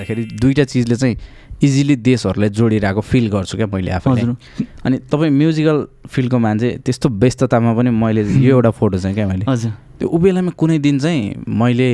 हेर्दाखेरि 0.00 0.22
दुईवटा 0.40 0.64
चिजले 0.64 0.96
चाहिँ 0.96 1.16
इजिली 1.62 1.96
देशहरूलाई 1.96 2.48
जोडिरहेको 2.56 3.00
फिल 3.00 3.28
गर्छु 3.30 3.56
क्या 3.56 3.66
मैले 3.68 3.90
आफूले 4.00 4.22
अनि 4.84 4.96
तपाईँ 5.12 5.30
म्युजिकल 5.30 5.76
फिल्डको 6.08 6.38
मान्छे 6.38 6.68
त्यस्तो 6.84 7.08
व्यस्ततामा 7.20 7.74
पनि 7.76 7.90
मैले 7.90 8.22
यो 8.46 8.56
एउटा 8.56 8.70
फोटो 8.80 8.98
चाहिँ 8.98 9.14
क्या 9.14 9.26
मैले। 9.28 9.44
हजुर। 9.48 9.72
त्यो 10.00 10.08
उबेलामा 10.08 10.50
कुनै 10.56 10.78
दिन 10.80 10.98
चाहिँ 10.98 11.44
मैले 11.48 11.90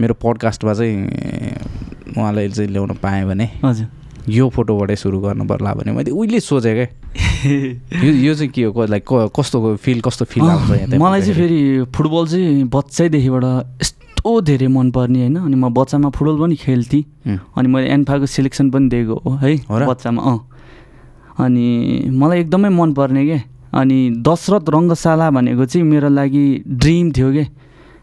मेरो 0.00 0.14
पडकास्टमा 0.18 0.74
चाहिँ 0.74 2.14
उहाँलाई 2.18 2.48
चाहिँ 2.50 2.70
ल्याउन 2.70 2.98
पाएँ 2.98 3.24
भने 3.30 3.46
हजुर। 3.62 3.86
यो 4.26 4.48
फोटोबाटै 4.50 4.96
सुरु 4.98 5.20
गर्नु 5.22 5.44
पर्ला 5.46 5.74
भने 5.78 5.92
मैले 5.92 6.10
उहिले 6.10 6.40
सोचेँ 6.42 6.74
क्या। 6.74 6.88
यो 8.04 8.10
यो 8.26 8.34
चाहिँ 8.34 8.50
के 8.50 8.64
हो 8.66 8.86
लाइक 8.90 9.06
कस्तो 9.38 9.76
फिल 9.78 10.00
कस्तो 10.02 10.24
फिल 10.34 10.42
आउँछ 10.42 10.98
मलाई 10.98 11.20
चाहिँ? 11.22 11.34
फेरि 11.34 11.60
फुटबल 11.94 12.26
चाहिँ 12.26 12.64
बच्चैदेखिबाट 12.74 13.44
यस्तो 13.82 14.05
धेरै 14.42 14.68
मनपर्ने 14.68 15.18
होइन। 15.20 15.36
अनि 15.36 15.56
म 15.56 15.68
बच्चामा 15.70 16.08
फुटबल 16.10 16.36
पनि 16.40 16.56
खेल्थेँ। 16.56 17.02
अनि 17.56 17.68
मैले 17.68 17.86
एन्फाको 17.96 18.26
सेलेक्सन 18.26 18.70
पनि 18.70 18.88
दिएको 18.88 19.14
हो 19.24 19.30
है? 19.42 19.52
बच्चामा 19.70 20.20
अँ। 20.22 20.38
अनि 21.44 21.66
मलाई 22.10 22.40
एकदमै 22.40 22.68
मनपर्ने 22.68 23.22
के 23.26 23.38
अनि 23.74 23.98
दशरथ 24.26 24.64
रङ्गशाला 24.72 25.30
भनेको 25.30 25.64
चाहिँ 25.64 25.86
मेरो 25.86 26.08
लागि 26.08 26.44
ड्रिम 26.64 27.06
थियो 27.12 27.30
के। 27.32 27.44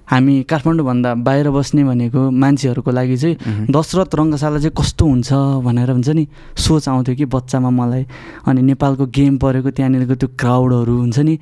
हामी 0.04 0.34
काठमाडौँभन्दा 0.46 1.10
बाहिर 1.26 1.50
बस्ने 1.50 1.84
भनेको 1.84 2.22
मान्छेहरूको 2.32 2.92
लागि 2.92 3.18
चाहिँ। 3.18 3.72
दशरथ 3.72 4.12
रङ्गशाला 4.20 4.58
चाहिँ 4.60 4.76
कस्तो 4.76 5.04
हुन्छ 5.08 5.30
भनेर 5.64 5.90
हुन्छ 5.92 6.10
नि 6.10 6.28
सोच 6.60 6.84
आउँथ्यो 6.90 7.16
कि 7.16 7.26
बच्चामा 7.26 7.70
मलाई। 7.72 8.04
अनि 8.46 8.62
नेपालको 8.62 9.06
गेम 9.08 9.38
परेको 9.40 9.70
त्यहाँनिरको 9.72 10.16
त्यो 10.20 10.30
क्राउडहरू 10.40 10.94
हुन्छ 10.94 11.20
नि 11.20 11.36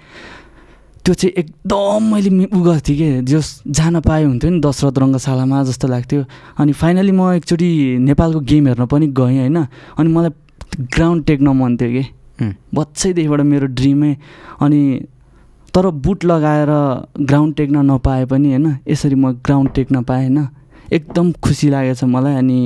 त्यो 1.05 1.13
चाहिँ 1.13 1.33
एकदम 1.33 2.13
मैले 2.13 2.29
उ 2.45 2.61
गर्थेँ 2.61 2.95
कि 2.97 3.21
जस 3.25 3.61
जान 3.67 3.99
पाए 4.05 4.23
हुन्थ्यो 4.23 4.49
नि 4.51 4.59
दशरथ 4.61 4.97
रङ्गशालामा 5.01 5.63
जस्तो 5.63 5.87
लाग्थ्यो। 5.87 6.23
अनि 6.61 6.71
फाइनली 6.77 7.11
म 7.11 7.33
एकचोटि 7.41 7.97
नेपालको 8.05 8.39
गेम 8.39 8.67
हेर्न 8.67 8.85
पनि 8.85 9.07
गएँ 9.09 9.37
होइन? 9.41 9.57
अनि 9.97 10.09
मलाई 10.13 10.31
ग्राउन्ड 10.93 11.25
टेक्न 11.25 11.47
मन 11.57 11.77
थियो 11.77 11.89
कि। 11.89 12.03
बच्चैदेखिबाट 12.73 13.41
मेरो 13.41 13.67
ड्रिमै 13.73 14.15
अनि 14.61 14.81
तर 15.73 15.89
बुट 15.89 16.25
लगाएर 16.25 16.69
ग्राउन्ड 17.17 17.55
टेक्न 17.55 17.77
नपाए 17.91 18.25
पनि 18.25 18.47
होइन? 18.53 18.77
यसरी 18.87 19.15
म 19.15 19.31
ग्राउन्ड 19.41 19.69
टेक्न 19.73 20.03
पाएँ 20.05 20.29
होइन? 20.29 20.47
एकदम 20.93 21.31
खुसी 21.41 21.69
लागेछ 21.69 22.03
मलाई। 22.03 22.35
अनि 22.35 22.59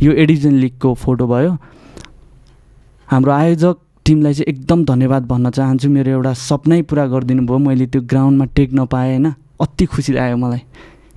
यो 0.00 0.12
एडिजन 0.12 0.52
लिगको 0.64 0.94
फोटो 0.94 1.26
भयो। 1.26 1.56
हाम्रो 3.08 3.32
आयोजक 3.32 3.76
टिमलाई 4.06 4.34
चाहिँ 4.34 4.48
एकदम 4.52 4.84
धन्यवाद 4.84 5.22
भन्न 5.26 5.50
चाहन्छु। 5.50 5.88
मेरो 5.88 6.10
एउटा 6.12 6.32
सपनै 6.32 6.82
पुरा 6.90 7.06
गरिदिनु 7.06 7.42
भयो। 7.46 7.58
मैले 7.58 7.86
त्यो 7.86 8.00
ग्राउन्डमा 8.02 8.44
टेक्न 8.56 8.86
पाएँ 8.86 9.10
होइन? 9.10 9.26
अति 9.60 9.84
खुसी 9.86 10.12
लाग्यो 10.12 10.36
मलाई 10.36 10.62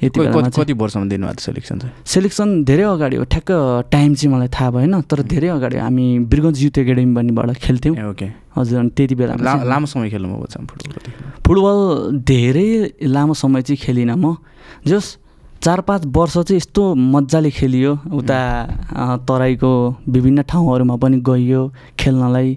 यति 0.03 0.19
कति 0.53 0.73
वर्षमा 0.73 1.05
दिनुभएको 1.09 1.41
सेलेक्सन 1.41 1.79
चाहिँ? 1.79 1.93
सेलेक्सन 2.05 2.47
धेरै 2.63 2.83
अगाडि 2.83 3.15
हो। 3.15 3.23
ठ्याक्क 3.25 3.51
टाइम 3.91 4.13
चाहिँ 4.13 4.35
मलाई 4.35 4.47
थाहा 4.53 4.69
भएन 4.71 5.01
तर 5.09 5.21
धेरै 5.23 5.47
अगाडि 5.55 5.77
हामी 5.81 6.05
बिरगन्ज 6.29 6.63
युथ 6.63 6.77
एकाडेमी 6.77 7.13
भन्नेबाट 7.15 7.57
खेल्थ्यौँ 7.57 7.95
ओके। 8.11 8.27
हजुर 8.53 8.79
अनि 8.79 8.89
त्यति 8.91 9.15
बेला 9.15 9.33
लामो 9.65 9.85
समय 9.87 10.09
खेल्नुभएको 10.09 10.41
बच्चामा 10.43 10.65
फुटबल 10.69 11.11
फुटबल 11.47 11.79
धेरै 12.21 12.69
लामो 13.07 13.33
समय 13.33 13.61
चाहिँ 13.61 13.79
खेलिनँ 13.81 14.15
म। 14.15 14.35
जस 14.85 15.17
चार 15.63 15.81
पाँच 15.81 16.05
वर्ष 16.15 16.33
चाहिँ 16.37 16.57
यस्तो 16.57 16.83
मजाले 16.95 17.49
खेलियो। 17.51 17.91
उता 18.13 18.39
तराईको 19.27 19.71
विभिन्न 20.09 20.41
ठाउँहरूमा 20.51 20.95
पनि 21.01 21.17
गइयो 21.25 21.61
खेल्नलाई। 21.99 22.49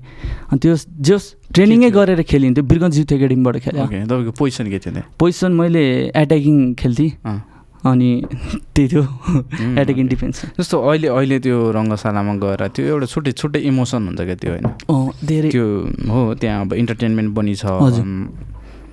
अनि 0.52 0.58
त्यो 0.62 0.74
जस 1.00 1.24
ट्रेनिङै? 1.54 1.90
गरेर 1.90 2.22
खेलिन्थ्यो 2.22 2.64
बिरगन्ज 2.64 2.98
युथ 2.98 3.12
एकाडेमीबाट 3.12 3.56
खेल्यो 3.64 3.84
तपाईँको 3.86 4.32
पोजिसन 4.38 4.66
के 4.70 4.78
थियो 4.78 5.02
पोजिसन 5.18 5.52
मैले 5.60 5.84
एट्याकिङ 6.12 6.56
खेल्थेँ। 6.74 7.10
अनि 7.88 8.10
त्यही 8.74 8.88
थियो 8.92 9.02
एट्याकिङ। 9.80 10.06
डिफेन्स। 10.08 10.36
जस्तो 10.58 10.76
अहिले 10.82 11.08
अहिले 11.08 11.38
त्यो 11.40 11.56
रङ्गशालामा 11.72 12.34
गएर 12.44 12.62
त्यो 12.76 12.84
एउटा 12.92 13.06
छुट्टै 13.06 13.32
छुट्टै 13.32 13.60
इमोसन 13.70 14.00
हुन्छ 14.08 14.20
क्या 14.20 14.36
त्यो 14.42 14.50
होइन? 14.52 14.66
धेरै। 15.24 15.48
त्यो 15.54 15.64
हो 16.12 16.20
त्यहाँ 16.40 16.60
अब 16.66 16.72
इन्टरटेनमेन्ट 16.74 17.30
पनि 17.36 17.54
छ। 17.54 17.64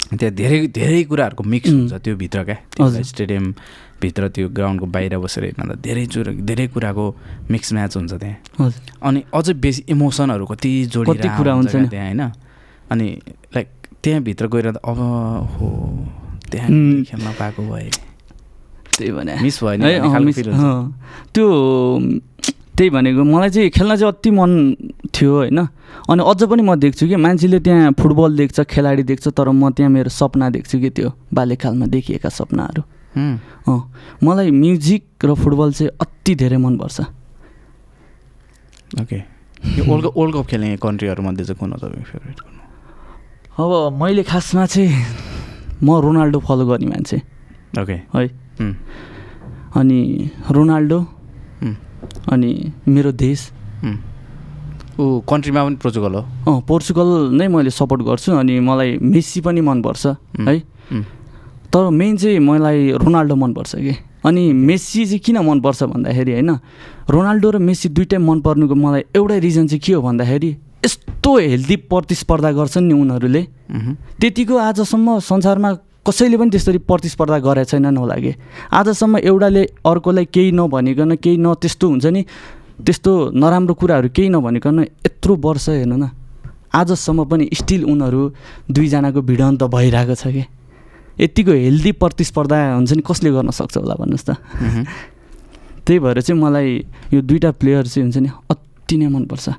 त्यहाँ 0.05 0.33
धेरै 0.37 0.59
धेरै 0.69 1.03
कुराहरूको 1.09 1.43
मिक्स. 1.43 1.69
हुन्छ 1.69 1.93
त्यो 2.05 2.15
भित्र 2.15 2.43
क्या 2.45 2.57
हजुर। 2.79 3.41
स्टेडियमभित्र 4.05 4.27
त्यो 4.29 4.49
ग्राउन्डको 4.49 4.85
बाहिर 4.85 5.17
बसेर 5.17 5.43
हेर्न 5.43 5.61
त 5.71 5.81
धेरै 5.81 6.05
चुर 6.05 6.27
धेरै 6.45 6.67
कुराको 6.73 7.05
मिक्स 7.49 7.73
म्याच 7.73 7.97
हुन्छ 7.97 8.13
त्यहाँ। 8.13 8.71
अनि 9.01 9.19
अझै 9.33 9.53
बेसी 9.57 9.81
इमोसनहरू 9.89 10.45
कति 10.45 10.69
जोडिरहेको 10.93 11.37
कुरा 11.37 11.53
हुन्छ। 11.53 11.73
त्यहाँ 11.89 12.05
होइन? 12.05 12.21
अनि 12.91 13.07
लाइक 13.55 13.67
त्यहाँभित्र 14.03 14.45
गएर 14.47 14.67
त 14.71 14.77
अब 14.85 14.99
हो 15.57 15.67
त्यहाँ. 16.51 16.69
खेल्न 17.09 17.27
पाएको 17.39 17.61
भए। 17.65 17.89
त्यही 18.97 19.11
भने। 19.11 19.33
मिस 19.41 19.57
भयो 19.63 19.81
त्यो 21.33 21.45
त्यही 22.75 22.89
भनेको 22.89 23.23
मलाई 23.23 23.49
चाहिँ 23.49 23.69
खेल्न 23.71 23.95
चाहिँ 23.95 24.11
अति 24.13 24.29
मन 24.31 24.51
थियो 25.15 25.31
होइन? 25.31 25.59
अनि 26.11 26.21
अझ 26.21 26.43
पनि 26.43 26.61
म 26.61 26.75
देख्छु 26.75 27.07
कि 27.07 27.15
मान्छेले 27.15 27.59
त्यहाँ 27.59 27.91
फुटबल 27.95 28.35
देख्छ 28.37 28.59
खेलाडी 28.67 29.03
देख्छ 29.03 29.27
तर 29.31 29.49
म 29.49 29.71
त्यहाँ 29.71 29.91
मेरो 29.91 30.09
सपना 30.11 30.49
देख्छु 30.51 30.79
कि 30.79 30.89
त्यो 30.91 31.09
बाल्यकालमा 31.33 31.85
देखिएका 31.87 32.29
सपनाहरू। 32.29 32.83
अँ। 33.15 33.79
मलाई 34.23 34.51
म्युजिक 34.51 35.25
र 35.25 35.33
फुटबल 35.35 35.71
चाहिँ 35.73 35.91
अति 36.01 36.35
धेरै 36.35 36.57
मनपर्छ। 36.57 37.01
ओके। 39.01 39.17
यो 39.77 39.83
वर्ल्ड 39.87 40.05
कप 40.05 40.13
वर्ल्ड 40.17 40.35
कप 40.35 40.45
खेल्ने 40.45 40.77
कन्ट्रीहरूमध्ये 40.77 41.45
चाहिँ 41.45 41.59
कुन 41.59 41.71
हो 41.71 41.77
तपाईँको 41.77 42.05
फेभरेट 42.11 42.39
अब 43.55 43.71
मैले 44.01 44.23
खासमा 44.23 44.65
चाहिँ 44.65 44.91
म 45.83 45.99
रोनाल्डो 46.03 46.39
फलो 46.39 46.65
गर्ने 46.67 46.87
मान्छे। 46.87 47.17
ओके। 47.79 47.97
है। 48.15 48.27
अनि 49.75 49.99
रोनाल्डो। 50.51 50.99
अनि 52.31 52.51
मेरो 52.87 53.11
देश. 53.11 53.39
ऊ 54.99 55.19
कन्ट्रीमा 55.27 55.63
पनि 55.65 55.75
पोर्चुगल 55.75 56.13
हो? 56.15 56.21
अँ 56.47 56.61
पोर्चुगल 56.67 57.35
नै 57.35 57.47
मैले 57.47 57.69
सपोर्ट 57.69 58.01
गर्छु 58.01 58.31
अनि 58.31 58.59
मलाई 58.59 58.97
मेस्सी 59.01 59.41
पनि 59.41 59.61
मनपर्छ। 59.61 60.05
है। 60.39 60.55
तर 61.75 61.89
मेन 61.91 62.15
चाहिँ 62.17 62.39
मलाई 62.39 63.03
रोनाल्डो 63.03 63.35
मनपर्छ 63.35 63.75
कि? 63.75 63.93
अनि 64.23 64.41
मेस्सी 64.55 65.05
चाहिँ 65.05 65.19
किन 65.19 65.37
मनपर्छ 65.43 65.83
भन्दाखेरि 65.91 66.31
होइन 66.31 66.51
रोनाल्डो 67.11 67.49
र 67.51 67.57
मेस्सी 67.59 67.89
दुइटै 67.91 68.17
मन 68.17 68.39
पर्नुको 68.39 68.75
मलाई 68.75 69.01
एउटै 69.11 69.39
रिजन 69.43 69.67
चाहिँ 69.67 69.79
के 69.83 69.93
हो 69.93 70.01
भन्दाखेरि 70.01 70.49
यस्तो 70.85 71.31
हेल्दी 71.37 71.75
प्रतिस्पर्धा 71.91 72.51
गर्छन् 72.55 72.87
नि 72.87 72.93
उनीहरूले। 72.95 73.41
त्यतिको 74.21 74.55
आजसम्म 74.55 75.19
संसारमा 75.19 75.69
कसैले 76.07 76.37
पनि 76.39 76.49
त्यसरी 76.55 76.79
प्रतिस्पर्धा 76.87 77.37
गरेको 77.43 77.67
छैनन् 77.67 77.97
होला 77.97 78.15
कि। 78.23 78.33
आजसम्म 78.71 79.17
एउटाले 79.27 79.63
अर्कोलाई 79.83 80.25
केही 80.31 80.51
नभनिकन 80.55 81.15
केही 81.19 81.37
न 81.43 81.53
त्यस्तो 81.59 81.85
हुन्छ 81.91 82.05
नि 82.07 82.21
त्यस्तो 82.87 83.11
नराम्रो 83.35 83.73
कुराहरू 83.75 84.09
केही 84.15 84.29
नभनिकन 84.31 84.79
यत्रो 85.05 85.33
वर्ष 85.43 85.69
हेर्नु 85.69 85.97
न 85.99 86.07
आजसम्म 86.71 87.23
पनि 87.27 87.49
स्टिल 87.51 87.83
उनीहरू 87.83 88.21
दुईजनाको 88.71 89.21
भिडन्त 89.21 89.63
भइरहेको 89.67 90.15
छ 90.15 90.27
कि। 90.31 90.43
यतिको 91.19 91.51
हेल्दी 91.51 91.91
प्रतिस्पर्धा 92.01 92.57
हुन्छ 92.75 92.91
नि 92.93 93.01
कसले 93.01 93.29
गर्न 93.31 93.49
सक्छ 93.49 93.77
होला 93.77 93.95
भन्नुहोस् 93.95 94.25
त। 94.25 94.35
त्यही 95.85 95.99
भएर 95.99 96.21
चाहिँ 96.21 96.41
मलाई 96.41 96.69
यो 97.13 97.21
दुइटा 97.21 97.51
प्लेयर 97.61 97.87
चाहिँ 97.87 98.03
हुन्छ 98.05 98.17
नि 98.17 98.29
अति 98.49 98.95
नै 98.97 99.07
मनपर्छ। 99.07 99.49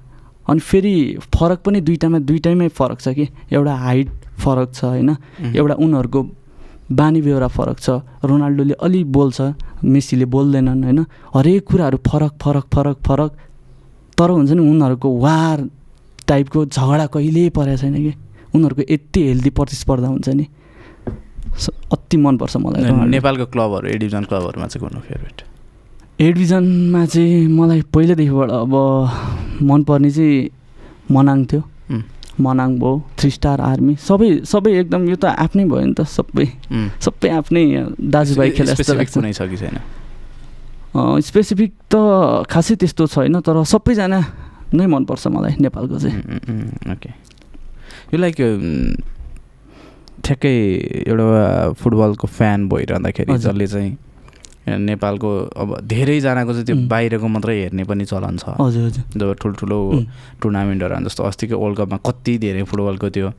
अनि 0.46 0.60
फेरि 0.60 0.94
फरक 1.22 1.58
पनि 1.64 1.80
दुइटामा 1.80 2.18
दुइटैमै 2.18 2.68
फरक 2.68 2.98
छ 3.00 3.08
कि। 3.14 3.28
एउटा 3.52 3.74
हाइट 3.74 4.08
फरक 4.38 4.68
छ 4.74 4.84
होइन. 4.84 5.10
एउटा 5.54 5.74
उनीहरूको 5.74 6.20
बानी 6.92 7.20
बेहोरा 7.22 7.48
फरक 7.48 7.78
छ। 7.78 7.88
रोनाल्डोले 8.22 8.74
अलि 8.78 9.02
बोल्छ 9.04 9.38
मेस्सीले 9.84 10.24
बोल्दैनन् 10.26 10.84
होइन। 10.84 11.00
हरेक 11.34 11.62
कुराहरू 11.66 11.98
फरक 12.06 12.32
फरक 12.42 12.64
फरक 12.74 12.96
फरक। 13.06 13.30
तर 14.18 14.30
हुन्छ 14.30 14.50
नि 14.50 14.62
उनीहरूको 14.62 15.08
वार 15.18 15.58
टाइपको 16.26 16.66
झगडा 16.66 17.06
कहिल्यै 17.06 17.50
परेको 17.50 17.78
छैन 17.80 17.94
कि। 17.96 18.12
उनीहरूको 18.54 18.82
यति 18.92 19.20
हेल्दी 19.28 19.50
प्रतिस्पर्धा 19.50 20.08
हुन्छ 20.08 20.28
नि। 20.28 20.46
अति 21.92 22.16
मनपर्छ 22.16 22.56
मलाई। 22.56 22.82
नेपालको 23.08 23.46
क्लबहरू 23.54 23.86
ए 23.88 23.96
डिभिजन 23.98 24.24
क्लबहरूमा 24.30 24.66
चाहिँ 24.66 24.80
कुन 24.82 24.96
हो 24.96 25.02
फेभरेट? 25.08 25.38
ए 26.20 26.32
डिभिजनमा 26.32 27.04
चाहिँ 27.06 27.46
मलाई 27.48 27.80
पहिल्यैदेखिबाट 27.94 28.50
अब 28.50 28.74
मनपर्ने 29.62 30.10
चाहिँ 30.10 30.50
मनाङ 31.10 31.44
थियो। 31.46 31.62
मनाङ 32.36 32.70
भयो 32.78 32.92
थ्री 33.16 33.30
स्टार 33.30 33.60
आर्मी 33.64 33.94
सबै 33.96 34.44
सबै 34.44 34.70
एकदम 34.80 35.08
यो 35.08 35.16
त 35.16 35.24
आफ्नै 35.24 35.64
भयो 35.64 35.84
नि 35.88 35.94
त 35.96 36.04
सबै. 36.04 36.46
सबै 37.00 37.28
आफ्नै 37.32 37.64
दाजुभाइ 37.96 38.50
खेला 38.56 38.74
कुनै 38.76 39.32
छ 39.32 39.40
कि 39.48 39.56
छैन? 39.56 39.76
स्पेसिफिक 40.96 41.72
त 41.92 41.94
खासै 42.44 42.74
त्यस्तो 42.76 43.06
छैन 43.08 43.40
तर 43.40 43.64
सबैजना 43.64 44.20
नै 44.76 44.84
मनपर्छ 44.84 45.26
मलाई 45.32 45.54
नेपालको 45.64 45.96
चाहिँ। 45.96 46.16
ओके। 46.92 47.10
यो 48.12 48.16
लाइक 48.20 48.36
ठ्याक्कै 50.26 50.54
एउटा 51.06 51.72
फुटबलको 51.78 52.26
फ्यान 52.26 52.68
भइरहँदाखेरि। 52.68 53.38
जसले 53.38 53.66
चाहिँ 53.66 53.96
नेपालको 54.66 55.30
अब 55.62 55.68
धेरैजनाको 55.86 56.52
चाहिँ 56.52 56.66
त्यो. 56.66 56.76
बाहिरको 56.90 57.26
मात्रै 57.30 57.54
हेर्ने 57.62 57.84
पनि 57.86 58.04
चलन 58.04 58.36
छ 58.42 58.58
हजुर 58.58 58.84
हजुर 58.86 59.04
जब 59.14 59.34
ठुल्ठुलो. 59.42 59.78
टुर्नामेन्टहरू 60.42 61.04
जस्तो 61.06 61.22
अस्तिको 61.22 61.54
वर्ल्ड 61.54 61.78
कपमा 61.78 61.98
कति 62.02 62.38
धेरै 62.42 62.62
फुटबलको 62.66 63.08
त्यो 63.14 63.30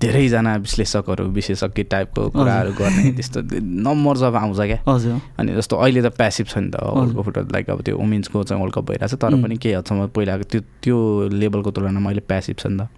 धेरैजना 0.00 0.52
विश्लेषकहरू 0.64 1.24
विशेषज्ञ 1.36 1.82
टाइपको 1.92 2.22
कुराहरू 2.32 2.72
गर्ने 2.80 3.12
त्यस्तो 3.16 3.40
नम्बर 3.84 4.16
जब 4.16 4.36
आउँछ 4.36 4.60
क्या 4.60 4.80
हजुर 4.88 5.20
अनि 5.38 5.54
जस्तो 5.54 5.76
अहिले 5.76 6.00
त 6.02 6.08
प्यासिभ 6.16 6.46
छ 6.48 6.58
नि 6.64 6.70
त 6.72 6.80
वर्ल्ड 6.80 7.12
कप 7.14 7.22
फुटबल 7.24 7.52
लाइक 7.52 7.70
अब 7.70 7.80
त्यो 7.84 7.96
वुमेन्सको 8.00 8.42
चाहिँ 8.48 8.60
वर्ल्ड 8.60 8.74
कप 8.74 8.84
भइरहेको 8.90 9.16
छ 9.16 9.20
तर. 9.20 9.36
पनि 9.44 9.56
केही 9.60 9.74
हदसम्म 9.74 10.08
पहिलाको 10.16 10.44
त्यो 10.50 10.60
त्यो 10.82 10.96
लेभलको 11.40 11.70
तुलनामा 11.76 12.08
अहिले 12.10 12.24
प्यासिभ 12.24 12.56
छ 12.58 12.66
नि 12.72 12.76
त 12.80 12.88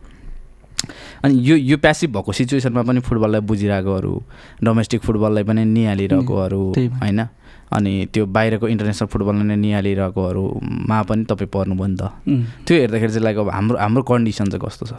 अनि 1.27 1.35
यो 1.43 1.57
यो 1.57 1.77
प्यासिभ 1.83 2.11
भएको 2.15 2.33
सिचुएसनमा 2.33 2.83
पनि 2.87 3.01
फुटबललाई 3.03 3.43
बुझिरहेकोहरू 3.43 4.15
डोमेस्टिक 4.63 5.01
फुटबललाई 5.03 5.45
पनि 5.45 5.65
निहालिरहेकोहरू। 5.67 6.63
होइन 7.03 7.21
अनि 7.67 7.93
त्यो 8.15 8.27
बाहिरको 8.31 8.69
इन्टरनेसनल 8.69 9.09
फुटबललाई 9.11 9.47
नै 9.51 9.57
निहालिरहेकोहरूमा 9.59 10.99
पनि 11.03 11.25
तपाईँ 11.27 11.51
पर्नुभयो 11.51 11.87
नि 11.87 11.97
त. 11.99 12.03
त्यो 12.63 12.75
हेर्दाखेरि 12.79 13.13
चाहिँ 13.13 13.25
लाइक 13.27 13.37
अब 13.43 13.51
हाम्रो 13.51 13.77
हाम्रो 13.83 14.03
कन्डिसन 14.07 14.47
चाहिँ 14.55 14.63
कस्तो 14.63 14.87
छ 14.87 14.95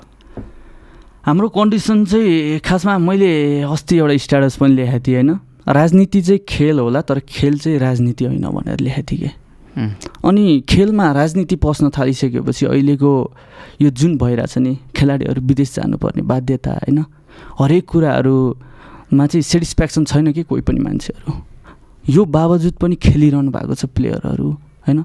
हाम्रो 1.23 1.47
कन्डिसन 1.49 2.05
चाहिँ 2.05 2.59
खासमा 2.59 2.97
मैले 2.99 3.63
अस्ति 3.63 3.95
एउटा 3.97 4.15
स्ट्याटस 4.19 4.55
पनि 4.59 4.75
लेखेको 4.75 4.99
थिएँ 5.07 5.15
होइन 5.15 5.31
राजनीति 5.67 6.21
चाहिँ 6.21 6.39
खेल 6.47 6.79
होला 6.79 7.01
तर 7.07 7.19
खेल 7.23 7.57
चाहिँ 7.59 7.79
राजनीति 7.79 8.25
होइन 8.25 8.45
भनेर 8.47 8.79
लेखेको 8.79 9.07
थिएँ 9.11 9.21
कि. 9.21 9.46
अनि 9.77 10.63
खेलमा 10.69 11.11
राजनीति 11.11 11.55
पस्न 11.55 11.89
थालिसकेपछि 11.89 12.65
अहिलेको 12.65 13.11
यो 13.81 13.89
जुन 13.89 14.17
भइरहेछ 14.17 14.57
नि 14.57 14.77
खेलाडीहरू 14.95 15.41
विदेश 15.41 15.75
जानुपर्ने 15.75 16.21
बाध्यता 16.21 16.71
होइन? 16.71 17.05
हरेक 17.59 17.85
कुराहरूमा 17.85 19.25
चाहिँ 19.27 19.41
सेटिस्फ्याक्सन 19.41 20.05
छैन 20.05 20.31
कि 20.33 20.43
कोही 20.43 20.61
पनि 20.61 20.79
मान्छेहरू? 20.79 21.33
यो 22.09 22.25
बावजुद 22.25 22.73
पनि 22.73 22.95
खेलिरहनु 22.95 23.51
भएको 23.51 23.75
छ 23.75 23.85
प्लेयरहरू 23.85 24.51
होइन? 24.87 25.03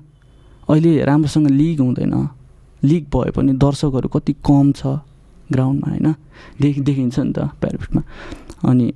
अहिले 0.68 1.04
राम्रोसँग 1.04 1.46
लिग 1.50 1.80
हुँदैन। 1.80 2.28
लिग 2.84 3.04
भए 3.14 3.30
पनि 3.30 3.52
दर्शकहरू 3.52 4.08
कति 4.08 4.32
कम 4.32 4.72
छ 4.72 4.86
ग्राउन्डमा 5.52 5.90
होइन? 5.90 6.14
देखि 6.60 6.80
देखिन्छ 6.80 7.18
नि 7.18 7.32
त 7.32 7.38
प्याराफिटमा 7.60 8.02
अनि 8.64 8.92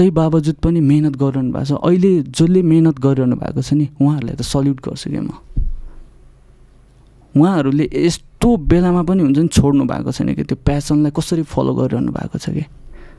त्यही 0.00 0.10
बावजुद 0.16 0.56
पनि 0.64 0.80
मिहिनेत 0.80 1.16
गरिरहनु 1.20 1.52
भएको 1.52 1.68
छ 1.68 1.72
अहिले 1.76 2.10
जसले 2.32 2.60
मिहिनेत 2.64 2.98
गरिरहनु 3.04 3.36
भएको 3.36 3.60
छ 3.60 3.76
नि 3.76 3.86
उहाँहरूलाई 4.00 4.36
त 4.40 4.42
सल्युट 4.48 4.78
गर्छु 4.80 5.10
क्या 5.12 5.22
म 5.22 5.36
उहाँहरूले 7.36 7.84
यस्तो 7.92 8.48
बेलामा 8.70 9.02
पनि 9.04 9.20
हुन्छ 9.22 9.38
नि 9.38 9.48
छोड्नु 9.52 9.84
भएको 9.92 10.10
छैन 10.16 10.28
कि 10.34 10.44
त्यो 10.48 10.56
प्यासनलाई 10.64 11.12
कसरी 11.12 11.42
फलो 11.44 11.72
गरिरहनु 11.76 12.10
भएको 12.16 12.38
छ 12.40 12.48
कि 12.56 12.64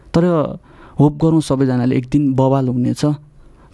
तर 0.10 0.26
होप 1.00 1.14
गरौँ 1.22 1.42
सबैजनाले 1.42 1.96
एक 1.98 2.06
दिन 2.10 2.34
बवाल 2.34 2.68
हुनेछ 2.74 3.06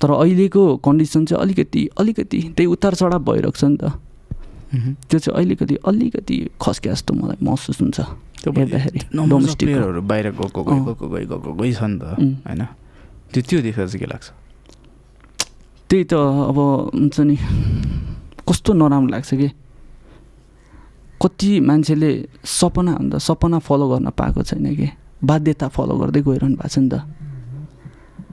तर 0.03 0.09
अहिलेको 0.13 0.61
कन्डिसन 0.85 1.25
चाहिँ 1.25 1.41
अलिकति 1.41 1.81
अलिकति 1.99 2.39
त्यही 2.55 2.67
उतार 2.75 2.93
चढाव 2.93 3.23
भइरहेको 3.23 3.57
छ 3.57 3.63
नि 3.71 3.77
त. 3.81 3.83
त्यो 5.09 5.19
चाहिँ 5.19 5.35
अलिकति 5.41 5.75
अलिकति 5.87 6.37
खस्के 6.61 6.89
जस्तो 6.89 7.13
मलाई 7.15 7.37
महसुस 7.39 7.81
हुन्छ 7.81 7.99
त्यो 8.43 8.51
हेर्दाखेरि 8.51 8.99
बाहिर 10.11 10.27
गएको। 10.37 10.59
गएको 10.63 11.07
गइ 11.07 11.25
गएको 11.25 11.53
गइ 11.55 11.71
छ 11.73 11.81
नि 11.87 11.97
त. 11.97 12.03
होइन 12.45 12.61
त्यो 13.33 13.41
त्यो 13.47 13.61
देखेर 13.61 13.87
चाहिँ 13.87 13.99
के 13.99 14.07
लाग्छ? 14.07 14.27
त्यही 15.89 16.03
त 16.03 16.13
अब 16.13 16.57
हुन्छ 16.93 17.19
नि 17.19 17.35
कस्तो 18.47 18.71
नराम्रो 18.73 19.11
लाग्छ 19.11 19.29
कि? 19.33 19.49
कति 21.21 21.59
मान्छेले 21.59 22.11
सपना 22.45 22.93
अन्त 22.93 23.13
सपना 23.17 23.57
फलो 23.59 23.85
गर्न 23.89 24.09
पाएको 24.13 24.41
छैन 24.43 24.65
कि? 24.75 24.87
बाध्यता 25.23 25.67
फलो 25.67 25.93
गर्दै 25.97 26.21
गइरहनु 26.21 26.55
भएको 26.55 26.69
छ 26.69 26.77
नि 26.77 26.89
त। 26.89 26.95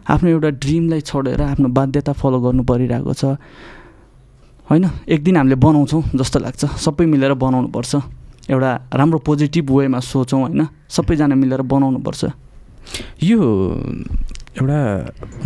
आफ्नो 0.04 0.28
एउटा 0.30 0.50
ड्रिमलाई 0.60 1.00
छोडेर 1.00 1.40
आफ्नो 1.42 1.68
बाध्यता 1.68 2.12
फलो 2.12 2.38
गर्नु 2.44 2.62
परिरहेको 2.62 3.12
छ। 3.14 3.24
होइन? 4.68 4.84
एक 5.08 5.20
दिन 5.24 5.36
हामीले 5.36 5.56
बनाउँछौँ 5.56 6.02
जस्तो 6.14 6.38
लाग्छ। 6.44 6.62
सबै 6.76 7.06
मिलेर 7.06 7.32
बनाउनुपर्छ 7.34 7.92
एउटा 8.52 8.70
राम्रो 8.92 9.18
पोजिटिभ 9.24 9.70
वेमा 9.70 10.00
सोचौँ 10.00 10.40
होइन? 10.40 10.60
सबैजना 10.88 11.34
मिलेर 11.34 11.62
बनाउनुपर्छ 11.64 12.22
यो 13.24 13.40
एउटा 14.54 14.78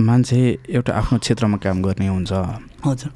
मान्छे 0.00 0.38
एउटा 0.68 0.92
आफ्नो 0.92 1.18
क्षेत्रमा 1.18 1.56
काम 1.64 1.82
गर्ने 1.82 2.08
हुन्छ। 2.08 2.32
हजुर। 2.86 3.10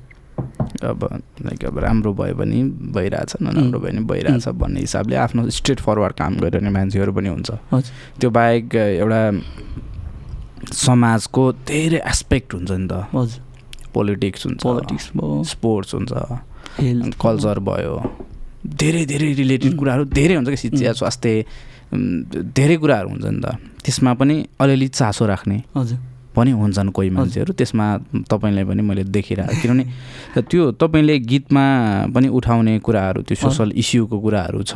अब 0.88 1.00
लाइक 1.44 1.64
अब 1.64 1.78
राम्रो 1.78 2.12
भयो 2.16 2.34
भने 2.34 2.58
भइरहेछ 2.96 3.32
नराम्रो 3.42 3.78
भयो 3.78 3.92
भने 3.92 4.00
भइरहेछ 4.08 4.48
भन्ने 4.48 4.80
हिसाबले 4.80 5.16
आफ्नो 5.16 5.48
स्ट्रेट 5.52 5.80
फरवर्ड 5.80 6.14
काम 6.16 6.32
गरिरहने 6.40 6.70
मान्छेहरू 6.70 7.12
पनि 7.12 7.28
हुन्छ। 7.28 7.50
हजुर। 7.72 7.92
त्यो 8.20 8.30
बाहेक 8.30 8.74
एउटा 8.74 9.22
समाजको 10.72 11.42
धेरै 11.68 12.00
एस्पेक्ट 12.08 12.54
हुन्छ 12.54 12.70
नि 12.72 12.88
त। 12.88 12.92
हजुर। 13.12 13.40
पोलिटिक्स 13.94 14.46
हुन्छ 14.46 14.62
पोलिटिक्स 14.62 15.10
भयो। 15.16 15.42
स्पोर्ट्स 15.44 15.94
हुन्छ 15.94 16.12
कल्चर 17.20 17.58
भयो। 17.68 17.94
धेरै 18.64 19.04
धेरै 19.06 19.32
रिलेटेड. 19.34 19.76
कुराहरू 19.76 20.04
धेरै 20.08 20.34
हुन्छ 20.34 20.48
कि 20.48 20.56
शिक्षा. 20.56 20.92
स्वास्थ्य 20.92 21.44
धेरै 21.92 22.76
कुराहरू 22.76 23.08
हुन्छ 23.08 23.24
नि 23.24 23.40
त। 23.44 23.46
त्यसमा 23.84 24.10
पनि 24.20 24.34
अलिअलि 24.60 24.88
चासो 24.88 25.26
राख्ने 25.26 25.58
पनि 26.32 26.50
हुन्छन् 26.50 26.90
कोही 26.96 27.10
मान्छेहरू। 27.12 27.52
त्यसमा 27.52 27.86
तपाईँलाई 28.24 28.64
पनि 28.64 28.82
मैले 28.82 29.04
देखिरहेको 29.04 29.52
किनभने 29.60 29.84
त्यो 30.48 30.62
तपाईँले 30.80 31.18
गीतमा 31.28 31.64
पनि 32.14 32.28
उठाउने 32.32 32.78
कुराहरू 32.80 33.20
त्यो 33.28 33.36
सोसल 33.36 33.76
इस्युको 33.76 34.16
कुराहरू 34.16 34.62
छ. 34.64 34.74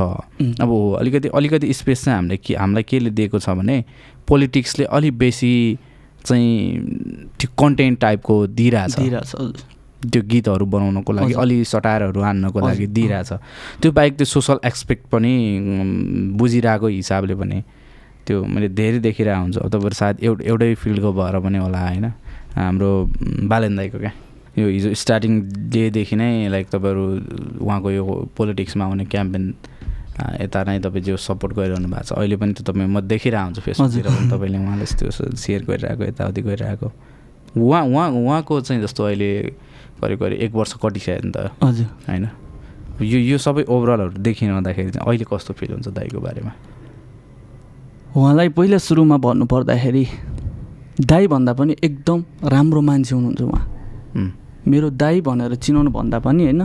अब 0.60 0.70
अलिकति 1.00 1.28
अलिकति 1.32 1.72
स्पेस 1.72 2.04
चाहिँ 2.04 2.16
हामीले 2.16 2.36
के 2.44 2.54
हामीलाई 2.60 2.84
केले 2.84 3.10
दिएको 3.16 3.38
छ 3.40 3.56
भने 3.56 3.76
पोलिटिक्सले 4.28 4.84
अलिक 4.84 5.16
बेसी 5.16 5.54
चाहिँ 6.26 6.52
त्यो 7.40 7.48
कन्टेन्ट 7.56 7.96
टाइपको 8.00 8.34
दिइरहेछ। 8.52 8.94
त्यो 10.02 10.22
गीतहरू 10.22 10.64
बनाउनको 10.66 11.12
लागि। 11.12 11.32
अलि 11.32 11.56
सटायरहरू 11.64 12.20
हान्नको 12.20 12.58
लागि। 12.60 12.86
दिइरहेछ। 12.86 13.32
त्यो 13.80 13.90
बाहेक 13.92 14.16
त्यो 14.16 14.26
सोसल 14.26 14.58
एक्सपेक्ट 14.64 15.04
पनि 15.12 15.32
बुझिरहेको 16.36 16.86
हिसाबले 16.86 17.34
पनि 17.34 17.62
त्यो 18.26 18.44
मैले 18.44 18.68
धेरै 18.68 18.98
देखिरहेको 18.98 19.40
हुन्छु। 19.40 19.60
अब 19.60 19.68
तपाईँहरू 19.68 19.96
सायद 19.96 20.16
एउटा 20.20 20.44
एउटै 20.44 20.74
फिल्डको 20.74 21.12
भएर 21.12 21.38
पनि 21.40 21.58
होला 21.58 21.80
होइन? 21.80 22.06
हाम्रो 22.54 22.90
बालेन 23.48 23.76
दाईको 23.76 23.98
क्या? 23.98 24.12
यो 24.58 24.66
हिजो 24.68 24.94
स्टार्टिङ 24.94 25.32
डेदेखि 25.72 26.16
नै 26.16 26.48
लाइक 26.48 26.66
तपाईँहरू 26.72 27.04
उहाँको 27.60 27.90
यो 27.90 28.04
पोलिटिक्समा 28.36 28.84
आउने 28.84 29.04
क्याम्पेन 29.04 29.44
यता 30.40 30.64
नै 30.64 30.78
तपाईँ 30.80 31.04
जो 31.04 31.16
सपोर्ट 31.16 31.52
गरिरहनु 31.56 31.88
भएको 31.88 32.04
छ। 32.04 32.12
अहिले 32.16 32.36
पनि 32.40 32.52
त्यो 32.56 32.64
तपाईँ 32.64 32.88
म 32.88 33.00
देखिरहेको 33.04 33.44
हुन्छु 33.44 33.60
फेसबुकतिर 33.60 34.08
पनि 34.08 34.28
तपाईँले 34.32 34.58
उहाँले 34.58 34.86
त्यो 34.96 35.10
सेयर 35.36 35.62
गरिरहेको 35.68 36.02
यताउति 36.04 36.40
गरिरहेको। 36.42 36.88
उहाँ 37.56 37.84
उहाँ 37.84 38.08
उहाँको 38.10 38.60
चाहिँ 38.60 38.82
जस्तो 38.82 39.04
अहिले 39.04 39.30
करिब 40.00 40.18
करिब 40.20 40.38
एक 40.40 40.52
वर्ष 40.54 40.72
कटिसक्यो 40.82 41.20
नि 41.24 41.32
त। 41.32 41.50
हजुर। 41.62 41.86
होइन? 42.08 42.26
यो 43.02 43.18
यो 43.18 43.38
सबै 43.38 43.62
ओभरअलहरू 43.68 44.18
देखिरहँदाखेरि 44.18 44.90
चाहिँ 44.90 45.06
अहिले 45.06 45.24
कस्तो 45.28 45.52
फिल 45.54 45.72
हुन्छ 45.72 45.88
दाईको 45.88 46.20
बारेमा? 46.20 46.52
उहाँलाई 48.16 48.48
पहिला 48.56 48.78
सुरुमा 48.78 49.16
भन्नुपर्दाखेरि 49.16 50.04
दाई 51.00 51.26
भन्दा 51.28 51.52
पनि 51.52 51.76
एकदम 51.84 52.18
राम्रो 52.44 52.80
मान्छे 52.80 53.14
हुनुहुन्छ 53.14 53.42
उहाँ। 53.42 53.64
मेरो 54.66 54.88
दाई 54.90 55.20
भनेर 55.20 55.54
चिनाउनु 55.54 55.90
भन्दा 55.90 56.18
पनि 56.24 56.42
होइन 56.44 56.62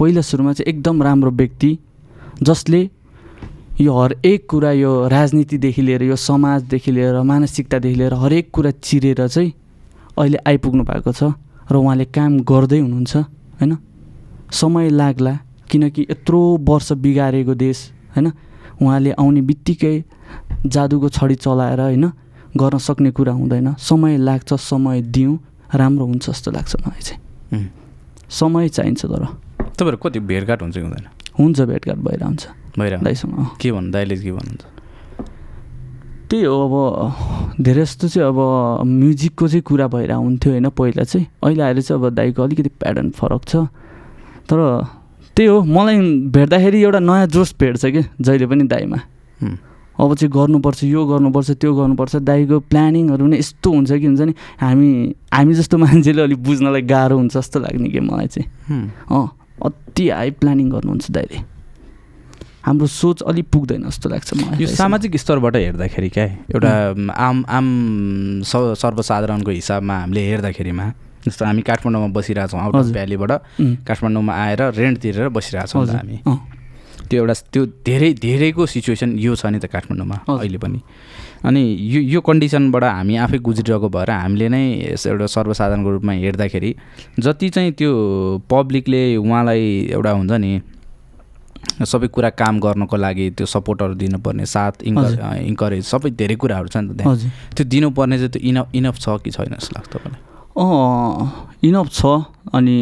पहिला 0.00 0.20
सुरुमा 0.20 0.52
चाहिँ 0.52 0.68
एकदम 0.72 1.02
राम्रो 1.02 1.30
व्यक्ति 1.30 1.70
जसले 2.42 2.80
यो 3.80 3.92
हरेक 3.92 4.46
कुरा 4.50 4.70
यो 4.72 4.90
राजनीतिदेखि 5.08 5.82
लिएर 5.82 6.02
यो 6.02 6.16
समाजदेखि 6.16 6.90
लिएर 6.92 7.20
मानसिकतादेखि 7.22 7.96
लिएर 7.98 8.14
हरेक 8.14 8.50
कुरा 8.50 8.70
चिरेर 8.80 9.26
चाहिँ 9.28 9.52
अहिले 10.18 10.38
आइपुग्नु 10.46 10.82
भएको 10.84 11.12
छ। 11.12 11.34
र 11.70 11.76
उहाँले 11.76 12.04
काम 12.04 12.40
गर्दै 12.40 12.78
हुनुहुन्छ 12.78 13.16
होइन? 13.16 13.76
समय 14.52 14.88
लाग्ला 14.90 15.38
किनकि 15.70 16.02
यत्रो 16.10 16.40
वर्ष 16.60 16.92
बिगारेको 16.92 17.54
देश 17.54 17.92
होइन? 18.16 18.32
उहाँले 18.82 19.12
आउने 19.12 19.40
बित्तिकै 19.40 20.04
जादुको 20.66 21.08
छडी 21.08 21.34
चलाएर 21.34 21.80
होइन? 21.80 22.12
गर्न 22.56 22.78
सक्ने 22.78 23.10
कुरा 23.10 23.32
हुँदैन। 23.32 23.74
समय 23.74 24.16
लाग्छ 24.16 24.54
समय 24.54 25.02
दिउँ 25.02 25.38
राम्रो 25.74 26.06
हुन्छ 26.06 26.30
जस्तो 26.30 26.50
लाग्छ 26.50 26.76
मलाई 26.76 27.02
चाहिँ. 27.02 27.70
समय 28.30 28.68
चाहिन्छ 28.68 29.06
तर। 29.06 29.24
तपाईँहरू 29.78 29.96
कति 29.96 30.20
भेटघाट 30.20 30.62
हुन्छ 30.62 30.74
कि 30.74 30.80
हुँदैन? 30.80 31.06
हुन्छ 31.38 31.60
भेटघाट 31.60 31.96
भएर 31.96 32.22
हुन्छ 32.22 32.46
भइरहेको 32.78 33.04
दाइसँग। 33.04 33.38
अँ। 33.38 33.56
के 33.60 33.72
भन्नु 33.72 33.90
दाइले 33.92 34.16
के 34.16 34.32
भन्नुहुन्छ? 34.32 34.73
त्यही 36.30 36.44
हो 36.44 36.56
अब 36.64 37.62
धेरै 37.62 37.84
जस्तो 37.84 38.08
चाहिँ 38.08 38.28
अब 38.28 38.38
म्युजिकको 38.86 39.48
चाहिँ 39.48 39.62
कुरा 39.62 39.86
भएर 39.88 40.12
हुन्थ्यो 40.12 40.52
होइन 40.52 40.68
पहिला 40.68 41.04
चाहिँ। 41.04 41.26
अहिले 41.44 41.62
आएर 41.62 41.80
चाहिँ 41.80 42.00
अब 42.00 42.14
दाइको 42.14 42.42
अलिकति 42.42 42.70
प्याटर्न 42.80 43.10
फरक 43.10 43.42
छ। 43.44 43.56
तर 44.48 44.58
त्यही 45.36 45.48
हो 45.48 45.62
मलाई 45.62 46.00
भेट्दाखेरि 46.32 46.82
एउटा 46.82 46.98
नयाँ 47.00 47.26
जोस 47.26 47.54
भेट्छ 47.60 47.86
कि 47.86 48.02
जहिले 48.20 48.46
पनि 48.46 48.64
दाइमा। 48.64 48.98
अब 49.94 50.14
चाहिँ 50.14 50.30
गर्नुपर्छ 50.32 50.84
यो 50.84 51.04
गर्नुपर्छ 51.06 51.50
त्यो 51.60 51.74
गर्नुपर्छ। 51.74 52.16
दाइको 52.16 52.58
प्लानिङहरू 52.66 53.26
नै 53.26 53.38
यस्तो 53.38 53.70
हुन्छ 53.70 53.92
कि 53.92 54.06
हुन्छ 54.06 54.20
नि 54.20 54.34
हामी 54.60 54.90
हामी 55.32 55.54
जस्तो 55.54 55.78
मान्छेले 55.78 56.22
अलिक 56.22 56.42
बुझ्नलाई 56.42 56.82
गाह्रो 56.82 57.16
हुन्छ 57.16 57.36
जस्तो 57.36 57.60
लाग्ने 57.60 57.88
कि 57.88 58.00
मलाई 58.00 58.26
चाहिँ। 58.26 58.90
अँ 59.12 59.28
अति 59.62 60.08
हाई 60.08 60.30
प्लानिङ 60.40 60.70
गर्नुहुन्छ 60.70 61.10
दाइले। 61.10 61.53
हाम्रो 62.64 62.86
सोच 62.86 63.22
अलिक 63.28 63.46
पुग्दैन 63.52 63.82
जस्तो 63.84 64.08
लाग्छ 64.08 64.34
मलाई 64.34 64.62
यो। 64.62 64.66
सामाजिक 64.72 65.16
स्तरबाट 65.20 65.56
हेर्दाखेरि 65.56 66.08
क्या 66.08 66.24
एउटा 66.48 66.72
आम 67.12 67.44
आम 67.48 67.66
सर्वसाधारणको 68.48 69.50
हिसाबमा 69.50 69.94
हामीले 70.00 70.22
हेर्दाखेरिमा 70.28 70.86
जस्तो 71.28 71.44
हामी 71.44 71.62
काठमाडौँमा 71.62 72.08
बसिरहेछौँ 72.16 72.60
आउट 72.60 72.76
अफ। 72.76 72.86
भ्यालीबाट 72.96 73.32
काठमाडौँमा 73.84 74.32
आएर 74.32 74.60
रेन्ट 74.80 74.98
तिरेर 75.00 75.28
बसिरहेछौँ 75.36 75.86
हामी 75.86 76.16
त्यो 77.04 77.20
एउटा 77.20 77.34
त्यो 77.52 77.62
धेरै 77.84 78.12
धेरैको 78.16 78.66
सिचुएसन 78.66 79.18
यो 79.20 79.34
छ 79.36 79.46
नि 79.52 79.58
त 79.60 79.68
काठमाडौँमा। 79.68 80.16
अहिले 80.40 80.58
पनि 80.58 80.80
अनि 81.44 81.60
यो 81.60 82.00
यो 82.00 82.20
कन्डिसनबाट 82.24 82.84
हामी 82.84 83.16
आफै 83.24 83.38
गुज्रिरहेको 83.44 83.88
भएर 83.92 84.10
हामीले 84.10 84.48
नै 84.48 84.64
एउटा 84.88 85.26
सर्वसाधारणको 85.36 85.90
रूपमा 86.00 86.12
हेर्दाखेरि 86.24 86.70
जति 87.20 87.48
चाहिँ 87.54 87.72
त्यो 87.76 87.90
पब्लिकले 88.48 89.02
उहाँलाई 89.20 89.64
एउटा 89.92 90.12
हुन्छ 90.16 90.32
नि 90.32 90.52
सबै 91.84 92.08
कुरा 92.08 92.30
काम 92.30 92.60
गर्नको 92.60 92.96
लागि 92.96 93.30
त्यो 93.36 93.46
सपोर्टहरू 93.46 93.94
दिनुपर्ने 93.94 94.46
साथ 94.46 94.82
हजुर। 94.82 95.20
इन्करेज 95.50 95.84
सबै 95.84 96.10
धेरै 96.10 96.36
कुराहरू 96.36 96.68
छ 96.68 96.76
नि 96.76 96.94
त 96.94 96.96
त्यहाँ। 96.98 97.16
त्यो 97.56 97.64
दिनुपर्ने 97.66 98.16
चाहिँ 98.18 98.30
त्यो 98.30 98.42
इनफ 98.48 98.66
इनफ 98.74 98.96
छ 98.98 99.06
कि 99.24 99.30
छैन 99.30 99.54
जस्तो 99.54 99.72
लाग्छ 99.74 99.88
तपाईँलाई? 99.90 100.20
अँ 100.54 101.58
इनफ 101.64 101.88
छ 101.90 102.06
अनि 102.54 102.76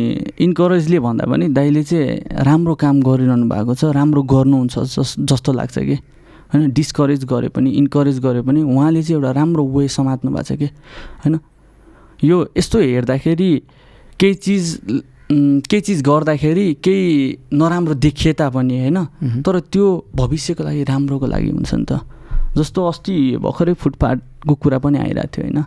इन्करेजले 0.45 0.99
भन्दा 1.01 1.25
पनि 1.25 1.49
दाइले 1.57 1.83
चाहिँ 1.83 2.45
राम्रो 2.45 2.75
काम 2.77 3.01
गरिरहनु 3.03 3.49
भएको 3.49 3.75
छ 3.75 3.85
राम्रो 3.97 4.23
गर्नुहुन्छ 4.29 4.79
जस 4.79 5.15
जस्तो 5.19 5.53
लाग्छ 5.53 5.79
कि। 5.79 5.97
होइन 6.53 6.71
डिस्करेज 6.77 7.25
गरे 7.25 7.49
पनि 7.49 7.71
इन्करेज 7.81 8.19
गरे 8.21 8.43
पनि 8.45 8.61
उहाँले 8.63 9.03
चाहिँ 9.03 9.17
एउटा 9.17 9.31
राम्रो 9.33 9.65
वे 9.73 9.89
समात्नु 9.89 10.31
भएको 10.31 10.43
छ 10.45 10.59
कि। 10.61 10.69
होइन 11.25 11.39
यो 12.21 12.37
यस्तो 12.59 12.79
हेर्दाखेरि 12.79 13.51
केही 14.21 14.35
चिज 14.35 14.65
केही 15.71 15.81
चिज 15.81 16.03
गर्दाखेरि 16.03 16.67
केही 16.75 17.39
नराम्रो 17.53 17.95
देखिए 17.95 18.33
तापनि 18.33 18.79
होइन? 18.81 18.99
तर 19.43 19.61
त्यो 19.61 19.87
भविष्यको 20.15 20.65
लागि 20.65 20.83
राम्रोको 20.85 21.27
लागि 21.27 21.51
हुन्छ 21.51 21.75
नि 21.75 21.85
त। 21.85 22.01
जस्तो 22.57 22.81
अस्ति 22.87 23.37
भर्खरै 23.41 23.75
फुटपाथको 23.75 24.55
कुरा 24.55 24.79
पनि 24.79 24.99
आइरहेको 24.99 25.31
थियो 25.33 25.45
होइन? 25.45 25.65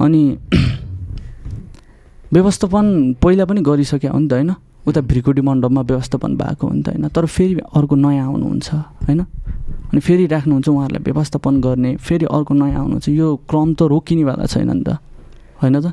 अनि 0.00 0.22
व्यवस्थापन 2.32 2.86
पहिला 3.22 3.44
पनि 3.44 3.60
गरिसक्यो 3.60 4.12
हो 4.12 4.18
नि 4.18 4.28
त 4.28 4.32
होइन? 4.32 4.54
उता 4.86 5.00
भ्रिकुटी 5.00 5.40
मण्डपमा 5.40 5.80
व्यवस्थापन 5.80 6.36
भएको 6.36 6.66
हो 6.66 6.72
नि 6.72 6.82
त 6.82 6.88
होइन? 6.88 7.08
तर 7.08 7.26
फेरि 7.26 7.54
अर्को 7.76 7.94
नयाँ 7.96 8.26
आउनुहुन्छ 8.26 8.68
होइन? 9.08 9.20
अनि 9.92 10.00
फेरि 10.00 10.26
राख्नुहुन्छ 10.26 10.68
उहाँहरूलाई 10.68 11.02
व्यवस्थापन 11.04 11.60
गर्ने 11.60 11.96
फेरि 11.96 12.26
अर्को 12.26 12.54
नयाँ 12.54 12.78
आउनुहुन्छ। 12.80 13.08
यो 13.08 13.36
क्रम 13.48 13.74
त 13.74 13.82
रोकिनेवाला 13.82 14.46
छैन 14.46 14.70
नि 14.72 14.84
त 14.84 14.98
होइन 15.62 15.80
त? 15.80 15.92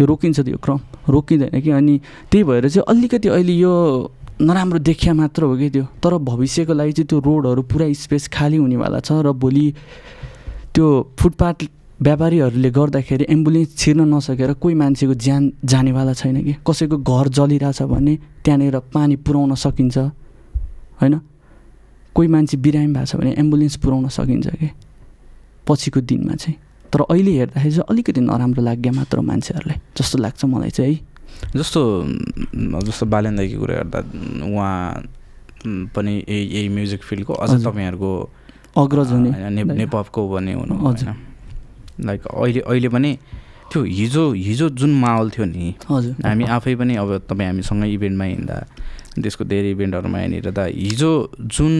यो 0.00 0.06
रोकिन्छ 0.06 0.40
त 0.40 0.48
यो 0.48 0.58
क्रम 0.58 0.80
रोकिँदैन 1.08 1.60
कि? 1.60 1.70
अनि 1.70 2.00
त्यही 2.30 2.44
भएर 2.44 2.68
चाहिँ 2.68 2.84
अलिकति 2.88 3.28
अहिले 3.28 3.52
यो 3.52 3.72
नराम्रो 4.40 4.78
देखिया 4.78 5.14
मात्र 5.14 5.42
हो 5.42 5.56
कि 5.56 5.68
त्यो? 5.70 5.84
तर 6.02 6.16
भविष्यको 6.18 6.72
लागि 6.72 6.92
चाहिँ 6.92 7.06
त्यो 7.06 7.18
रोडहरू 7.20 7.62
पुरा 7.62 7.92
स्पेस 7.92 8.28
खाली 8.28 8.56
हुनेवाला 8.56 9.00
छ 9.00 9.12
र 9.22 9.32
भोलि 9.32 9.66
त्यो 10.74 10.86
फुटपाथ 11.20 11.58
व्यापारीहरूले 12.02 12.70
गर्दाखेरि 12.70 13.24
एम्बुलेन्स 13.30 13.76
छिर्न 13.78 14.00
नसकेर 14.10 14.52
कोही 14.58 14.74
मान्छेको 14.74 15.14
ज्यान 15.14 15.42
जानेवाला 15.64 16.12
छैन 16.12 16.42
कि? 16.42 16.52
कसैको 16.66 16.96
घर 16.98 17.28
जलिरहेछ 17.28 17.82
भने 17.82 18.14
त्यहाँनिर 18.42 18.78
पानी 18.90 19.16
पुर्याउन 19.22 19.54
सकिन्छ 19.54 19.98
होइन? 21.00 21.14
कोही 22.14 22.28
मान्छे 22.28 22.56
बिरामी 22.56 22.92
भएको 22.92 23.06
छ 23.06 23.16
भने 23.16 23.30
एम्बुलेन्स 23.38 23.76
पुर्याउन 23.78 24.08
सकिन्छ 24.08 24.46
कि? 24.48 24.70
पछिको 25.68 26.00
दिनमा 26.00 26.34
चाहिँ। 26.34 26.56
तर 26.92 27.00
अहिले 27.10 27.30
हेर्दाखेरि 27.32 27.70
चाहिँ 27.70 27.86
अलिकति 27.90 28.20
नराम्रो 28.20 28.62
लाग्यो 28.62 28.92
मात्र 28.92 29.20
मान्छेहरूलाई 29.22 29.78
जस्तो 29.96 30.16
लाग्छ 30.18 30.44
मलाई 30.44 30.70
चाहिँ 30.70 30.94
है 30.94 31.00
जस्तो 31.56 31.80
जस्तो 32.86 33.04
बालेन 33.06 33.36
दाईको 33.36 33.58
कुरा 33.60 33.74
गर्दा 33.76 33.98
उहाँ 34.46 34.76
पनि 35.94 36.12
यही 36.18 36.42
यही 36.48 36.68
म्युजिक 36.68 37.02
फिल्डको 37.02 37.32
अझ। 37.34 37.50
तपाईँहरूको 37.64 38.12
अग्रज 38.76 39.08
हुने 39.12 39.30
होइन, 39.30 39.52
ने- 39.52 39.66
दाइ। 39.68 39.76
नेपपको 39.78 40.20
पनि 40.28 40.52
हुनु 40.52 40.74
हजुर। 40.88 41.14
लाइक 42.00 42.26
अहिले 42.26 42.60
अहिले 42.60 42.88
पनि 42.88 43.10
त्यो 43.72 43.82
हिजो 43.82 44.22
हिजो 44.34 44.68
जुन 44.76 44.92
माहौल 45.00 45.30
थियो 45.30 45.44
नि 45.46 45.74
हजुर 45.90 46.26
हामी 46.26 46.44
आफै 46.56 46.74
पनि 46.76 46.94
अब 46.96 47.08
तपाईँ 47.28 47.48
हामीसँगै 47.48 47.88
इभेन्टमा 47.90 48.24
हिँड्दा 48.24 48.56
त्यसको 49.12 49.44
धेरै 49.44 49.70
इभेन्टहरूमा 49.70 50.18
हिँडिरहँदा 50.18 50.64
हिजो 50.64 51.10
जुन 51.54 51.72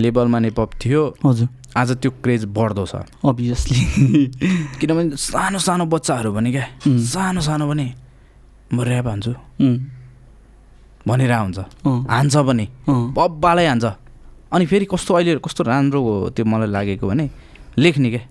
लेभलमा 0.00 0.38
नेपप 0.38 0.70
थियो 0.78 1.02
हजुर। 1.26 1.48
आज 1.76 1.90
त्यो 1.98 2.10
क्रेज 2.22 2.44
बढ्दो 2.54 2.84
छ। 2.86 2.94
अभियसली 3.26 3.80
किनभने 4.80 5.16
सानो 5.18 5.58
सानो 5.58 5.84
बच्चाहरू 5.86 6.32
भने 6.32 6.50
क्या. 6.52 6.66
सानो 6.86 7.40
सानो 7.40 7.64
पनि 7.68 7.86
म 8.74 8.76
ऱ्याप 8.84 9.06
हान्छु। 9.08 9.32
भनेर 11.08 11.32
हुन्छ। 11.32 11.58
हान्छ 11.86 12.36
पनि। 12.36 12.66
अँ। 12.88 13.12
बब्बालै 13.16 13.66
हान्छ। 13.66 13.84
अनि 14.52 14.64
फेरि 14.66 14.86
कस्तो 14.92 15.14
अहिले 15.14 15.40
कस्तो 15.44 15.62
राम्रो 15.64 16.00
त्यो 16.36 16.44
मलाई 16.44 16.68
लागेको 16.70 17.06
भने 17.08 17.26
लेख्ने 17.78 18.08
क्या। 18.10 18.22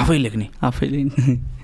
आफै 0.00 0.18
लेख्ने। 0.18 0.46
आफैले 0.62 0.98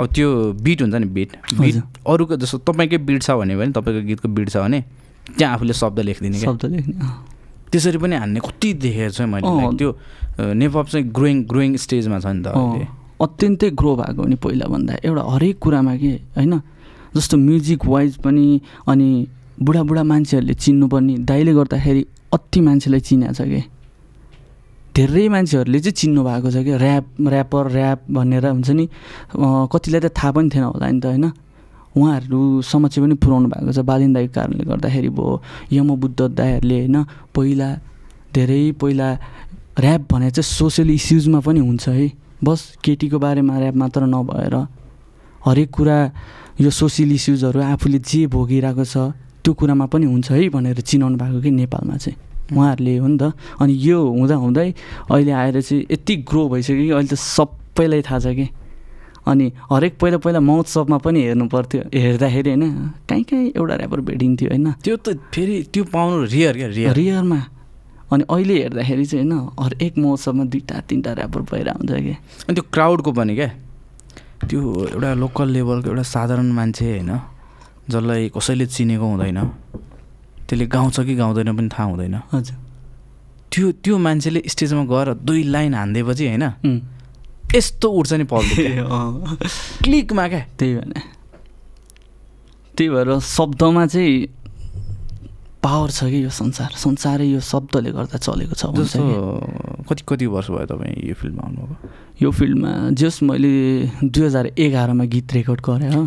अब 0.00 0.06
त्यो 0.14 0.28
बिट 0.62 0.82
हुन्छ 0.82 0.94
नि 0.94 1.06
बिट 1.06 1.30
बिट। 1.60 1.74
अरूको 2.06 2.36
जस्तो 2.36 2.58
तपाईँकै 2.66 2.98
बिट 2.98 3.22
छ 3.22 3.30
भने 3.38 3.54
पनि 3.56 3.72
तपाईँको 3.72 4.02
गीतको 4.06 4.28
बिट 4.28 4.48
छ 4.50 4.56
भने 4.56 4.80
त्यहाँ 5.38 5.54
आफूले 5.54 5.72
शब्द 5.72 5.98
लेखिदिने 6.00 6.38
शब्द 6.38 6.64
लेख्ने। 6.64 6.94
त्यसरी 7.70 7.98
पनि 7.98 8.16
हान्ने 8.16 8.40
कति 8.40 8.72
देखेको 8.82 9.10
छु 9.14 9.26
मैले। 9.26 9.76
त्यो 9.78 9.90
नेपप 10.54 10.86
चाहिँ 10.90 11.06
ग्रोइङ 11.14 11.36
ग्रोइङ 11.46 11.76
स्टेजमा 11.78 12.18
छ 12.20 12.26
नि 12.26 12.42
त 12.42 12.46
अत्यन्तै 13.22 13.70
ग्रो 13.78 13.94
भएको 13.96 14.22
नि 14.26 14.36
पहिला 14.42 14.66
भन्दा 14.66 14.94
एउटा 15.06 15.22
हरेक 15.32 15.58
कुरामा 15.62 15.94
के 15.96 16.12
होइन? 16.36 16.54
जस्तो 17.14 17.36
म्युजिक 17.38 17.86
वाइज 17.86 18.16
पनि 18.26 18.60
अनि 18.90 19.08
बुढाबुढा 19.62 20.02
मान्छेहरूले 20.02 20.54
चिन्नुपर्ने। 20.54 21.14
दाइले 21.22 21.52
गर्दाखेरि 21.54 22.02
अति 22.34 22.60
मान्छेलाई 22.60 23.00
चिनाएको 23.00 23.34
छ 23.34 23.46
कि। 23.46 23.62
धेरै 24.94 25.26
मान्छेहरूले 25.28 25.78
चाहिँ 25.80 25.96
चिन्नु 25.98 26.22
भएको 26.22 26.48
छ 26.54 26.56
कि 26.62 26.72
ऱ्याप 26.78 27.04
ऱ्यापर 27.26 27.64
ऱ्याप 27.74 27.98
भनेर 28.14 28.46
हुन्छ 28.46 28.70
नि 28.78 28.84
कतिलाई 29.72 30.00
त 30.00 30.06
थाहा 30.14 30.30
पनि 30.32 30.48
थिएन 30.54 30.64
होला 30.70 30.86
नि 30.86 31.00
त 31.02 31.06
होइन? 31.10 31.26
उहाँहरूसम्म 31.94 32.84
चाहिँ 32.88 33.02
पनि 33.06 33.14
पुऱ्याउनु 33.18 33.48
भएको 33.50 33.72
छ। 33.74 33.78
बालिन 33.82 34.12
दाईको 34.14 34.32
कारणले 34.34 34.64
गर्दाखेरि 34.70 35.10
भयो 35.10 35.42
यमबुद्ध 35.74 36.20
दाईहरूले 36.38 36.78
होइन? 36.78 36.96
पहिला 37.34 37.68
धेरै 38.34 38.62
पहिला 38.78 39.08
ऱ्याप 39.82 40.02
भने 40.10 40.30
चाहिँ 40.30 40.46
सोसियल 40.62 40.90
इस्युजमा 40.90 41.38
पनि 41.42 41.60
हुन्छ 41.60 41.88
है। 41.90 42.06
बस 42.44 42.60
केटीको 42.84 43.18
बारेमा 43.18 43.54
ऱ्याप 43.58 43.74
मात्र 43.74 44.06
नभएर 44.06 44.54
हरेक 45.46 45.70
कुरा 45.74 45.98
यो 46.60 46.70
सोसियल 46.70 47.10
इस्युजहरू 47.18 47.60
आफूले 47.62 47.98
जे 47.98 48.26
भोगिरहेको 48.30 48.84
छ 48.84 49.10
त्यो 49.42 49.52
कुरामा 49.58 49.86
पनि 49.90 50.06
हुन्छ 50.06 50.30
है 50.30 50.48
भनेर 50.54 50.80
चिनाउनु 50.80 51.16
भएको 51.18 51.40
कि 51.42 51.50
नेपालमा 51.50 51.96
चाहिँ। 51.98 52.16
उहाँहरूले 52.52 52.96
हो 52.98 53.06
नि 53.08 53.18
त। 53.18 53.32
अनि 53.60 53.72
यो 53.72 53.98
हुँदा 54.00 54.34
हुँदै 54.34 54.68
अहिले 55.10 55.32
आएर 55.32 55.60
चाहिँ 55.60 55.86
यति 55.90 56.14
ग्रो 56.28 56.48
भइसक्यो 56.48 56.76
कि 56.76 56.90
अहिले 56.90 57.08
त 57.08 57.14
सबैलाई 57.14 58.02
थाहा 58.02 58.18
छ 58.20 58.26
कि। 58.36 58.48
अनि 59.24 59.46
हरेक 59.72 59.96
पहिला 59.96 60.18
पहिला 60.20 60.40
महोत्सवमा 60.40 60.98
पनि 61.00 61.20
हेर्नु 61.24 61.48
पर्थ्यो। 61.48 61.80
हेर्दाखेरि 61.88 62.50
होइन 62.50 62.64
कहीँ 63.08 63.24
कहीँ 63.24 63.52
एउटा 63.56 63.74
ऱ्यापर 63.80 64.00
भेटिन्थ्यो 64.04 64.48
होइन। 64.52 64.72
त्यो 64.84 64.96
त 65.00 65.16
फेरि 65.32 65.56
त्यो 65.72 65.84
पाउनु 65.88 66.28
रियर 66.28 66.52
क्या 66.56 66.68
रियर 66.68 66.92
रियरमा 66.92 67.40
अनि 68.12 68.24
अहिले 68.28 68.54
हेर्दाखेरि 68.62 69.04
चाहिँ 69.06 69.24
होइन 69.24 69.48
हरेक 69.56 69.94
महोत्सवमा 69.98 70.44
दुईवटा 70.44 70.76
तिनवटा 70.88 71.12
ऱ्यापर 71.16 71.40
भइरहेको 71.40 71.78
हुन्छ 71.80 71.92
कि। 72.04 72.14
अनि 72.44 72.54
त्यो 72.54 72.64
क्राउडको 72.68 73.10
पनि 73.16 73.34
क्या। 73.34 73.50
त्यो 74.44 74.60
एउटा 74.92 75.10
लोकल 75.16 75.48
लेभलको 75.56 75.88
एउटा 75.88 76.04
साधारण 76.04 76.52
मान्छे 76.52 76.84
होइन 76.84 77.12
जसलाई 77.88 78.28
कसैले 78.36 78.66
चिनेको 78.68 79.06
हुँदैन। 79.08 79.40
त्यसले 80.48 80.66
गाउँछ 80.66 81.00
कि 81.00 81.14
गाउँदैन 81.14 81.56
पनि 81.56 81.68
थाहा 81.68 81.88
हुँदैन। 81.88 82.14
हजुर। 82.32 82.56
त्यो 83.52 83.72
त्यो 83.84 83.98
मान्छेले 83.98 84.42
स्टेजमा 84.46 84.84
गएर 84.84 85.08
दुई 85.24 85.42
लाइन 85.44 85.74
हानिदिएपछि 85.74 86.24
होइन. 86.28 86.44
यस्तो 87.54 87.88
उठ्छ 87.88 88.12
नि 88.12 88.24
पब्लिक 88.24 88.66
क्लिकमा 89.84 90.28
क्या। 90.28 90.42
त्यही 90.58 90.74
भने 90.74 91.00
त्यही 92.76 92.88
भएर 92.90 93.18
शब्दमा 93.22 93.86
चाहिँ 93.86 94.26
पावर 95.62 95.90
छ 95.90 96.04
कि 96.10 96.18
यो 96.24 96.30
संसार? 96.30 96.70
संसारै 96.76 97.24
यो 97.24 97.40
शब्दले 97.40 97.90
गर्दा 97.94 98.18
चलेको 98.18 98.54
छ 98.58 98.68
जस्तो। 98.74 99.86
कति 99.88 100.02
कति 100.02 100.26
वर्ष 100.26 100.50
भयो 100.50 100.66
तपाईँ 100.66 101.08
यो 101.08 101.14
फिल्डमा 101.14 101.42
आउनुभएको? 101.46 101.88
यो 102.22 102.30
फिल्डमा 102.30 102.70
जस 103.00 103.22
मैले 103.22 103.52
दुई 104.04 104.24
हजार 104.26 104.46
एघारमा 104.58 105.04
गीत 105.08 105.32
रेकर्ड 105.32 105.60
गरेँ 105.64 105.90
हो? 105.94 106.02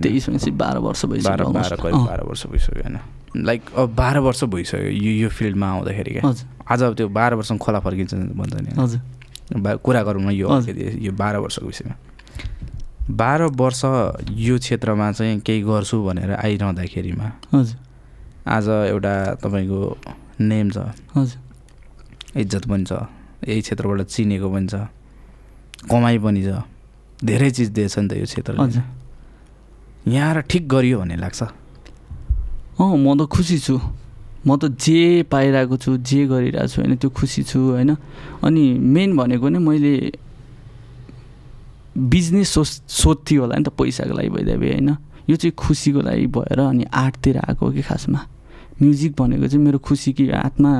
तेइस 0.00 0.28
भनेपछि 0.30 0.50
बाह्र 0.56 0.78
वर्ष 0.78 1.04
भइसक्यो 1.04 1.50
बाह्र 1.52 2.22
वर्ष 2.22 2.46
भइसक्यो 2.46 2.80
होइन। 2.80 2.96
लाइक 3.36 3.62
अब 3.76 3.94
बाह्र 3.94 4.18
वर्ष 4.18 4.44
भइसक्यो 4.44 4.80
यो 4.80 5.12
यो 5.22 5.28
फिल्डमा 5.28 5.66
आउँदाखेरि 5.66 6.10
क्या। 6.12 6.22
आज 6.70 6.82
अब 6.82 6.94
त्यो 6.94 7.08
बाह्र 7.08 7.34
वर्षमा 7.34 7.58
खोला 7.58 7.80
फर्किन्छ 7.80 8.14
भन्छ 8.14 8.54
नि। 8.54 8.70
हजुर। 8.78 9.76
कुरा 9.84 10.02
गरौँ 10.02 10.22
न 10.22 10.30
यो 10.30 10.48
यो 10.48 11.12
बाह्र 11.12 11.36
वर्षको 11.44 11.66
विषयमा। 11.66 11.94
बाह्र 13.10 13.42
वर्ष 13.52 13.82
यो 14.30 14.58
क्षेत्रमा 14.58 15.10
चाहिँ 15.12 15.40
केही 15.40 15.62
गर्छु 15.62 15.96
भनेर 16.04 16.30
आइरहँदाखेरिमा 16.34 17.26
हजुर। 17.54 17.76
आज 18.46 18.68
एउटा 18.68 19.14
तपाईँको 19.42 19.80
नेम 20.40 20.70
छ। 20.70 20.78
हजुर। 21.16 22.40
इज्जत 22.40 22.64
पनि 22.68 22.84
छ। 22.84 22.92
यही 23.48 23.60
क्षेत्रबाट 23.60 24.00
चिनेको 24.08 24.48
पनि 24.52 24.68
छ। 24.68 24.74
कमाइ 25.90 26.18
पनि 26.18 26.42
छ। 26.44 26.62
धेरै 27.24 27.50
चिज 27.50 27.68
दिएछ 27.76 27.98
नि 27.98 28.08
त 28.08 28.12
यो 28.14 28.24
क्षेत्रले। 28.24 28.62
हजुर। 28.62 28.82
यहाँ 30.08 30.28
आएर 30.28 30.40
ठिक 30.48 30.68
गरियो 30.68 30.98
भन्ने 31.00 31.16
लाग्छ। 31.16 31.42
अँ 32.74 32.96
म 32.96 33.14
त 33.14 33.30
खुसी 33.30 33.58
छु। 33.58 33.78
म 34.46 34.58
त 34.58 34.74
जे 34.76 35.22
पाइरहेको 35.30 35.76
छु 35.78 35.96
जे 36.02 36.26
गरिरहेको 36.26 36.68
छु 36.68 36.82
होइन 36.82 36.96
त्यो 36.98 37.10
खुसी 37.10 37.42
छु 37.46 37.58
होइन। 37.78 37.96
अनि 38.42 38.64
मेन 38.78 39.16
भनेको 39.16 39.48
नै 39.48 39.58
मैले 39.58 39.94
बिजनेस 41.94 42.48
सोच 42.50 42.68
सोध्थेँ 42.90 43.38
होला 43.38 43.54
नि 43.56 43.64
त 43.64 43.70
पैसाको 43.70 44.12
लागि 44.12 44.30
भइदिए 44.34 44.56
होइन। 44.58 44.90
यो 45.30 45.36
चाहिँ 45.38 45.54
खुसीको 45.54 46.00
लागि 46.02 46.26
भएर 46.26 46.58
अनि 46.60 46.84
आर्टतिर 46.90 47.36
आएको 47.46 47.62
हो 47.66 47.72
कि 47.72 47.82
खासमा। 47.82 48.20
म्युजिक 48.82 49.12
भनेको 49.14 49.46
चाहिँ 49.46 49.64
मेरो 49.64 49.78
खुसी 49.78 50.12
कि 50.12 50.28
आत्मा 50.34 50.70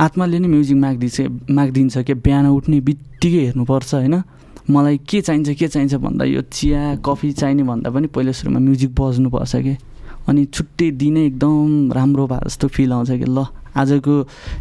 आत्माले 0.00 0.38
नै 0.38 0.48
म्युजिक 0.48 0.76
मागिदिन्छ 0.76 1.50
मागिदिन्छ 1.52 1.98
कि 2.00 2.14
बिहान 2.16 2.46
उठ्ने 2.48 2.80
बित्तिकै 2.80 3.42
हेर्नुपर्छ 3.44 3.94
होइन। 3.94 4.16
मलाई 4.72 4.96
के 5.04 5.20
चाहिन्छ 5.20 5.48
के 5.52 5.68
चाहिन्छ 5.68 5.94
भन्दा 6.00 6.24
यो 6.24 6.42
चिया 6.48 6.96
कफी 7.04 7.32
चाहिने 7.32 7.62
भन्दा 7.62 7.88
पनि 7.92 8.06
पहिला 8.08 8.32
सुरुमा 8.32 8.58
म्युजिक 8.58 8.90
बज्नुपर्छ 8.96 9.56
कि 9.56 9.74
अनि 10.28 10.44
छुट्टै 10.44 10.90
दिनै 10.90 11.26
एकदम 11.26 11.92
राम्रो 11.92 12.26
भए 12.26 12.40
जस्तो 12.46 12.68
फिल 12.68 12.92
आउँछ 12.92 13.10
कि 13.10 13.24
ल 13.28 13.46
आजको 13.76 14.14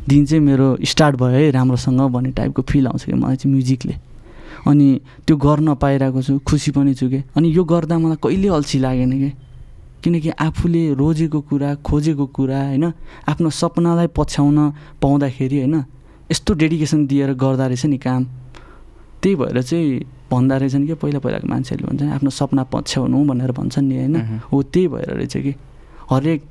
दिन 0.08 0.26
चाहिँ 0.26 0.44
मेरो 0.44 0.78
स्टार्ट 0.84 1.16
भयो 1.16 1.30
है 1.30 1.52
राम्रोसँग 1.52 2.02
भन्ने 2.12 2.32
टाइपको 2.32 2.62
फिल 2.62 2.88
आउँछ 2.88 3.04
कि 3.06 3.14
मलाई 3.14 3.36
चाहिँ 3.36 3.54
म्युजिकले 3.54 3.96
अनि 4.68 4.88
त्यो 5.28 5.36
गर्न 5.38 5.76
पाइरहेको 5.76 6.22
छु 6.22 6.40
खुसी 6.40 6.72
पनि 6.72 6.94
छु 6.94 7.10
कि। 7.10 7.24
अनि 7.36 7.48
यो 7.56 7.64
गर्दा 7.64 7.98
मलाई 7.98 8.18
कहिले 8.24 8.48
अल्छी 8.48 8.80
लागेन 8.80 9.12
कि? 9.12 9.32
किनकि 10.04 10.30
आफूले 10.30 10.94
रोजेको 10.94 11.40
कुरा 11.42 11.76
खोजेको 11.82 12.26
कुरा 12.26 12.62
होइन 12.68 12.86
आफ्नो 13.28 13.50
सपनालाई 13.50 14.08
पछ्याउन 14.16 14.58
पाउँदाखेरि 15.02 15.58
होइन 15.58 15.76
यस्तो 16.32 16.54
डेडिकेसन 16.54 17.08
दिएर 17.08 17.34
गर्दा 17.34 17.66
रहेछ 17.68 17.86
नि 17.86 17.98
काम। 17.98 18.24
त्यही 19.24 19.36
भएर 19.36 19.62
चाहिँ 19.62 20.00
भन्दा 20.32 20.58
रहेछन् 20.58 20.88
कि 20.88 20.94
पहिला 20.94 21.20
पहिलाको 21.20 21.48
मान्छेहरूले 21.48 21.88
भन्छन् 21.88 22.12
आफ्नो 22.12 22.30
सपना 22.30 22.64
पछ्याउनु 22.74 23.18
भनेर 23.26 23.52
भन्छन् 23.52 23.88
नि 23.88 23.96
होइन। 23.98 24.16
हो 24.52 24.64
त्यही 24.64 24.88
भएर 24.88 25.10
रहेछ 25.14 25.38
कि 25.38 25.56
हरेक 26.12 26.42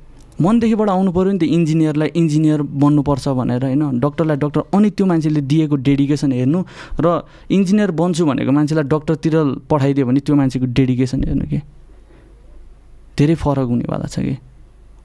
मनदेखिबाट 0.41 0.89
आउनु 0.89 1.11
पऱ्यो 1.11 1.31
नि 1.31 1.39
त 1.39 1.43
इन्जिनियरलाई 1.43 2.09
इन्जिनियर 2.15 2.61
बन्नुपर्छ 2.61 3.27
भनेर 3.29 3.63
होइन? 3.65 3.99
डक्टरलाई 3.99 4.37
डक्टर 4.37 4.61
अनि 4.73 4.89
त्यो 4.89 5.05
मान्छेले 5.05 5.41
दिएको 5.41 5.75
डेडिकेसन 5.75 6.31
हेर्नु 6.31 6.59
र 7.01 7.25
इन्जिनियर 7.49 7.91
बन्छु 7.91 8.25
भनेको 8.25 8.51
मान्छेलाई 8.51 8.85
डक्टरतिर 8.85 9.35
पठाइदियो 9.69 10.05
भने 10.05 10.19
त्यो 10.19 10.35
मान्छेको 10.35 10.65
डेडिकेसन 10.65 11.23
हेर्नु 11.23 11.45
कि? 11.45 11.59
धेरै 13.17 13.35
फरक 13.35 13.67
हुनेवाला 13.67 14.07
छ 14.13 14.19
कि? 14.19 14.37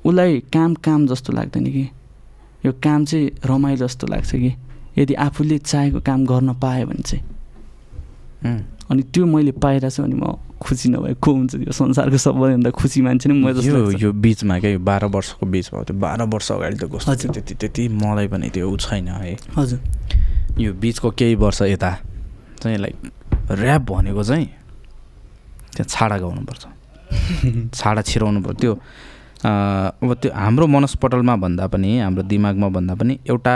उसलाई 0.05 0.41
काम 0.53 0.75
काम 0.85 1.07
जस्तो 1.07 1.33
लाग्दैन 1.33 1.65
कि? 1.65 1.89
यो 2.67 2.73
काम 2.85 3.05
चाहिँ 3.05 3.31
रमाइलो 3.47 3.87
जस्तो 3.87 4.07
लाग्छ 4.07 4.31
कि? 4.37 4.53
यदि 4.99 5.15
आफूले 5.15 5.59
चाहेको 5.59 6.01
काम 6.01 6.27
गर्न 6.27 6.53
पायो 6.61 6.87
भने 6.87 7.03
चाहिँ। 7.03 7.25
अनि 8.43 9.03
त्यो 9.15 9.25
मैले 9.27 9.53
पाइरहेको 9.57 9.91
छु 9.91 10.03
भने 10.03 10.17
म 10.19 10.37
खुसी 10.63 10.89
नभए 10.95 11.15
को 11.19 11.31
हुन्छ 11.33 11.55
यो 11.67 11.73
संसारको 11.73 12.19
सबैभन्दा 12.19 12.71
खुसी 12.71 13.01
मान्छे 13.03 13.27
नै 13.31 13.35
म 13.35 13.53
जस्तो 13.55 13.99
यो 13.99 14.13
बिचमा 14.13 14.59
क्या 14.59 14.71
यो 14.71 14.79
बाह्र 14.79 15.05
वर्षको 15.11 15.47
बिचमा 15.47 15.83
त्यो 15.87 15.97
बाह्र 15.99 16.23
वर्ष 16.31 16.49
अगाडि 16.53 16.77
त 16.77 16.85
कस्तो 16.93 17.33
त्यति 17.35 17.55
त्यति 17.55 17.83
मलाई 17.89 18.27
पनि 18.31 18.51
त्यो 18.55 18.77
छैन 18.79 19.09
है। 19.09 19.37
हजुर। 19.59 19.81
यो 20.59 20.73
बिचको 20.75 21.11
केही 21.19 21.35
वर्ष 21.35 21.63
यता 21.75 21.91
चाहिँ 22.63 22.79
लाइक 22.79 22.97
ऱ्याप 23.51 23.83
भनेको 23.91 24.23
चाहिँ 24.23 24.47
त्यहाँ 25.75 25.89
छाडा 25.89 26.17
गाउनुपर्छ। 26.19 26.65
छाडा 27.79 28.03
छिराउनु 28.03 28.41
पर्छ 28.43 28.59
त्यो 28.61 28.73
अब 29.43 30.11
त्यो 30.23 30.31
हाम्रो 30.31 30.67
मनस्पटलमा 30.67 31.35
भन्दा 31.43 31.67
पनि 31.75 31.91
हाम्रो 31.99 32.23
दिमागमा 32.23 32.69
भन्दा 32.77 32.95
पनि 32.95 33.19
एउटा 33.27 33.55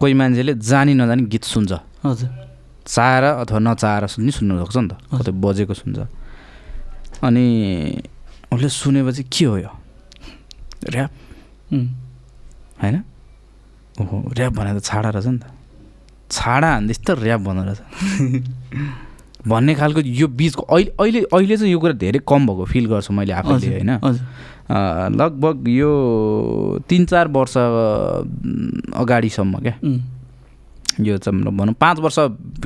कोही 0.00 0.14
मान्छेले 0.20 0.52
जानी 0.60 0.92
नजानी 1.00 1.22
गीत 1.32 1.44
सुन्छ। 1.44 1.72
हजुर। 2.04 2.45
चाहेर 2.86 3.24
अथवा 3.24 3.58
नचाहेर 3.58 4.06
सुन्ने 4.06 4.30
सुन्नु 4.30 4.64
सक्छ 4.64 4.76
नि 4.76 4.88
त। 4.88 4.94
कतै 5.10 5.32
बजेको 5.34 5.74
सुन्छ। 5.74 5.98
अनि 7.22 7.44
उसले 8.52 8.68
सुनेपछि 8.68 9.22
के 9.26 9.44
हो 9.44 9.56
यो? 9.58 9.72
ऱ्याप। 10.94 11.10
होइन? 12.82 12.96
ओहो 14.00 14.16
ऱ्याप 14.32 14.52
भने 14.52 14.78
त 14.78 14.84
छाडा 14.84 15.10
रहेछ 15.10 15.26
नि 15.26 15.38
त। 15.38 15.44
छाडा 16.30 16.68
हान्दैछ 16.72 16.98
त 17.02 17.10
ऱ्याप 17.18 17.40
भन्दो 17.40 17.62
रहेछ। 17.64 17.80
भन्ने 19.48 19.74
खालको 19.74 20.00
यो 20.00 20.26
बिचको 20.26 20.62
अहिले 20.62 20.90
अहिले 21.00 21.20
अहिले 21.32 21.56
चाहिँ 21.56 21.72
यो 21.72 21.78
कुरा 21.78 21.92
धेरै 22.02 22.20
कम 22.26 22.46
भएको 22.46 22.64
फिल 22.66 22.86
गर्छु 22.86 23.12
मैले 23.14 23.32
आफैले 23.32 23.66
होइन? 23.78 23.90
लगभग 25.20 25.68
यो 25.68 25.90
तिन 26.88 27.06
चार 27.06 27.28
वर्ष 27.28 27.56
अगाडिसम्म 28.94 29.58
क्या? 29.58 29.74
यो 31.00 31.18
चाहिँ 31.18 31.42
भनौँ 31.42 31.74
पाँच 31.80 31.98
वर्ष 32.00 32.18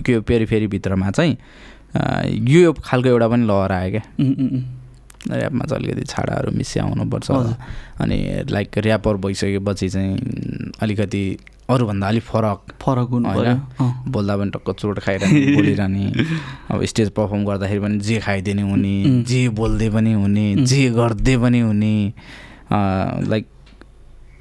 त्यो 0.06 0.20
पेरिफेरीभित्रमा 0.22 1.10
चाहिँ 1.10 1.36
यो 2.48 2.72
खालको 2.72 3.08
एउटा 3.08 3.28
पनि 3.28 3.46
लहर 3.46 3.72
आयो 3.72 3.90
क्या। 3.90 4.02
ऱ्यापमा 5.36 5.64
चाहिँ 5.64 5.84
अलिकति 5.84 6.04
छाडाहरू 6.06 6.50
मिस्याउनुपर्छ। 6.56 7.30
अनि 8.00 8.18
लाइक 8.50 8.78
ऱ्यापर 8.78 9.16
भइसकेपछि 9.20 9.88
चाहिँ 9.88 10.72
अलिकति 10.82 11.24
अरूभन्दा 11.70 12.06
अलिक 12.08 12.22
फरक। 12.22 12.72
फरक 12.82 13.08
हुनु 13.10 13.28
होइन। 13.28 13.60
बोल्दा 14.10 14.36
पनि 14.36 14.50
टक्क 14.50 14.70
चोट 14.80 14.98
खाइरहने 14.98 15.54
बोलिरहने। 15.56 16.04
अब 16.70 16.84
स्टेज 16.84 17.10
पर्फर्म 17.14 17.44
गर्दाखेरि 17.44 17.80
पनि 17.80 17.98
जे 18.00 18.18
खाइदिने 18.18 18.62
हुने। 18.62 19.22
जे 19.28 19.48
बोल्दै 19.54 19.90
पनि 19.90 20.12
हुने। 20.12 20.46
जे 20.64 20.88
गर्दै 20.90 21.36
पनि 21.36 21.60
हुने। 21.60 21.94
लाइक 22.72 23.46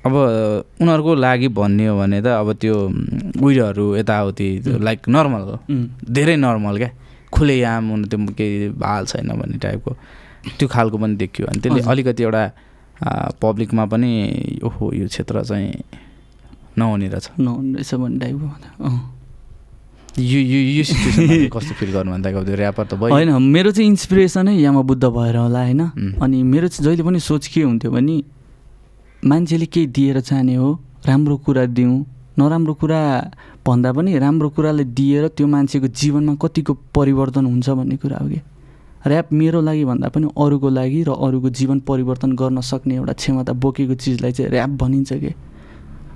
अब 0.06 0.14
उनीहरूको 0.82 1.12
लागि 1.16 1.48
भन्ने 1.52 1.88
हो 1.88 1.98
भने 2.00 2.22
त 2.22 2.28
अब 2.40 2.54
त्यो 2.56 2.76
उयोहरू 3.44 3.86
यताउति। 3.96 4.80
लाइक 4.80 5.00
नर्मल 5.10 5.42
हो। 5.50 5.56
धेरै 6.08 6.36
नर्मल 6.40 6.78
क्या। 6.78 6.90
खुलेआम 7.34 7.84
हुनु 7.90 8.06
त्यो 8.08 8.20
केही 8.38 8.68
हाल 8.80 9.06
छैन 9.06 9.30
भन्ने 9.40 9.58
टाइपको 9.60 9.92
त्यो 10.58 10.68
खालको 10.68 10.98
पनि 10.98 11.16
देखियो। 11.20 11.48
अनि 11.48 11.60
त्यसले। 11.60 11.82
अलिकति 11.84 12.24
एउटा 12.24 12.44
पब्लिकमा 13.44 13.86
पनि 13.92 14.12
ओहो 14.64 14.86
यो 14.96 15.08
क्षेत्र 15.08 15.44
चाहिँ 15.44 15.72
नहुने 16.80 17.08
रहेछ। 17.08 17.30
नहुने 17.40 17.74
रहेछ 17.84 17.94
भन्ने 17.94 18.20
टाइपको 18.20 18.48
यो 20.20 20.40
यो 20.40 20.60
यो 20.80 20.84
कस्तो 21.54 21.74
फिल 21.80 21.92
गर्नु 21.92 22.12
भन्दा 22.12 22.30
त्यो 22.32 22.56
ऱ्यापर 22.56 22.86
त 22.88 22.94
भयो। 22.96 23.12
होइन 23.14 23.30
मेरो 23.36 23.72
चाहिँ 23.72 23.88
इन्सपिरेसनै 23.90 24.56
यामा 24.58 24.82
बुद्ध 24.82 25.06
भएर 25.06 25.36
होला 25.38 25.62
होइन. 25.64 25.82
अनि 26.24 26.38
मेरो 26.44 26.68
चाहिँ 26.68 26.84
जहिले 26.88 27.04
पनि 27.04 27.20
सोच 27.20 27.48
के 27.52 27.62
हुन्थ्यो 27.62 27.92
भने 27.92 28.16
मान्छेले 29.26 29.66
केही 29.66 29.88
दिएर 29.88 30.20
चाहने 30.20 30.56
हो 30.56 30.80
राम्रो 31.08 31.38
कुरा 31.38 31.66
दिउँ 31.66 32.06
नराम्रो 32.40 32.74
कुरा 32.74 33.00
भन्दा 33.68 33.92
पनि 33.92 34.18
राम्रो 34.20 34.50
कुराले 34.56 34.84
दिएर 34.96 35.28
त्यो 35.36 35.48
मान्छेको 35.48 35.88
जीवनमा 35.88 36.36
कतिको 36.40 36.74
परिवर्तन 36.96 37.46
हुन्छ 37.46 37.70
भन्ने 37.70 37.98
कुरा 38.00 38.18
हो 38.18 38.28
कि? 38.30 38.40
ऱ्याप 39.08 39.34
मेरो 39.34 39.62
लागि 39.62 39.84
भन्दा 39.86 40.08
पनि 40.08 40.28
अरूको 40.40 40.70
लागि 40.70 41.04
र 41.04 41.10
अरूको 41.12 41.50
जीवन 41.50 41.80
परिवर्तन 41.84 42.32
गर्न 42.32 42.62
सक्ने 42.62 42.96
एउटा 42.96 43.14
क्षमता 43.14 43.54
बोकेको 43.60 43.96
चिजलाई 43.96 44.32
चाहिँ 44.32 44.52
ऱ्याप 44.52 44.70
भनिन्छ 44.80 45.14
कि? 45.14 45.32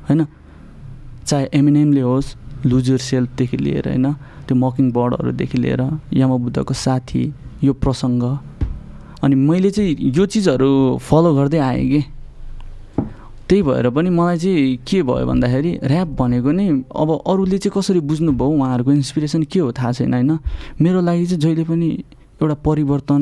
होइन? 0.07 0.25
चाहे 1.27 1.49
एमएनएमले 1.53 2.01
होस् 2.01 2.35
लुजर 2.65 2.97
सेल्फदेखि 2.97 3.57
लिएर 3.57 3.87
होइन 3.91 4.13
त्यो 4.47 4.55
मकिङ 4.55 4.91
बर्डहरूदेखि 4.91 5.57
लिएर 5.57 5.81
यमबुद्धको 6.13 6.73
साथी 6.73 7.23
यो 7.63 7.73
प्रसङ्ग। 7.73 8.23
अनि 9.23 9.35
मैले 9.35 9.71
चाहिँ 9.71 9.95
यो 9.99 10.25
चिजहरू 10.25 10.97
फलो 11.03 11.35
गर्दै 11.35 11.59
आएँ 11.59 11.87
कि? 11.91 12.01
त्यही 13.53 13.61
भएर 13.61 13.89
पनि 13.89 14.09
मलाई 14.09 14.37
चाहिँ 14.37 14.77
के 14.77 15.03
भयो 15.03 15.25
भन्दाखेरि 15.25 15.79
ऱ्याप 15.85 16.07
भनेको 16.07 16.51
नै 16.51 16.67
अब 16.89 17.09
अरूले 17.21 17.57
चाहिँ 17.57 17.73
कसरी 17.77 17.99
बुझ्नुभयो 17.99 18.49
उहाँहरूको 18.49 18.91
इन्सपिरेसन 18.91 19.43
के 19.43 19.59
हो 19.59 19.71
थाहा 19.71 19.91
छैन 19.91 20.13
होइन? 20.13 20.39
मेरो 20.81 21.01
लागि 21.01 21.25
चाहिँ 21.25 21.41
जहिले 21.41 21.63
पनि 21.63 21.89
एउटा 22.41 22.53
परिवर्तन 22.65 23.21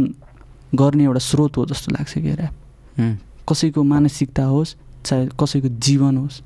गर्ने 0.75 1.03
एउटा 1.03 1.19
स्रोत 1.19 1.57
हो 1.57 1.65
जस्तो 1.65 1.91
लाग्छ 1.91 2.13
कि 2.13 2.31
ऱ्याप 2.31 2.55
कसैको 3.49 3.83
मानसिकता 3.83 4.43
होस् 4.43 4.75
चाहे 5.05 5.29
कसैको 5.39 5.67
जीवन 5.67 6.17
होस् 6.17 6.41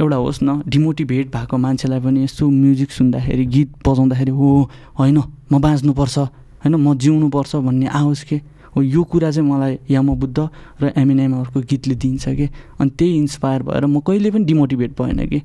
एउटा 0.00 0.16
होस् 0.16 0.42
न 0.42 0.62
डिमोटिभेट 0.68 1.32
भएको 1.32 1.56
मान्छेलाई 1.56 2.00
पनि 2.00 2.24
यस्तो 2.24 2.50
म्युजिक 2.50 2.90
सुन्दाखेरि 2.90 3.46
गीत 3.46 3.88
बजाउँदाखेरि 3.88 4.30
हो 4.30 4.70
होइन 4.98 5.22
म 5.52 5.60
बाँच्नुपर्छ 5.60 6.18
होइन 6.18 6.74
म 6.74 6.94
जिउनुपर्छ 6.98 7.56
भन्ने 7.56 7.86
आओस् 7.86 8.24
के? 8.24 8.57
यो 8.82 9.02
कुरा 9.04 9.30
चाहिँ 9.30 9.48
मलाई 9.50 9.78
यमबुद्ध 9.90 10.38
र 10.82 10.92
एमएनएमहरूको 10.96 11.60
गीतले 11.60 11.94
दिन्छ 11.94 12.28
कि? 12.28 12.46
अनि 12.80 12.90
त्यही 12.90 13.16
इन्सपायर 13.16 13.62
भएर 13.62 13.86
म 13.86 14.00
कहिले 14.00 14.30
पनि 14.30 14.44
डिमोटिभेट 14.44 14.90
भएन 15.00 15.26
कि? 15.26 15.42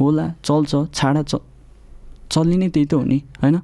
होला 0.00 0.34
चल्छ 0.44 0.94
छाडा 0.94 1.22
च 1.22 1.40
चल्ने 2.30 2.56
नै 2.56 2.68
त्यही 2.68 2.86
त 2.86 2.94
हो 2.94 3.04
नि 3.04 3.22
होइन? 3.42 3.56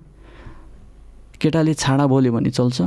केटाले 1.40 1.74
छाडा 1.74 2.06
बोल्यो 2.06 2.32
भने 2.32 2.50
चल्छ 2.50 2.82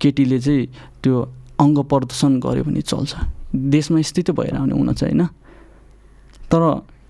केटीले 0.00 0.38
चाहिँ 0.40 0.66
त्यो 1.02 1.14
अङ्ग 1.60 1.78
प्रदर्शन 1.86 2.40
गऱ्यो 2.40 2.64
भने 2.64 2.80
चल्छ। 2.82 3.12
देशमा 3.54 3.98
यस्तै 3.98 4.22
त 4.22 4.30
भएर 4.30 4.54
आउने 4.56 4.74
हुन 4.74 4.92
चाहिँ 4.92 5.14
होइन? 5.14 5.26
तर 6.50 6.62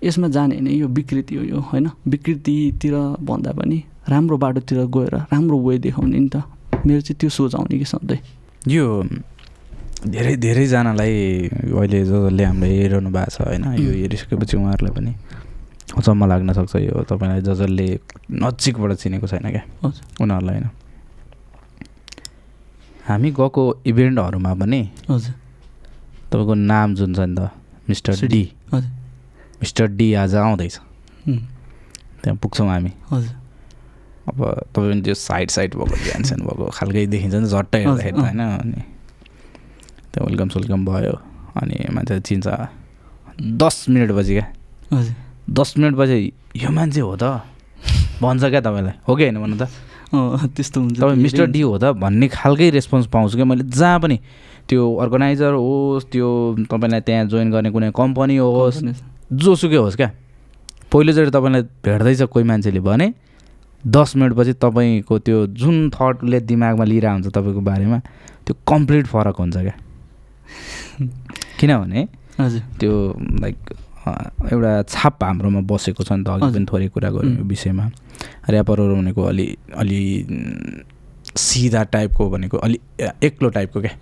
यसमा 0.03 0.27
जाने 0.27 0.55
होइन 0.55 0.67
यो 0.67 0.87
विकृति 0.87 1.35
हो 1.35 1.43
यो 1.43 1.59
होइन? 1.59 1.89
विकृतितिर 2.07 2.95
भन्दा 3.21 3.51
पनि 3.51 3.83
राम्रो 4.09 4.37
बाटोतिर 4.37 4.85
गएर 4.85 5.15
राम्रो 5.33 5.57
वे 5.59 5.77
देखाउने 5.81 6.19
नि 6.19 6.29
त। 6.29 6.43
मेरो 6.85 7.01
चाहिँ 7.01 7.17
त्यो 7.19 7.29
सोच 7.29 7.55
आउने 7.55 7.77
कि 7.77 7.85
सधैँ? 7.85 8.44
यो 8.67 8.85
धेरै 10.05 10.35
धेरैजनालाई 10.35 11.13
अहिले 11.49 11.99
जो 12.05 12.29
जसले 12.29 12.43
हाम्रो 12.45 12.67
हेरिरहनु 12.67 13.09
भएको 13.09 13.29
छ 13.29 13.41
होइन 13.41 13.63
यो. 13.79 13.91
हेरिसकेपछि 14.01 14.57
उहाँहरूलाई 14.57 14.93
पनि 14.93 15.13
अचम्म 15.97 16.25
लाग्न 16.25 16.53
सक्छ 16.53 16.75
यो 16.75 17.03
तपाईँलाई 17.09 17.41
ज 17.41 17.53
जसले 17.53 17.87
नजिकबाट 18.31 18.91
चिनेको 19.01 19.27
छैन 19.27 19.45
क्या। 19.51 19.63
उनीहरूलाई 20.21 20.55
होइन। 20.55 20.69
हामी 23.05 23.29
गएको 23.31 23.63
इभेन्टहरूमा 23.85 24.53
पनि 24.53 24.81
हजुर। 25.09 25.33
तपाईँको 26.31 26.53
नाम 26.53 26.95
जुन 26.95 27.13
छ 27.15 27.19
नि 27.19 27.35
त 27.37 27.49
मिस्टर। 27.89 28.27
डी। 28.27 28.43
हजुर। 28.73 28.91
मिस्टर 29.61 29.87
डी 29.87 30.13
आज 30.13 30.35
आउँदैछ। 30.35 30.75
त्यहाँ 31.25 32.37
पुग्छौँ 32.37 32.67
हामी। 32.69 32.91
हजुर। 33.11 33.44
अब 34.25 34.37
तपाईँ 34.73 34.91
पनि 34.91 35.01
त्यो 35.01 35.13
साइड 35.13 35.49
साइड 35.49 35.75
भएको 35.75 35.95
ध्यानस्यान 35.95 36.39
भएको 36.41 36.65
खालकै 36.73 37.05
देखिन्छ 37.07 37.35
नि 37.35 37.47
झट्टै 37.47 37.79
हेर्दाखेरि 37.79 38.11
त। 38.11 38.19
होइन 38.19 38.41
अनि 38.41 38.81
त्यो 40.11 40.25
वेलकम 40.25 40.49
सोलकम 40.49 40.85
भयो 40.85 41.13
अनि 41.61 41.75
मान्छे 41.93 42.19
चिन्छ 42.25 42.47
दस 43.61 43.75
मिनटपछि 43.89 44.33
क्या। 44.33 44.45
हजुर। 44.93 45.13
दस 45.49 45.69
मिनटपछि 45.77 46.17
यो 46.57 46.69
मान्छे 46.71 47.01
हो 47.01 47.15
त। 47.15 47.23
भन्छ 48.21 48.43
क्या 48.43 48.61
तपाईँलाई? 48.61 48.95
हो 49.07 49.15
कि 49.15 49.23
होइन 49.23 49.37
भन्नु 49.41 49.57
त? 49.59 49.67
त्यस्तो 50.55 50.77
हुन्छ 50.81 50.99
तपाईँ 50.99 51.19
मिस्टर। 51.19 51.45
डी 51.51 51.61
हो 51.61 51.77
त 51.77 51.91
भन्ने 51.99 52.27
खालकै 52.31 52.69
रेस्पोन्स 52.71 53.07
पाउँछु 53.11 53.35
क्या। 53.35 53.45
मैले 53.45 53.63
जहाँ 53.67 53.99
पनि 53.99 54.17
त्यो 54.65 54.81
अर्गनाइजर 54.81 55.53
होस् 55.53 56.05
त्यो 56.09 56.27
तपाईँलाई 56.71 57.01
त्यहाँ 57.05 57.25
जोइन 57.27 57.51
गर्ने 57.51 57.69
कुनै 57.69 57.91
कम्पनी 57.91 58.35
होस्। 58.37 58.81
जोसुकै 59.35 59.75
होस् 59.75 59.95
क्या। 59.95 60.09
पहिलोचोटि 60.89 61.31
तपाईँलाई 61.35 61.61
भेट्दैछ 61.83 62.21
कोही 62.31 62.45
मान्छेले 62.45 62.79
भने 62.79 63.07
दस 63.83 64.15
मिनटपछि 64.15 64.53
तपाईँको 64.53 65.19
त्यो 65.19 65.47
जुन 65.47 65.89
थटले 65.89 66.39
दिमागमा 66.39 66.83
लिइरहेको 66.83 67.13
हुन्छ 67.13 67.27
तपाईँको 67.27 67.61
बारेमा 67.61 67.99
त्यो 68.45 68.53
कम्प्लिट 68.67 69.07
फरक 69.07 69.35
हुन्छ 69.35 69.57
क्या 69.57 69.75
किनभने 71.59 72.07
हजुर 72.39 72.61
त्यो 72.79 72.93
लाइक 73.41 73.57
एउटा 74.51 74.83
छाप 74.83 75.23
हाम्रोमा 75.23 75.61
बसेको 75.61 76.03
छ 76.03 76.11
नि 76.11 76.23
त 76.23 76.27
अघि। 76.27 76.53
पनि 76.53 76.65
थोरै 76.71 76.87
कुरा 76.87 77.09
गऱ्यौँ 77.09 77.33
यो 77.35 77.41
उम्. 77.41 77.47
विषयमा 77.47 77.85
ऱ्यापरहरू 78.49 78.95
भनेको 78.95 79.21
अलि 79.23 79.45
अलि 79.73 80.01
सिधा 81.37 81.83
टाइपको 81.83 82.29
भनेको 82.29 82.57
अलि 82.57 82.79
एक्लो 83.23 83.49
टाइपको 83.49 83.81
क्या 83.81 83.95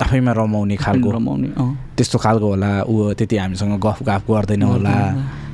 आफैमा 0.00 0.32
रमाउने 0.32 0.76
खालको। 0.76 1.10
रमाउने 1.10 1.48
त्यस्तो 1.96 2.18
खालको 2.18 2.46
होला 2.46 2.70
ऊ 2.82 3.12
त्यति 3.14 3.36
हामीसँग 3.36 3.78
गफ 3.78 4.02
गफ 4.02 4.22
गर्दैन 4.30 4.62
होला। 4.62 4.94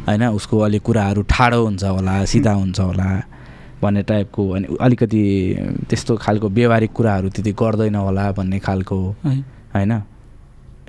होइन 0.07 0.25
उसको 0.33 0.59
अलिक 0.59 0.83
कुराहरू 0.83 1.23
ठाडो 1.29 1.61
हुन्छ 1.65 1.85
होला 1.85 2.25
सिधा 2.25 2.53
हुन्छ 2.53 2.81
होला 2.81 3.09
भन्ने 3.83 4.03
टाइपको 4.03 4.43
अनि 4.51 4.77
अलिकति 4.81 5.23
त्यस्तो 5.89 6.17
खालको 6.17 6.49
व्यवहारिक 6.49 6.93
कुराहरू 6.93 7.29
त्यति 7.29 7.53
गर्दैन 7.53 7.95
होला 7.95 8.31
भन्ने 8.33 8.59
खालको 8.59 8.99
होइन। 9.75 9.93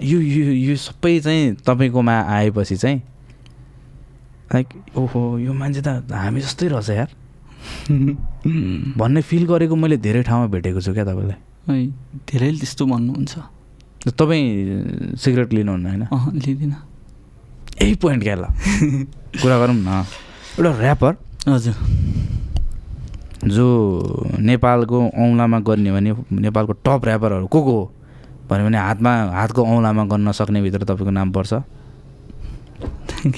यो 0.04 0.20
यो 0.20 0.46
यो 0.72 0.76
सबै 0.76 1.20
चाहिँ 1.20 1.56
तपाईँकोमा 1.68 2.16
आएपछि 2.32 2.76
चाहिँ 2.78 2.98
लाइक 4.54 4.68
ओहो 4.98 5.38
यो 5.40 5.54
मान्छे 5.54 5.82
त 5.82 6.08
हामी 6.12 6.42
जस्तै 6.42 6.68
रहेछ 6.68 6.90
यार। 6.90 7.10
भन्ने 8.98 9.22
फिल 9.22 9.46
गरेको 9.46 9.76
मैले 9.76 9.98
धेरै 9.98 10.24
ठाउँमा 10.24 10.48
भेटेको 10.48 10.82
छु 10.82 10.94
क्या 10.94 11.06
तपाईँलाई। 11.06 11.51
धेरैले 11.70 12.58
त्यस्तो 12.60 12.86
भन्नुहुन्छ। 12.86 13.34
तपाईँ 14.18 15.16
सिगरेट 15.16 15.54
लिनुहुन्न 15.54 15.86
होइन? 15.88 16.04
लिँदिनँ। 16.36 16.80
यही 17.82 17.96
पोइन्ट 17.96 18.24
क्या 18.24 18.36
ल? 18.36 18.44
कुरा 19.42 19.58
गरौँ 19.60 19.76
न। 19.76 20.06
एउटा 20.58 20.72
ऱ्यापर 20.82 21.14
हजुर। 21.50 21.76
जो 23.46 23.66
नेपालको 24.40 24.98
औँलामा 25.10 25.60
गर्ने 25.60 25.92
भने 25.92 26.12
नेपालको 26.32 26.74
टप 26.86 27.02
ऱ्यापरहरू 27.08 27.48
को 27.48 27.60
को 27.62 27.72
हो? 27.72 27.86
भन्यो 28.50 28.66
भने 28.66 28.78
हातमा 28.78 29.12
हातको 29.34 29.62
औँलामा 29.64 30.04
गर्न 30.06 30.32
सक्ने 30.32 30.62
भित्र 30.62 30.84
तपाईँको 30.84 31.10
नाम 31.10 31.32
पर्छ। 31.32 31.54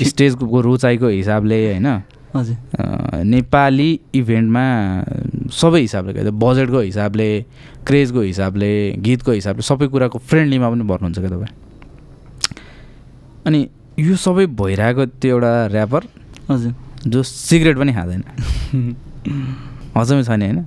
स्टेजको 0.02 0.62
रुचाइको 0.62 1.08
हिसाबले 1.08 1.58
होइन? 1.72 1.88
हजुर। 2.36 3.24
नेपाली 3.24 4.00
इभेन्टमा 4.16 4.66
सबै 5.54 5.82
हिसाबले 5.82 6.14
क्या 6.14 6.32
बजेटको 6.32 6.80
हिसाबले 6.80 7.28
क्रेजको 7.88 8.22
हिसाबले 8.22 8.72
गीतको 9.06 9.32
हिसाबले 9.32 9.62
सबै 9.62 9.88
कुराको 9.88 10.18
फ्रेन्डलीमा 10.20 10.70
पनि 10.70 10.84
भर्नुहुन्छ 10.84 11.20
क्या 11.20 11.30
तपाईँ? 11.30 11.54
अनि 13.46 13.60
यो 14.00 14.16
सबै 14.16 14.46
भइरहेको 14.46 15.06
त्यो 15.06 15.36
एउटा 15.36 15.52
ऱ्यापर 15.68 16.02
हजुर। 16.52 16.74
जो 17.08 17.24
सिगरेट 17.24 17.78
पनि 17.78 17.94
खाँदैन। 17.94 18.24
हजमै 19.98 20.24
छ 20.24 20.30
नि 20.30 20.46
होइन? 20.46 20.60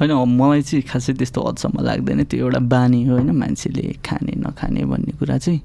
होइन 0.00 0.12
मलाई 0.40 0.62
चाहिँ 0.62 0.82
खासै 0.82 1.12
त्यस्तो 1.12 1.40
हदसम्म 1.48 1.84
लाग्दैन। 1.84 2.24
त्यो 2.24 2.46
एउटा 2.46 2.58
बानी 2.58 3.04
हो 3.04 3.14
होइन? 3.14 3.30
मान्छेले 3.30 3.96
खाने 4.04 4.32
नखाने 4.36 4.84
भन्ने 4.84 5.12
कुरा 5.18 5.38
चाहिँ। 5.38 5.60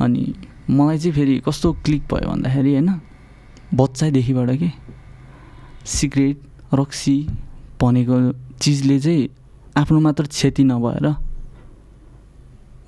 अनि 0.00 0.22
मलाई 0.70 0.98
चाहिँ 0.98 1.12
फेरि 1.12 1.34
कस्तो 1.46 1.72
क्लिक 1.84 2.02
भयो 2.10 2.30
भन्दाखेरि 2.30 2.72
होइन? 2.72 2.90
बच्चादेखिबाट 3.74 4.50
के? 4.50 4.70
सिगरेट 5.84 6.38
रक्सी 6.74 7.16
भनेको 7.84 8.16
चिजले 8.60 8.98
चाहिँ 9.00 9.28
आफ्नो 9.76 10.00
मात्र 10.00 10.24
क्षति 10.26 10.64
नभएर 10.64 11.06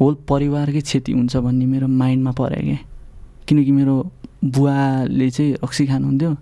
होल 0.01 0.15
परिवारकै 0.29 0.81
क्षति 0.81 1.13
हुन्छ 1.13 1.37
भन्ने 1.37 1.67
मेरो 1.67 1.87
माइन्डमा 1.89 2.33
पऱ्यो 2.33 2.63
क्या। 2.65 2.79
किनकि 3.49 3.73
मेरो 3.73 3.95
बुवाले 4.45 5.31
चाहिँ 5.31 5.53
रक्सी 5.65 5.87
खानुहुन्थ्यो 5.87 6.33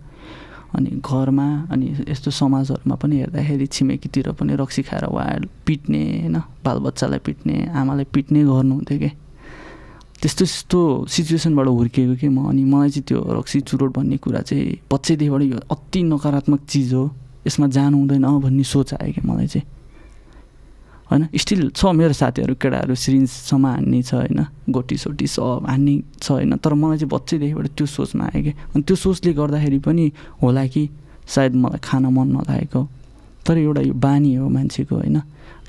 अनि 0.74 0.90
घरमा 1.06 1.46
अनि 1.70 1.86
यस्तो 2.10 2.30
समाजहरूमा 2.30 2.94
पनि 2.98 3.16
हेर्दाखेरि 3.18 3.66
छिमेकीतिर 3.66 4.30
पनि 4.38 4.54
रक्सी 4.58 4.82
खाएर 4.82 5.04
उहाँहरू 5.06 5.48
पिट्ने 5.66 6.02
होइन 6.02 6.36
बालबच्चालाई 6.64 7.18
पिट्ने 7.26 7.56
आमालाई 7.70 8.06
पिट्ने 8.14 8.40
गर्नुहुन्थ्यो 8.44 8.98
क्या। 8.98 9.12
त्यस्तो 10.20 10.44
त्यस्तो 10.44 10.80
सिचुएसनबाट 11.06 11.66
हुर्किएको 11.68 12.14
कि 12.16 12.28
म 12.28 12.48
अनि 12.50 12.64
मलाई 12.64 12.90
चाहिँ 12.90 13.04
त्यो 13.08 13.18
रक्सी 13.38 13.60
चुरोट 13.70 13.90
भन्ने 13.96 14.16
कुरा 14.18 14.40
चाहिँ 14.40 14.78
बच्चैदेखिबाट 14.90 15.42
यो 15.42 15.58
अति 15.70 16.02
नकारात्मक 16.02 16.60
चिज 16.66 16.94
हो। 16.94 17.04
यसमा 17.46 17.66
जानु 17.66 17.96
हुँदैन 17.98 18.26
भन्ने 18.40 18.64
सोच 18.64 18.94
आयो 18.94 19.12
कि 19.12 19.20
मलाई 19.20 19.46
चाहिँ। 19.46 19.66
होइन? 21.10 21.28
स्टिल 21.36 21.70
छ 21.70 21.84
मेरो 21.92 22.12
साथीहरू 22.12 22.54
केटाहरू 22.54 22.94
सिरिन्जसम्म 22.94 23.66
हान्ने 23.66 24.02
छ 24.02 24.14
होइन? 24.14 24.40
गोटी 24.70 24.96
सोटी 24.96 25.26
सब 25.26 25.66
हान्ने 25.68 25.94
छ 26.20 26.30
होइन? 26.30 26.56
तर 26.56 26.74
मलाई 26.74 26.98
चाहिँ 26.98 27.10
बच्चैदेखिबाट 27.12 27.66
त्यो 27.76 27.86
सोचमा 27.86 28.24
आयो 28.24 28.42
कि 28.42 28.52
अनि 28.74 28.82
त्यो 28.82 28.96
सोचले 28.96 29.32
गर्दाखेरि 29.32 29.78
पनि 29.78 30.04
होला 30.42 30.64
कि 30.66 30.88
सायद 31.28 31.52
मलाई 31.54 31.80
खान 31.84 32.06
मन 32.08 32.28
नलागेको। 32.36 32.80
तर 33.46 33.56
एउटा 33.58 33.80
यो 33.80 33.94
बानी 33.94 34.34
हो 34.34 34.48
मान्छेको 34.48 34.94
होइन? 34.96 35.20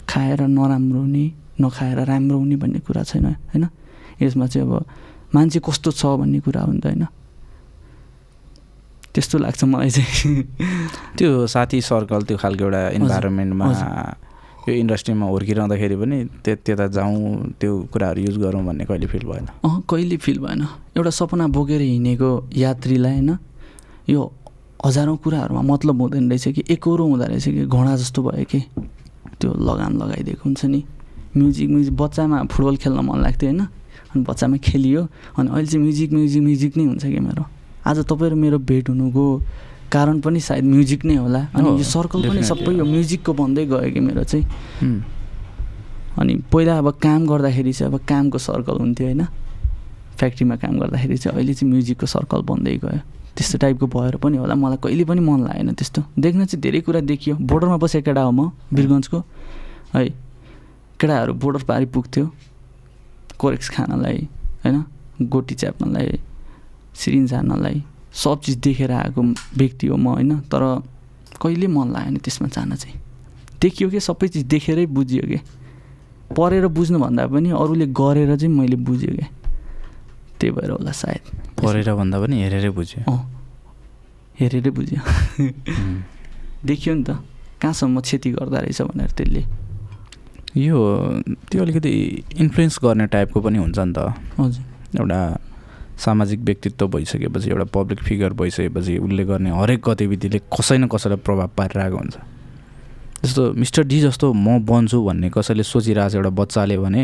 खाएर 0.08 0.42
नराम्रो 0.48 1.00
हुने 1.00 1.26
नखाएर 1.62 2.00
राम्रो 2.00 2.38
हुने 2.40 2.56
भन्ने 2.56 2.80
कुरा 2.80 3.04
छैन 3.04 3.26
होइन? 3.26 3.68
यसमा 4.22 4.48
चाहिँ 4.48 4.68
अब 4.68 4.86
मान्छे 5.36 5.60
कस्तो 5.60 5.92
छ 5.92 6.06
भन्ने 6.20 6.40
कुरा 6.40 6.62
हो 6.62 6.72
नि 6.72 6.80
त 6.80 6.86
होइन? 6.88 7.06
त्यस्तो 9.16 9.38
लाग्छ 9.40 9.64
मलाई 9.64 9.90
चाहिँ। 9.90 10.44
त्यो 11.18 11.48
साथी 11.48 11.82
सर्कल 11.82 12.22
त्यो 12.28 12.38
खालको 12.38 12.64
एउटा 12.64 12.82
इन्भाइरोमेन्टमा 13.00 13.66
यो 14.68 14.74
इन्डस्ट्रीमा 14.76 15.26
हुर्किरहँदाखेरि 15.26 15.96
पनि 15.96 16.18
त्य 16.44 16.56
त्यता 16.66 16.88
जाउँ 16.92 17.56
त्यो 17.60 17.72
कुराहरू 17.94 18.22
युज 18.22 18.38
गरौँ 18.44 18.64
भन्ने 18.66 18.86
कहिले 18.86 19.08
फिल 19.08 19.24
भएन? 19.24 19.46
अँ 19.64 19.82
कहिले 19.90 20.18
फिल 20.18 20.40
भएन? 20.42 20.62
एउटा 20.98 21.12
सपना 21.16 21.48
बोकेर 21.48 21.82
हिँडेको 21.82 22.30
यात्रीलाई 22.58 23.14
होइन 23.14 23.38
यो 24.10 24.22
हजारौँ 24.86 25.18
कुराहरूमा 25.18 25.62
मतलब 25.62 26.02
हुँदैन 26.02 26.30
रहेछ 26.30 26.48
कि 26.56 26.64
एकरो 26.74 27.04
हुँदो 27.06 27.26
रहेछ 27.26 27.46
कि 27.46 27.66
घोडा 27.66 27.96
जस्तो 27.96 28.22
भयो 28.22 28.46
कि 28.46 28.60
त्यो 29.40 29.50
लगाम 29.54 29.94
लगाइदिएको 30.02 30.44
हुन्छ 30.44 30.66
नि। 30.66 30.84
म्युजिक 31.38 31.70
म्युजिक 31.70 31.96
बच्चामा 31.96 32.44
फुटबल 32.52 32.76
खेल्न 32.82 33.00
मन 33.06 33.18
लाग्थ्यो 33.22 33.50
होइन 33.50 33.62
अनि 33.62 34.24
बच्चामा 34.24 34.58
खेलियो 34.66 35.02
अनि 35.38 35.50
अहिले 35.50 35.68
चाहिँ 35.68 35.84
म्युजिक 35.84 36.10
म्युजिक 36.14 36.42
म्युजिक 36.44 36.78
नै 36.78 36.86
हुन्छ 36.86 37.06
कि 37.06 37.20
मेरो। 37.20 37.44
आज 37.86 38.00
तपाईँ 38.10 38.32
र 38.32 38.36
मेरो 38.36 38.58
भेट 38.60 38.90
हुनुको 38.90 39.24
कारण 39.94 40.20
पनि 40.20 40.40
सायद 40.40 40.64
म्युजिक 40.66 41.06
नै 41.06 41.16
होला। 41.16 41.42
अनि 41.54 41.70
यो 41.70 41.84
सर्कल 41.86 42.30
पनि 42.30 42.44
सबै 42.44 42.74
यो। 42.74 42.86
म्युजिकको 42.86 43.34
बन्दै 43.34 43.66
गयो 43.66 43.92
कि 43.94 44.00
मेरो 44.00 44.24
चाहिँ। 44.26 44.46
अनि 46.18 46.34
पहिला 46.52 46.78
अब 46.78 46.90
काम 46.98 47.26
गर्दाखेरि 47.28 47.74
चाहिँ 47.74 47.94
अब 47.94 48.00
कामको 48.10 48.38
सर्कल 48.38 48.78
हुन्थ्यो 48.82 49.06
होइन। 49.08 49.24
फ्याक्ट्रीमा 50.18 50.56
काम 50.56 50.74
गर्दाखेरि 50.80 51.18
चाहिँ 51.18 51.38
अहिले 51.38 51.54
चाहिँ 51.54 51.72
म्युजिकको 51.72 52.06
सर्कल 52.06 52.42
बन्दै 52.42 52.76
गयो। 52.84 53.00
त्यस्तो 53.38 53.58
टाइपको 53.62 53.86
भएर 53.88 54.16
पनि 54.18 54.38
होला। 54.38 54.56
मलाई 54.56 54.78
कहिले 54.82 55.04
पनि 55.06 55.22
मन 55.22 55.40
लागेन 55.46 55.74
त्यस्तो। 55.78 56.02
देख्न 56.18 56.46
चाहिँ 56.46 56.62
धेरै 56.62 56.82
कुरा 56.82 57.00
देखियो। 57.06 57.36
बोर्डरमा 57.38 57.78
बसेको 57.78 58.06
केटा 58.06 58.22
हो 58.22 58.32
म 58.32 58.52
वीरगन्जको 58.74 59.20
है 59.94 60.10
केटाहरू 61.00 61.34
बोर्डर 61.36 61.64
पारि 61.70 61.86
पुग्थ्यो 61.92 62.26
कोरेक्स 63.38 63.70
खानलाई 63.70 64.18
होइन 64.64 64.84
गोटी 65.30 65.56
च्याप्नलाई 65.56 66.20
सिरिन्ज 66.96 67.34
हान्नलाई 67.34 67.84
सब 68.14 68.42
चिज 68.42 68.56
देखेर 68.58 68.92
आएको 68.92 69.22
व्यक्ति 69.58 69.88
हो 69.88 69.98
म 69.98 70.08
होइन? 70.08 70.40
तर 70.48 70.62
कहिले 71.42 71.68
मन 71.68 71.92
लागेन 71.92 72.18
त्यसमा 72.18 72.48
जान 72.48 72.76
चाहिँ? 72.76 73.00
देखियो 73.62 73.90
कि? 73.90 74.00
सबै 74.00 74.28
चिज 74.28 74.44
देखेरै 74.46 74.86
बुझियो 74.86 75.24
कि? 75.28 75.40
पढेर 76.38 76.68
बुझ्नुभन्दा 76.68 77.28
पनि 77.28 77.50
अरूले 77.52 77.86
गरेर 77.92 78.36
चाहिँ 78.36 78.54
मैले 78.56 78.76
बुझेँ 78.76 79.16
क्या 79.16 79.28
त्यही 80.40 80.52
भएर 80.52 80.70
होला 80.72 80.92
सायद। 80.92 81.24
पढेर 81.64 81.94
भन्दा 81.94 82.20
पनि 82.20 82.36
हेरेरै 82.44 82.70
बुझ्यो। 82.70 83.12
अँ। 83.12 83.20
हेरेरै 84.40 84.72
बुझ्यो. 84.72 85.00
देखियो 86.66 86.96
नि 86.96 87.04
त। 87.04 87.10
कहाँसम्म 87.62 88.00
क्षति 88.02 88.30
गर्दो 88.32 88.56
रहेछ 88.56 88.82
भनेर 88.82 89.12
त्यसले। 89.12 89.44
यो 90.60 90.78
त्यो 91.52 91.62
अलिकति 91.62 91.92
इन्फ्लुएन्स 92.40 92.80
गर्ने 92.84 93.06
टाइपको 93.08 93.42
पनि 93.42 93.58
हुन्छ 93.60 93.80
नि 93.80 93.94
त। 93.94 94.00
हजुर। 94.40 94.64
एउटा 95.00 95.20
सामाजिक 95.98 96.40
व्यक्तित्व 96.40 96.88
भइसकेपछि 96.88 97.50
एउटा 97.50 97.66
पब्लिक 97.72 98.00
फिगर 98.04 98.34
भइसकेपछि 98.34 98.98
उसले 98.98 99.24
गर्ने 99.26 99.50
हरेक 99.52 99.82
गतिविधिले 99.82 100.40
कसै 100.52 100.78
न 100.78 100.88
कसैलाई 100.88 101.20
प्रभाव 101.24 101.50
पारिरहेको 101.58 101.98
हुन्छ। 101.98 102.16
जस्तो 103.24 103.44
मिस्टर 103.54 103.84
डी 103.84 104.00
जस्तो 104.02 104.34
म 104.34 104.60
बन्छु 104.66 104.98
भन्ने 105.02 105.30
कसैले 105.32 105.64
सोचिरहेको 105.64 106.10
छ 106.10 106.16
एउटा 106.16 106.32
बच्चाले 106.36 106.78
भने 106.78 107.04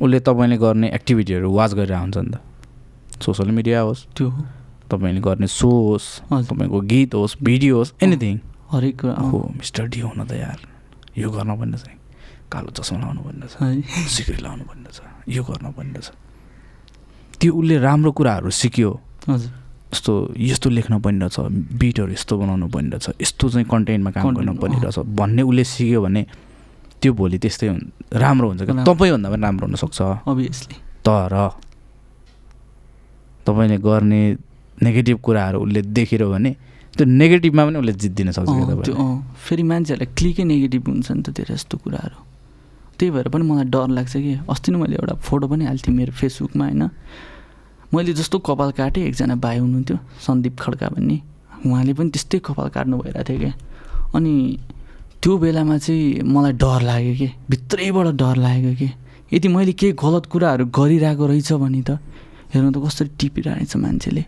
उसले 0.00 0.18
तपाईँले 0.20 0.56
गर्ने 0.56 0.86
एक्टिभिटीहरू 0.94 1.48
वाच 1.52 1.70
गरिरहेको 1.74 2.04
हुन्छ 2.04 2.16
नि 2.16 2.30
त। 2.30 2.40
सोसियल 3.20 3.50
मिडिया 3.50 3.80
होस् 3.80 4.06
त्यो 4.16 4.28
तपाईँले 4.90 5.20
गर्ने 5.20 5.46
सो 5.46 5.68
होस् 5.68 6.06
तपाईँको 6.30 6.80
गीत 6.80 7.14
होस् 7.14 7.36
भिडियो 7.42 7.76
होस् 7.76 7.92
एनिथिङ 8.02 8.34
हरेक 8.72 8.94
कुरा 9.00 9.14
हो 9.26 9.38
मिस्टर 9.56 9.84
डी 9.90 10.00
हुन 10.00 10.24
त 10.24 10.32
यार 10.32 10.58
यो 11.18 11.28
गर्न 11.30 11.50
भन्ने 11.56 11.78
छ 11.78 11.88
कालो 12.46 12.70
चस्मा 12.70 12.98
लाउनु 13.02 13.20
भन्ने 13.26 13.46
छ। 13.50 13.58
है। 13.58 13.82
सिक्री 14.06 14.38
लाउनु 14.38 14.64
भन्ने 14.70 14.90
छ। 14.92 15.02
यो 15.28 15.42
गर्न 15.42 15.74
भन्ने 15.74 16.00
छ। 16.00 16.14
त्यो 17.40 17.50
उसले 17.52 17.76
राम्रो 17.78 18.10
कुराहरू 18.12 18.50
सिक्यो। 18.50 18.90
हजुर। 19.28 19.52
यस्तो 19.92 20.12
यस्तो 20.36 20.68
लेख्न 20.70 20.98
पर्ने 21.00 21.26
रहेछ 21.26 21.36
बिटहरू 21.80 22.12
यस्तो 22.12 22.34
बनाउनु 22.38 22.66
पर्ने 22.74 22.88
रहेछ 22.96 23.06
यस्तो 23.22 23.44
चाहिँ 23.48 23.66
कन्टेन्टमा 23.70 24.10
काम 24.10 24.34
गर्नु 24.34 24.54
पर्ने। 24.62 24.76
रहेछ 24.82 24.98
भन्ने 25.18 25.42
उसले 25.42 25.64
सिक्यो 25.64 26.00
भने 26.02 26.22
त्यो 27.00 27.12
भोलि 27.12 27.38
त्यस्तै 27.38 27.66
राम्रो 28.22 28.46
हुन्छ 28.48 28.62
क्या। 28.66 28.84
तपाईँभन्दा 28.84 29.28
पनि 29.30 29.42
राम्रो 29.46 29.66
हुनसक्छ। 29.66 30.00
अभियसली 30.26 30.76
तर 31.06 31.34
तपाईँले 33.46 33.76
गर्ने 33.78 34.20
नेगेटिभ 34.82 35.16
कुराहरू 35.22 35.58
उसले 35.64 35.80
देखिरह्यो 35.96 36.30
भने 36.32 36.50
त्यो 36.96 37.04
नेगेटिभमा 37.06 37.62
पनि 37.66 37.76
उसले 37.78 37.92
जित्दिन 38.02 38.30
सक्छ 38.36 38.50
फेरि 39.46 39.62
मान्छेहरूलाई 39.70 40.08
क्लिकै 40.18 40.44
नेगेटिभ 40.44 40.82
हुन्छ 40.88 41.08
नि 41.12 41.22
त 41.22 41.28
धेरै 41.36 41.54
जस्तो 41.54 41.76
कुराहरू। 41.84 42.18
त्यही 42.98 43.10
भएर 43.10 43.28
पनि 43.28 43.44
मलाई 43.44 43.64
डर 43.68 43.88
लाग्छ 43.88 44.12
कि 44.16 44.32
अस्ति 44.50 44.72
नै 44.72 44.78
मैले 44.78 44.96
एउटा 44.96 45.14
फोटो 45.20 45.46
पनि 45.48 45.64
हाल्थेँ 45.64 45.94
मेरो 45.94 46.12
फेसबुकमा 46.12 46.64
होइन। 46.64 46.82
मैले 47.94 48.12
जस्तो 48.12 48.38
कपाल 48.38 48.70
काटेँ 48.72 49.04
एकजना 49.06 49.34
भाइ 49.36 49.58
हुनुहुन्थ्यो 49.58 49.98
सन्दीप 50.26 50.54
खड्का 50.60 50.88
भन्ने। 50.88 51.16
उहाँले 51.66 51.92
पनि 51.94 52.10
त्यस्तै 52.10 52.38
कपाल 52.46 52.68
काट्नु 52.74 52.96
भइरहेको 52.98 53.24
थियो 53.28 53.38
क्या 53.38 53.52
अनि 54.14 54.32
त्यो 55.22 55.32
बेलामा 55.38 55.76
चाहिँ 55.78 56.22
मलाई 56.24 56.52
डर 56.62 56.80
लाग्यो 56.82 57.14
कि 57.16 57.28
भित्रैबाट 57.50 58.06
डर 58.16 58.36
लाग्यो 58.36 58.74
कि। 58.74 58.88
यदि 59.32 59.48
मैले 59.48 59.72
केही 59.72 59.92
गलत 59.98 60.26
कुराहरू 60.30 60.64
गरिरहेको 60.70 61.24
रहेछ 61.26 61.52
भने 61.52 61.82
त 61.82 61.98
हेर्नु 62.54 62.70
त 62.70 62.78
कसरी 62.84 63.10
टिपिरहेछ 63.18 63.76
मान्छेले। 63.76 64.24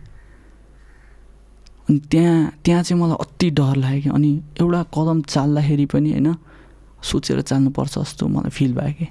अनि 1.88 1.98
त्यहाँ 2.10 2.36
त्यहाँ 2.64 2.82
चाहिँ 2.82 3.02
मलाई 3.02 3.16
अति 3.16 3.48
डर 3.50 3.76
लाग्यो 3.76 4.12
अनि 4.12 4.30
एउटा 4.60 4.82
कदम 4.94 5.18
चाल्दाखेरि 5.32 5.86
पनि 5.86 6.10
होइन 6.12 6.28
सोचेर 7.02 7.40
चाल्नुपर्छ 7.40 7.98
जस्तो 7.98 8.28
मलाई 8.28 8.50
फिल 8.50 8.74
भयो 8.74 8.92
कि। 8.98 9.06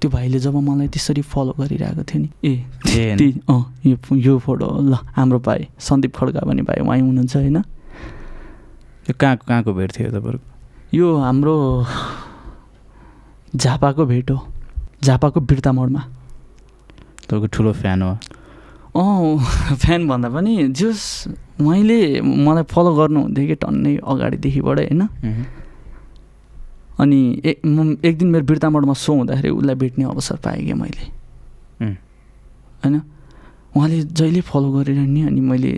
त्यो 0.00 0.10
भाइले 0.10 0.38
जब 0.38 0.56
मलाई 0.56 0.88
त्यसरी 0.88 1.22
फलो 1.22 1.52
गरिरहेको 1.58 2.02
थियो 2.04 2.20
नि 2.22 2.28
ए 2.44 2.52
त्यही 2.84 3.40
अँ 3.48 3.62
यो 3.86 3.96
यो 4.12 4.38
फोटो 4.38 4.66
ल 4.82 4.94
हाम्रो 5.16 5.38
भाइ 5.38 5.68
सन्दीप 5.78 6.12
खड्का 6.16 6.40
भन्ने 6.44 6.62
भाइ 6.62 6.80
उहाँ 6.80 6.98
हुनुहुन्छ 6.98 7.36
होइन। 7.36 7.56
यो 7.56 9.14
कहाँ 9.16 9.36
कहाँको 9.36 9.72
भेट 9.72 9.90
थियो 9.96 10.10
तपाईँहरूको? 10.10 10.46
यो 10.94 11.06
हाम्रो 11.16 11.54
झापाको 13.56 14.04
भेट 14.06 14.30
हो 14.30 14.38
झापाको 15.02 15.40
बिर्ता 15.40 15.72
मोडमा। 15.72 16.02
तपाईँको 17.24 17.46
ठुलो 17.46 17.72
फ्यान 17.72 18.02
हो। 18.02 18.12
अँ 18.94 19.76
फ्यान 19.76 20.06
भन्दा 20.08 20.28
पनि 20.28 20.68
जस 20.70 21.28
उहाँले 21.60 22.20
मलाई 22.20 22.62
फलो 22.68 22.90
गर्नुहुन्थ्यो 22.94 23.46
कि 23.46 23.54
टन्नै 23.62 23.96
अगाडिदेखिबाट 24.04 24.78
होइन। 24.78 25.02
अनि 27.00 27.40
एक 27.44 27.66
म 27.66 27.96
एक 28.04 28.18
दिन 28.18 28.28
मेरो 28.28 28.44
बिर्तामोडमा 28.44 28.92
सो 28.94 29.12
हुँदाखेरि 29.14 29.50
उसलाई 29.50 29.74
भेट्ने 29.74 30.04
अवसर 30.04 30.36
पाएँ 30.44 30.64
क्या 30.64 30.76
मैले. 30.76 31.04
होइन? 32.84 33.00
उहाँले 33.76 34.02
जहिले 34.14 34.40
फलो 34.40 34.72
गरिरहने 34.72 35.22
अनि 35.26 35.40
मैले 35.40 35.72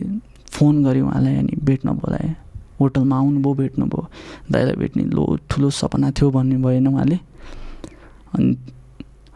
फोन 0.53 0.85
गरेँ 0.85 1.03
उहाँलाई 1.03 1.37
अनि 1.37 1.55
भेट्न 1.65 1.89
बोलाएँ। 1.97 2.35
होटलमा 2.81 3.17
आउनुभयो 3.17 3.55
भेट्नुभयो। 3.55 4.09
दाइलाई 4.53 4.77
भेट्ने 4.77 5.03
लो 5.17 5.25
ठुलो 5.49 5.71
सपना 5.71 6.11
थियो 6.13 6.31
भन्ने 6.31 6.57
भएन 6.61 6.87
उहाँले। 6.87 7.19
अनि 8.37 8.57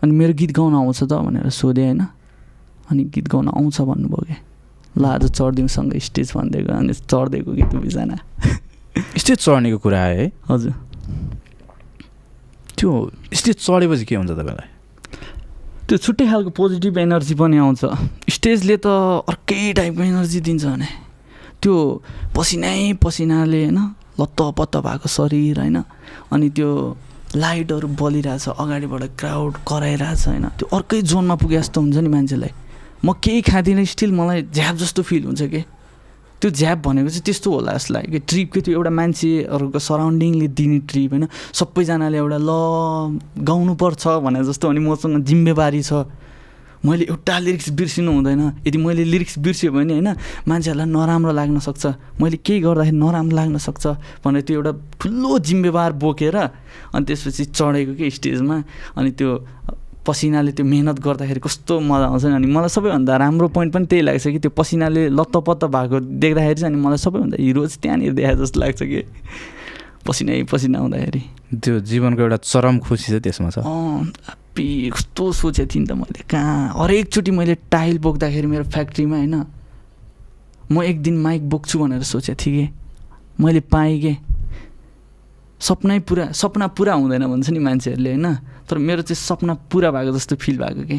अनि 0.03 0.12
मेरो 0.12 0.33
गीत 0.37 0.53
गाउन 0.53 0.75
आउँछ 0.75 1.03
त 1.03 1.12
भनेर 1.12 1.49
सोधेँ 1.49 1.85
होइन? 1.85 2.01
अनि 2.90 3.05
गीत 3.14 3.29
गाउन 3.29 3.49
आउँछ 3.49 3.81
भन्नुभयो 3.81 4.25
क्या। 4.29 4.37
ल 4.99 5.05
आज 5.07 5.25
चढिदिउँ 5.33 5.69
सँगै 5.69 5.99
स्टेज 6.01 6.33
भनिदिएको 6.37 6.73
अनि 6.73 6.93
चढिदिएको 6.93 7.53
गीत 7.53 7.71
दुईजना 7.73 8.16
स्टेज 9.16 9.38
चढ्नेको 9.38 9.79
कुरा 9.79 10.03
आयो 10.05 10.19
है? 10.21 10.33
हजुर। 10.51 10.75
त्यो 12.81 12.90
स्टेज 13.37 13.57
चढेपछि 13.61 14.05
के 14.09 14.14
हुन्छ 14.16 14.31
तपाईँलाई? 14.33 14.69
त्यो 15.85 15.97
छुट्टै 16.01 16.25
खालको 16.33 16.51
पोजिटिभ 16.57 16.99
एनर्जी 16.99 17.35
पनि 17.37 17.57
आउँछ। 17.61 17.85
स्टेजले 18.31 18.77
त 18.81 18.88
अर्कै 19.29 19.73
टाइपको 19.77 20.03
एनर्जी 20.03 20.40
दिन्छ 20.40 20.64
भने। 20.64 20.88
त्यो 21.61 21.75
पसिनै 22.33 22.97
पसिनाले 23.05 23.61
होइन 23.69 23.79
लत्तपत्त 24.16 24.77
भएको 24.81 25.09
शरीर 25.12 25.61
होइन 25.61 25.77
अनि 26.33 26.49
त्यो 26.57 26.71
लाइटहरू 27.37 27.88
बलिरहेछ 28.01 28.49
अगाडिबाट 28.57 29.03
क्राउड 29.21 29.53
कराइरहेछ 29.69 30.23
होइन 30.29 30.47
त्यो 30.57 30.66
अर्कै 30.73 31.01
जोनमा 31.05 31.35
पुगे 31.37 31.59
जस्तो 31.61 31.81
हुन्छ 31.81 31.97
नि 32.01 32.09
मान्छेलाई। 32.09 32.53
म 33.05 33.12
केही 33.21 33.40
खाँदिनँ 33.45 33.85
स्टिल 33.85 34.12
मलाई 34.16 34.43
झ्याप 34.57 34.77
जस्तो 34.77 35.03
फिल 35.05 35.25
हुन्छ 35.29 35.43
कि? 35.53 35.61
त्यो 36.40 36.50
झ्याप 36.50 36.79
भनेको 36.85 37.09
चाहिँ 37.09 37.24
त्यस्तो 37.24 37.48
होला 37.53 37.72
जस्तो 37.76 37.94
लाग्यो 37.94 38.11
कि 38.12 38.18
ट्रिपको 38.24 38.61
त्यो 38.64 38.72
एउटा 38.74 38.90
मान्छेहरूको 38.90 39.79
सराउन्डिङले 39.79 40.48
दिने 40.57 40.79
ट्रिप 40.88 41.11
होइन। 41.12 41.24
सबैजनाले 41.53 42.16
एउटा 42.16 42.38
ल 42.40 42.50
गाउनुपर्छ 43.44 44.03
भने 44.24 44.40
जस्तो 44.48 44.68
अनि 44.68 44.81
मसँग 44.81 45.20
जिम्मेवारी 45.20 45.83
छ। 45.85 45.92
मैले 46.81 47.05
एउटा 47.12 47.38
लिरिक्स 47.44 47.68
बिर्सिनु 47.76 48.11
हुँदैन। 48.12 48.64
यदि 48.64 48.79
मैले 48.81 49.05
लिरिक्स 49.05 49.38
बिर्स्यो 49.44 49.68
भने 49.68 50.00
होइन 50.00 50.09
मान्छेहरूलाई 50.48 50.88
नराम्रो 50.88 51.33
लाग्न 51.37 51.59
सक्छ। 51.61 51.85
मैले 52.16 52.37
केही 52.40 52.61
गर्दाखेरि 52.64 52.96
नराम्रो 52.96 53.37
लाग्न 53.37 53.57
सक्छ 53.61 53.85
भनेर 54.24 54.42
त्यो 54.48 54.57
एउटा 54.57 54.72
ठुलो 54.96 55.38
जिम्मेवार 55.44 55.92
बोकेर 56.00 56.37
अनि 56.96 57.05
त्यसपछि 57.05 57.44
चढेको 57.53 57.92
कि 58.00 58.11
स्टेजमा 58.11 58.57
अनि 58.96 59.11
त्यो 59.12 59.31
पसिनाले 60.07 60.53
त्यो 60.53 60.65
मेहनत 60.67 60.99
गर्दाखेरि 61.01 61.41
कस्तो 61.41 61.81
मजा 61.81 62.07
आउँछ 62.07 62.25
नि 62.25 62.35
अनि 62.35 62.47
मलाई 62.47 62.69
सबैभन्दा 62.69 63.17
राम्रो 63.17 63.49
पोइन्ट 63.49 63.73
पनि 63.75 63.87
त्यही 63.87 64.03
लाग्छ 64.03 64.27
कि 64.29 64.39
त्यो 64.39 64.51
पसिनाले 64.51 65.09
लत्तपत्त 65.09 65.65
भएको 65.65 66.01
देख्दाखेरि 66.01 66.61
चाहिँ 66.61 66.75
अनि 66.75 66.83
मलाई 66.83 66.99
सबैभन्दा 66.99 67.37
हिरो 67.41 67.67
चाहिँ 67.67 67.81
त्यहाँनिर 67.83 68.13
देखाए 68.13 68.37
जस्तो 68.37 68.61
लाग्छ 68.61 68.83
कि 68.83 69.03
पसिनै 70.07 70.43
पसिना 70.49 70.79
आउँदाखेरि। 70.79 71.23
त्यो 71.61 71.81
जीवनको 71.81 72.21
एउटा 72.23 72.37
चरम 72.37 72.79
खुसी 72.79 73.07
चाहिँ 73.07 73.21
त्यसमा 73.21 73.51
छ। 73.51 73.59
कस्तो 74.57 75.33
सोचेको 75.33 75.69
थिएँ 75.69 75.83
नि 75.85 75.89
त 75.89 75.93
मैले 75.93 76.25
कहाँ? 76.31 76.73
हरेकचोटि 76.77 77.31
मैले 77.31 77.55
टाइल 77.71 77.99
बोक्दाखेरि 77.99 78.47
मेरो 78.47 78.65
फ्याक्ट्रीमा 78.65 79.17
होइन? 79.17 79.37
म 80.73 80.83
एक 80.83 81.03
दिन 81.03 81.17
माइक 81.19 81.49
बोक्छु 81.49 81.79
भनेर 81.79 82.03
सोचेको 82.03 82.37
थिएँ 82.41 82.55
कि? 82.57 82.73
मैले 83.41 83.61
पाएँ 83.61 84.01
कि? 84.01 84.17
सपनै 85.61 85.99
पुरा 86.01 86.33
सपना 86.33 86.66
पुरा 86.66 86.94
हुँदैन 86.94 87.27
भन्छ 87.27 87.51
नि 87.51 87.59
मान्छेहरूले 87.59 88.11
होइन? 88.11 88.35
तर 88.68 88.79
मेरो 88.79 89.03
चाहिँ 89.03 89.16
सपना 89.16 89.55
पुरा 89.55 89.90
भएको 89.90 90.12
जस्तो 90.16 90.37
फिल 90.37 90.59
भएको 90.59 90.83
कि? 90.83 90.99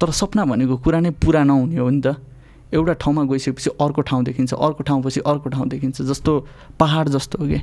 तर 0.00 0.10
सपना 0.10 0.44
भनेको 0.44 0.76
कुरा 0.76 1.00
नै 1.00 1.10
पुरा 1.10 1.44
नहुने 1.44 1.76
हो 1.76 1.90
नि 1.90 2.00
त। 2.00 2.16
एउटा 2.74 2.92
ठाउँमा 2.92 3.22
गइसकेपछि 3.24 3.70
अर्को 3.80 4.02
ठाउँ 4.02 4.24
देखिन्छ 4.24 4.54
अर्को 4.54 4.82
ठाउँपछि 4.82 5.20
अर्को 5.20 5.48
ठाउँ 5.48 5.68
देखिन्छ 5.68 6.02
जस्तो 6.02 6.32
पहाड 6.80 7.08
जस्तो 7.08 7.38
हो 7.38 7.48
कि? 7.48 7.60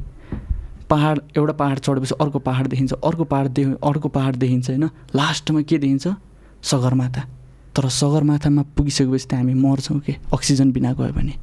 पहाड 0.89 1.19
एउटा 1.37 1.53
पहाड 1.53 1.79
चढेपछि 1.79 2.15
अर्को 2.21 2.39
पहाड 2.39 2.67
देखिन्छ 2.67 2.93
अर्को 2.93 3.23
पहाड 3.23 3.47
देखि 3.47 3.71
अर्को 3.83 4.09
पहाड 4.09 4.35
देखिन्छ 4.35 4.69
होइन? 4.69 4.89
लास्टमा 5.15 5.61
के 5.61 5.77
देखिन्छ? 5.77 6.07
सगरमाथा। 6.63 7.21
तर 7.75 7.89
सगरमाथामा 7.89 8.61
पुगिसकेपछि 8.77 9.27
त 9.27 9.33
हामी 9.33 9.53
मर्छौँ 9.53 9.99
कि? 9.99 10.15
अक्सिजन 10.33 10.71
बिना 10.71 10.93
गयो 10.93 11.13
भने। 11.13 11.33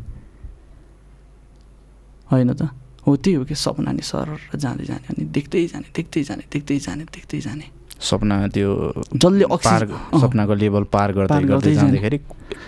होइन 2.30 2.54
त? 2.54 2.70
हो 3.06 3.16
त्यही 3.16 3.34
हो 3.36 3.44
कि 3.44 3.54
सपना 3.54 3.90
नि 3.92 4.02
सर 4.02 4.28
जाँदै 4.54 4.84
जाने 4.84 5.06
अनि 5.10 5.24
देख्दै 5.36 5.66
जाने 5.72 5.88
देख्दै 5.96 6.22
जाने 6.22 6.42
देख्दै 6.52 6.78
जाने 6.78 7.04
देख्दै 7.10 7.40
जाने। 7.40 7.66
सपना 8.00 8.34
त्यो 8.54 8.70
जसले 9.14 9.46
पार 9.46 9.82
सपनाको 10.22 10.54
लेभल 10.54 10.84
पार 10.90 11.08
गर्दै 11.12 11.42
गर्दै। 11.50 11.74
जाँदाखेरि 11.74 12.18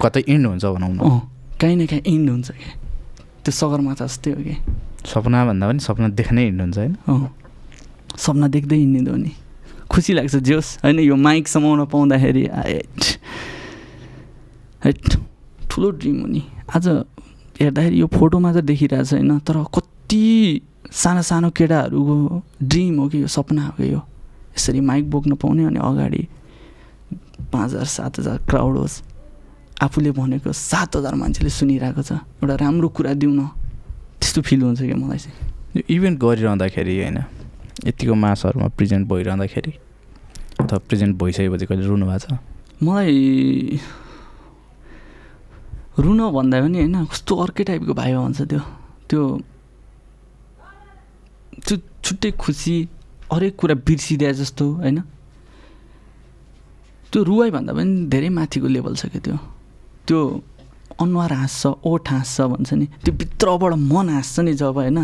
कतै 0.03 0.20
इन्ड 0.27 0.47
हुन्छ 0.47 0.64
भनौँ 0.64 0.92
न। 0.94 0.99
काहीँ 1.61 1.77
न 1.77 1.87
काहीँ 1.87 2.03
इन्ड 2.03 2.31
हुन्छ 2.31 2.51
कि। 2.51 2.70
त्यो 3.44 3.53
सगरमाथा 3.53 4.05
जस्तै 4.07 4.31
हो 4.31 4.40
कि। 4.42 4.55
सपना 5.07 5.38
भन्दा 5.47 5.64
पनि 5.68 5.81
सपना 5.87 6.09
देख्नै 6.18 6.42
इन्ड 6.51 6.61
हुन्छ 6.61 6.79
होइन। 6.79 6.94
सपना 8.14 8.47
देख्दै 8.55 8.77
हिँड्ने 8.77 9.11
हो 9.11 9.16
नि। 9.16 9.33
खुसी 9.90 10.12
लाग्छ 10.14 10.35
जोस् 10.42 10.68
होइन 10.83 10.99
यो 11.01 11.14
माइक 11.14 11.49
समाउन 11.49 11.85
पाउँदाखेरि 11.87 12.44
हेट 12.55 13.01
हेट 14.85 15.03
ठुलो 15.70 15.88
ड्रिम 15.99 16.16
हो 16.20 16.27
नि। 16.27 16.42
आज 16.75 16.87
हेर्दाखेरि 17.61 17.97
यो 18.01 18.07
फोटोमा 18.07 18.51
त 18.55 18.57
देखिरहेछ 18.70 19.12
होइन 19.12 19.38
तर 19.47 19.62
कति 19.75 19.93
सानो 20.92 21.22
सानो 21.22 21.50
केटाहरूको 21.50 22.42
ड्रिम 22.62 22.98
हो 23.00 23.08
कि 23.08 23.22
यो 23.22 23.26
सपना 23.26 23.62
हो 23.66 23.72
कि 23.76 23.92
यो। 23.92 24.00
यसरी 24.54 24.80
माइक 24.80 25.10
बोक्न 25.10 25.34
पाउने 25.34 25.64
अनि 25.64 25.78
अगाडि 25.82 26.22
पाँच 27.52 27.70
हजार 27.70 27.84
सात 27.84 28.18
हजार 28.18 28.38
क्राउड 28.46 28.76
होस्। 28.78 29.02
आफूले 29.82 30.10
भनेको 30.14 30.52
सात 30.52 30.96
हजार 30.96 31.14
मान्छेले 31.14 31.50
सुनिरहेको 31.50 32.02
छ। 32.02 32.12
एउटा 32.38 32.54
राम्रो 32.54 32.88
कुरा 32.88 33.12
दिउँ 33.18 33.34
न 33.34 33.48
त्यस्तो 34.22 34.40
फिल 34.42 34.62
हुन्छ 34.62 34.80
क्या 34.82 34.96
मलाई 34.96 35.18
चाहिँ। 35.18 35.36
यो 35.76 35.82
इभेन्ट 35.90 36.18
गरिरहँदाखेरि 36.20 36.94
होइन 37.00 37.18
यतिको 37.86 38.14
मासहरूमा 38.14 38.68
प्रेजेन्ट 38.78 39.08
भइरहँदाखेरि 39.08 39.72
अथवा 40.60 40.78
प्रेजेन्ट 40.78 41.12
भइसकेपछि 41.18 41.66
कहिले 41.66 41.86
रुनु 41.86 42.06
भएको 42.06 42.18
छ? 42.22 42.38
मलाई 42.82 43.80
रुन 45.98 46.20
भन्दा 46.30 46.60
पनि 46.62 46.78
होइन 46.78 47.04
कस्तो 47.10 47.32
अर्कै 47.34 47.64
टाइपको 47.64 47.94
भाइ 47.94 48.14
भन्छ 48.14 48.40
त्यो 48.42 48.60
त्यो। 49.10 49.22
त्यो 49.34 49.53
छुट्टै 52.04 52.30
खुसी 52.36 52.76
हरेक 53.32 53.56
कुरा 53.56 53.74
बिर्सिदिए 53.88 54.32
जस्तो 54.32 54.64
होइन? 54.84 54.98
त्यो 57.12 57.22
रुवाई 57.22 57.50
भन्दा 57.50 57.72
पनि 57.72 57.92
धेरै 58.12 58.28
माथिको 58.28 58.68
लेभल 58.68 58.94
छ 58.94 59.06
क्या 59.08 59.20
त्यो। 59.24 59.36
त्यो 60.06 60.18
अनुहार 61.00 61.32
हाँस्छ 61.32 61.62
ओठ 61.82 62.04
हाँस्छ 62.10 62.40
भन्छ 62.52 62.70
नि। 62.74 62.86
त्यो 63.02 63.12
भित्रबाट 63.14 63.72
मन 63.72 64.08
हाँस्छ 64.08 64.36
नि 64.40 64.52
जब 64.54 64.76
होइन। 64.76 64.98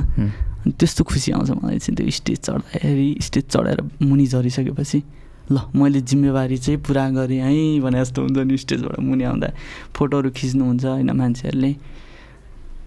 अनि 0.60 0.72
त्यस्तो 0.76 1.02
खुसी 1.04 1.32
आउँछ 1.32 1.50
मलाई 1.50 1.78
चाहिँ 1.80 1.96
त्यो 1.96 2.10
स्टेज 2.10 2.38
चढ्दाखेरि 2.44 3.08
स्टेज 3.20 3.44
चढेर 3.48 3.80
मुनि 4.02 4.26
झरिसकेपछि 4.26 5.02
ल 5.50 5.56
मैले 5.74 6.00
जिम्मेवारी 6.04 6.58
चाहिँ 6.58 6.78
पुरा 6.84 7.08
गरेँ 7.10 7.40
है 7.40 7.80
भने 7.80 7.98
जस्तो 8.00 8.22
हुन्छ 8.22 8.38
नि 8.38 8.56
स्टेजबाट 8.56 8.98
मुनि 9.00 9.24
आउँदा। 9.24 9.48
फोटोहरू 9.96 10.30
खिच्नुहुन्छ 10.30 10.84
होइन 10.84 11.10
मान्छेहरूले। 11.10 11.72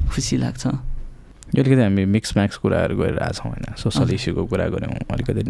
खुसी 0.07 0.37
लाग्छ। 0.37 0.63
अलिकति 1.59 1.81
हामी 1.81 2.05
मिक्स 2.05 2.29
म्याक्स 2.37 2.57
कुराहरू 2.57 2.95
गरिरहेछौँ 2.97 3.49
होइन। 3.51 3.65
सोसल। 3.77 4.09
इस्युको 4.13 4.43
कुरा 4.49 4.65
गऱ्यौँ 4.73 4.93
अलिकति 5.13 5.41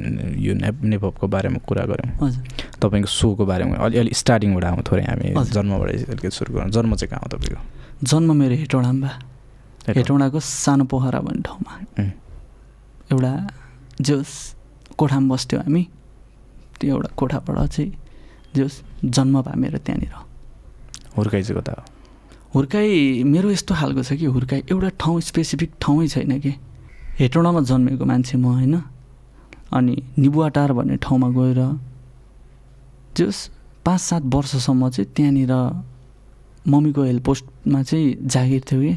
यो 0.45 0.53
नेप 0.53 0.83
नेपको 0.83 1.27
बारेमा 1.27 1.59
कुरा 1.63 1.83
गऱ्यौँ। 1.91 2.31
तपाईँको 2.81 3.07
सोको 3.07 3.43
बारेमा 3.45 3.75
अलि 3.79 3.97
अलि 3.97 4.11
स्टार्टिङबाट 4.11 4.63
आउँ 4.63 4.83
थोरै 4.83 5.03
हामी। 5.03 5.27
जन्मबाट 5.55 5.89
अलिकति 5.89 6.29
सुरु 6.29 6.53
गरौँ। 6.53 6.69
जन्म 6.75 6.95
चाहिँ 6.95 7.09
कहाँ 7.09 7.21
हो 7.23 7.27
तपाईँको? 7.31 7.61
जन्म 8.03 8.29
मेरो 8.35 8.55
हेटौँडामा 8.55 9.11
हेटौँडाको 9.87 10.39
सानो 10.39 10.83
पोखरा 10.91 11.19
भन्ने 11.19 11.41
ठाउँमा। 11.47 11.71
उम्. 11.99 12.11
एउटा 13.11 13.33
जोस 14.01 14.29
कोठामा 14.97 15.27
बस्थ्यो 15.33 15.59
हामी। 15.59 15.83
त्यो 16.79 16.89
एउटा 16.95 17.09
कोठाबाट 17.15 17.57
चाहिँ 17.71 17.91
जोस 18.55 18.73
जन्म 19.05 19.41
भयो 19.41 19.55
मेरो 19.55 19.77
त्यहाँनिर। 19.79 20.13
हुर्काइ 21.15 21.43
चाहिँ 21.43 21.61
कता 21.61 21.71
हो। 21.71 21.83
हुर्काइ 22.55 23.23
मेरो 23.25 23.49
यस्तो 23.51 23.75
खालको 23.75 24.01
छ 24.03 24.13
कि 24.13 24.25
हुर्काइ 24.29 24.61
एउटा 24.71 24.89
ठाउँ 25.01 25.21
स्पेसिफिक 25.21 25.71
ठाउँै 25.81 26.07
छैन 26.07 26.39
कि। 26.39 26.53
हेटौँडामा 27.19 27.61
जन्मेको 27.65 28.05
मान्छे 28.05 28.37
म 28.37 28.45
होइन। 28.45 28.75
अनि 29.73 29.93
निबुवाटार 30.21 30.73
भन्ने 30.77 30.97
ठाउँमा 31.01 31.29
गएर 31.33 31.59
जोस 33.17 33.37
पाँच 33.85 34.01
सात 34.01 34.23
वर्षसम्म 34.29 34.89
चाहिँ 34.89 35.09
त्यहाँनिर 35.15 35.53
मम्मीको 36.69 37.03
हेल्प 37.03 37.25
पोस्टमा 37.25 37.81
चाहिँ 37.81 38.13
जागिर 38.21 38.61
थियो 38.69 38.81
कि। 38.81 38.93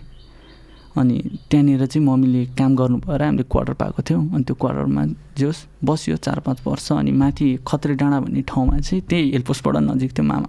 अनि 1.01 1.17
त्यहाँनिर 1.49 1.87
चाहिँ 1.87 2.05
मम्मीले 2.07 2.45
काम 2.61 2.77
गर्नु 2.77 2.99
भएर 3.09 3.23
हामीले 3.23 3.43
क्वार्टर 3.49 3.75
पाएको 3.81 4.03
थियौँ। 4.05 4.23
अनि 4.35 4.45
त्यो 4.45 4.55
क्वार्टरमा 4.61 5.05
जोस् 5.41 5.65
बस्यो 5.81 6.17
चार 6.21 6.41
पाँच 6.45 6.61
वर्ष 6.67 6.93
अनि 6.93 7.13
माथि 7.13 7.49
खत्रे 7.65 7.95
डाँडा 7.97 8.21
भन्ने 8.21 8.43
ठाउँमा 8.45 8.79
चाहिँ 8.85 9.01
त्यही 9.09 9.31
हेल्प 9.33 9.47
पोस्टबाट 9.47 9.77
नजिक 9.89 10.13
थियो 10.13 10.27
मामा 10.29 10.49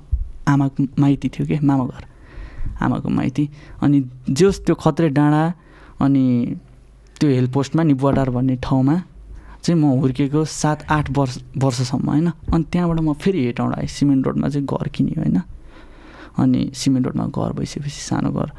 आमाको 0.51 0.87
माइती 0.99 1.29
थियो 1.29 1.47
कि 1.47 1.59
मामा 1.63 1.85
घर 1.87 2.03
आमाको 2.81 3.09
माइती। 3.09 3.49
अनि 3.81 3.97
जोस् 4.29 4.59
त्यो 4.65 4.75
खत्रे 4.75 5.09
डाँडा 5.09 5.43
अनि 6.01 6.23
त्यो 7.19 7.29
हेल्प 7.29 7.51
पोस्टमा 7.53 7.83
निबुवाटार 7.83 8.29
भन्ने 8.29 8.55
ठाउँमा 8.61 8.95
चाहिँ 9.63 9.81
म 9.81 9.99
हुर्केको 9.99 10.45
सात 10.45 10.85
आठ 10.89 11.09
वर्ष 11.17 11.37
वर्षसम्म 11.57 12.09
होइन? 12.09 12.27
अनि 12.53 12.63
त्यहाँबाट 12.71 12.99
म 12.99 13.13
फेरि 13.13 13.39
हेटौँडा 13.45 13.75
आएँ। 13.77 13.87
सिमेन्ट 13.87 14.25
रोडमा 14.27 14.47
चाहिँ 14.49 14.65
घर 14.65 14.87
किन्यो 14.87 15.21
होइन? 15.21 15.41
अनि 16.37 16.71
सिमेन्ट 16.73 17.05
रोडमा 17.07 17.25
घर 17.33 17.51
भइसकेपछि 17.57 18.01
सानो 18.01 18.29
घर। 18.31 18.49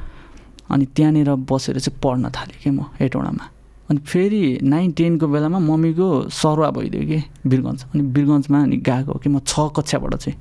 अनि 0.68 0.85
त्यहाँनिर 0.85 1.31
बसेर 1.48 1.78
चाहिँ 1.78 1.96
पढ्न 2.02 2.28
थालेँ 2.35 2.59
कि 2.59 2.70
म 2.70 2.90
हेटौँडामा। 2.98 3.44
अनि 3.88 3.98
फेरि 4.04 4.59
नाइन 4.62 4.90
टेनको 4.92 5.26
बेलामा 5.26 5.59
मम्मीको 5.59 6.28
सरुवा 6.28 6.70
भइदियो 6.76 7.02
कि 7.09 7.18
वीरगन्ज 7.46 7.81
अनि 7.94 8.02
वीरगन्जमा 8.02 8.59
अनि 8.62 8.76
गएको 8.76 9.14
कि 9.16 9.28
म 9.31 9.38
छ 9.46 9.70
कक्षाबाट 9.72 10.14
चाहिँ। 10.14 10.37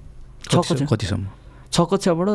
छ 0.49 0.55
कक्षा। 0.57 0.85
कतिसम्म? 0.89 1.36
छ 1.77 1.85
कक्षाबाट 1.85 2.29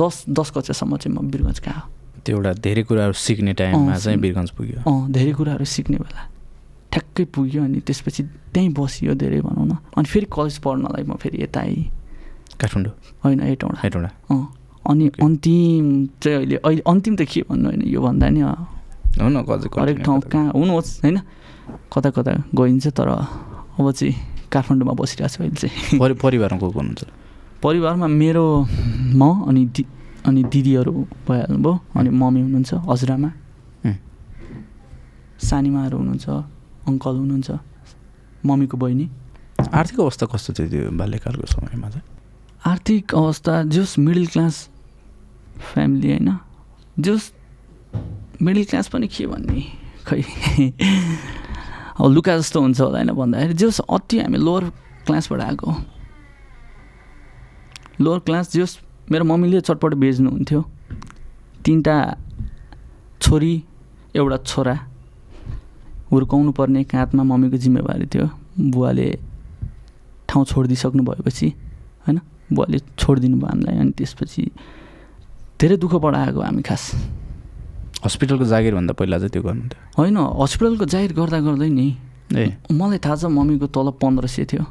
दस 0.00 0.24
दस 0.32 0.48
कक्षासम्म 0.56 0.96
चाहिँ 0.96 1.12
म 1.12 1.28
वीरगन्ज 1.28 1.60
गएको 1.60 2.24
त्यो 2.24 2.36
एउटा 2.36 2.52
धेरै 2.64 2.82
कुराहरू 2.88 3.12
सिक्ने 3.12 3.52
टाइममा 3.52 3.96
चाहिँ 4.00 4.18
वीरगन्ज 4.24 4.50
पुग्यो। 4.56 4.78
अँ 4.88 5.12
धेरै 5.12 5.32
कुराहरू 5.36 5.64
सिक्ने 5.68 5.96
बेला। 6.00 6.22
ठ्याक्कै 6.88 7.24
पुग्यो 7.36 7.60
अनि 7.64 7.78
त्यसपछि 7.84 8.22
त्यहीँ 8.54 8.72
बसियो 8.72 9.12
धेरै 9.20 9.40
भनौँ 9.44 9.66
न। 9.68 9.72
अनि 9.92 10.06
फेरि 10.08 10.26
कलेज 10.32 10.56
पढ्नलाई 10.64 11.04
म 11.04 11.20
फेरि 11.20 11.42
यता 11.44 11.60
आएँ। 11.60 11.84
काठमाडौँ? 12.56 12.94
होइन 13.24 13.40
हेटौँडा 13.42 13.78
हेटौँडा 13.84 14.10
अँ 14.32 14.40
अनि 14.88 15.04
अन्तिम 15.20 15.84
चाहिँ 16.22 16.36
अहिले 16.40 16.56
अहिले 16.64 16.82
अन्तिम 16.88 17.14
त 17.16 17.22
के 17.28 17.40
भन्नु 17.48 17.68
होइन 17.68 17.82
यो 17.92 18.00
भन्दा 18.00 18.28
नि 18.32 18.40
अँ, 18.40 18.56
हो 19.20 19.28
न 19.28 19.36
अझै 19.44 19.68
हरेक 19.68 19.98
ठाउँ 20.00 20.20
कहाँ 20.32 20.52
हुनुहोस् 20.56 20.90
होइन। 21.04 21.18
कता 21.92 22.08
कता 22.16 22.32
गइन्छ 22.56 22.86
तर 22.96 23.08
अब 23.76 23.86
चाहिँ 23.92 24.14
काठमाडौँमा 24.48 24.94
बसिरहेको 24.96 25.28
छु 25.28 25.38
अहिले 25.44 25.58
चाहिँ। 25.60 25.98
परि 26.00 26.14
परिवारमा 26.24 26.58
को 26.60 26.70
को 26.72 26.78
हुनुहुन्छ? 26.78 27.02
परिवारमा 27.62 28.06
मेरो 28.06 28.44
म 29.14 29.22
अनि 29.48 29.62
दि 29.74 29.82
अनि 30.26 30.42
दिदीहरू 30.52 30.92
भइहाल्नुभयो 31.28 31.72
अनि 31.96 32.10
मम्मी 32.10 32.40
हुनुहुन्छ 32.40 32.70
हजुरआमा. 32.90 33.30
सानीमाहरू 35.42 35.96
हुनुहुन्छ 35.98 36.26
अङ्कल 36.90 37.14
हुनुहुन्छ 37.22 37.50
मम्मीको 38.46 38.76
बहिनी। 38.82 39.06
आर्थिक 39.78 39.98
अवस्था 40.00 40.26
कस्तो 40.32 40.50
थियो 40.58 40.66
त्यो 40.70 40.90
बाल्यकालको 40.98 41.46
समयमा 41.54 41.88
चाहिँ? 41.90 42.06
आर्थिक 42.66 43.14
अवस्था 43.14 43.52
जोस 43.74 43.98
मिडल 43.98 44.26
क्लास 44.34 44.54
फ्यामिली 45.74 46.08
होइन 46.10 46.30
जोस 46.98 47.22
मिडल 48.42 48.64
क्लास 48.70 48.86
पनि 48.90 49.06
के 49.06 49.26
भन्ने 49.26 49.60
खै? 50.06 50.22
अब 51.98 52.06
लुका 52.14 52.32
जस्तो 52.38 52.58
हुन्छ 52.62 52.80
होला 52.80 52.98
होइन 52.98 53.10
भन्दाखेरि 53.14 53.54
जोस 53.54 53.80
अति 53.86 54.18
हामी 54.18 54.38
लोवर 54.38 54.64
क्लासबाट 55.06 55.40
आएको 55.40 55.70
लोवर 58.02 58.18
क्लास 58.26 58.52
जोस 58.52 58.78
मेरो 59.10 59.24
मम्मीले 59.24 59.60
चटपट 59.60 59.94
बेच्नुहुन्थ्यो 60.02 60.60
तिनवटा 61.64 61.96
छोरी 63.22 63.52
एउटा 64.16 64.36
छोरा 64.50 64.74
हुर्काउनु 66.10 66.52
पर्ने 66.52 66.82
काँधमा 66.84 67.22
मम्मीको 67.22 67.56
जिम्मेवारी 67.56 68.06
थियो। 68.12 68.26
बुवाले 68.58 69.08
ठाउँ 70.28 70.44
छोडिदिइसक्नु 70.44 71.02
भएपछि 71.02 71.48
होइन? 72.04 72.18
बुवाले 72.52 72.78
छोडिदिनु 72.98 73.36
भयो 73.38 73.48
हामीलाई 73.48 73.76
अनि 73.78 73.92
त्यसपछि 73.96 74.42
धेरै 75.60 75.76
दुःख 75.76 75.94
पढाएको 76.04 76.40
हामी 76.42 76.62
खास। 76.62 76.84
हस्पिटलको 78.04 78.44
जागिरभन्दा 78.44 78.92
पहिला 78.98 79.16
चाहिँ 79.18 79.32
त्यो 79.32 79.42
गर्नुहुन्थ्यो। 79.42 79.80
होइन 79.96 80.16
हस्पिटलको 80.42 80.84
जाहिर 80.84 81.12
गर्दा 81.14 81.38
गर्दै 81.40 81.68
नि 81.70 81.88
ए। 82.34 82.44
मलाई 82.68 82.98
थाहा 82.98 83.16
छ 83.16 83.24
मम्मीको 83.32 83.66
तलब 83.72 83.96
पन्ध्र 84.02 84.26
सय 84.26 84.44
थियो। 84.50 84.64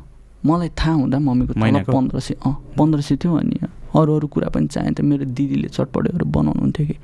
मलाई 0.46 0.70
थाहा 0.70 0.94
हुँदा 0.94 1.20
मम्मीको 1.20 1.54
तलब? 1.54 1.86
पन्ध्र 1.86 2.20
सय 2.20 2.36
अँ 2.46 2.54
पन्ध्र 2.78 3.02
सय 3.02 3.16
थियो 3.16 3.36
अनि 3.36 3.58
अरू 3.96 4.16
अरू 4.16 4.28
कुरा 4.28 4.50
पनि 4.50 4.68
चाहिन्थ्यो 4.68 5.06
मेरो 5.06 5.26
दिदीले 5.26 5.68
चटपटेहरू 5.68 6.26
बनाउनुहुन्थ्यो 6.26 6.86
कि। 6.88 6.96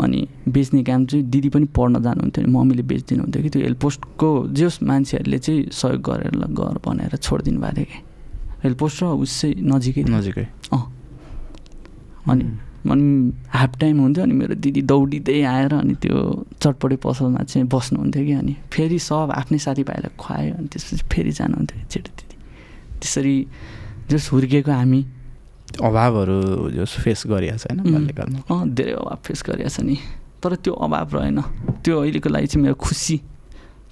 अनि 0.00 0.28
बेच्ने 0.48 0.82
काम 0.84 1.06
चाहिँ 1.06 1.24
दिदी 1.30 1.48
पनि 1.48 1.66
पढ्न 1.76 2.02
जानुहुन्थ्यो 2.02 2.46
नि 2.46 2.52
मम्मीले 2.52 2.82
बेचिदिनुहुन्थ्यो 2.82 3.42
कि। 3.42 3.50
त्यो 3.50 3.62
हेल्प 3.62 3.80
पोस्टको 3.80 4.28
जस 4.52 4.78
मान्छेहरूले 4.82 5.38
चाहिँ 5.38 5.68
सहयोग 5.72 6.00
गरेर 6.02 6.36
गर 6.56 6.76
भनेर 6.84 7.16
छोडिदिनु 7.16 7.60
भएको 7.60 7.74
थियो 7.76 7.84
कि। 7.84 7.98
हेल्प 8.64 8.78
पोस्ट 8.78 9.02
र 9.02 9.06
उस 9.06 9.40
चाहिँ 9.40 9.54
नजिकै। 9.60 10.02
नजिकै। 10.04 10.46
अँ। 10.72 10.82
अनि 12.28 12.44
अनि 12.90 13.32
हाफ 13.50 13.72
टाइम 13.80 14.00
हुन्थ्यो 14.00 14.24
अनि 14.24 14.34
मेरो 14.34 14.54
दिदी 14.54 14.82
दौडिँदै 14.82 15.40
आएर 15.42 15.72
अनि 15.74 15.94
त्यो 16.02 16.16
चटपटे 16.62 16.96
पसलमा 16.96 17.42
चाहिँ 17.50 17.66
बस्नुहुन्थ्यो 17.68 18.24
कि 18.24 18.32
अनि 18.32 18.54
फेरि 18.72 18.98
सब 18.98 19.30
आफ्नै 19.34 19.58
साथीभाइलाई 19.58 20.12
खुवायो 20.18 20.54
अनि 20.54 20.68
त्यसपछि 20.68 21.04
फेरि 21.12 21.32
जानुहुन्थ्यो 21.32 21.80
जेठो 21.90 22.10
दिदी। 22.18 22.36
त्यसरी 23.00 23.36
जस 24.10 24.24
हुर्किएको 24.32 24.72
हामी। 24.72 25.00
अभावहरू 25.82 26.70
जो 26.70 26.84
फेस 26.84 27.22
गरिएको 27.26 27.58
छ 27.58 27.66
होइन. 27.66 27.92
बाल्यकालमा 27.92 28.38
अँ 28.50 28.68
धेरै 28.70 28.92
अभाव 28.92 29.18
फेस 29.26 29.42
गरिएको 29.46 29.70
छ 29.70 29.80
नि। 29.82 29.96
तर 30.42 30.54
त्यो 30.62 30.72
अभाव 30.72 31.08
रहेन। 31.16 31.40
त्यो 31.82 31.94
अहिलेको 32.00 32.28
लागि 32.28 32.46
चाहिँ 32.46 32.62
मेरो 32.62 32.76
खुसी। 32.78 33.16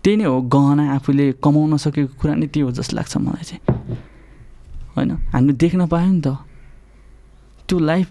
त्यही 0.04 0.16
नै 0.16 0.24
हो 0.24 0.40
गहना 0.40 0.84
आफूले 0.94 1.32
कमाउन 1.44 1.76
सकेको 1.76 2.14
कुरा 2.20 2.34
नै 2.36 2.46
त्यो 2.46 2.64
हो 2.66 2.72
जस्तो 2.72 2.94
लाग्छ 2.96 3.16
मलाई 3.16 3.44
चाहिँ। 3.44 3.62
होइन 4.96 5.10
हामीले 5.34 5.54
देख्न 5.58 5.86
पायो 5.90 6.12
नि 6.12 6.20
त। 6.20 6.28
त्यो 7.68 7.78
लाइफ 7.78 8.06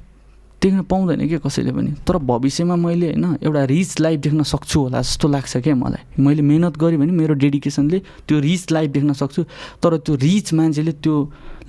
देख्न 0.63 0.81
पाउँदैन 0.87 1.27
क्या 1.27 1.39
कसैले 1.43 1.71
पनि। 1.75 1.91
तर 2.07 2.17
भविष्यमा 2.23 2.75
मैले 2.75 3.07
होइन 3.11 3.25
एउटा 3.43 3.63
रिच 3.67 3.99
लाइफ 3.99 4.19
देख्न 4.19 4.43
सक्छु 4.43 4.79
होला 4.79 5.01
जस्तो 5.01 5.27
लाग्छ 5.27 5.57
क्या 5.57 5.75
मलाई। 5.75 6.03
मैले 6.23 6.41
मिहिनेत 6.41 6.77
गरेँ 6.79 6.97
भने 6.99 7.11
मेरो 7.11 7.33
डेडिकेसनले 7.35 7.99
त्यो 8.27 8.39
रिच 8.39 8.71
लाइफ 8.71 8.89
देख्न 8.91 9.13
सक्छु 9.13 9.43
तर 9.83 9.97
त्यो 9.99 10.15
रिच 10.15 10.53
मान्छेले 10.53 10.91
त्यो 11.03 11.15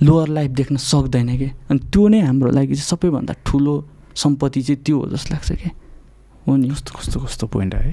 लोवर 0.03 0.27
लाइफ 0.37 0.51
देख्न 0.51 0.75
सक्दैन 0.79 1.37
क्या 1.37 1.51
अनि 1.69 1.79
त्यो 1.91 2.07
नै 2.07 2.19
हाम्रो 2.23 2.49
लागि 2.51 2.75
चाहिँ 2.75 2.89
सबैभन्दा 2.89 3.33
ठुलो 3.45 3.75
सम्पत्ति 4.15 4.61
चाहिँ 4.61 4.81
त्यो 4.83 4.95
हो 4.99 5.05
जस्तो 5.11 5.33
लाग्छ 5.33 5.51
क्या 5.51 5.71
हो 6.47 6.55
नि। 6.55 6.69
कस्तो 6.69 6.91
कस्तो 6.99 7.19
कस्तो 7.19 7.47
पोइन्ट 7.47 7.75
है? 7.75 7.91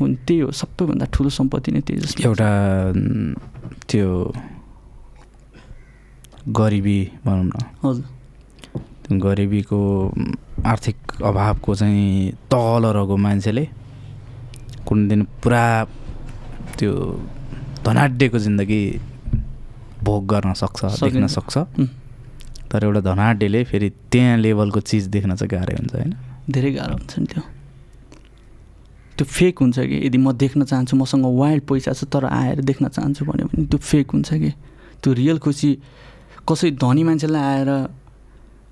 हो 0.00 0.06
नि 0.06 0.16
त्यही 0.26 0.40
हो 0.40 0.50
सबैभन्दा 0.50 1.06
ठुलो 1.14 1.30
सम्पत्ति 1.30 1.72
नै 1.72 1.80
त्यही 1.86 2.00
जस्तो। 2.02 2.22
एउटा 2.24 2.50
त्यो 3.88 4.08
गरिबी 6.48 6.98
भनौँ 7.24 7.44
न। 7.44 7.52
हजुर। 7.84 8.15
गरिबीको 9.12 9.80
आर्थिक 10.66 10.96
अभावको 11.22 11.74
चाहिँ 11.74 12.30
तल 12.50 12.82
रहेको 12.96 13.16
मान्छेले 13.16 13.64
कुनै 14.86 15.08
दिन 15.08 15.22
पुरा 15.42 15.64
त्यो 16.78 16.92
धनाड्यको 17.86 18.38
जिन्दगी 18.38 18.82
भोग 20.02 20.26
गर्न 20.26 20.52
सक्छ 20.52 20.84
देख्न। 21.02 21.26
सक्छ. 21.26 21.54
तर 22.70 22.84
एउटा 22.84 23.00
धनाड्यले 23.00 23.64
फेरि 23.64 23.90
त्यहाँ 24.10 24.36
लेभलको 24.38 24.80
चिज 24.80 25.06
देख्न 25.06 25.34
चाहिँ 25.34 25.50
गाह्रै 25.50 25.74
हुन्छ 25.78 25.94
होइन? 25.94 26.12
धेरै 26.50 26.70
गाह्रो 26.72 26.94
हुन्छ 26.94 27.18
नि 27.18 27.26
त्यो। 27.26 27.42
त्यो 29.16 29.24
फेक 29.24 29.58
हुन्छ 29.58 29.78
कि? 29.78 29.96
यदि 30.06 30.18
म 30.18 30.32
देख्न 30.32 30.64
चाहन्छु 30.64 30.96
मसँग 30.96 31.24
वाइल्ड 31.24 31.62
पैसा 31.62 31.92
छ 31.92 32.04
तर 32.04 32.24
आएर 32.26 32.60
देख्न 32.60 32.88
चाहन्छु 32.88 33.24
भन्यो 33.24 33.46
भने 33.46 33.66
त्यो 33.70 33.78
फेक 33.78 34.10
हुन्छ 34.10 34.34
कि? 34.34 34.50
त्यो 35.02 35.12
रियल 35.12 35.38
खुसी 35.38 35.70
कसै 36.48 36.70
धनी 36.74 37.02
मान्छेलाई 37.04 37.42
आएर 37.42 37.70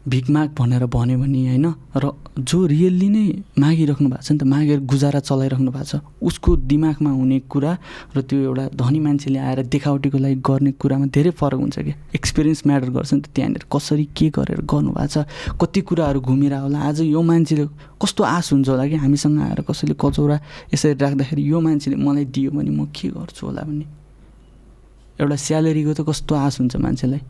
भिकमाग 0.09 0.49
भनेर 0.59 0.85
भन्यो 0.87 1.19
भने 1.19 1.41
होइन 1.49 1.67
र 1.97 2.11
जो 2.39 2.59
रियल्ली 2.67 3.09
नै 3.09 3.25
मागिराख्नु 3.57 4.09
भएको 4.09 4.23
छ 4.23 4.33
नि 4.33 4.39
त 4.39 4.45
मागेर 4.45 4.81
गुजारा 4.85 5.21
चलाइराख्नु 5.21 5.71
भएको 5.73 5.85
छ 5.85 6.01
उसको 6.21 6.51
दिमागमा 6.69 7.11
हुने 7.11 7.39
कुरा 7.49 7.73
र 8.17 8.21
त्यो 8.21 8.39
एउटा 8.41 8.65
धनी 8.77 9.01
मान्छेले 9.01 9.39
आएर 9.39 9.63
देखावटीको 9.65 10.19
लागि 10.19 10.37
गर्ने 10.45 10.73
कुरामा 10.77 11.07
धेरै 11.09 11.31
फरक 11.41 11.61
हुन्छ 11.65 11.79
कि 11.79 11.93
एक्सपिरियन्स 12.15 12.61
म्याटर 12.67 12.91
गर्छ 12.97 13.13
नि 13.15 13.21
त 13.21 13.27
त्यहाँनिर। 13.33 13.65
कसरी 13.73 14.05
के 14.13 14.29
गरेर 14.37 14.61
गर्नुभएको 14.61 15.09
छ 15.09 15.25
कति 15.57 15.81
कुराहरू 15.89 16.21
घुमेर 16.21 16.55
होला 16.69 16.79
आज 16.85 17.01
यो 17.09 17.23
मान्छेले 17.25 17.65
कस्तो 17.97 18.23
आश 18.29 18.53
हुन्छ 18.53 18.69
होला 18.69 18.85
कि? 18.85 18.97
हामीसँग 19.01 19.41
आएर 19.41 19.61
कसैले 19.65 19.95
कचौरा 19.97 20.37
यसरी 20.75 20.95
राख्दाखेरि 21.01 21.43
यो 21.49 21.61
मान्छेले 21.61 21.97
मलाई 21.97 22.25
दियो 22.29 22.51
भने 22.53 22.71
म 22.71 22.85
के 22.93 23.09
गर्छु 23.09 23.47
होला 23.47 23.63
भन्ने। 23.65 23.87
एउटा 25.17 25.37
स्यालेरीको 25.49 25.93
त 25.97 26.01
कस्तो 26.05 26.33
आश 26.35 26.61
हुन्छ 26.61 26.77
मान्छेलाई। 26.77 27.23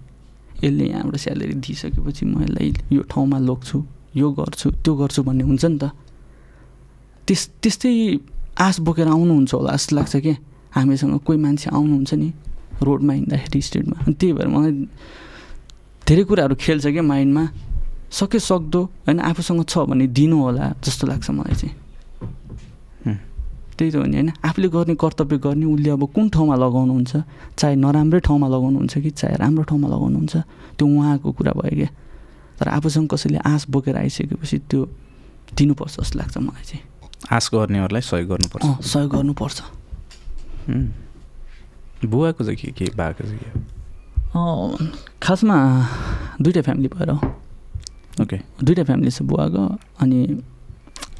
यसले 0.63 0.85
यहाँबाट 0.89 1.17
स्यालेरी 1.17 1.55
दिइसकेपछि 1.65 2.25
म 2.27 2.43
यसलाई 2.43 2.73
यो 2.93 3.03
ठाउँमा 3.11 3.39
लग्छु 3.39 3.79
यो 4.17 4.31
गर्छु 4.31 4.71
त्यो 4.85 4.93
गर्छु 4.95 5.23
भन्ने 5.23 5.45
हुन्छ 5.45 5.65
नि 5.65 5.79
त। 5.79 5.91
त्यस 7.27 7.43
त्यस्तै 7.63 7.91
आश 8.61 8.81
बोकेर 8.87 9.09
आउनुहुन्छ 9.09 9.53
होला 9.55 9.73
जस्तो 9.75 9.97
लाग्छ 9.97 10.15
कि? 10.17 10.33
हामीसँग 10.75 11.19
कोही 11.27 11.39
मान्छे 11.39 11.71
आउनुहुन्छ 11.71 12.13
नि 12.15 12.29
रोडमा 12.83 13.13
हिँड्दाखेरि 13.13 13.61
अनि 13.61 14.15
त्यही 14.15 14.33
भएर 14.33 14.49
मलाई 14.55 14.73
धेरै 16.07 16.23
कुराहरू 16.29 16.55
खेल्छ 16.55 16.87
क्या 16.87 17.03
माइन्डमा। 17.03 17.45
सके 18.11 18.39
सक्दो 18.39 18.81
होइन 19.07 19.19
आफूसँग 19.21 19.65
छ 19.67 19.79
भने 19.91 20.07
दिनु 20.07 20.37
होला 20.39 20.67
जस्तो 20.85 21.07
लाग्छ 21.07 21.31
मलाई 21.31 21.55
चाहिँ। 21.55 21.75
त्यही 23.75 23.91
त 23.91 23.97
हो 23.97 24.05
नि 24.05 24.16
होइन। 24.16 24.31
आफूले 24.45 24.68
गर्ने 24.68 24.95
कर्तव्य 24.95 25.39
गर्ने 25.39 25.66
उसले 25.66 25.91
अब 25.91 26.03
कुन 26.14 26.29
ठाउँमा 26.31 26.55
लगाउनुहुन्छ 26.55 27.12
चाहे 27.59 27.75
नराम्रै 27.77 28.20
ठाउँमा 28.20 28.47
लगाउनुहुन्छ 28.49 28.95
कि 28.99 29.11
चाहे 29.11 29.35
राम्रो 29.37 29.64
ठाउँमा 29.70 29.89
लगाउनुहुन्छ 29.89 30.35
त्यो 30.79 30.87
उहाँको 30.87 31.29
कुरा 31.33 31.53
भयो 31.59 31.75
क्या। 31.75 31.91
तर 32.59 32.68
आफूसँग 32.68 33.09
कसैले 33.11 33.39
आँस 33.43 33.66
बोकेर 33.70 33.97
आइसकेपछि 33.99 34.59
त्यो 34.70 34.81
दिनुपर्छ 35.59 35.95
जस्तो 36.01 36.18
लाग्छ 36.18 36.37
मलाई 36.39 36.64
चाहिँ। 36.64 36.83
आश 37.33 37.51
गर्नेहरूलाई 37.55 38.03
सहयोग 38.03 38.29
गर्नुपर्छ। 38.31 38.64
सहयोग 38.85 39.11
गर्नुपर्छ. 39.11 39.59
बुवाको 42.05 42.45
चाहिँ 42.45 42.59
के 42.59 42.70
के 42.79 42.85
भएको 42.95 43.22
चाहिँ 43.25 43.39
के 43.39 43.51
खासमा 45.22 45.57
दुइटा 46.41 46.62
फ्यामिली 46.62 46.89
भएर 46.95 47.11
हो। 47.11 47.18
ओके। 48.22 48.39
दुइटा 48.62 48.85
फ्यामिली 48.85 49.11
छ 49.11 49.22
बुवाको 49.22 49.62
अनि 49.99 50.18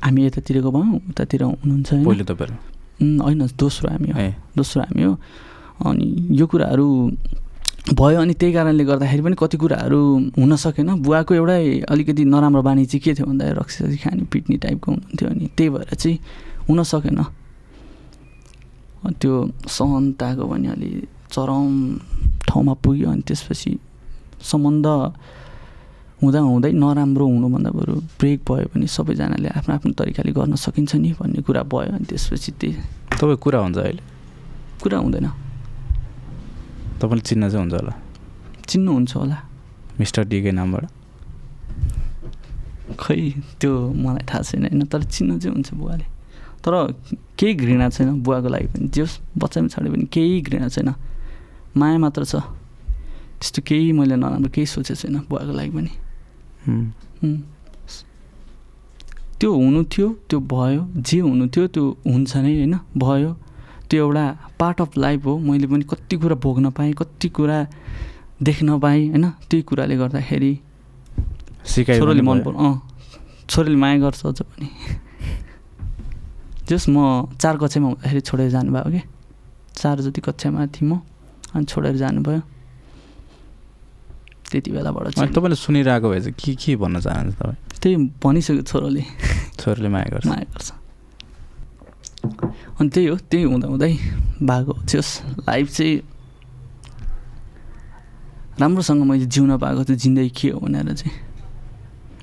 हामी 0.05 0.20
यतातिरको 0.26 0.70
भयौँ 0.70 1.00
उतातिर 1.11 1.42
हुनुहुन्छ 1.42 1.90
होइन? 1.92 3.18
होइन 3.20 3.40
दोस्रो 3.59 3.88
हामी 3.90 4.11
हो। 4.12 4.20
दोस्रो 4.57 4.82
हामी 4.82 5.02
हो। 5.02 5.12
अनि 5.84 6.07
यो 6.38 6.46
कुराहरू 6.46 6.86
भयो 7.98 8.20
अनि 8.20 8.34
त्यही 8.40 8.52
कारणले 8.55 8.84
गर्दाखेरि 8.84 9.22
पनि 9.24 9.36
कति 9.36 9.57
कुराहरू 9.57 10.00
हुन 10.38 10.52
सकेन। 10.57 10.88
बुवाको 11.02 11.34
एउटै 11.34 11.88
अलिकति 11.88 12.24
नराम्रो 12.24 12.62
बानी 12.62 12.84
चाहिँ 12.86 13.02
के 13.02 13.12
थियो 13.14 13.26
भन्दाखेरि 13.26 13.59
रक्सी 13.61 13.96
खाने 13.98 14.24
पिट्ने 14.32 14.57
टाइपको 14.62 14.88
हुनुहुन्थ्यो 14.92 15.28
अनि 15.28 15.46
त्यही 15.57 15.70
भएर 15.72 15.94
चाहिँ 15.94 16.18
हुन 16.68 16.82
सकेन। 16.82 17.18
त्यो 19.20 19.34
सहनताको 19.68 20.44
पनि 20.48 20.66
अलि 20.68 20.90
चरम 21.32 21.72
ठाउँमा 22.48 22.74
पुग्यो 22.80 23.09
अनि 23.11 23.22
त्यसपछि 23.28 23.72
सम्बन्ध 24.40 24.86
हुँदा 26.25 26.41
हुँदै 26.41 26.72
नराम्रो 26.72 27.25
हुनुभन्दा 27.27 27.70
बरु 27.70 27.93
ब्रेक 28.18 28.41
भयो 28.49 28.66
भने 28.72 28.87
सबैजनाले 28.89 29.49
आफ्नो 29.61 29.72
आफ्नो 29.75 29.93
तरिकाले 29.93 30.33
गर्न 30.33 30.55
सकिन्छ 30.57 30.95
नि 30.97 31.12
भन्ने 31.20 31.43
कुरा 31.45 31.62
भयो 31.68 31.93
अनि 31.95 32.05
त्यसपछि 32.09 32.51
त्यही। 32.61 32.75
तपाईँ 33.20 33.37
कुरा 33.37 33.59
हुन्छ 33.61 33.79
अहिले? 33.79 34.03
कुरा 34.83 34.99
हुँदैन। 34.99 35.27
तपाईँले 37.01 37.22
चिन्न 37.29 37.43
चाहिँ 37.53 37.61
हुन्छ 37.61 37.75
होला। 37.77 37.93
चिन्नुहुन्छ 38.68 39.12
होला। 39.16 39.39
मिस्टर 40.01 40.22
डीकै 40.25 40.53
नामबाट। 40.57 40.85
खै 43.01 43.20
त्यो 43.61 43.72
मलाई 43.93 44.25
थाहा 44.25 44.43
छैन 44.43 44.64
होइन 44.64 44.83
तर 44.89 45.03
चिन्न 45.05 45.39
चाहिँ 45.39 45.55
हुन्छ 45.55 45.70
बुवाले। 45.75 46.07
तर 46.64 46.72
केही 47.39 47.55
घृणा 47.55 47.89
छैन 47.89 48.22
बुवाको 48.25 48.49
लागि 48.49 48.66
पनि। 48.72 48.89
जे 48.89 49.01
होस् 49.01 49.20
बच्चामा 49.39 49.68
छाड्यो 49.68 49.93
भने 49.93 50.07
केही 50.09 50.41
घृणा 50.41 50.68
छैन। 50.68 50.95
माया 51.77 51.99
मात्र 51.99 52.25
छ। 52.25 52.35
त्यस्तो 53.41 53.61
केही 53.66 53.93
मैले 53.93 54.16
नराम्रो 54.16 54.49
केही 54.49 54.66
सोचेको 54.66 55.01
छैन 55.01 55.16
बुवाको 55.29 55.53
लागि 55.53 55.70
पनि. 55.70 55.93
त्यो 59.40 59.50
हुनु 59.54 59.80
थियो 59.92 60.08
त्यो 60.28 60.38
भयो। 60.40 60.82
जे 60.96 61.18
हुनु 61.20 61.44
थियो 61.52 61.66
त्यो 61.74 61.84
हुन्छ 62.06 62.32
नै 62.36 62.52
होइन? 62.54 62.74
भयो। 62.96 63.30
त्यो 63.90 63.98
एउटा 64.04 64.24
पार्ट 64.58 64.80
अफ 64.80 64.96
लाइफ 64.98 65.24
हो। 65.26 65.38
मैले 65.38 65.66
पनि 65.66 65.84
कति 65.84 66.16
कुरा 66.16 66.36
भोग्न 66.40 66.70
पाएँ 66.70 66.92
कति 66.92 67.28
कुरा 67.28 67.58
देख्न 68.42 68.78
पाएँ 68.80 69.08
होइन? 69.08 69.24
त्यही 69.50 69.62
कुराले 69.62 69.96
गर्दाखेरि 69.96 70.52
छोरोले 71.66 72.22
मन। 72.22 72.38
पर् 72.44 72.56
अँ। 72.56 72.74
छोरीले 73.48 73.76
माया 73.76 73.96
गर्छ 73.98 74.20
अझ 74.26 74.40
पनि। 74.42 74.68
जस 76.68 76.88
म 76.88 77.28
चार 77.36 77.54
कक्षामा 77.60 77.86
हुँदाखेरि 77.88 78.20
छोडेर 78.20 78.48
जानुभयो 78.50 78.90
कि 78.90 79.02
चार 79.76 80.00
जति 80.00 80.20
कक्षामा 80.20 80.66
थिएँ 80.72 80.88
म 80.88 81.00
अनि 81.54 81.64
छोडेर 81.68 81.96
जानुभयो। 81.96 82.40
त्यति 84.55 84.70
बेलाबाट 84.70 85.18
चाहिँ। 85.18 85.34
तपाईँले 85.34 85.57
सुनिरहेको 85.59 86.07
भए 86.11 86.20
चाहिँ 86.22 86.34
के 86.38 86.55
के 86.55 86.72
भन्न 86.78 87.00
चाहनुहुन्छ 87.02 87.36
तपाईँ? 87.36 87.59
त्यही 87.82 87.96
भनिसक्यो 88.22 88.62
छोरोले। 88.62 89.02
छोरीले 89.59 89.88
माया 89.90 90.09
गर्छ। 90.14 90.26
माया 90.30 90.46
गर्छ। 90.55 90.70
अनि 92.80 92.88
त्यही 92.88 93.07
हो 93.11 93.16
त्यही 93.18 93.44
हुँदा 93.44 93.66
हुँदै 93.68 93.92
भएको 94.40 94.72
होस् 94.72 95.12
लाइफ 95.44 95.66
चाहिँ 95.74 95.94
राम्रोसँग 98.55 99.02
मैले 99.02 99.26
जिउन 99.26 99.59
पाएको 99.59 99.82
त्यो 99.84 99.96
जिन्दगी 99.98 100.30
के 100.30 100.48
हो 100.55 100.59
भनेर 100.62 100.94
चाहिँ। 100.94 101.12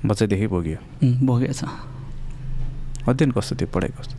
बच्चैदेखि 0.08 0.46
भोग्यो। 0.48 0.78
उम्, 1.04 1.26
भोगेको 1.28 1.52
छ। 1.52 1.62
अध्ययन 3.08 3.30
कस्तो 3.36 3.54
थियो? 3.60 3.68
पढाइ 3.68 3.90
कस्तो 3.92 4.16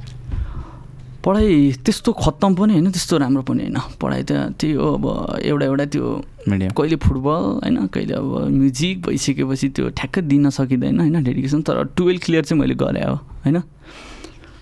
पढाइ 1.26 1.72
त्यस्तो 1.84 2.10
खत्तम 2.14 2.52
पनि 2.56 2.74
होइन 2.74 2.92
त्यस्तो 2.92 3.18
राम्रो 3.18 3.44
पनि 3.44 3.64
होइन। 3.64 3.80
पढाइ 4.00 4.24
त 4.24 4.32
त्यही 4.60 4.74
हो 4.78 4.88
अब 4.96 5.06
एउटा 5.44 5.66
एउटा 5.66 5.86
त्यो 5.92 6.06
कहिले 6.50 6.96
फुटबल 6.96 7.44
होइन 7.64 7.88
कहिले 7.88 8.14
अब 8.14 8.52
म्युजिक 8.52 9.02
भइसकेपछि 9.08 9.70
त्यो 9.70 9.90
ठ्याक्कै 9.90 10.22
दिन 10.22 10.50
सकिँदैन 10.50 11.00
होइन 11.00 11.24
डेडिकेसन। 11.24 11.62
तर 11.62 11.84
टुवेल्भ 11.96 12.22
क्लियर 12.24 12.44
चाहिँ 12.44 12.60
मैले 12.62 12.76
गरेँ 12.76 13.04
हो 13.04 13.16
होइन। 13.16 13.62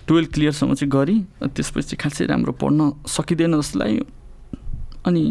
टुवेल्भ 0.08 0.28
क्लियरसम्म 0.34 0.74
चाहिँ 0.74 0.90
गरेँ 0.90 1.20
त्यसपछि 1.42 1.82
चाहिँ 1.82 1.98
खासै 2.02 2.26
राम्रो 2.26 2.52
पढ्न 2.52 2.92
सकिँदैन 3.06 3.60
जस्तो 3.60 3.78
लाग्यो 3.78 4.04
अनि 5.06 5.22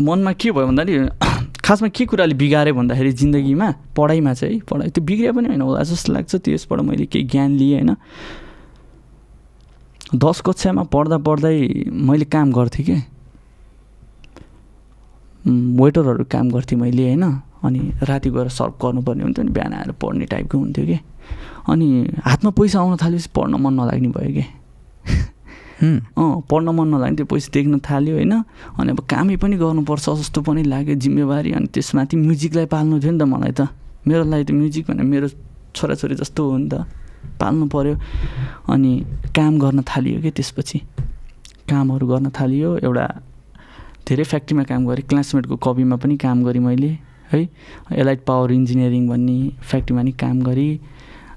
मनमा 0.00 0.32
के 0.32 0.50
भयो 0.52 0.66
भन्दाखेरि 0.66 1.08
खासमा 1.64 1.88
के 1.88 2.04
कुराले 2.06 2.34
बिगाऱ्यो 2.34 2.74
भन्दाखेरि 2.74 3.12
जिन्दगीमा 3.12 3.68
पढाइमा 3.96 4.32
चाहिँ 4.34 4.54
है 4.54 4.60
पढाइ 4.70 4.88
त्यो 4.90 5.04
बिग्रियो 5.04 5.32
पनि 5.32 5.48
होइन 5.48 5.60
होला 5.60 5.82
जस्तो 5.82 6.12
लाग्छ। 6.12 6.34
त्यसबाट 6.36 6.80
मैले 6.80 7.06
केही 7.06 7.24
ज्ञान 7.24 7.50
लिएँ 7.56 7.80
होइन। 7.80 7.96
दस 10.14 10.40
कक्षामा 10.46 10.82
पढ्दा 10.92 11.18
पढ्दै 11.18 11.84
मैले 11.90 12.24
काम 12.24 12.52
गर्थेँ 12.52 12.84
कि? 12.86 12.92
उम्, 12.92 13.15
वेटरहरू 15.46 16.24
काम 16.30 16.50
गर्थेँ 16.50 16.78
मैले 16.78 17.02
होइन? 17.02 17.24
अनि 17.64 17.80
राति 18.02 18.30
गएर 18.30 18.48
सर्भ 18.48 18.74
गर्नुपर्ने 18.82 19.22
हुन्थ्यो 19.22 19.44
नि 19.44 19.50
बिहान 19.50 19.72
आएर 19.72 19.92
पढ्ने 19.92 20.24
टाइपको 20.26 20.58
हुन्थ्यो 20.58 20.84
कि। 20.86 20.98
अनि 21.68 21.86
हातमा 22.24 22.50
पैसा 22.50 22.78
आउन 22.80 22.96
थालेपछि 23.02 23.28
पढ्न 23.34 23.54
मन 23.54 23.72
नलाग्ने 23.80 24.08
भयो 24.08 24.32
कि. 24.34 24.44
अँ 26.18 26.42
पढ्न 26.50 26.68
मन 26.68 26.88
नलाग्ने 26.88 27.16
त्यो 27.16 27.26
पैसा 27.26 27.50
देख्न 27.52 27.78
थाल्यो 27.78 28.14
होइन? 28.14 28.32
अनि 28.78 28.90
अब 28.90 29.00
कामै 29.10 29.36
पनि 29.36 29.56
गर्नुपर्छ 29.56 30.06
जस्तो 30.10 30.42
पनि 30.42 30.62
लाग्यो 30.62 30.94
जिम्मेवारी 30.94 31.52
अनि 31.52 31.66
त्यसमाथि 31.74 32.16
म्युजिकलाई 32.16 32.66
पाल्नु 32.66 33.00
थियो 33.02 33.12
नि 33.12 33.18
त 33.18 33.22
मलाई 33.22 33.52
त। 33.52 33.68
मेरो 34.06 34.24
लागि 34.24 34.44
त 34.44 34.50
म्युजिक 34.50 34.86
भने 34.90 35.02
मेरो 35.02 35.28
छोराछोरी 35.74 36.14
जस्तो 36.14 36.40
हो 36.50 36.56
नि 36.58 36.68
त। 36.68 36.74
पाल्नु 37.38 37.66
पऱ्यो 37.66 37.94
अनि 38.72 38.92
काम 39.36 39.58
गर्न 39.58 39.82
थालियो 39.82 40.20
कि 40.22 40.30
त्यसपछि। 40.30 40.78
कामहरू 41.70 42.06
गर्न 42.06 42.30
थालियो 42.30 42.78
एउटा 42.78 43.06
धेरै 44.08 44.24
फ्याक्ट्रीमा 44.24 44.62
काम 44.70 44.86
गरेँ 44.86 45.04
क्लासमेटको 45.10 45.56
कपीमा 45.56 45.96
पनि 45.98 46.16
काम 46.16 46.44
गरेँ 46.44 46.62
मैले 46.62 46.90
है। 47.32 47.40
एलाइट 47.92 48.20
पावर 48.26 48.52
इन्जिनियरिङ 48.52 49.08
भन्ने 49.08 49.36
फ्याक्ट्रीमा 49.60 50.02
नि 50.02 50.12
काम 50.14 50.36
गरेँ। 50.42 50.78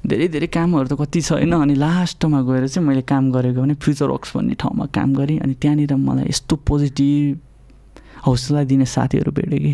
धेरै 0.08 0.28
धेरै 0.32 0.48
कामहरू 0.48 0.88
त 0.88 0.94
कति 0.96 1.22
छ 1.22 1.32
होइन 1.34 1.54
अनि 1.60 1.76
लास्टमा 1.76 2.40
गएर 2.48 2.68
चाहिँ 2.68 2.88
मैले 2.88 3.02
काम 3.04 3.32
गरेको 3.32 3.62
भने 3.62 3.74
फ्युचर 3.84 4.08
वर्क्स 4.14 4.32
भन्ने 4.38 4.54
ठाउँमा 4.62 4.86
काम 4.96 5.10
गरेँ 5.16 5.40
अनि 5.44 5.54
त्यहाँनिर 5.60 5.94
मलाई 5.98 6.30
यस्तो 6.30 6.56
पोजिटिभ 6.68 7.38
हौसला 8.26 8.64
दिने 8.64 8.86
साथीहरू 8.86 9.32
भेटेँ 9.32 9.60
कि। 9.60 9.74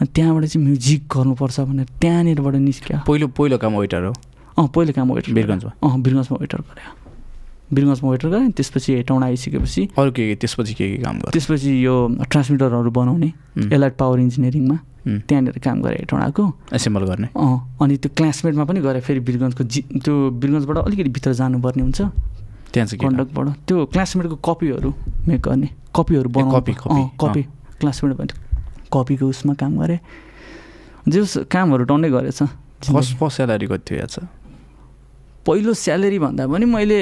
अनि 0.00 0.08
त्यहाँबाट 0.14 0.44
चाहिँ 0.46 0.66
म्युजिक 0.66 1.00
गर्नुपर्छ 1.10 1.60
भनेर 1.60 1.86
त्यहाँनिरबाट 2.00 2.54
निस्क्यो। 2.64 2.98
पहिलो 3.06 3.26
पहिलो 3.28 3.58
काम 3.58 3.76
वेटर 3.76 4.02
हो? 4.04 4.12
अँ 4.56 4.66
पहिलो 4.74 4.92
काम 4.96 5.12
वेटर 5.12 5.32
वीरगन्जमा? 5.32 5.72
अँ 5.84 5.96
वीरगन्जमा 6.00 6.36
वेटर 6.40 6.60
गरेँ। 6.70 6.86
वीरगन्जमा 7.72 8.10
वेटर 8.10 8.28
गरेँ 8.28 8.50
त्यसपछि 8.52 8.90
हेटौँडा 8.94 9.26
आइसकेपछि 9.26 9.82
अरू 9.98 10.10
के 10.12 10.22
के 10.28 10.34
त्यसपछि 10.44 10.74
के 10.74 10.86
के 10.92 10.98
काम 11.02 11.18
गर्छ 11.18 11.32
त्यसपछि 11.32 11.72
यो 11.84 11.94
ट्रान्समिटरहरू 12.30 12.90
बनाउने. 12.90 13.32
एलाइट 13.72 13.94
पावर 13.96 14.18
इन्जिनियरिङमा. 14.20 14.76
त्यहाँनिर 15.02 15.58
काम 15.58 15.76
गरेँ 15.82 15.98
हेटौँडाको। 15.98 16.42
एसेम्बल 16.74 17.02
गर्ने। 17.10 17.28
अँ 17.34 17.56
अनि 17.82 17.96
त्यो 17.96 18.10
क्लासमेटमा 18.16 18.64
पनि 18.64 18.80
गरेँ 18.80 19.00
फेरि 19.02 19.20
वीरगन्जको 19.24 19.64
जि 19.64 19.80
त्यो 19.98 20.14
वीरगन्जबाट 20.30 20.76
अलिकति 20.78 21.10
भित्र 21.16 21.32
जानुपर्ने 21.32 21.82
हुन्छ। 21.82 22.00
त्यहाँ 22.72 22.86
चाहिँ? 22.86 23.00
कन्डक्टबाट। 23.02 23.46
त्यो 23.66 23.76
क्लासमेटको 23.92 24.36
कपीहरू 24.36 24.90
मेक 25.28 25.40
गर्ने 25.40 25.68
कपीहरू 25.96 26.28
बनाउनु 26.28 26.52
कपी, 26.54 26.72
कपी, 27.20 27.42
क्लासमेट 27.80 28.12
भन्थ्यो 28.16 28.38
कपीको 28.92 29.26
उसमा 29.26 29.52
काम 29.58 29.72
गरेँ। 29.80 29.98
जे 31.08 31.20
कामहरू 31.50 31.84
टन्नै 31.84 32.08
गरेछ। 32.10 32.42
फर्स्ट 32.82 33.16
फर्स्ट 33.18 33.36
स्यालेरी 33.36 33.66
कति 33.66 33.82
थियो 33.88 33.98
याद 33.98 34.10
छ। 34.10 34.18
पहिलो 35.46 35.72
स्यालेरी 35.74 36.18
भन्दा 36.18 36.46
पनि 36.46 36.64
मैले 36.70 36.98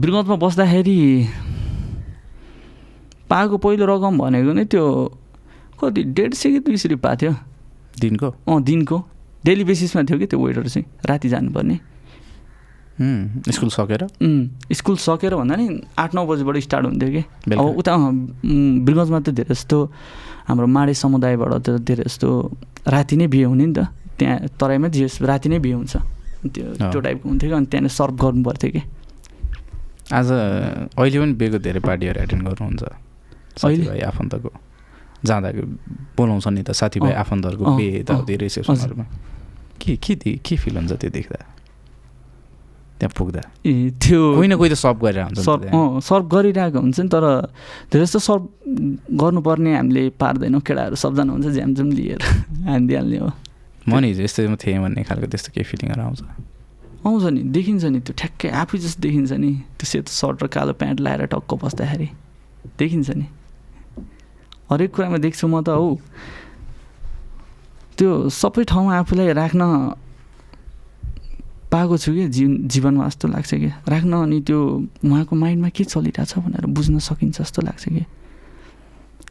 बिरगन्जमा 0.00 0.36
बस्दाखेरि 0.40 0.98
पाएको 3.28 3.56
पहिलो 3.60 3.84
रकम 3.86 4.18
भनेको 4.18 4.52
नै 4.56 4.64
त्यो 4.64 4.84
कति 5.76 6.02
डेढ 6.16 6.32
सय 6.32 6.50
कि 6.50 6.58
दुई 6.64 6.76
सय 6.80 6.88
रुपियाँ 6.88 7.04
पाएको 7.04 7.20
थियो। 7.20 7.32
दिनको? 8.00 8.28
अँ 8.48 8.62
दिनको। 8.64 8.96
डेली 9.44 9.64
बेसिसमा 9.68 10.02
थियो 10.08 10.18
कि 10.18 10.26
त्यो 10.32 10.38
वेटर 10.40 10.68
चाहिँ 10.68 10.86
राति 11.04 11.28
जानुपर्ने। 11.28 11.76
स्कुल 13.52 13.68
सकेर? 13.68 14.02
स्कुल 14.72 14.96
सकेर 14.96 15.34
भन्दा 15.36 15.56
नि 15.60 15.66
आठ 15.92 16.14
नौ 16.16 16.24
बजीबाट 16.26 16.56
स्टार्ट 16.64 16.84
हुन्थ्यो 16.86 17.10
कि? 17.12 17.22
अब 17.52 17.76
उता 17.76 17.92
बिरगन्जमा 18.80 19.20
त 19.20 19.28
धेरै 19.36 19.52
जस्तो 19.52 19.76
हाम्रो 20.48 20.66
माडे 20.72 20.94
समुदायबाट 20.96 21.52
त 21.60 21.84
धेरै 21.84 22.08
जस्तो 22.08 22.28
राति 22.88 23.16
नै 23.20 23.26
बिहे 23.28 23.44
हुने 23.44 23.66
नि 23.66 23.74
त। 23.76 23.92
त्यहाँ 24.16 24.56
तराईमा 24.56 24.88
जे 24.88 25.04
राति 25.20 25.48
नै 25.52 25.58
बिहे 25.60 25.76
हुन्छ। 25.76 26.15
त्यो। 26.54 26.66
त्यो 26.92 27.00
टाइपको 27.00 27.26
हुन्थ्यो 27.28 27.48
कि 27.50 27.56
अनि 27.56 27.66
त्यहाँनिर 27.66 27.92
सर्भ 27.92 28.14
गर्नु 28.22 28.42
पर्थ्यो 28.44 28.70
कि। 28.70 28.82
आज 30.12 30.28
अहिले 30.96 31.18
पनि 31.18 31.32
बिहेको 31.40 31.58
धेरै 31.58 31.80
पार्टीहरू 31.80 32.18
एटेन्ड 32.22 32.42
गर्नुहुन्छ। 32.46 32.82
साथीभाइ 33.62 34.00
आफन्तको। 34.10 34.50
जाँदा 35.26 35.48
बोलाउँछ 36.16 36.46
नि 36.48 36.62
त 36.62 36.70
साथीभाइ 36.76 37.12
आफन्तहरूको 37.24 37.64
अँ, 37.64 37.80
यताउति 37.80 38.34
रिसेप्सनहरूमा 38.36 39.06
के 39.80 39.96
के 39.96 40.14
के 40.38 40.54
फिल 40.56 40.76
हुन्छ 40.76 40.92
त्यो 40.92 41.10
देख्दा? 41.10 41.40
त्यहाँ 42.96 43.12
पुग्दा। 43.12 43.42
ए 43.66 43.92
त्यो 44.00 44.20
कोही 44.40 44.48
न 44.48 44.56
कोही 44.56 44.70
त 44.72 44.76
सप 44.80 44.96
गरेर 45.04 45.24
हुन्छ 45.28 45.40
सर्भ। 45.44 45.68
अँ 45.68 46.00
सर्भ 46.00 46.24
गरिरहेको 46.32 46.78
हुन्छ 46.80 47.00
नि 47.00 47.08
तर 47.12 47.24
धेरै 47.92 48.04
जस्तो 48.08 48.18
सर्भ 48.24 48.44
गर्नुपर्ने 49.20 49.70
हामीले 49.76 50.02
पार्दैनौँ 50.16 50.60
केटाहरू 50.64 50.96
सबजना 50.96 51.32
हुन्छ 51.32 51.46
झ्यामझ्याम 51.52 51.88
लिएर। 51.92 52.20
हानिदिइहाल्ने 52.68 53.18
हो। 53.20 53.28
म 53.88 53.98
नि 54.02 54.06
हिजो 54.08 54.22
यस्तैमा 54.22 54.56
थिएँ 54.58 54.78
भन्ने 54.82 55.02
खालको 55.06 55.26
त्यस्तो 55.30 55.50
केही 55.54 55.66
फिलिङहरू 55.70 56.02
आउँछ। 56.02 56.20
आउँछ 57.06 57.24
नि 57.34 57.40
देखिन्छ 57.54 57.84
नि 57.84 58.00
त्यो 58.02 58.14
ठ्याक्कै 58.18 58.48
आफै 58.50 58.78
जस्तो 58.78 59.00
देखिन्छ 59.00 59.32
नि 59.38 59.52
त्यो 59.78 59.86
सेतो 59.86 60.10
सर्ट 60.10 60.42
र 60.42 60.46
कालो 60.50 60.72
प्यान्ट 60.74 60.98
लगाएर 61.00 61.26
टक्क 61.30 61.50
बस्दाखेरि। 61.54 62.08
देखिन्छ 62.78 63.10
नि। 63.14 63.26
हरेक 64.70 64.90
कुरामा 64.90 65.18
देख्छु 65.22 65.46
म 65.46 65.62
त 65.62 65.68
हौ। 65.70 65.96
त्यो 67.94 68.10
सबै 68.28 68.64
ठाउँमा 68.66 68.92
आफूलाई 68.98 69.32
राख्न 69.32 69.62
पाएको 71.70 71.96
छु 71.96 72.10
कि? 72.12 72.28
जीवन 72.28 72.66
जीवनमा 72.66 73.06
जस्तो 73.06 73.26
लाग्छ 73.28 73.54
कि? 73.54 73.70
राख्न 73.86 74.12
अनि 74.26 74.38
त्यो 74.42 74.58
उहाँको 75.06 75.34
माइन्डमा 75.36 75.68
के 75.70 75.84
चलिरहेछ 75.86 76.32
भनेर 76.42 76.66
बुझ्न 76.66 76.98
सकिन्छ 76.98 77.38
जस्तो 77.40 77.62
लाग्छ 77.62 77.84
कि? 77.88 78.02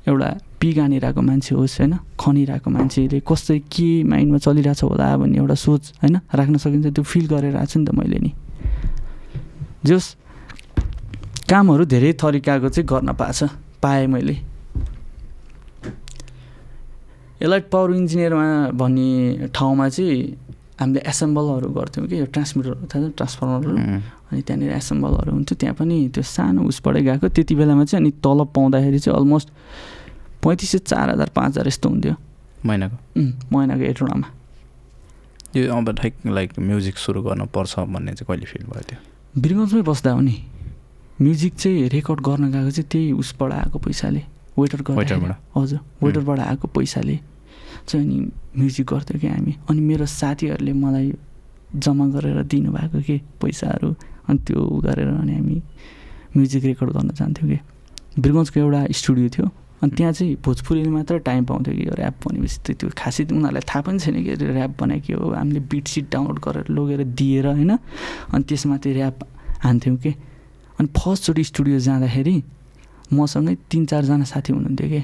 एउटा 0.07 0.29
पिग 0.59 0.79
हानिरहेको 0.79 1.21
मान्छे 1.21 1.55
होस् 1.55 1.77
होइन? 1.81 1.93
खनिरहेको 2.19 2.69
मान्छेले 2.69 3.19
कस्तै 3.25 3.59
के 3.73 3.89
माइन्डमा 4.03 4.37
चलिरहेछ 4.37 4.83
होला 4.83 5.07
भन्ने 5.17 5.37
एउटा 5.37 5.55
सोच 5.55 5.83
होइन? 6.01 6.15
राख्न 6.29 6.55
सकिन्छ 6.57 6.87
त्यो 6.93 7.03
फिल 7.03 7.25
गरेर 7.27 7.55
आएको 7.57 7.65
छु 7.65 7.79
नि 7.79 7.85
त 7.85 7.91
मैले 7.91 8.19
नि। 8.21 8.31
जोस् 9.85 10.07
कामहरू 11.49 11.85
धेरै 11.85 12.11
तरिकाको 12.13 12.69
चाहिँ 12.69 12.87
गर्न 12.87 13.13
पाएछ 13.13 13.39
पाएँ 13.81 14.07
मैले। 14.07 14.37
एलाइट 17.41 17.65
पावर 17.69 17.91
इन्जिनियरमा 17.95 18.71
भन्ने 18.73 19.49
ठाउँमा 19.53 19.89
चाहिँ 19.89 20.21
हामीले 20.79 21.01
एसेम्बलहरू 21.07 21.69
गर्थ्यौँ 21.71 22.07
कि 22.07 22.19
यो 22.19 22.25
ट्रान्समिटरहरू 22.35 22.85
थाहा 22.91 23.07
छ 23.07 23.11
ट्रान्सफर्मरहरू 23.15 23.75
अनि 24.31 24.41
त्यहाँनिर 24.41 24.71
एसेम्बलहरू 24.75 25.31
हुन्थ्यो। 25.31 25.55
त्यहाँ 25.55 25.75
पनि 25.79 25.95
त्यो 26.13 26.23
सानो 26.23 26.61
उसबाटै 26.67 27.01
गएको। 27.07 27.27
त्यति 27.31 27.53
बेलामा 27.55 27.83
चाहिँ 27.85 28.03
अनि 28.03 28.11
तलब 28.19 28.47
पाउँदाखेरि 28.55 28.99
चाहिँ 28.99 29.15
अलमोस्ट 29.19 29.47
पैँतिस 30.43 30.71
सय 30.71 30.79
चार 30.91 31.09
हजार 31.09 31.29
पाँच 31.35 31.49
हजार 31.55 31.67
यस्तो 31.67 31.89
हुन्थ्यो। 31.89 32.15
महिनाको? 32.65 32.97
महिनाको 33.53 33.83
एटोडामा 33.91 34.27
यो 35.55 35.71
अब 35.71 35.91
ठ्याक 35.95 36.13
लाइक 36.27 36.59
म्युजिक 36.59 36.97
सुरु 36.97 37.21
गर्नुपर्छ 37.23 37.73
भन्ने 37.79 38.11
चाहिँ 38.19 38.27
कहिले 38.27 38.45
फिल 38.45 38.63
भयो 38.67 38.83
त्यो? 38.83 38.97
बिरगन्जमै 39.39 39.81
बस्दा 39.87 40.11
हो 40.11 40.19
नि। 40.19 40.35
म्युजिक 41.21 41.53
चाहिँ 41.55 41.87
रेकर्ड 41.95 42.19
गर्न 42.19 42.51
गएको 42.51 42.71
चाहिँ 42.75 42.89
त्यही 42.91 43.11
उसबाट 43.23 43.51
आएको 43.51 43.79
पैसाले। 43.79 44.21
वेटर 44.59 44.81
वेटरबाट? 44.91 45.31
हजुर 45.55 45.79
वेटरबाट 46.03 46.39
आएको 46.39 46.67
पैसाले। 46.67 47.15
चाहिँ 47.87 48.05
अनि 48.05 48.17
म्युजिक 48.57 48.85
गर्थ्यो 48.87 49.19
कि 49.19 49.27
हामी। 49.27 49.53
अनि 49.69 49.81
मेरो 49.81 50.05
साथीहरूले 50.05 50.73
मलाई 50.73 51.13
जम्मा 51.75 52.05
गरेर 52.15 52.43
दिनुभएको 52.43 53.01
के 53.01 53.15
पैसाहरू 53.41 53.89
अनि 54.29 54.39
त्यो 54.47 54.59
गरेर 54.85 55.07
अनि 55.07 55.33
हामी 55.33 55.61
म्युजिक 56.35 56.63
रेकर्ड 56.65 56.91
गर्न 56.91 57.09
जान्थ्यौँ 57.13 57.49
कि। 57.51 57.59
बिरगन्जको 58.15 58.59
एउटा 58.59 58.81
स्टुडियो 58.91 59.29
थियो 59.29 59.47
अनि 59.83 59.91
त्यहाँ 59.91 60.13
चाहिँ 60.13 60.35
भोजपुरीले 60.45 60.89
मात्र 60.89 61.17
टाइम 61.19 61.45
पाउँथ्यो 61.45 61.73
कि 61.75 61.83
यो 61.87 61.93
ऱ्याप 61.99 62.15
भनेपछि 62.25 62.57
त्यो 62.65 62.73
त्यो 62.79 62.89
खासै 62.97 63.23
उनीहरूलाई 63.27 63.63
थाहा 63.69 63.81
पनि 63.85 63.99
छैन 63.99 64.23
कि 64.23 64.31
ऱ्याप 64.39 64.71
भनेको 64.79 65.05
के 65.07 65.13
हो 65.13 65.33
हामीले 65.35 65.59
बिट 65.59 65.87
सिट 65.87 66.05
डाउनलोड 66.11 66.39
गरेर 66.39 66.65
लगेर 66.71 67.03
दिएर 67.03 67.47
होइन 67.47 67.71
अनि 68.33 68.43
त्यसमा 68.47 68.77
त्यो 68.77 68.93
ऱ्याप 68.93 69.15
हान्थ्यौँ 69.63 69.97
कि। 69.97 70.11
अनि 70.79 70.87
फर्स्टचोटि 70.95 71.43
स्टुडियो 71.43 71.79
जाँदाखेरि 71.79 72.35
मसँगै 73.13 73.55
तिन 73.69 73.85
चारजना 73.85 74.23
साथी 74.23 74.53
हुनुहुन्थ्यो 74.53 74.89
कि। 74.89 75.01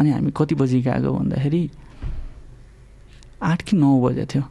अनि 0.00 0.10
हामी 0.10 0.32
कति 0.32 0.54
बजी 0.56 0.80
गएको 0.80 1.12
भन्दाखेरि 1.12 1.62
आठ 3.42 3.62
कि 3.62 3.76
नौ 3.76 4.00
बजे 4.00 4.24
थियो। 4.24 4.42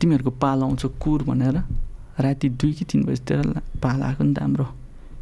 तिमीहरूको 0.00 0.30
पाल 0.38 0.62
आउँछ 0.62 0.82
कुर 1.02 1.22
भनेर 1.26 1.56
राति 2.22 2.48
दुई 2.54 2.72
कि 2.72 2.84
तिन 2.86 3.04
बजीतिर 3.04 3.42
पाल 3.82 4.02
आएको 4.02 4.24
नि 4.24 4.34
त 4.34 4.38
हाम्रो। 4.38 4.66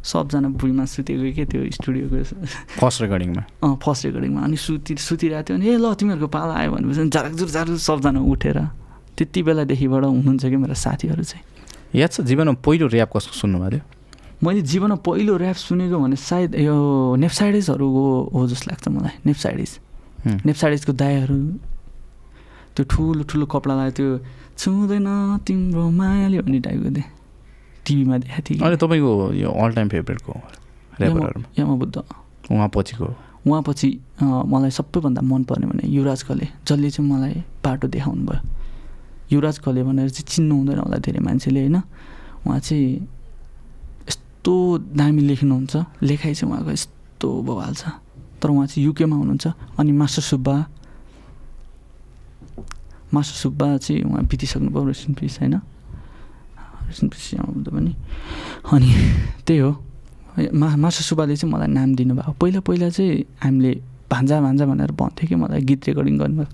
सबजना 0.05 0.49
भुइँमा 0.61 0.85
सुतेको 0.85 1.33
के 1.33 1.45
त्यो 1.49 1.61
स्टुडियोको 1.81 2.17
फर्स्ट 2.77 3.01
रेकर्डिङमा 3.01 3.43
अँ 3.65 3.75
फर्स्ट 3.81 4.05
रेकर्डिङमा 4.05 4.41
अनि 4.45 4.57
सुति 4.57 4.93
सुतिरहेको 5.01 5.49
थियो 5.49 5.57
अनि 5.57 5.65
ए 5.65 5.77
ल 5.81 5.93
तिमीहरूको 5.97 6.27
पाला 6.29 6.53
आयो 6.61 6.71
भनेपछि 6.71 7.09
झारकझुर 7.09 7.49
झारक 7.49 7.77
सबजना 7.81 8.21
उठेर 8.21 8.57
त्यति 9.17 9.41
बेलादेखिबाट 9.43 10.03
हुनुहुन्छ 10.05 10.45
कि 10.45 10.57
मेरो 10.61 10.73
साथीहरू 10.77 11.23
चाहिँ। 11.25 11.43
याद 11.97 12.09
छ 12.11 12.21
जीवनमा 12.21 12.61
पहिलो 12.61 12.85
ऱ्याप 12.85 13.09
कसको 13.17 13.33
सुन्नुभएको 13.33 13.71
थियो? 13.73 13.83
मैले 14.43 14.61
जीवनमा 14.61 14.95
पहिलो 15.07 15.33
ऱ्याप 15.37 15.55
सुनेको 15.55 15.97
भने 15.99 16.15
सायद 16.19 16.55
यो 16.59 16.75
नेप्साइडिसहरूको 17.23 18.03
हो 18.33 18.39
जस्तो 18.47 18.65
लाग्छ 18.69 18.87
मलाई। 18.87 19.15
नेप्साइडिस 19.25 19.71
नेप्साइडिसको 20.45 20.93
दायाहरू 20.93 21.37
त्यो 22.75 22.83
ठुलो 22.91 23.23
ठुलो 23.29 23.45
कपडा 23.45 23.73
लगायो 23.75 23.91
त्यो 23.97 24.07
छुँदैन 24.57 25.07
तिम्रो 25.47 25.83
मायाले 25.91 26.39
भन्ने 26.41 26.59
टाइपको 26.67 26.89
थियो 26.91 27.07
टिभीमा 27.85 28.15
देखाएको 28.17 28.43
थिएँ 28.47 28.59
अनि 28.65 28.75
तपाईँको 28.83 29.11
यो 29.33 29.49
अल 29.53 29.71
टाइम 29.73 29.87
फेभरेटको 29.89 30.33
यमा 31.59 31.75
बुद्ध 31.81 31.95
उहाँ 32.51 32.69
पछिको 32.75 33.07
उहाँपछि 33.47 33.89
अँ, 34.21 34.43
मलाई 34.45 34.71
सबैभन्दा 34.71 35.21
मनपर्ने 35.21 35.65
भने 35.67 35.83
युवराज 35.87 36.23
खले 36.23 36.45
जसले 36.67 36.89
चाहिँ 36.91 37.09
मलाई 37.11 37.33
बाटो 37.63 37.87
देखाउनु 37.87 38.23
भयो 38.25 38.41
युवराज 39.31 39.59
खले 39.63 39.83
भनेर 39.83 40.09
चाहिँ 40.09 40.25
चिन्नु 40.27 40.53
हुँदैन 40.55 40.79
होला 40.79 40.97
धेरै 40.97 41.19
मान्छेले 41.25 41.59
होइन? 41.61 41.77
उहाँ 42.45 42.59
चाहिँ 42.59 43.07
यस्तो 44.45 44.77
दामी 44.93 45.21
लेख्नुहुन्छ। 45.25 46.05
लेखाइ 46.05 46.33
चाहिँ 46.37 46.53
उहाँको 46.53 46.71
यस्तो 46.77 47.27
बवाल 47.49 47.73
छ। 47.73 47.97
तर 48.37 48.49
उहाँ 48.53 48.69
चाहिँ 48.69 48.85
युकेमा 48.85 49.15
हुनुहुन्छ 49.17 49.45
अनि 49.81 49.91
मास्टर 49.97 50.21
सुब्बा। 50.21 50.55
मास्टर 53.09 53.37
सुब्बा 53.41 53.67
चाहिँ 53.81 54.05
उहाँ 54.05 54.21
बितिसक्नु 54.29 54.69
भयो 54.69 54.85
रेस्ट 54.85 55.09
इन 55.09 55.13
पिस 55.17 55.39
होइन? 55.41 55.55
रेस्ट 56.85 57.03
इन 57.03 57.09
पिस 57.09 57.25
पनि। 57.73 57.91
अनि 58.69 58.89
त्यही 59.49 59.59
हो। 59.65 59.71
मा 60.53 60.77
मास्टर 60.77 61.03
सुब्बाले 61.09 61.35
चाहिँ 61.41 61.49
मलाई 61.49 61.67
नाम 61.73 61.95
दिनुभयो। 61.97 62.37
पहिला 62.37 62.59
पहिला 62.61 62.89
चाहिँ 62.93 63.25
हामीले 63.41 63.81
भान्जा 64.13 64.41
भान्जा 64.45 64.65
भनेर 64.69 64.91
भन्थ्यो 64.93 65.25
कि 65.25 65.35
मलाई 65.41 65.61
गीत 65.65 65.89
रेकर्डिङ 65.89 66.15
गर्नुभयो। 66.21 66.47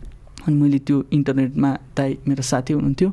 अनि 0.47 0.55
मैले 0.55 0.79
त्यो 0.79 1.11
इन्टरनेटमा 1.11 1.69
दाइ 1.91 2.09
मेरो 2.23 2.43
साथी 2.43 2.71
हुनुहुन्थ्यो। 2.71 3.09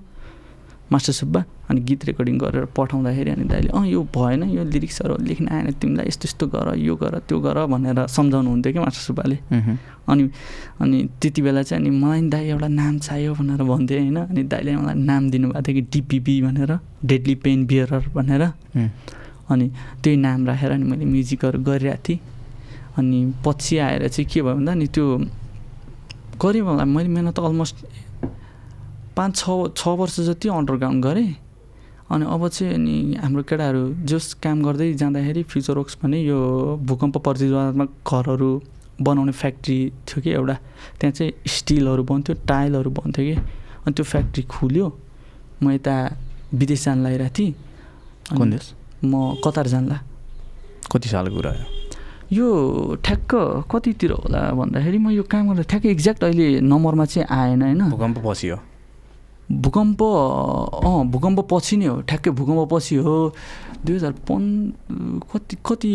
मास्टर 0.93 1.13
सुब्बा 1.13 1.41
अनि 1.69 1.81
गीत 1.85 2.05
रेकर्डिङ 2.05 2.37
गरेर 2.39 2.65
पठाउँदाखेरि 2.77 3.31
अनि 3.31 3.45
दाइले 3.45 3.69
अँ 3.77 3.87
यो 3.87 4.01
भएन 4.09 4.43
यो 4.57 4.65
लिरिक्सहरू 4.65 5.17
लेख्न 5.21 5.49
आएन 5.49 5.71
तिमीलाई 5.77 6.07
यस्तो 6.09 6.25
यस्तो 6.25 6.47
गर 6.49 6.69
यो 6.81 6.95
गर 6.97 7.19
त्यो 7.29 7.39
गर 7.41 7.59
भनेर 7.69 8.07
सम्झाउनु 8.09 8.49
हुन्थ्यो 8.51 8.73
कि 8.73 8.79
मास्टर 8.79 9.03
सुब्बाले। 9.05 9.37
अनि 10.09 10.25
अनि 10.81 10.97
त्यति 11.21 11.41
बेला 11.43 11.63
चाहिँ 11.63 11.85
अनि 11.85 11.91
मलाई 11.93 12.21
नि 12.21 12.29
दाइ 12.33 12.49
एउटा 12.49 12.69
नाम 12.73 12.99
चाहियो 12.99 13.35
भनेर 13.35 13.63
भन्थेँ 13.69 13.99
होइन 14.01 14.17
अनि 14.17 14.43
दाइले 14.49 14.77
मलाई 14.77 14.95
नाम 14.97 15.23
दिनुभएको 15.31 15.63
थियो 15.63 15.75
कि 15.77 15.83
डिपिबी 15.93 16.35
भनेर 16.43 16.73
डेडली 17.05 17.35
पेन 17.45 17.67
बियरर 17.69 18.09
भनेर। 18.17 18.43
अनि 19.53 19.67
त्यही 20.03 20.17
नाम 20.17 20.47
राखेर 20.47 20.71
अनि 20.73 20.85
मैले 20.89 21.05
म्युजिकहरू 21.05 21.59
गरिरहेको 21.69 22.03
थिएँ। 22.09 22.19
अनि 22.97 23.19
पछि 23.45 23.77
आएर 23.79 24.09
चाहिँ 24.09 24.29
के 24.33 24.41
भयो 24.43 24.55
भन्दा 24.57 24.75
नि 24.75 24.87
त्यो 24.89 25.05
गरेँ 26.41 26.63
मलाई 26.65 26.87
मैले 26.89 27.09
मिहिनेत 27.09 27.39
अलमोस्ट 27.39 27.77
पाँच 29.19 29.37
छ 29.37 29.75
छ 29.75 29.99
वर्ष 29.99 30.21
जति 30.31 30.49
अन्डरग्राउन्ड 30.49 31.05
गरेँ 31.05 31.35
अनि 32.11 32.25
अब 32.25 32.49
चाहिँ 32.49 32.75
अनि 32.75 32.97
हाम्रो 33.23 33.43
केटाहरू 33.43 33.83
जस 34.07 34.33
काम 34.43 34.63
गर्दै 34.65 34.93
जाँदाखेरि 34.95 35.43
फ्युचर 35.43 35.77
वर्क्स 35.79 35.99
भने 36.03 36.19
यो 36.23 36.39
भूकम्प 36.89 37.17
प्रतिरोधात्मक 37.27 37.91
घरहरू 38.07 38.51
बनाउने 39.03 39.33
फ्याक्ट्री 39.33 39.79
थियो 40.07 40.23
कि 40.23 40.31
एउटा 40.31 40.55
त्यहाँ 41.01 41.13
चाहिँ 41.13 41.33
स्टिलहरू 41.47 42.03
बन्थ्यो 42.11 42.35
टाइलहरू 42.49 42.91
बन्थ्यो 42.91 43.25
कि 43.27 43.35
अनि 43.35 43.93
त्यो 43.93 44.05
फ्याक्ट्री 44.05 44.43
खुल्यो। 44.55 44.87
म 45.63 45.71
यता 45.71 45.95
विदेश 46.55 46.85
जान 46.85 47.03
लागिरहेको 47.03 47.35
थिएँ। 47.39 47.53
कुन 48.39 48.51
देश? 48.51 48.73
म 49.05 49.35
कतार 49.45 49.67
जानला 49.67 49.99
कति 50.93 51.09
सालको 51.09 51.35
कुरा 51.37 51.51
हो? 51.51 51.67
यो 52.33 52.47
ठ्याक्क 53.05 53.35
कतितिर 53.67 54.13
होला 54.13 54.41
भन्दाखेरि 54.55 54.99
म 54.99 55.11
यो 55.11 55.23
काम 55.27 55.45
गर्दा 55.51 55.63
ठ्याक्क 55.71 55.87
एक्ज्याक्ट 55.87 56.25
अहिले 56.25 56.61
नम्बरमा 56.63 57.05
चाहिँ 57.05 57.27
आएन 57.29 57.63
होइन? 57.63 57.83
भूकम्प 57.91 58.19
पछि 58.27 58.49
हो। 58.49 58.59
भूकम्प 59.51 60.03
अँ 60.03 61.09
भूकम्प 61.11 61.41
पछि 61.51 61.77
नै 61.77 61.87
हो। 61.87 62.01
ठ्याक्कै 62.05 62.31
भूकम्प 62.31 62.69
पछि 62.73 62.97
हो। 62.97 63.33
दुई 63.85 63.95
हजार 63.95 64.13
पन् 64.29 64.47
कति 65.33 65.57
कति 65.65 65.93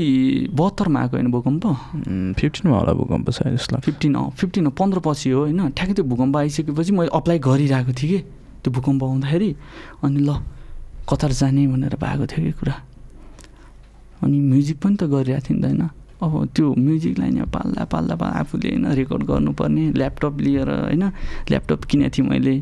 बहत्तरमा 0.55 0.99
आएको 0.99 1.17
होइन 1.17 1.31
भूकम्प? 1.31 1.63
फिफ्टिनमा 2.39 2.77
होला 2.77 2.93
भूकम्प 2.93 3.29
छ 3.29 3.47
यसलाई। 3.47 3.81
फिफ्टिन 3.81 4.15
अँ 4.15 4.29
फिफ्टिन 4.31 4.69
पन्ध्र 4.73 4.99
पछि 5.05 5.29
हो 5.29 5.39
होइन। 5.39 5.69
ठ्याक्कै 5.69 5.93
त्यो 5.93 6.05
भूकम्प 6.05 6.37
आइसकेपछि 6.37 6.91
मैले 6.91 7.09
अप्लाई 7.13 7.39
गरिरहेको 7.39 7.93
थिएँ 7.93 8.11
कि 8.11 8.19
त्यो 8.63 8.73
भूकम्प 8.73 9.03
आउँदाखेरि। 9.03 9.49
अनि 10.03 10.19
ल 10.23 10.29
कतार 11.09 11.31
जाने 11.31 11.67
भनेर 11.67 11.95
भएको 11.99 12.25
थियो 12.25 12.45
कि 12.45 12.51
कुरा। 12.57 12.75
अनि 14.23 14.39
म्युजिक 14.39 14.77
पनि 14.81 14.95
त 14.95 15.03
गरिरहेको 15.03 15.45
थिएँ 15.45 15.59
नि 15.59 15.61
त 15.61 15.65
होइन। 15.69 15.83
अब 16.23 16.33
त्यो 16.55 16.73
म्युजिकलाई 16.73 17.29
नि 17.29 17.41
पाल्दा 17.53 17.83
पाल्दा 17.85 18.15
पाल्दा 18.15 18.39
आफूले 18.39 18.69
होइन 18.71 18.85
रेकर्ड 18.97 19.23
गर्नुपर्ने। 19.27 19.83
ल्यापटप 19.99 20.33
लिएर 20.39 20.69
होइन 20.89 21.03
ल्यापटप 21.51 21.83
किनेको 21.83 22.17
थिएँ 22.17 22.27
मैले। 22.29 22.55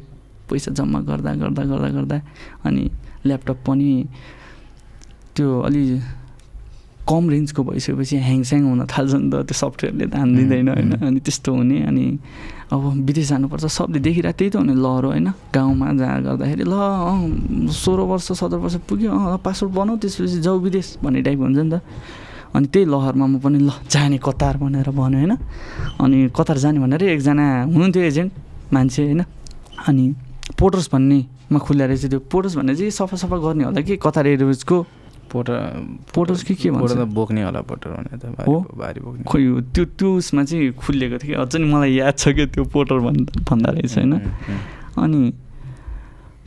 पैसा 0.52 0.72
जम्मा 0.78 0.99
गर्दा 1.10 1.32
गर्दा 1.41 1.64
गर्दा 1.72 1.89
गर्दा 1.97 2.18
अनि 2.68 2.84
ल्यापटप 3.26 3.58
पनि 3.68 3.89
त्यो 5.36 5.47
अलि 5.68 5.84
कम 7.02 7.24
रेन्जको 7.30 7.62
भइसकेपछि 7.64 8.16
ह्याङस्याङ 8.18 8.62
हुन 8.62 8.82
थाल्छ 8.86 9.14
नि 9.14 9.28
त 9.34 9.36
त्यो 9.49 9.56
सफ्टवेयरले 9.58 10.06
ध्यान 10.14 10.28
दिँदैन 10.38 10.68
होइन? 10.70 10.91
अनि 11.02 11.20
त्यस्तो 11.26 11.49
हुने 11.56 11.78
अनि 11.89 12.06
अब 12.72 12.82
विदेश 13.08 13.28
जानुपर्छ। 13.28 13.66
सबले 13.66 13.99
देखिरहेको 13.99 14.38
त्यही 14.38 14.49
त 14.54 14.56
हुने 14.62 14.74
लहरो 14.78 15.10
होइन? 15.12 15.28
गाउँमा 15.49 15.88
जहाँ 15.97 16.20
गर्दाखेरि 16.24 16.64
ल 16.64 16.74
अँ 16.78 17.68
सोह्र 17.74 18.02
वर्ष 18.06 18.32
सत्र 18.38 18.58
वर्ष 18.64 18.76
पुग्यो 18.86 19.12
अँ 19.12 19.38
पासपोर्ट 19.43 19.72
बनाऊ 19.74 19.95
त्यसपछि 19.97 20.39
जाऊ 20.45 20.58
विदेश 20.62 20.88
भन्ने 21.04 21.22
टाइप 21.26 21.39
हुन्छ 21.41 21.58
नि 21.58 21.72
त। 21.74 21.82
अनि 22.56 22.68
त्यही 22.70 22.86
लहरमा 22.86 23.26
म 23.26 23.36
पनि 23.43 23.60
ल 23.60 23.72
जाने 23.91 24.18
कतार 24.22 24.56
भनेर 24.62 24.89
भन्यो 24.93 25.20
होइन? 25.20 25.34
अनि 25.99 26.18
कतार 26.38 26.58
जाने 26.64 26.80
भनेर 26.80 27.02
एकजना 27.18 27.45
हुनुहुन्थ्यो 27.66 28.04
एजेन्ट 28.04 28.32
मान्छे 28.72 29.02
होइन? 29.04 29.22
अनि 29.89 30.06
पोटर्स 30.60 30.89
भन्नेमा 30.93 31.60
खुल्ला 31.60 31.86
रहेछ 31.86 32.06
त्यो 32.10 32.20
पोटर्स 32.32 32.56
भन्ने 32.56 32.76
चाहिँ 32.76 32.91
सफा 32.91 33.18
सफा 33.18 33.38
गर्ने 33.38 33.64
होला 33.64 33.82
कि? 33.82 33.97
कतार 33.97 34.28
एयरवेजको 34.28 34.78
पोटर 35.32 35.54
पोटर्स 36.14 36.43
कि 36.43 36.56
के 36.56 36.72
भन्छ? 36.72 36.91
बोक्ने 37.16 37.43
होला 37.43 37.62
पोटर 37.64 37.89
भने 37.89 38.18
त 38.20 38.47
हो? 38.47 38.56
भारी 38.76 38.99
बोक्ने। 38.99 39.24
खोइ 39.24 39.43
त्यो 39.72 39.86
त्यो 39.95 40.10
उसमा 40.18 40.43
चाहिँ 40.43 40.72
खुलिएको 40.76 41.18
थियो 41.24 41.36
कि? 41.36 41.41
अझ 41.41 41.56
नि 41.56 41.66
मलाई 41.72 41.93
याद 41.95 42.16
छ 42.18 42.36
कि 42.36 42.45
त्यो 42.52 42.64
पोटर 42.68 42.99
भन्दा 42.99 43.32
भन्दा 43.47 43.70
रहेछ 43.72 43.97
होइन? 43.97 44.14
अनि 44.99 45.22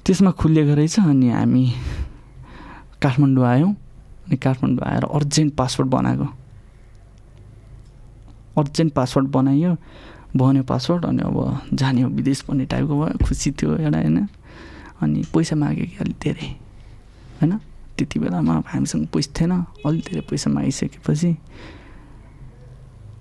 त्यसमा 0.04 0.30
खुलिएको 0.36 0.74
रहेछ 0.74 0.98
अनि 1.00 1.28
हामी 1.32 1.64
काठमाडौँ 3.02 3.46
आयौँ 3.46 3.72
अनि 3.72 4.36
काठमाडौँ 4.36 4.84
आएर 4.84 5.04
अर्जेन्ट 5.04 5.54
पासपोर्ट 5.56 5.88
बनाएको। 5.90 6.26
अर्जेन्ट 8.60 8.92
पासपोर्ट 8.92 9.26
बनाइयो 9.32 9.76
बन्यो 10.36 10.62
पासपोर्ट 10.66 11.04
अनि 11.04 11.22
अब 11.22 11.38
जाने 11.74 12.02
हो 12.02 12.08
विदेश 12.10 12.44
भन्ने 12.48 12.64
टाइपको 12.66 12.94
भयो 13.00 13.18
खुसी 13.24 13.50
थियो 13.54 13.76
एउटा 13.76 13.98
होइन। 13.98 14.18
अनि 15.02 15.22
पैसा 15.34 15.56
माग्यो 15.56 15.86
कि 15.86 15.96
अलिक 16.00 16.16
धेरै 16.22 16.48
होइन? 17.38 17.52
त्यति 17.96 18.18
बेलामा 18.18 18.52
अब 18.56 18.64
हामीसँग 18.66 19.06
पैसा 19.14 19.30
थिएन 19.36 19.52
अलिक 19.86 20.02
धेरै 20.04 20.22
पैसा 20.30 20.50
मागिसकेपछि 20.50 21.30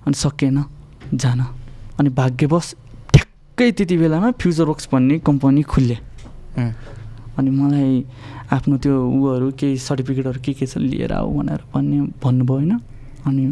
अनि 0.05 0.16
सकिएन 0.18 0.57
जान। 1.14 1.39
अनि 1.99 2.09
भाग्यवश 2.09 2.68
ठ्याक्कै 3.14 3.72
त्यति 3.78 3.95
बेलामा 3.97 4.32
फ्युचर 4.41 4.66
वर्क्स 4.66 4.88
भन्ने 4.91 5.20
कम्पनी 5.22 5.61
खुल्यो। 5.61 5.97
अनि 7.38 7.49
मलाई 7.49 8.05
आफ्नो 8.53 8.78
त्यो 8.78 8.93
उहरू 8.93 9.51
केही 9.57 9.78
सर्टिफिकेटहरू 9.78 10.39
के 10.41 10.53
के 10.53 10.66
छ 10.66 10.78
लिएर 10.78 11.14
आऊ 11.14 11.30
भनेर 11.38 11.61
भन्ने 11.74 11.97
भन्नुभयो 12.22 12.53
होइन। 12.53 12.74
अनि 13.26 13.43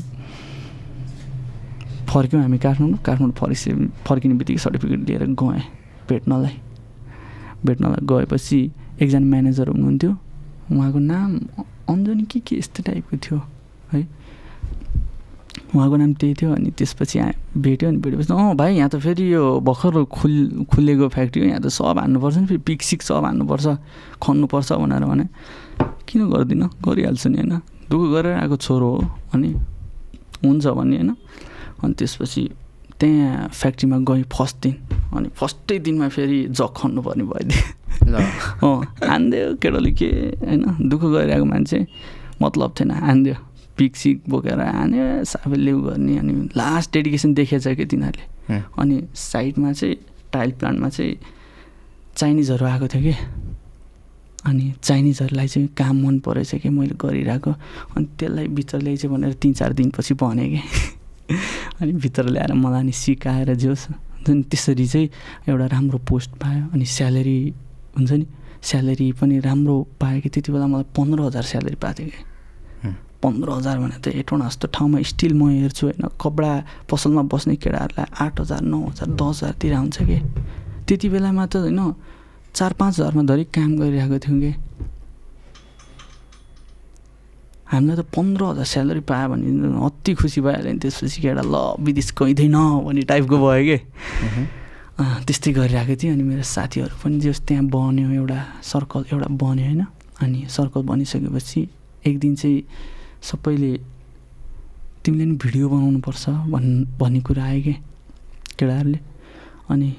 फर्क्यौँ 2.12 2.42
हामी 2.44 2.58
काठमाडौँ। 2.60 2.98
काठमाडौँ 3.08 3.36
फर्किसके 3.40 3.72
फर्किने 4.04 4.34
बित्तिकै 4.36 4.60
सर्टिफिकेट 4.60 5.00
लिएर 5.08 5.24
गएँ 5.32 5.64
भेट्नलाई। 6.10 6.56
भेट्नलाई 7.66 8.02
गएपछि 8.04 8.60
एकजना 9.02 9.26
म्यानेजर 9.26 9.68
हुनुहुन्थ्यो। 9.72 10.12
उहाँको 10.72 11.00
नाम 11.00 11.30
अञ्जनी 11.90 12.24
के 12.32 12.40
के 12.40 12.56
यस्तो 12.58 12.84
टाइपको 12.84 13.18
थियो 13.18 13.38
है? 13.94 14.08
उहाँको 15.76 15.96
नाम 15.96 16.14
त्यही 16.20 16.34
थियो 16.36 16.52
अनि 16.52 16.70
त्यसपछि 16.76 17.20
भेट्यो 17.58 17.90
अनि 17.90 17.98
भेटेपछि 18.04 18.34
अँ 18.34 18.56
भाइ 18.56 18.76
यहाँ 18.76 18.90
त 18.92 19.00
फेरि 19.00 19.34
यो 19.34 19.60
भर्खर 19.64 20.04
खुल 20.04 20.66
खुलेको 20.68 21.08
फ्याक्ट्री 21.08 21.42
हो 21.42 21.48
यहाँ 21.48 21.62
त 21.64 21.68
सब 21.72 22.00
हान्नुपर्छ 22.00 22.38
नि 22.38 22.46
फेरि 22.48 22.62
पिक 22.68 22.82
सिक 22.84 23.02
सब 23.08 23.24
हान्नुपर्छ 23.24 23.68
खन्नुपर्छ 24.20 24.72
भनेर 24.74 25.04
भने 25.08 25.26
किन 26.08 26.28
गर्दिनँ? 26.28 26.70
गरिहाल्छु 26.84 27.30
नि 27.30 27.38
होइन। 27.40 27.54
दुःख 27.88 28.04
गरेर 28.12 28.36
आएको 28.36 28.56
छोरो 28.58 28.90
हो 28.90 29.00
अनि 29.34 29.50
हुन्छ 30.44 30.66
भन्ने 30.68 30.96
होइन। 30.98 31.16
अनि 31.84 31.94
त्यसपछि 31.94 32.50
त्यहाँ 33.00 33.50
फ्याक्ट्रीमा 33.50 33.98
गएँ 33.98 34.24
फर्स्ट 34.30 34.58
दिन। 34.64 34.76
अनि 35.16 35.30
फर्स्टै 35.36 35.80
दिनमा 35.80 36.08
फेरि 36.10 36.40
जग 36.50 36.70
खन्नुपर्ने 36.78 37.24
भइदियो। 37.24 37.64
ल। 38.06 38.16
अँ 38.64 38.82
हानिदियो 39.10 39.56
केटाले 39.56 39.92
के 39.92 40.10
होइन 40.46 40.90
दुःख 40.90 41.02
गरिरहेको 41.02 41.46
मान्छे 41.46 41.88
मतलब 42.42 42.74
थिएन 42.80 42.92
हानिदियो 42.92 43.36
पिक 43.78 43.96
सिक 43.96 44.22
बोकेर 44.30 44.60
हान्यो 44.62 45.24
साफे 45.24 45.56
लेउ 45.56 45.82
गर्ने 45.82 46.18
अनि 46.18 46.34
लास्ट 46.58 46.94
डेडिकेसन 46.94 47.34
देखेछ 47.34 47.68
कि 47.68 47.86
तिनीहरूले। 47.86 48.62
अनि 48.78 49.04
साइडमा 49.16 49.74
चाहिँ 49.74 49.96
टाइल 50.34 50.52
प्लान्टमा 50.52 50.90
चाहिँ 50.90 51.18
चाइनिजहरू 52.16 52.66
आएको 52.66 52.88
थियो 52.88 53.04
कि। 53.04 53.16
अनि 54.46 54.74
चाइनिजहरूलाई 54.84 55.48
चाहिँ 55.48 55.68
काम 55.68 56.06
मन 56.06 56.20
परेछ 56.20 56.56
कि 56.56 56.70
मैले 56.70 56.96
गरिरहेको। 57.02 57.52
अनि 57.98 58.06
त्यसलाई 58.20 58.48
भित्र 58.48 58.78
ल्याइछ 58.78 59.06
भनेर 59.06 59.34
तिन 59.34 59.54
चार 59.54 59.74
दिनपछि 59.74 60.14
भने 60.14 60.50
कि। 60.50 60.62
अनि 61.82 61.92
भित्र 61.94 62.24
ल्याएर 62.30 62.54
मलाई 62.54 62.84
नि 62.84 62.92
सिकाएर 62.92 63.54
जोस् 63.56 63.88
जुन 64.26 64.42
त्यसरी 64.50 64.86
चाहिँ 64.88 65.10
एउटा 65.50 65.66
राम्रो 65.66 65.98
पोस्ट 66.10 66.32
पायो। 66.42 66.64
अनि 66.74 66.86
स्यालेरी 66.86 67.38
हुन्छ 67.98 68.12
नि 68.12 68.26
स्यालेरी 68.62 69.12
पनि 69.20 69.40
राम्रो 69.40 69.76
पायो 70.02 70.22
कि 70.22 70.30
त्यति 70.30 70.52
बेला 70.52 70.68
मलाई 70.68 70.86
पन्ध्र 70.98 71.22
हजार 71.22 71.44
स्यालेरी 71.44 71.78
पाएको 71.82 71.98
थियो 72.00 72.10
कि। 72.10 72.22
पन्ध्र 73.22 73.50
हजार 73.50 73.78
भने 73.80 73.98
त 74.02 74.08
एटवटा 74.18 74.48
जस्तो 74.48 74.68
ठाउँमा 74.74 75.02
स्टिल 75.02 75.34
म 75.34 75.50
हेर्छु 75.50 75.86
होइन। 75.88 76.06
कपडा 76.22 76.52
पसलमा 76.90 77.22
बस्ने 77.30 77.56
केटाहरूलाई 77.62 78.08
आठ 78.18 78.40
हजार 78.42 78.62
नौ 78.62 78.80
हजार 78.90 79.10
दस 79.14 79.44
हजारतिर 79.44 79.74
हुन्छ 79.74 79.98
कि। 80.10 80.18
त्यति 80.86 81.08
बेलामा 81.10 81.46
त 81.46 81.56
होइन 81.66 81.82
चार 82.54 82.74
पाँच 82.80 82.94
हजारमा 83.00 83.24
धरि 83.30 83.44
काम 83.54 83.72
गरिरहेको 83.78 84.18
थियौँ 84.26 84.40
कि। 84.42 84.52
हामीलाई 87.72 87.96
त 87.96 88.04
पन्ध्र 88.12 88.42
हजार 88.52 88.68
स्यालेरी 88.68 89.04
पायो 89.08 89.28
भने 89.32 89.48
अति 89.88 90.12
खुसी 90.20 90.40
भइहाल्यो 90.44 90.72
नि 90.76 90.80
त्यसपछि 90.84 91.20
केटा 91.24 91.44
ल 91.48 91.56
विदेश 91.80 92.12
गइँदैन 92.20 92.58
भन्ने 92.86 93.02
टाइपको 93.08 93.36
भयो 93.40 93.64
कि। 93.64 93.78
त्यस्तै 95.26 95.52
गरिरहेको 95.56 95.96
थिएँ 95.96 96.12
अनि 96.14 96.24
मेरो 96.24 96.44
साथीहरू 96.44 96.96
पनि 97.00 97.20
जस 97.24 97.40
त्यहाँ 97.48 97.66
बन्यो 97.72 98.08
एउटा 98.12 98.40
सर्कल 98.60 99.02
एउटा 99.14 99.28
बन्यो 99.40 99.66
होइन। 99.66 99.82
अनि 100.20 100.40
सर्कल 100.52 100.82
बनिसकेपछि 100.84 101.60
एक 102.08 102.16
दिन 102.20 102.36
चाहिँ 102.36 102.60
सबैले 103.24 103.72
तिमीले 105.06 105.26
नि 105.26 105.36
भिडियो 105.40 105.66
बनाउनुपर्छ 105.70 106.24
भन् 106.54 106.70
भन्ने 107.00 107.20
कुरा 107.24 107.44
आयो 107.44 107.62
कि 107.66 107.74
केटाहरूले। 108.60 109.00
अनि 109.72 109.90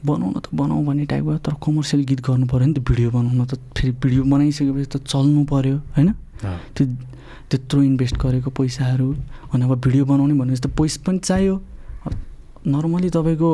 बनाउन 0.00 0.32
त 0.40 0.48
बनाऊ 0.56 0.80
भन्ने 0.88 1.04
टाइपको 1.12 1.36
तर 1.44 1.54
कमर्सियल 1.60 2.02
गीत 2.08 2.20
गर्नु 2.26 2.46
पऱ्यो 2.48 2.66
नि 2.66 2.74
त 2.74 2.80
भिडियो 2.88 3.08
बनाउन 3.12 3.44
त। 3.46 3.60
फेरि 3.76 3.92
भिडियो 4.02 4.22
बनाइसकेपछि 4.32 4.88
त 4.90 5.04
चल्नु 5.06 5.44
पऱ्यो 5.44 5.76
होइन? 5.94 6.08
त्यो 6.40 6.84
त्यत्रो 7.50 7.82
इन्भेस्ट 7.82 8.16
गरेको 8.16 8.50
पैसाहरू 8.50 9.08
अनि 9.52 9.62
अब 9.64 9.72
भिडियो 9.84 10.04
बनाउने 10.04 10.34
भनेपछि 10.40 10.62
त 10.62 10.72
पैसा 10.78 11.02
पनि 11.06 11.18
चाहियो। 11.18 11.54
नर्मली 12.66 13.10
तपाईँको 13.10 13.50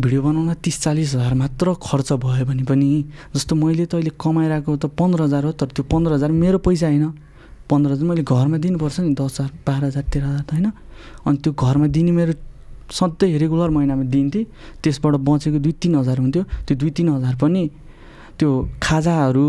भिडियो 0.00 0.20
बनाउन 0.22 0.54
तिस 0.60 0.76
चालिस 0.82 1.14
हजार 1.14 1.34
मात्र 1.34 1.74
खर्च 1.80 2.12
भयो 2.20 2.44
भने 2.44 2.64
पनि 2.68 2.88
जस्तो 3.34 3.54
मैले 3.56 3.86
त 3.86 3.94
अहिले 3.96 4.12
कमाइरहेको 4.20 4.76
त 4.76 4.86
पन्ध्र 4.92 5.22
हजार 5.24 5.44
हो 5.44 5.52
तर 5.56 5.68
त्यो 5.72 5.84
पन्ध्र 5.88 6.12
हजार 6.16 6.30
मेरो 6.32 6.58
पैसा 6.60 6.86
होइन। 6.86 7.06
पन्ध्र 7.70 7.90
हजार 7.92 8.06
मैले 8.08 8.22
घरमा 8.22 8.56
दिनुपर्छ 8.60 9.00
नि 9.00 9.14
दस 9.16 9.40
हजार 9.40 9.50
बाह्र 9.66 9.84
हजार 9.88 10.04
तेह्र 10.12 10.24
हजार 10.26 10.44
त 10.44 10.52
होइन। 10.52 10.66
अनि 11.26 11.36
त्यो 11.42 11.52
घरमा 11.52 11.86
दिने 11.96 12.12
मेरो 12.12 12.32
सधैँ 12.92 13.38
रेगुलर 13.40 13.70
महिनामा 13.72 14.04
दिन्थेँ। 14.12 14.44
त्यसबाट 14.84 15.14
बचेको 15.26 15.58
दुई 15.64 15.72
तिन 15.80 15.94
हजार 15.96 16.18
हुन्थ्यो। 16.20 16.42
त्यो 16.66 16.74
दुई 16.76 16.90
तिन 16.96 17.08
हजार 17.16 17.34
पनि 17.40 17.62
त्यो 18.38 18.50
खाजाहरू 18.84 19.48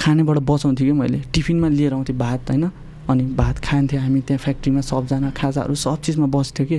खानेबाट 0.00 0.38
बचाउँथेँ 0.38 0.86
कि 0.86 0.92
मैले? 0.92 1.18
टिफिनमा 1.34 1.68
लिएर 1.68 1.92
आउँथेँ 1.92 2.16
भात 2.16 2.50
होइन? 2.50 2.70
अनि 3.06 3.22
भात 3.38 3.58
खान्थ्यो 3.62 4.00
हामी 4.00 4.20
त्यहाँ 4.26 4.38
फ्याक्ट्रीमा 4.38 4.80
सबजना 4.82 5.30
खाजाहरू 5.30 5.74
सब 5.74 6.00
चिजमा 6.02 6.26
बस्थ्यो 6.26 6.66
कि? 6.66 6.78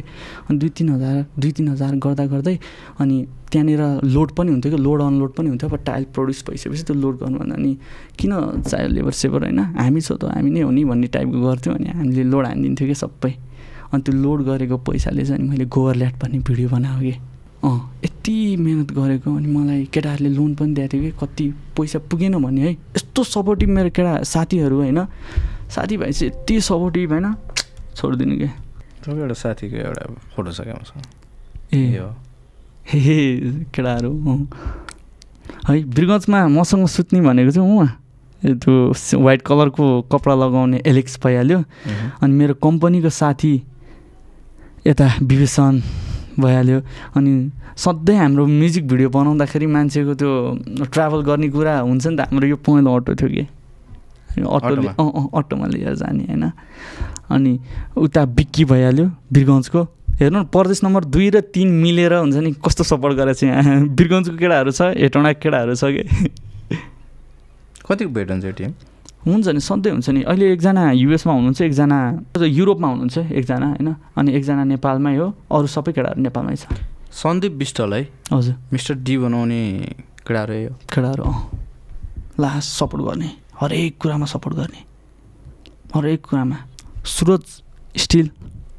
अनि 0.49 0.57
दुई 0.59 0.69
तिन 0.69 0.89
हजार 0.89 1.25
दुई 1.39 1.51
तिन 1.51 1.67
हजार 1.67 1.95
गर्दा 1.95 2.25
गर्दै 2.27 2.57
अनि 2.99 3.15
त्यहाँनिर 3.51 3.81
लोड 4.03 4.31
पनि 4.35 4.51
हुन्थ्यो 4.51 4.71
कि? 4.75 4.77
लोड 4.83 5.01
अनलोड 5.01 5.31
पनि 5.33 5.47
हुन्थ्यो 5.49 5.69
अब 5.69 5.75
टाइल 5.87 6.03
प्रड्युस 6.11 6.43
भइसकेपछि 6.49 6.83
त्यो 6.83 6.95
लोड 6.95 7.19
गर्नु 7.19 7.37
भन्दा 7.39 7.55
अनि 7.55 7.71
किन 8.19 8.31
चाहियो 8.67 8.89
लेबर 8.91 9.11
सेबर 9.11 9.43
होइन? 9.43 9.59
हामी 9.79 10.01
छौँ 10.01 10.17
त 10.19 10.23
हामी 10.35 10.49
नै 10.51 10.61
हो 10.67 10.71
नि 10.71 10.83
भन्ने 10.83 11.07
टाइपको 11.15 11.39
गर्थ्यौँ 11.47 11.75
अनि 11.75 11.87
हामीले 11.95 12.23
लोड 12.27 12.45
हानिदिन्थ्यो 12.45 12.87
कि 12.87 12.95
सबै। 12.95 13.31
अनि 13.95 14.01
त्यो 14.03 14.13
लोड 14.19 14.43
गरेको 14.43 14.77
पैसाले 14.83 15.23
चाहिँ 15.25 15.47
मैले 15.47 15.65
गोबर 15.71 15.95
ल्याट 15.95 16.15
भन्ने 16.19 16.39
भिडियो 16.43 16.69
बनाएको 16.69 16.99
कि। 17.07 17.15
अँ 17.63 17.99
यति 18.05 18.55
मिहिनेत 18.57 18.91
गरेको 18.91 19.35
अनि 19.35 19.47
मलाई 19.47 19.85
केटाहरूले 19.93 20.29
लोन 20.29 20.55
पनि 20.55 20.73
दिएको 20.73 20.93
थियो 20.93 21.01
कि 21.01 21.11
कति 21.17 21.45
पैसा 21.77 21.99
पुगेन 22.09 22.37
भने 22.43 22.61
है। 22.61 22.71
यस्तो 22.71 23.23
सपोर्टिभ 23.23 23.69
मेरो 23.69 23.89
केटा 23.89 24.23
साथीहरू 24.23 24.77
होइन 24.77 25.05
साथीभाइ 25.73 26.11
चाहिँ 26.11 26.31
यति 26.31 26.61
सपोर्टिभ 26.61 27.11
होइन 27.11 27.33
छोडिदिनु 27.95 28.37
क्या 28.37 28.51
तपाईँको 29.01 29.21
एउटा 29.21 29.33
साथीको 29.33 29.75
एउटा 29.75 30.03
फोटो 30.35 30.51
छ 30.51 30.61
क्या 30.61 30.75
ए। 31.73 31.97
हो? 31.97 32.15
हे 32.87 32.99
हे 32.99 33.17
केटाहरू। 33.75 34.11
है 35.69 35.83
बिरगन्जमा 35.83 36.47
मसँग 36.47 36.87
सुत्ने 36.87 37.21
भनेको 37.21 37.51
चाहिँ 37.51 37.69
उहाँ 37.73 37.89
त्यो 38.45 39.19
व्हाइट 39.19 39.41
कलरको 39.41 39.85
कपडा 40.11 40.35
लगाउने 40.35 40.81
एलेक्स 40.85 41.19
भइहाल्यो। 41.23 41.63
अनि 42.21 42.33
मेरो 42.33 42.53
कम्पनीको 42.53 43.09
साथी 43.09 43.53
यता 44.87 45.07
विभीषण 45.21 45.81
भइहाल्यो। 46.39 46.79
अनि 47.15 47.51
सधैँ 47.77 48.17
हाम्रो 48.17 48.45
म्युजिक 48.45 48.87
भिडियो 48.87 49.09
बनाउँदाखेरि 49.09 49.65
मान्छेको 49.65 50.13
त्यो 50.15 50.31
ट्राभल 50.93 51.21
गर्ने 51.21 51.49
कुरा 51.49 51.79
हुन्छ 51.79 52.07
नि 52.07 52.15
त 52.15 52.19
हाम्रो 52.19 52.47
यो 52.47 52.55
पहेँलो 52.55 52.95
अटो 52.95 53.15
थियो 53.15 53.29
कि? 53.29 53.43
अटोले? 54.41 54.87
अँ 54.87 55.11
अँ 55.11 55.29
अटोमा 55.37 55.67
लिएर 55.67 55.95
जाने 55.95 56.23
होइन? 56.23 56.51
अनि 57.29 57.59
उता 57.97 58.25
बिक्की 58.25 58.65
भइहाल्यो 58.65 59.05
बिरगन्जको। 59.33 59.83
हेर्नु 60.17 60.39
न 60.39 60.43
प्रदेश 60.49 60.83
नम्बर 60.83 61.03
दुई 61.05 61.29
र 61.29 61.41
तिन 61.53 61.67
मिलेर 61.81 62.13
हुन्छ 62.13 62.35
नि 62.35 62.51
कस्तो 62.65 62.83
सपोर्ट 62.83 63.15
गरेको 63.17 63.33
छ 63.39 63.43
यहाँ? 63.43 63.87
बिरगन्जको 63.95 64.37
केटाहरू 64.37 64.71
छ 64.71 64.81
हेटौँडाको 64.97 65.39
केटाहरू 65.41 65.75
छ 65.75 65.83
कि? 65.93 66.03
कतिको 67.87 68.11
भेट 68.11 68.31
हुन्छ 68.31 68.45
टिम? 68.45 68.73
हुन्छ 69.33 69.47
नि 69.47 69.59
सधैँ 69.59 69.91
हुन्छ 69.91 70.09
नि। 70.09 70.21
अहिले 70.23 70.45
एकजना 70.53 70.91
युएसमा 70.93 71.33
हुनुहुन्छ 71.33 71.61
एकजना 71.61 71.97
युरोपमा 72.37 72.87
हुनुहुन्छ 72.87 73.17
एकजना 73.17 73.67
होइन? 73.67 73.89
अनि 74.17 74.29
एकजना 74.37 74.63
नेपालमै 74.63 75.15
हो 75.17 75.27
अरू 75.51 75.67
सबै 75.67 75.91
केटाहरू 75.91 76.21
नेपालमै 76.21 76.55
छ। 76.55 76.65
सन्दीप 77.11 77.53
विष्टल 77.57 77.93
है 77.93 78.01
हजुर। 78.33 78.55
मिस्टर 78.73 78.95
डी 79.01 79.17
बनाउने 79.17 79.61
केटाहरू 80.27 80.53
हो 80.63 80.73
केटाहरू 80.91 81.23
अँ। 81.23 81.35
लास्ट 82.39 82.69
सपोर्ट 82.79 83.03
गर्ने। 83.03 83.29
हरेक 83.57 83.97
कुरामा 83.97 84.25
सपोर्ट 84.25 84.55
गर्ने। 84.55 84.81
हरेक 85.95 86.21
कुरामा। 86.25 86.57
सुरज 87.05 87.45
स्टिल 87.97 88.29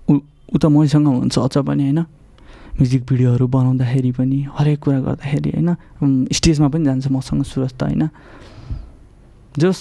ऊ 0.08 0.56
त 0.56 0.64
मैसँग 0.66 1.06
हुन्छ 1.06 1.38
अझ 1.38 1.56
पनि 1.66 1.82
होइन? 1.82 2.00
म्युजिक 2.78 3.02
भिडियोहरू 3.04 3.46
बनाउँदाखेरि 3.50 4.10
पनि 4.14 4.38
हरेक 4.54 4.78
कुरा 4.78 4.98
गर्दाखेरि 5.02 5.50
होइन? 5.50 5.70
स्टेजमा 6.30 6.68
पनि 6.70 6.84
जान्छ 6.84 7.06
मसँग 7.10 7.42
सुरज 7.42 7.72
त 7.74 7.82
होइन? 7.82 8.08
जोस् 9.58 9.80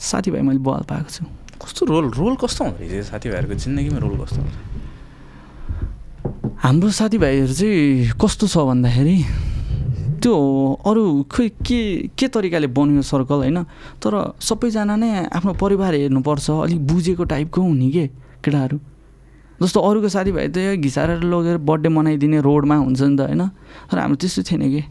साथीभाइ 0.00 0.42
मैले 0.42 0.58
बल 0.58 0.82
पाएको 0.88 1.10
छु। 1.10 1.24
कस्तो 1.62 1.86
रोल 1.86 2.10
रोल 2.10 2.34
कस्तो 2.36 2.64
हुँदो 2.64 2.78
रहेछ 2.80 3.04
साथीभाइहरूको 3.06 3.54
जिन्दगीमा 3.54 3.98
रोल 3.98 4.14
कस्तो 4.24 4.40
हुन्छ? 4.42 4.56
हाम्रो 6.64 6.90
साथीभाइहरू 6.90 7.52
चाहिँ 7.52 8.16
कस्तो 8.20 8.46
छ 8.46 8.56
भन्दाखेरि 8.68 9.16
त्यो 10.24 10.34
अरू 10.88 11.04
खोइ 11.28 11.48
के 11.60 11.80
के 12.16 12.26
तरिकाले 12.28 12.66
बन्यो 12.72 13.02
सर्कल 13.04 13.44
होइन? 13.44 13.58
तर 14.00 14.12
सबैजना 14.40 14.96
नै 14.96 15.28
आफ्नो 15.28 15.52
परिवार 15.60 15.94
हेर्नुपर्छ 15.94 16.50
अलिक 16.50 16.80
बुझेको 16.86 17.24
टाइपको 17.24 17.60
हुने 17.60 17.88
के 17.92 18.06
केटाहरू? 18.40 18.78
जस्तो 19.62 19.80
अरूको 19.80 20.08
साथीभाइ 20.08 20.48
त 20.48 20.80
घिसारेर 20.80 21.22
लगेर 21.22 21.56
बर्थडे 21.60 21.88
मनाइदिने 21.88 22.40
रोडमा 22.40 22.76
हुन्छ 22.76 23.00
नि 23.02 23.16
त 23.16 23.20
होइन? 23.20 23.42
तर 23.92 23.98
हाम्रो 23.98 24.16
त्यस्तो 24.16 24.42
थिएन 24.48 24.62
कि? 24.72 24.82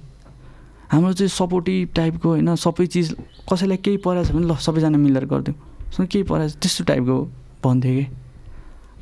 हाम्रो 0.94 1.14
चाहिँ 1.14 1.30
सपोर्टिभ 1.30 1.90
टाइपको 1.96 2.30
होइन 2.30 2.56
सबै 2.56 2.86
चिज 2.86 3.16
कसैलाई 3.50 3.78
केही 3.82 3.98
परेछ 3.98 4.30
भने 4.32 4.46
ल 4.46 4.56
सबैजना 4.62 4.98
मिलेर 4.98 5.26
गरिदिउँ। 5.26 5.58
सो 5.90 6.06
केही 6.06 6.24
परेछ 6.24 6.54
त्यस्तो 6.62 6.84
टाइपको 6.86 7.18
भन्थ्यो 7.66 7.94
कि? 7.98 8.06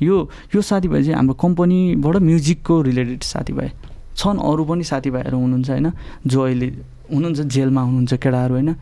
यो 0.00 0.16
यो 0.56 0.60
साथीभाइ 0.64 1.02
चाहिँ 1.04 1.16
हाम्रो 1.16 1.34
कम्पनीबाट 1.36 2.16
म्युजिकको 2.16 2.80
रिलेटेड 2.82 3.22
साथीभाइ। 3.22 3.68
छन् 4.16 4.40
अरू 4.40 4.64
पनि 4.64 4.84
साथीभाइहरू 4.88 5.36
हुनुहुन्छ 5.36 5.70
होइन 5.70 5.92
जो 6.26 6.40
अहिले 6.40 6.68
हुनुहुन्छ 7.12 7.40
जेलमा 7.52 7.80
हुनुहुन्छ 7.82 8.14
केटाहरू 8.14 8.54
होइन। 8.54 8.72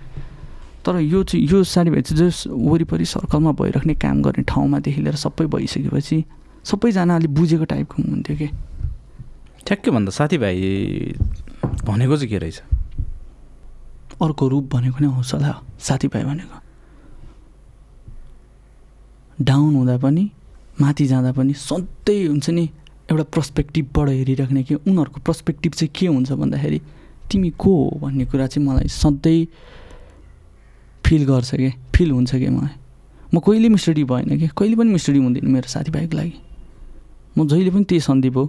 तर 0.87 0.95
यो 1.03 1.23
चाहिँ 1.27 1.47
यो 1.51 1.63
साथीभाइ 1.67 2.03
चाहिँ 2.03 2.31
जस 2.31 2.47
वरिपरि 2.47 3.05
सर्कलमा 3.11 3.53
भइराख्ने 3.59 3.95
काम 3.99 4.23
गर्ने 4.23 4.43
ठाउँमादेखि 4.47 5.01
लिएर 5.03 5.17
सबै 5.19 5.47
भइसकेपछि 5.51 6.25
सबैजना 6.63 7.17
अलिक 7.17 7.35
बुझेको 7.35 7.65
टाइपको 7.75 8.03
हुनुहुन्थ्यो 8.03 8.37
कि? 8.39 8.49
ठ्याक्कै 9.67 9.91
भन्दा 9.91 10.11
साथीभाइ 10.15 10.57
भनेको 11.85 12.17
चाहिँ 12.17 12.31
के 12.31 12.39
रहेछ? 12.39 12.63
अर्को 14.23 14.49
रूप 14.49 14.65
भनेको 14.75 14.99
नै 15.01 15.07
हौसला 15.07 15.51
साथीभाइ 15.81 16.25
भनेको। 16.25 16.59
डाउन 19.41 19.75
हुँदा 19.75 19.97
पनि 19.99 20.31
माथि 20.81 21.07
जाँदा 21.07 21.33
पनि 21.33 21.53
सधैँ 21.55 22.27
हुन्छ 22.29 22.51
नि 22.51 22.69
एउटा 23.11 23.25
पर्सपेक्टिभबाट 23.35 24.09
हेरिराख्ने 24.09 24.63
कि 24.63 24.75
उनीहरूको 24.75 25.21
पर्सपेक्टिभ 25.27 25.73
चाहिँ 25.73 25.91
के 25.97 26.07
हुन्छ 26.07 26.33
भन्दाखेरि 26.33 26.81
तिमी 27.31 27.51
को 27.51 27.71
हो? 27.71 27.99
भन्ने 28.01 28.25
कुरा 28.25 28.47
चाहिँ 28.47 28.67
मलाई 28.69 28.89
सधैँ 28.89 29.47
फिल 31.05 31.25
गर्छ 31.27 31.55
कि 31.55 31.71
फिल 31.97 32.11
हुन्छ 32.11 32.35
कि 32.35 32.49
मलाई। 32.49 32.77
म 33.35 33.39
कहिले 33.41 33.69
मिस्टडी 33.69 34.05
भएन 34.05 34.39
कि? 34.39 34.49
कहिले 34.49 34.77
पनि 34.77 34.91
मिस्टडी 34.91 35.19
हुँदैन 35.19 35.47
मेरो 35.49 35.69
साथीभाइको 35.69 36.17
लागि। 36.17 36.35
म 37.39 37.47
जहिले 37.49 37.71
पनि 37.71 37.85
त्यही 37.85 38.01
सन्दीप 38.01 38.37
हो। 38.37 38.45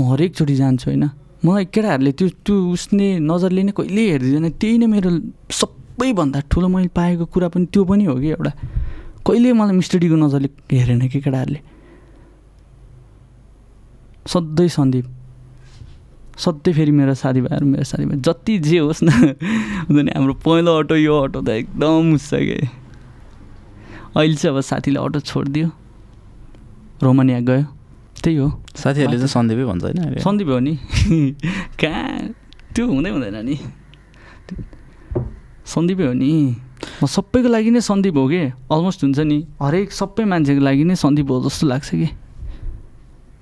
म 0.00 0.12
हरेकचोटि 0.12 0.54
जान्छु 0.54 0.90
होइन। 0.90 1.04
मलाई 1.44 1.64
केटाहरूले 1.68 2.12
त्यो 2.18 2.28
त्यो 2.40 2.54
उसले 2.72 3.06
नजरले 3.20 3.62
नै 3.68 3.72
कहिले 3.76 4.02
हेरिदिँदैन। 4.10 4.48
त्यही 4.56 4.76
नै 4.80 4.86
मेरो 4.88 5.10
सबैभन्दा 5.52 6.38
ठुलो 6.48 6.68
मैले 6.72 6.88
पाएको 6.88 7.24
कुरा 7.28 7.48
पनि 7.52 7.66
त्यो 7.68 7.84
पनि 7.84 8.04
हो 8.08 8.14
कि 8.16 8.28
एउटा। 8.32 8.52
कहिले 9.28 9.52
मलाई 9.52 9.76
मिस्टडीको 9.76 10.16
नजरले 10.16 10.48
हेरेन 10.72 11.08
कि 11.12 11.20
केटाहरूले 11.20 11.60
सधैँ 14.24 14.68
सन्दीप। 14.72 15.06
सधैँ 16.40 16.72
फेरि 16.74 16.90
मेरो 16.90 17.14
साथीभाइहरू 17.14 17.66
मेरो 17.66 17.84
साथीभाइ 17.84 18.18
जति 18.24 18.58
जे 18.58 18.78
होस् 18.78 19.04
न 19.04 19.08
हुन्छ 19.86 20.00
नि 20.00 20.10
हाम्रो 20.16 20.34
पहिलो 20.40 20.72
अटो 20.80 20.96
यो 20.96 21.14
अटो 21.28 21.40
त 21.44 21.48
एकदम 21.60 22.14
उस 22.14 22.30
कि। 22.32 22.58
अहिले 24.16 24.34
चाहिँ 24.34 24.56
अब 24.56 24.60
साथीले 24.64 24.98
अटो 24.98 25.20
छोडिदियो। 25.20 25.68
रोमानिया 27.02 27.40
गयो। 27.44 27.64
त्यही 28.24 28.36
हो। 28.36 28.48
साथीहरूले 28.72 29.18
चाहिँ 29.20 29.28
सन्दीपै 29.28 29.64
भन्छ 29.64 29.84
होइन? 29.84 30.18
सन्दीप 30.18 30.48
हो 30.48 30.58
नि। 30.58 30.74
कहाँ? 31.80 32.32
त्यो 32.74 32.84
हुँदै 32.88 33.10
हुँदैन 33.10 33.36
नि। 33.44 33.56
सन्दीपै 35.64 36.06
हो 36.06 36.12
नि। 36.12 36.32
म 37.02 37.06
सबैको 37.06 37.48
लागि 37.48 37.70
नै 37.70 37.80
सन्दीप 37.80 38.16
हो 38.16 38.24
कि? 38.28 38.42
अलमोस्ट 38.72 39.04
हुन्छ 39.04 39.20
नि। 39.20 39.38
हरेक 39.60 39.92
सबै 39.92 40.24
मान्छेको 40.24 40.60
लागि 40.60 40.84
नै 40.84 40.96
सन्दीप 40.96 41.30
हो 41.30 41.36
जस्तो 41.44 41.66
लाग्छ 41.68 41.90
कि? 41.90 42.08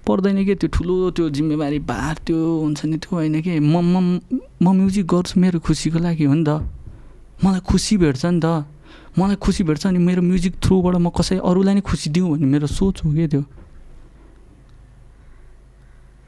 पर्दैन 0.07 0.45
कि? 0.45 0.55
त्यो 0.55 0.69
ठुलो 0.69 0.95
त्यो 1.11 1.31
जिम्मेवारी 1.31 1.79
भार 1.79 2.15
त्यो 2.27 2.39
हुन्छ 2.61 2.85
नि 2.85 2.97
त्यो 2.99 3.13
होइन 3.15 3.41
कि? 3.41 3.59
म 3.63 3.75
म 3.79 4.19
म 4.63 4.67
म्युजिक 4.67 5.07
गर्छु 5.07 5.41
मेरो 5.41 5.59
खुसीको 5.63 5.99
लागि 5.99 6.25
हो 6.27 6.35
नि 6.35 6.45
त। 6.45 6.59
मलाई 7.39 7.61
खुसी 7.63 7.97
भेट्छ 8.03 8.27
नि 8.27 8.41
त। 8.43 8.67
मलाई 9.19 9.37
खुसी 9.39 9.63
भेट्छ 9.65 9.87
अनि 9.87 9.99
मेरो 9.99 10.23
म्युजिक 10.23 10.59
थ्रुबाट 10.59 10.95
म 10.99 11.11
कसै 11.15 11.39
अरूलाई 11.39 11.75
नै 11.75 11.83
खुसी 11.87 12.11
दिउँ 12.11 12.31
भन्ने 12.35 12.47
मेरो 12.47 12.67
सोच 12.67 13.07
हो 13.07 13.11
कि 13.11 13.27
त्यो। 13.31 13.62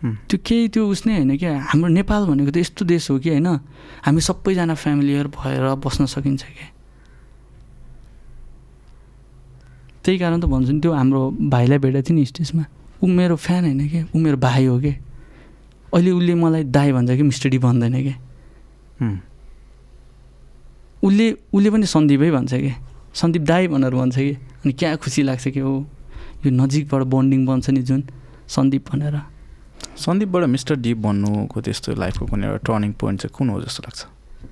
त्यो 0.05 0.39
केही 0.45 0.69
त्यो 0.69 0.83
उस 0.85 1.07
नै 1.07 1.15
होइन 1.17 1.37
कि 1.37 1.47
हाम्रो 1.47 1.89
नेपाल 1.89 2.23
भनेको 2.29 2.51
त 2.53 2.57
यस्तो 2.61 2.85
देश 2.85 3.11
हो 3.11 3.19
कि 3.19 3.31
होइन? 3.31 3.49
हामी 4.05 4.21
सबैजना 4.21 4.75
फ्यामिलियर 4.75 5.27
भएर 5.33 5.65
बस्न 5.81 6.05
सकिन्छ 6.07 6.45
कि 6.45 6.67
त्यही 10.05 10.19
कारण 10.19 10.41
त 10.41 10.45
भन्छु 10.45 10.73
नि 10.73 10.81
त्यो 10.81 10.93
हाम्रो 10.93 11.21
भाइलाई 11.49 11.79
भेटेको 11.79 12.05
थिएँ 12.05 12.17
नि 12.21 12.25
स्टेजमा। 12.25 12.65
ऊ 13.01 13.07
मेरो 13.09 13.37
फ्यान 13.37 13.65
होइन 13.65 13.89
कि 13.89 14.01
ऊ 14.13 14.19
मेरो 14.21 14.37
भाइ 14.37 14.65
हो 14.65 14.79
कि 14.81 14.93
अहिले 15.93 16.11
उसले 16.11 16.35
मलाई 16.35 16.65
दाई 16.69 16.93
भन्छ 16.93 17.11
कि 17.11 17.23
मिस्टर 17.23 17.49
डी 17.49 17.59
भन्दैन 17.59 17.97
कि 18.05 18.15
हुँ। 19.01 19.21
उसले 21.03 21.27
उसले 21.33 21.71
पनि 21.71 21.87
सन्दीपै 21.87 22.31
भन्छ 22.31 22.53
कि 22.55 22.73
सन्दीप 23.15 23.43
दाई 23.43 23.69
भनेर 23.69 23.95
भन्छ 23.95 24.17
कि। 24.17 24.33
अनि 24.65 24.73
क्या 24.73 24.97
खुसी 24.97 25.23
लाग्छ 25.23 25.49
कि 25.49 25.61
हो। 25.61 25.73
यो 26.45 26.51
नजिकबाट 26.53 27.03
बन्डिङ 27.09 27.47
बन्छ 27.47 27.71
नि 27.71 27.83
जुन 27.83 28.05
सन्दीप 28.49 28.85
भनेर। 28.93 29.34
सन्दीपबाट 29.97 30.45
मिस्टर 30.51 30.77
डी 30.77 30.95
भन्नुको 31.05 31.61
त्यस्तो 31.61 31.95
लाइफको 31.95 32.27
कुनै 32.27 32.47
एउटा 32.47 32.59
टर्निङ 32.67 32.93
पोइन्ट 33.01 33.21
चाहिँ 33.21 33.35
कुन 33.37 33.49
हो 33.51 33.61
जस्तो 33.63 33.83
लाग्छ? 33.87 34.01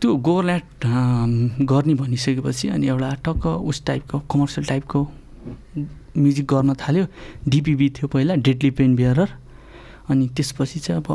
त्यो 0.01 0.17
गोरल्याट 0.27 0.65
गर्ने 1.71 1.95
भनिसकेपछि 1.95 2.69
अनि 2.69 2.87
एउटा 2.89 3.11
टक्क 3.27 3.47
उस 3.47 3.85
टाइपको 3.87 4.19
कमर्सियल 4.33 4.67
टाइपको 4.67 5.01
म्युजिक 6.17 6.47
गर्न 6.47 6.75
थाल्यो। 6.75 7.07
डिपिबी 7.49 7.89
थियो 7.97 8.09
पहिला 8.09 8.35
डेडली 8.47 8.71
पेन 8.79 8.97
बियरर 8.97 9.29
अनि 10.11 10.29
त्यसपछि 10.37 10.79
चाहिँ 10.79 11.03
अब 11.03 11.09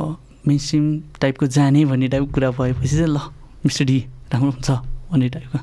मेन 0.47 0.57
स्ट्रिम 0.57 0.85
टाइपको 1.21 1.47
जाने 1.47 1.85
भन्ने 1.85 2.07
टाइपको 2.07 2.31
कुरा 2.33 2.49
भएपछि 2.51 2.95
चाहिँ 2.95 3.07
ल 3.07 3.19
मिस्टर 3.65 3.85
डी 3.85 3.99
राम्रो 4.33 4.51
हुन्छ 4.51 4.69
भन्ने 5.11 5.29
टाइपको। 5.29 5.59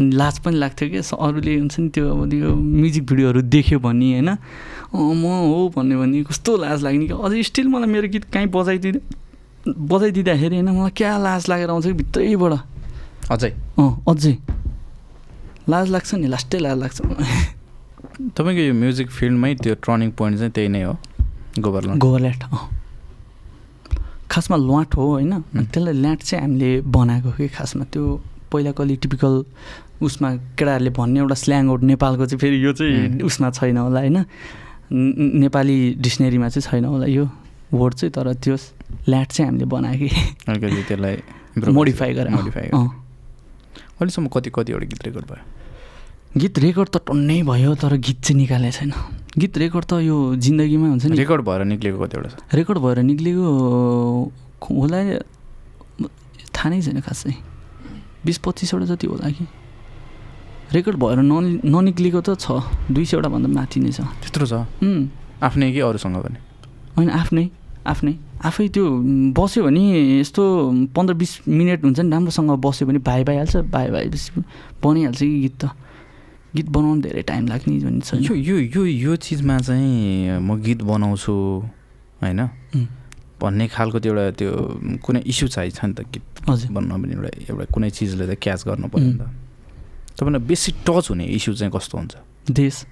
लाज 0.00 0.38
पनि 0.38 0.56
लाग्थ्यो 0.56 0.88
कि? 0.88 0.98
अरूले 0.98 1.58
हुन्छ 1.58 1.78
नि 1.78 1.88
त्यो 1.90 2.04
अब 2.06 2.30
त्यो 2.30 2.54
म्युजिक 2.54 3.04
भिडियोहरू 3.06 3.40
देख्यो 3.42 3.78
भने 3.78 4.08
होइन? 4.12 4.30
म 4.94 5.22
हो 5.22 5.72
भन्यो 5.76 5.98
भने 6.00 6.22
कस्तो 6.24 6.56
लाज 6.56 6.82
लाग्ने 6.84 7.06
कि? 7.06 7.14
अझै 7.14 7.42
स्टिल 7.42 7.68
मलाई 7.68 7.88
मेरो 7.90 8.08
गीत 8.08 8.24
कहीँ 8.32 8.46
बजाइदिँदा 8.46 9.00
बजाइदिँदाखेरि 9.68 10.54
होइन 10.56 10.70
मलाई 10.70 10.90
क्या 10.96 11.18
लाज 11.18 11.48
लागेर 11.50 11.70
आउँछ 11.70 11.84
कि 11.86 11.92
भित्रैबाट? 11.92 12.52
अझै। 13.30 13.50
अँ 13.78 13.90
अझै। 14.08 14.34
लाज 15.68 15.90
लाग्छ 15.90 16.14
नि 16.14 16.26
लास्टै 16.26 16.58
लाज 16.58 16.76
लाग्छ। 16.78 16.98
तपाईँको 18.38 18.62
यो 18.62 18.74
म्युजिक 18.74 19.10
फिल्डमै 19.10 19.54
त्यो 19.62 19.74
टर्निङ 19.84 20.10
पोइन्ट 20.18 20.38
चाहिँ 20.38 20.52
त्यही 20.52 20.68
नै 20.68 20.82
हो 20.82 20.94
गोबरल्यान्ड 21.58 22.00
गोबरल्याट 22.02 22.42
अँ। 22.44 22.58
खासमा 24.30 24.56
ल्याट 24.56 24.94
हो 24.96 25.04
होइन? 25.12 25.32
त्यसलाई 25.54 25.94
ल्याट 25.94 26.18
चाहिँ 26.22 26.42
हामीले 26.44 26.70
बनाएको 26.86 27.30
कि 27.36 27.48
खासमा? 27.48 27.84
त्यो 27.92 28.20
पहिलाको 28.52 28.82
अलि 28.82 28.96
टिपिकल 28.96 29.34
उसमा 30.02 30.28
केटाहरूले 30.58 30.90
भन्ने 30.94 31.18
एउटा 31.20 31.34
स्ल्याङ 31.42 31.68
आउट 31.68 31.82
नेपालको 31.82 32.26
चाहिँ 32.26 32.40
फेरि 32.40 32.64
यो 32.64 32.72
चाहिँ. 32.72 33.22
उसमा 33.22 33.50
छैन 33.50 33.76
होला 33.76 34.00
होइन? 34.00 34.18
नेपाली 34.92 35.78
डिक्सनेरीमा 36.00 36.48
चाहिँ 36.48 36.64
छैन 36.70 36.84
होला 36.84 37.06
यो 37.06 37.24
वर्ड 37.72 37.94
चाहिँ 37.94 38.12
तर 38.12 38.32
त्यो 38.40 38.56
ल्याट 39.08 39.28
चाहिँ 39.32 39.50
हामीले 39.50 39.66
बनायो 39.68 39.98
कि 39.98 40.08
त्यसलाई 40.88 41.16
मोडिफाई 41.58 42.12
गरेर 42.14 42.30
मोडिफाई 42.30 42.68
अहिलेसम्म 43.98 44.28
कति 44.32 44.50
कतिवटा 44.54 44.86
गीत 44.86 45.02
रेकर्ड 45.04 45.26
भयो? 45.26 45.42
गीत 46.38 46.58
रेकर्ड 46.58 46.88
त 46.88 46.96
टन्नै 47.04 47.42
भयो 47.42 47.74
तर 47.74 47.92
गीत 47.98 48.18
चाहिँ 48.22 48.38
निकालेको 48.40 48.76
छैन। 48.78 48.92
गीत 49.38 49.58
रेकर्ड 49.58 49.84
त 49.84 49.92
यो 50.06 50.16
जिन्दगीमा 50.38 50.88
हुन्छ 50.88 51.04
नि। 51.10 51.16
रेकर्ड 51.18 51.42
भएर 51.42 51.64
निक्लेको 51.66 51.98
कतिवटा 51.98 52.28
छ? 52.28 52.36
रेकर्ड 52.54 52.78
भएर 52.78 52.98
निक्लेको 53.10 53.44
होला 54.62 54.98
थाहा 56.54 56.68
नै 56.70 56.80
छैन 56.80 57.00
खासै। 57.02 57.34
बिस 58.24 58.38
पच्चिसवटा 58.38 58.86
जति 58.94 59.06
होला 59.06 59.30
कि। 59.34 59.44
रेकर्ड 60.72 60.96
भएर 60.96 61.18
न 61.24 61.60
ननिक्लेको 61.64 62.20
त 62.20 62.36
छ। 62.36 62.62
दुई 62.92 63.04
सयवटा 63.04 63.28
भन्दा 63.28 63.48
माथि 63.48 63.78
नै 63.80 63.90
छ। 63.92 64.04
त्यत्रो 64.22 64.46
छ? 64.46 64.54
आफ्नै 65.40 65.72
कि 65.72 65.80
अरूसँग 65.80 66.16
पनि? 66.20 66.38
होइन 66.96 67.10
आफ्नै 67.10 67.44
आफ्नै। 67.86 68.14
आफै 68.38 68.68
त्यो 68.70 68.84
बस्यो 69.34 69.64
भने 69.64 69.82
यस्तो 70.20 70.42
पन्ध्र 70.94 71.14
बिस 71.18 71.32
मिनट 71.48 71.80
हुन्छ 71.84 71.98
नि 72.00 72.10
राम्रोसँग 72.10 72.50
बस्यो 72.60 72.84
भने 72.86 72.98
भाइ 73.02 73.24
भइहाल्छ। 73.24 73.56
भाइ 73.74 73.86
भएपछि 73.90 74.30
बनिहाल्छ 74.82 75.18
कि 75.18 75.38
गीत 75.42 75.56
त। 75.58 75.64
गीत 76.54 76.68
बनाउनु 76.68 77.00
धेरै 77.02 77.22
टाइम 77.22 77.46
लाग्ने 77.48 77.74
भन्ने 77.82 78.00
छ 78.04 78.14
यो 78.20 78.34
यो 78.34 78.56
यो 78.76 78.82
यो 78.84 79.12
चिजमा 79.16 79.58
चाहिँ 79.58 80.38
म 80.38 80.60
गीत 80.60 80.80
बनाउँछु 80.84 81.34
होइन? 82.22 82.40
भन्ने 83.40 83.64
खालको 83.74 83.98
त्यो 84.04 84.12
एउटा 84.12 84.30
त्यो 84.38 84.50
कुनै 85.02 85.20
इस्यु 85.26 85.48
चाहिँ 85.48 85.70
छ 85.70 85.84
नि 85.88 85.94
त 85.96 86.00
गीत 86.12 86.24
हजुर। 86.46 86.70
बन्न 86.76 86.90
पनि 87.02 87.12
एउटा 87.14 87.30
एउटा 87.50 87.64
कुनै 87.74 87.90
चिजले 87.90 88.24
त 88.26 88.32
क्याच 88.38 88.60
गर्नु 88.68 88.86
पऱ्यो 88.86 89.06
नि 89.06 89.18
त। 89.18 89.26
तपाईँलाई 90.18 90.42
बेसी 90.46 90.72
टच 90.86 91.10
हुने 91.10 91.24
इस्यु 91.24 91.54
चाहिँ 91.54 91.72
कस्तो 91.72 91.98
हुन्छ? 91.98 92.14
देश। 92.50 92.84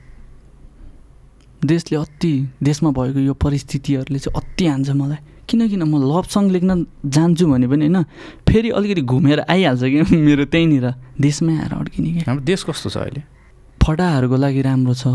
देशले 1.65 1.99
अति 1.99 2.33
देशमा 2.63 2.91
भएको 2.91 3.21
यो 3.21 3.35
परिस्थितिहरूले 3.35 4.19
चाहिँ 4.19 4.35
अति 4.37 4.67
हान्छ 4.67 4.91
मलाई। 4.91 5.19
किनकिन 5.49 5.83
म 5.83 6.03
लभ 6.03 6.27
सङ 6.27 6.51
लेख्न 6.51 6.87
जान्छु 7.07 7.47
भने 7.47 7.67
पनि 7.69 7.87
होइन 7.87 8.03
फेरि 8.49 8.71
अलिकति 8.71 9.03
घुमेर 9.03 9.41
आइहाल्छ 9.41 9.83
कि 9.83 10.17
मेरो 10.27 10.45
त्यहीँनिर। 10.47 10.87
देशमै 11.21 11.55
आएर 11.59 11.73
अड्किने 11.75 12.11
क्या 12.13 12.25
हाम्रो 12.27 12.45
देश 12.45 12.63
कस्तो 12.65 12.91
छ 12.91 12.97
अहिले? 12.97 13.23
फटाहरूको 13.83 14.37
लागि 14.37 14.63
राम्रो 14.63 14.95
छ। 14.95 15.07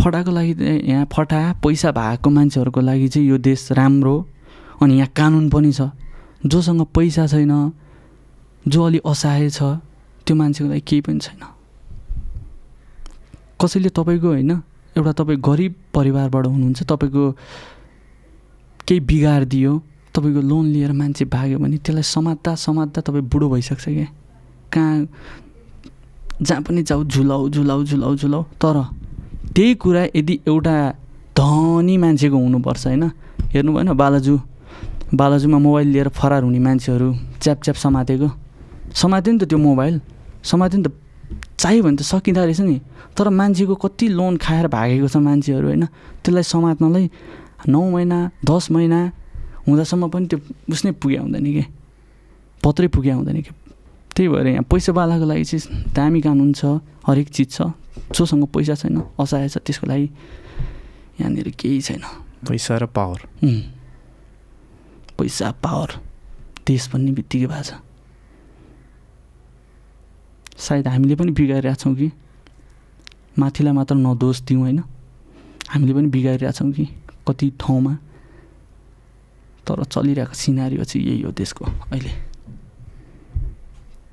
फटाको 0.00 0.30
लागि 0.30 0.52
यहाँ 0.90 1.06
फटा 1.12 1.40
पैसा 1.64 1.90
भएको 1.92 2.30
मान्छेहरूको 2.30 2.80
लागि 2.80 3.08
चाहिँ 3.08 3.28
यो 3.28 3.38
देश 3.38 3.72
राम्रो। 3.72 4.14
अनि 4.82 4.94
यहाँ 4.94 5.10
कानुन 5.16 5.48
पनि 5.50 5.72
छ। 5.72 5.88
जोसँग 6.46 6.86
पैसा 6.92 7.26
छैन 7.26 7.72
जो 8.68 8.82
अलि 8.82 9.00
असहाय 9.06 9.50
छ। 9.50 9.62
त्यो 10.26 10.34
मान्छेको 10.36 10.68
लागि 10.70 10.80
केही 10.88 11.00
पनि 11.00 11.18
छैन। 11.18 11.42
कसैले 13.60 13.88
तपाईँको 13.88 14.28
होइन 14.28 14.50
एउटा 14.96 15.12
तपाईँ 15.12 15.38
गरिब 15.40 15.72
परिवारबाट 15.94 16.46
हुनुहुन्छ 16.46 16.82
तपाईँको 16.82 17.24
केही 18.86 19.00
बिगारिदियो 19.00 19.72
तपाईँको 20.14 20.40
लोन 20.40 20.64
लिएर 20.74 20.92
मान्छे 20.92 21.24
भाग्यो 21.24 21.58
भने 21.58 21.76
त्यसलाई 21.78 22.02
समात्दा 22.02 22.54
समात्दा 22.58 23.00
तपाईँ 23.00 23.24
बुढो 23.32 23.48
भइसक्छ 23.50 23.84
क्या 23.84 24.06
कहाँ 24.72 25.06
जहाँ 26.42 26.62
पनि 26.62 26.82
जाऊ 26.82 27.04
झुलाउ 27.04 27.48
झुलाउ 27.48 27.84
झुलाउ 27.84 28.14
झुलाउ 28.16 28.42
तर 28.62 28.76
त्यही 29.54 29.74
कुरा 29.74 30.02
यदि 30.16 30.34
एउटा 30.48 30.74
धनी 31.36 31.96
मान्छेको 31.96 32.36
हुनुपर्छ 32.36 32.86
होइन। 32.86 33.04
हेर्नु 33.52 33.72
भएन 33.72 33.92
बालाजु? 33.92 34.38
बालाजुमा 35.14 35.58
मोबाइल 35.58 35.88
लिएर 35.88 36.08
फरार 36.08 36.42
हुने 36.42 36.58
मान्छेहरू 36.58 37.08
च्याप 37.40 37.62
च्याप 37.62 37.76
समातेको। 37.76 38.28
समात्यो 38.94 39.32
नि 39.32 39.38
त 39.38 39.44
त्यो 39.48 39.58
मोबाइल 39.58 40.00
समात्यो 40.44 40.78
नि 40.80 40.84
त 40.88 40.92
चाहियो 41.58 41.82
भने 41.82 41.96
त 41.96 42.02
सकिँदो 42.02 42.44
रहेछ 42.44 42.60
नि। 42.60 42.80
तर 43.16 43.28
मान्छेको 43.28 43.74
कति 43.76 44.08
लोन 44.08 44.36
खाएर 44.36 44.66
भागेको 44.68 45.08
छ 45.08 45.16
मान्छेहरू 45.16 45.66
होइन? 45.66 45.84
त्यसलाई 46.22 46.42
समात्नलाई 46.42 47.06
नौ 47.68 47.80
महिना 47.90 48.18
दस 48.44 48.70
महिना 48.70 48.98
हुँदासम्म 49.68 50.08
पनि 50.08 50.26
त्यो 50.26 50.38
उस 50.70 50.84
नै 50.84 50.92
पुग्या 50.98 51.20
हुँदैन 51.22 51.44
कि? 51.44 51.64
पत्रै 52.64 52.88
पुग्या 52.88 53.14
हुँदैन 53.16 53.40
कि? 53.42 53.52
त्यही 54.16 54.28
भएर 54.28 54.46
यहाँ 54.46 54.64
पैसावालाको 54.66 55.24
लागि 55.24 55.44
चाहिँ 55.44 55.92
दामी 55.94 56.20
कानुन 56.20 56.52
छ 56.52 56.82
हरेक 57.06 57.28
चिज 57.30 57.48
छ। 57.52 57.72
जोसँग 58.12 58.44
पैसा 58.52 58.74
छैन 58.74 58.98
असहाय 59.20 59.48
छ 59.48 59.56
त्यसको 59.62 59.86
लागि 59.86 60.06
यहाँनिर 61.20 61.48
केही 61.56 61.80
छैन। 61.80 62.02
पैसा 62.48 62.76
र 62.76 62.86
पावर. 62.90 63.20
पैसा 65.16 65.50
पावर 65.62 65.90
देश 66.66 66.88
भन्ने 66.92 67.12
बित्तिकै 67.12 67.46
भएको 67.46 67.62
छ। 67.62 67.72
सायद 70.62 70.88
हामीले 70.88 71.14
पनि 71.18 71.32
बिगारिरहेको 71.34 71.80
छौँ 71.82 71.94
कि? 71.94 72.08
माथिलाई 73.38 73.72
मात्र 73.74 73.94
नदोष 73.98 74.40
दिउँ 74.46 74.62
होइन? 74.62 74.78
हामीले 75.70 75.92
पनि 75.94 76.08
बिगारिरहेको 76.14 76.56
छौँ 76.58 76.70
कि? 76.72 76.84
कति 77.28 77.46
ठाउँमा। 77.60 77.94
तर 79.66 79.82
चलिरहेको 79.84 80.34
सिनारी 80.34 80.76
चाहिँ 80.84 81.06
यही 81.06 81.22
हो 81.22 81.30
देशको 81.34 81.64
अहिले। 81.64 82.12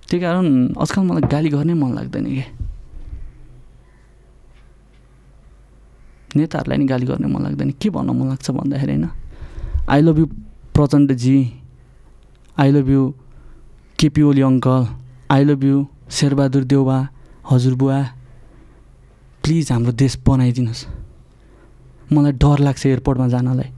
त्यही 0.10 0.22
कारण 0.22 0.74
आजकल 0.74 1.02
मलाई 1.06 1.30
गाली 1.30 1.50
गर्नै 1.50 1.74
मन 1.74 1.93
लाग्दैन 1.93 2.26
क्या 2.26 2.47
नेताहरूलाई 6.36 6.78
नि 6.78 6.86
गाली 6.86 7.06
गर्ने 7.06 7.28
मन 7.28 7.41
लाग्दैन। 7.41 7.70
के 7.82 7.89
भन्न 7.89 8.10
मन 8.10 8.28
लाग्छ 8.30 8.50
भन्दाखेरि 8.52 8.93
होइन? 8.93 9.10
I 9.89 10.02
love 10.02 10.18
you 10.20 10.26
Prachanda ji. 10.74 11.38
I 12.58 12.70
love 12.72 12.89
you 12.89 13.02
KP 14.00 14.22
Oli 14.22 14.41
uncle 14.41 14.86
I 15.30 15.43
love 15.43 15.64
you 15.64 15.78
Sher Bahadur 16.10 16.64
Deuba 16.64 16.97
हजुरबुवा 17.51 17.99
please 19.43 19.72
हाम्रो 19.72 19.91
देश 19.91 20.14
बनाइदिनुहोस्। 20.28 20.82
मलाई 22.14 22.32
डर 22.41 22.60
लाग्छ 22.60 22.86
एयरपोर्टमा 22.86 23.28
जानलाई। 23.28 23.70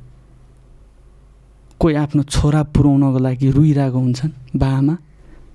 कोही 1.80 1.96
आफ्नो 1.96 2.24
छोरा 2.24 2.62
पुऱ्याउनको 2.74 3.20
लागि 3.20 3.48
रुइरहेको 3.52 4.00
हुन्छन् 4.00 4.32
बाआमा 4.56 4.96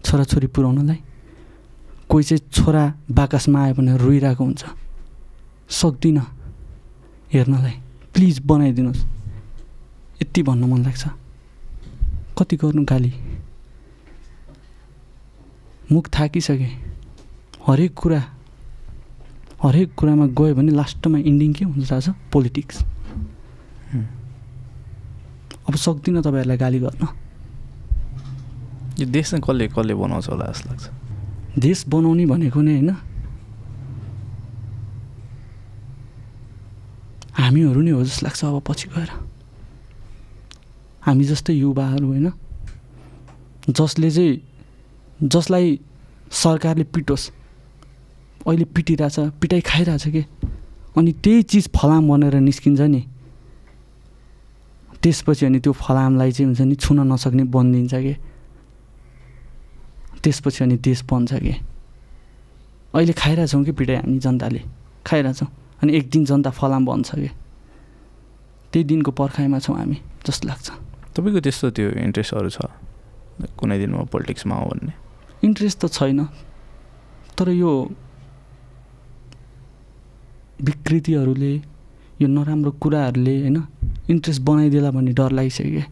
छोराछोरी 0.04 0.46
पुऱ्याउनलाई 0.46 0.98
कोही 2.08 2.24
चाहिँ 2.24 2.42
छोरा 2.52 2.84
बाकसमा 3.10 3.58
आयो 3.64 3.74
भने 3.74 3.96
रोइरहेको 3.96 4.44
हुन्छ। 4.44 4.64
सक्दिनँ 5.70 6.26
हेर्नलाई। 7.32 7.76
प्लिज 8.14 8.38
बनाइदिनुहोस्। 8.46 9.02
यति 10.22 10.42
भन्न 10.42 10.64
मन 10.64 10.80
लाग्छ। 10.84 11.04
कति 12.38 12.56
गर्नु 12.56 12.82
गाली? 12.84 13.12
मुख 15.92 16.08
थाकिसकेँ। 16.10 16.72
हरेक 17.66 17.94
कुरा 17.94 18.20
हरेक 19.62 19.94
कुरामा 19.94 20.26
गयो 20.38 20.54
भने 20.54 20.72
लास्टमा 20.72 21.18
इन्डिङ 21.18 21.52
के 21.52 21.64
हुन्छ 21.64 21.90
थाहा 21.90 22.00
छ? 22.00 22.08
पोलिटिक्स 22.32 22.76
अब 25.66 25.74
सक्दिनँ 25.74 26.22
तपाईँहरूलाई 26.22 26.58
गाली 26.58 26.78
गर्न। 26.78 27.02
यो 29.00 29.06
देश 29.06 29.34
कसले 29.42 29.66
कसले 29.68 29.94
बनाउँछ 29.94 30.28
होला 30.28 30.44
जस्तो 30.46 30.68
लाग्छ। 30.70 30.84
देश 31.58 31.78
बनाउने 31.88 32.24
भनेको 32.26 32.60
नै 32.60 32.72
होइन। 32.74 32.90
हामीहरू 37.36 37.80
नै 37.82 37.90
हो 37.90 38.02
जस्तो 38.04 38.22
लाग्छ 38.26 38.40
अब 38.44 38.62
पछि 38.62 38.86
गएर। 38.94 39.10
हामी 41.02 41.24
जस्तै 41.24 41.52
युवाहरू 41.54 42.06
होइन। 42.06 42.30
जसले 43.68 44.10
चाहिँ 44.10 44.32
जसलाई 45.22 45.78
सरकारले 46.32 46.84
पिटोस् 46.84 47.30
अहिले 48.46 48.64
पिटिरहेछ 48.64 49.18
पिटाइ 49.40 49.60
खाइरहेछ 49.60 50.04
कि? 50.08 50.24
अनि 50.96 51.12
त्यही 51.12 51.42
चिज 51.42 51.68
फलाम 51.72 52.08
बनेर 52.08 52.34
निस्किन्छ 52.40 52.80
नि। 52.80 53.02
त्यसपछि 55.02 55.46
अनि 55.46 55.58
त्यो 55.60 55.72
फलामलाई 55.72 56.32
चाहिँ 56.32 56.46
हुन्छ 56.46 56.60
नि 56.60 56.74
छुन 56.74 57.00
नसक्ने 57.12 57.44
बनिदिन्छ 57.48 57.94
कि? 57.94 58.14
त्यसपछि 60.22 60.64
अनि 60.64 60.76
देश 60.76 61.02
बन्छ 61.10 61.32
कि? 61.34 61.54
अहिले 62.94 63.12
खाइरहेछौँ 63.12 63.64
कि 63.64 63.72
पिटाइ 63.72 63.96
हामी 63.96 64.18
जनताले? 64.18 64.62
खाइरहेछौँ। 65.06 65.48
अनि 65.82 65.92
एक 65.96 66.10
दिन 66.10 66.24
जनता 66.24 66.50
फलाम 66.50 66.86
बन्छ 66.86 67.14
कि? 67.14 67.30
त्यही 68.72 68.84
दिनको 68.84 69.10
पर्खाइमा 69.10 69.58
छौँ 69.58 69.76
हामी 69.76 69.96
जस्तो 70.26 70.48
लाग्छ। 70.48 70.70
तपाईँको 71.16 71.40
त्यस्तो 71.40 71.70
त्यो 71.70 71.88
इन्ट्रेस्टहरू 72.04 72.50
छ 72.50 72.58
कुनै 73.56 73.78
दिन 73.78 73.90
म 73.94 74.04
पोलिटिक्समा 74.12 74.54
आउँ 74.54 74.68
भन्ने? 74.70 75.05
इन्ट्रेस्ट 75.42 75.78
त 75.78 75.92
छैन 75.92 76.24
तर 77.36 77.48
यो 77.52 77.72
विकृतिहरूले 80.60 81.52
यो 82.20 82.26
नराम्रो 82.28 82.70
कुराहरूले 82.78 83.34
होइन 83.36 83.58
इन्ट्रेस्ट 84.10 84.40
बनाइदिएला 84.42 84.90
भन्ने 84.90 85.12
डर 85.12 85.30
लागिसक्यो 85.32 85.70
क्या 85.70 85.86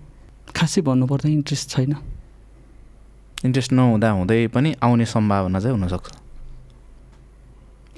खासै 0.54 0.80
भन्नुपर्दा 0.82 1.28
इन्ट्रेस्ट 1.30 1.66
छैन 1.70 1.94
इन्ट्रेस्ट 3.44 3.72
नहुँदा 3.72 4.10
हुँदै 4.10 4.46
पनि 4.48 4.74
आउने 4.80 5.04
सम्भावना 5.06 5.60
चाहिँ 5.60 5.76
हुनसक्छ 5.76 6.08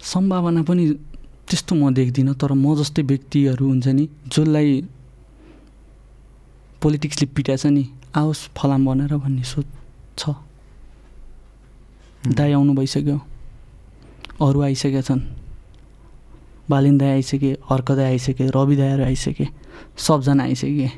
सम्भावना 0.05 0.62
पनि 0.62 0.84
त्यस्तो 1.47 1.74
म 1.74 1.94
देख्दिनँ 1.94 2.34
तर 2.34 2.53
म 2.55 2.74
जस्तै 2.74 3.03
व्यक्तिहरू 3.05 3.64
हुन्छ 3.64 3.86
नि 3.88 4.05
जसलाई 4.26 4.70
पोलिटिक्सले 6.82 7.26
पिटाएछ 7.28 7.66
नि 7.68 7.84
आओस् 8.12 8.42
फलाम 8.57 8.82
बनेर 8.86 9.14
भन्ने 9.16 9.44
सोच 9.44 9.66
छ 10.18 10.34
दाई 12.25 12.53
आउनु 12.53 12.73
भइसक्यो। 12.75 13.19
अरू 14.41 14.62
आइसकेका 14.62 15.01
छन्। 15.01 15.21
बालिन 16.71 16.99
दाई 16.99 17.11
आइसके 17.21 17.53
अर्क 17.71 17.89
दाई 17.93 18.05
आइसके 18.05 18.45
रवि 18.51 18.77
दाईहरू 18.77 19.05
आइसके 19.05 19.47
सबजना 19.97 20.43
आइसके। 20.43 20.91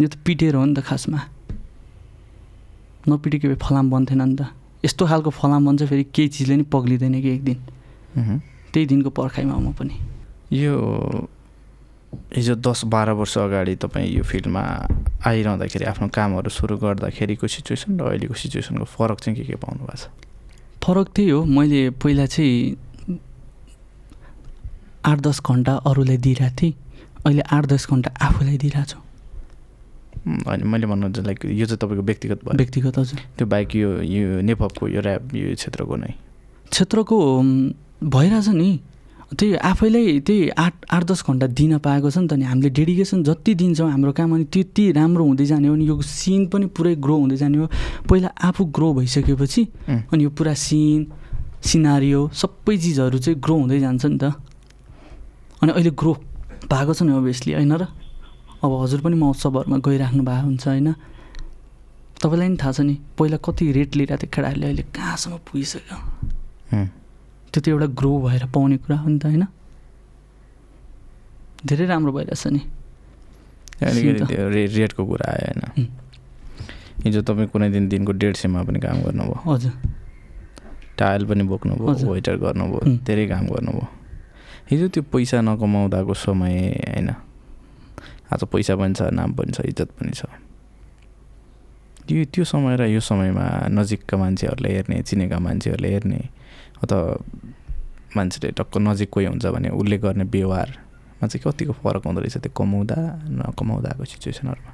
यो 0.00 0.08
त 0.08 0.14
पिटेर 0.24 0.54
हो 0.54 0.64
नि 0.64 0.74
त 0.74 0.80
खासमा। 0.84 1.20
नपिटेको 3.08 3.48
भए 3.48 3.58
फलाम 3.58 3.90
बन्थेन 3.90 4.22
नि 4.22 4.36
त। 4.36 4.52
यस्तो 4.84 5.06
खालको 5.06 5.30
फलाम 5.30 5.66
बन्छ 5.66 5.82
फेरि 5.90 6.04
केही 6.14 6.28
चिजले 6.28 6.56
नि 6.56 6.64
पग्लिँदैन 6.68 7.14
कि 7.22 7.30
एक 7.34 7.42
दिन। 7.44 7.58
त्यही 8.72 8.86
दिनको 8.86 9.10
पर्खाइमा 9.10 9.56
म 9.56 9.72
पनि। 9.72 9.94
यो 10.52 10.74
हिजो 12.36 12.54
दस 12.54 12.84
बाह्र 12.84 13.10
वर्ष 13.18 13.38
अगाडि 13.38 13.74
तपाईँ 13.76 14.08
यो 14.16 14.22
फिल्डमा 14.22 14.62
आइरहँदाखेरि 15.26 15.84
आफ्नो 15.84 16.08
कामहरू 16.08 16.50
सुरु 16.50 16.76
गर्दाखेरिको 16.78 17.46
सिचुएसन 17.46 17.98
र 18.00 18.02
अहिलेको 18.08 18.34
सिचुएसनको 18.34 18.84
फरक 18.84 19.20
चाहिँ 19.20 19.36
के 19.38 19.44
के 19.44 19.56
पाउनु 19.56 19.84
भएको 19.84 19.96
छ? 19.96 20.08
फरक 20.84 21.08
त्यही 21.14 21.30
हो। 21.30 21.44
मैले 21.44 21.90
पहिला 21.90 22.26
चाहिँ 22.26 22.76
आठ 25.06 25.18
दस 25.20 25.40
घन्टा 25.42 25.72
अरूलाई 25.86 26.16
दिइरहेको 26.16 26.56
थिएँ। 26.62 26.74
अहिले 27.26 27.42
आठ 27.42 27.66
दस 27.66 27.86
घन्टा 27.90 28.10
आफूलाई 28.22 28.58
दिइरहेको 28.58 28.90
छु। 28.90 28.98
होइन 30.46 30.66
मैले 30.66 30.86
भन्नु 30.86 31.10
चाहिँ 31.10 31.26
लाइक 31.26 31.44
यो 31.44 31.66
चाहिँ 31.66 31.78
तपाईँको 31.78 32.02
व्यक्तिगत 32.02 32.38
भयो। 32.44 32.56
व्यक्तिगत 32.58 32.98
हजुर। 32.98 33.20
त्यो 33.38 33.46
बाहेक 33.46 33.76
यो 33.76 33.90
यो 34.02 34.40
नेपको 34.42 34.88
यो 34.88 35.00
ऱ्याप 35.00 35.34
यो 35.34 35.54
क्षेत्रको 35.54 35.96
नै। 35.96 36.14
क्षेत्रको 36.70 37.16
भइरहेछ 38.02 38.48
नि। 38.48 38.70
त्यही 39.26 39.54
आफैलाई 39.58 40.20
त्यही 40.22 40.48
आठ 40.54 40.74
आठ 40.86 41.04
दस 41.04 41.24
घन्टा 41.26 41.46
दिन 41.50 41.78
पाएको 41.82 42.10
छ 42.10 42.18
नि 42.18 42.28
त 42.30 42.32
नि 42.38 42.44
हामीले 42.46 42.70
डेडिकेसन 42.70 43.22
जति 43.26 43.54
दिन्छौँ 43.58 43.90
हाम्रो 43.90 44.12
काम 44.14 44.34
अनि 44.34 44.44
त्यति 44.54 44.84
राम्रो 44.92 45.24
हुँदै 45.24 45.46
जाने 45.46 45.66
हो 45.68 45.74
अनि 45.74 45.84
यो 45.88 46.00
सिन 46.00 46.46
पनि 46.46 46.66
पुरै 46.70 46.94
ग्रो 47.02 47.16
हुँदै 47.16 47.36
जाने 47.36 47.58
हो। 47.58 47.66
पहिला 48.06 48.30
आफू 48.38 48.64
ग्रो 48.70 48.92
भइसकेपछि 48.94 49.62
अनि 50.14 50.24
यो 50.24 50.30
पुरा 50.30 50.54
सिन 50.54 51.06
सिनारियो 51.58 52.20
सबै 52.32 52.76
चिजहरू 52.78 53.18
चाहिँ 53.18 53.40
ग्रो 53.42 53.54
हुँदै 53.56 53.78
जान्छ 53.80 54.04
नि 54.06 54.18
त। 54.18 54.24
अनि 55.62 55.72
अहिले 55.74 55.90
ग्रो 55.90 56.12
भएको 56.70 56.92
छ 56.94 57.02
नि 57.02 57.12
अभियसली 57.18 57.52
होइन 57.58 57.72
र? 57.82 57.90
अब 58.62 58.70
हजुर 58.82 59.00
पनि 59.02 59.16
महोत्सवहरूमा 59.18 59.78
गइराख्नु 59.82 60.22
भएको 60.22 60.46
हुन्छ 60.46 60.66
होइन? 60.66 60.88
तपाईँलाई 62.22 62.48
नि 62.48 62.56
थाहा 62.62 62.72
छ 62.72 62.80
नि 62.86 62.94
पहिला 63.18 63.36
कति 63.42 63.64
रेट 63.74 63.90
लिइरहेको 63.96 64.22
थियो 64.22 64.30
केटाहरूले 64.30 64.66
अहिले 64.66 64.84
कहाँसम्म 64.94 65.36
पुगिसक्यो? 65.50 65.98
त्यो 67.56 67.64
त 67.64 67.68
एउटा 67.72 67.86
ग्रो 67.96 68.12
भएर 68.20 68.44
पाउने 68.52 68.76
कुरा 68.84 68.96
हो 69.00 69.08
नि 69.08 69.18
त 69.18 69.24
होइन? 69.32 69.44
धेरै 71.64 71.86
राम्रो 71.88 72.12
भइरहेछ 72.12 72.46
नि। 72.52 72.60
रेटको 73.80 75.02
कुरा 75.08 75.26
आयो 75.32 75.56
होइन? 75.56 75.88
हिजो 77.04 77.20
तपाईँ 77.24 77.48
कुनै 77.48 77.68
दिन 77.72 77.88
दिनको 77.88 78.12
डेढ 78.12 78.34
सयमा 78.36 78.60
पनि 78.68 78.78
काम 78.80 78.96
गर्नुभयो। 79.08 79.40
हजुर। 79.48 79.72
टायल 81.00 81.24
पनि 81.24 81.42
बोक्नुभयो। 81.48 82.12
वेटर 82.12 82.36
गर्नुभयो. 82.36 82.80
धेरै 83.08 83.24
काम 83.32 83.44
गर्नुभयो। 83.48 83.88
हिजो 84.70 84.86
त्यो 84.92 85.02
पैसा 85.08 85.40
नकमाउँदाको 85.40 86.12
समय 86.12 86.54
होइन? 86.92 87.08
आज 88.32 88.44
पैसा 88.52 88.76
पनि 88.76 88.92
छ 88.92 89.08
नाम 89.16 89.32
पनि 89.32 89.52
छ 89.56 89.64
इज्जत 89.64 89.96
पनि 89.96 90.12
छ। 90.12 90.28
त्यो 92.04 92.24
त्यो 92.28 92.44
समय 92.44 92.76
र 92.76 92.82
यो 92.92 93.00
समयमा 93.00 93.72
नजिकका 93.72 94.16
मान्छेहरूले 94.16 94.70
हेर्ने 94.76 95.02
चिनेका 95.08 95.38
मान्छेहरूले 95.40 95.88
हेर्ने 95.88 96.20
अथवा 96.86 98.14
मान्छेले 98.16 98.50
टक्क 98.54 98.74
नजिक 98.78 99.10
कोही 99.10 99.26
हुन्छ 99.26 99.46
भने 99.46 99.68
उसले 99.74 99.96
गर्ने 99.98 100.24
व्यवहारमा 100.24 101.26
चाहिँ 101.26 101.42
कतिको 101.44 101.72
फरक 101.82 102.02
हुँदो 102.06 102.20
रहेछ 102.22 102.36
त्यो 102.38 102.52
कमाउँदा 102.54 102.96
नकमाउँदाको 103.42 104.04
सिचुएसनहरूमा? 104.06 104.72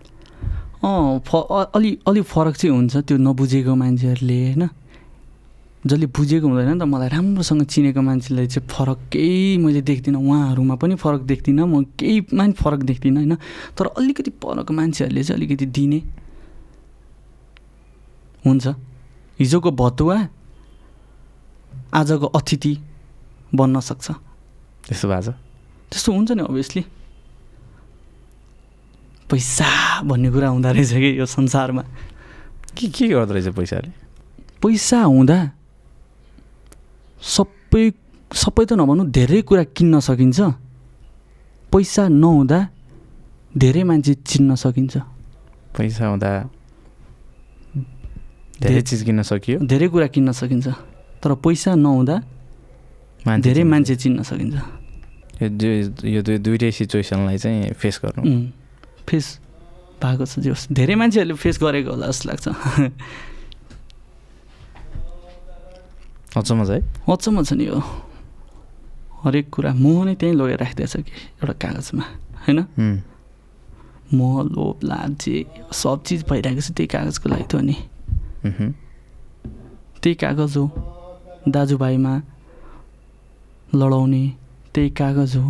अँ 0.84 1.18
फ 1.24 1.30
अलि 1.74 1.90
अलिक 2.06 2.24
फरक 2.24 2.54
चाहिँ 2.60 2.74
हुन्छ 2.76 2.96
त्यो 3.08 3.16
नबुझेको 3.16 3.74
मान्छेहरूले 3.74 4.38
होइन? 4.44 4.68
जसले 5.82 6.06
बुझेको 6.14 6.46
हुँदैन 6.46 6.68
नि 6.74 6.78
त 6.78 6.86
मलाई 6.86 7.08
राम्रोसँग 7.10 7.62
चिनेको 7.66 8.00
मान्छेलाई 8.02 8.46
चाहिँ 8.46 8.68
फरक 8.70 8.98
केही 9.10 9.56
मैले 9.58 9.82
देख्दिनँ 9.82 10.18
उहाँहरूमा 10.18 10.74
पनि 10.78 10.94
फरक 10.94 11.22
देख्दिनँ 11.26 11.66
म 11.66 11.82
केहीमा 11.98 12.38
पनि 12.38 12.52
फरक 12.54 12.80
देख्दिनँ 12.86 13.18
होइन? 13.18 13.34
तर 13.74 13.86
अलिकति 13.98 14.30
परको 14.38 14.72
मान्छेहरूले 14.74 15.22
चाहिँ 15.22 15.38
अलिकति 15.38 15.66
दिने 15.66 15.98
हुन्छ। 18.46 18.66
हिजोको 19.38 19.70
भतुवा 19.70 20.16
आजको 21.92 22.26
अतिथि 22.32 22.72
बन्न 23.54 23.80
सक्छ। 23.80 24.06
त्यस्तो 24.88 25.06
भएको 25.08 25.22
छ 25.22 25.36
त्यस्तो 25.92 26.08
हुन्छ 26.12 26.30
नि 26.32 26.42
अभियसली 26.48 26.82
पैसा 29.28 29.68
भन्ने 30.08 30.28
कुरा 30.32 30.48
हुँदो 30.48 30.70
रहेछ 30.72 30.92
कि 30.92 31.10
यो 31.20 31.26
संसारमा? 31.26 31.82
के 32.76 32.86
के 32.88 33.08
गर्दो 33.12 33.32
रहेछ 33.32 33.48
पैसाले? 33.56 33.90
पैसा 34.60 34.98
हुँदा 35.08 35.38
सबै 37.20 37.84
सबै 38.32 38.64
त 38.64 38.72
नभनौँ 38.76 39.06
धेरै 39.12 39.40
कुरा 39.44 39.64
किन्न 39.76 40.00
सकिन्छ। 40.00 40.40
पैसा 41.72 42.02
नहुँदा 42.08 42.58
धेरै 43.52 43.82
मान्छे 43.84 44.12
चिन्न 44.24 44.56
सकिन्छ। 44.56 44.94
पैसा 45.76 46.04
हुँदा 46.08 46.30
धेरै 48.60 48.82
चिज 48.88 49.00
किन्न 49.04 49.20
सकियो? 49.24 49.56
धेरै 49.60 49.88
कुरा 49.88 50.06
किन्न 50.12 50.32
सकिन्छ। 50.32 50.68
तर 51.22 51.30
पैसा 51.38 51.74
नहुँदा 51.74 52.16
मान्छे 53.26 53.42
धेरै 53.42 53.62
मान्छे 53.64 53.94
चिन्न 54.02 54.22
सकिन्छ। 54.26 54.56
यो 55.42 56.20
दुइटै 56.22 56.70
सिचुएसनलाई 56.70 57.38
चाहिँ 57.38 57.72
फेस 57.78 57.96
गर्नु। 58.04 58.22
फेस 59.06 59.26
भएको 60.02 60.24
छ 60.26 60.38
जे 60.42 60.50
धेरै 60.74 60.94
मान्छेहरूले 60.98 61.34
फेस 61.38 61.56
गरेको 61.62 61.90
होला 61.94 62.06
जस्तो 62.10 62.24
लाग्छ। 62.28 62.46
अचम्म 66.32 66.60
छ 66.66 66.70
है? 66.70 66.80
अचम्म 67.06 67.42
छ 67.44 67.52
नि 67.54 67.64
यो। 67.70 67.78
हरेक 69.22 69.46
कुरा। 69.54 69.70
मोह 69.78 70.04
नै 70.04 70.14
त्यहीँ 70.18 70.34
लगेर 70.34 70.58
राखिदिएछ 70.58 70.94
कि 71.06 71.12
एउटा 71.38 71.54
कागजमा 71.62 72.04
होइन? 72.46 72.58
मोह 74.10 74.42
लोभ 74.50 74.82
लाभ 74.82 75.10
जे 75.22 75.46
सब 75.70 76.02
चिज 76.02 76.20
भइरहेको 76.26 76.60
छ 76.60 76.68
त्यही 76.74 76.90
कागजको 76.90 77.26
लागि 77.30 77.46
त 77.46 77.54
हो 77.54 77.60
नि। 77.62 77.76
त्यही 80.02 80.14
कागज 80.18 80.56
हो। 80.58 80.66
दाजुभाइमा 81.48 82.14
लडाउने 83.74 84.24
त्यही 84.74 84.90
कागज 84.90 85.36
हो। 85.36 85.48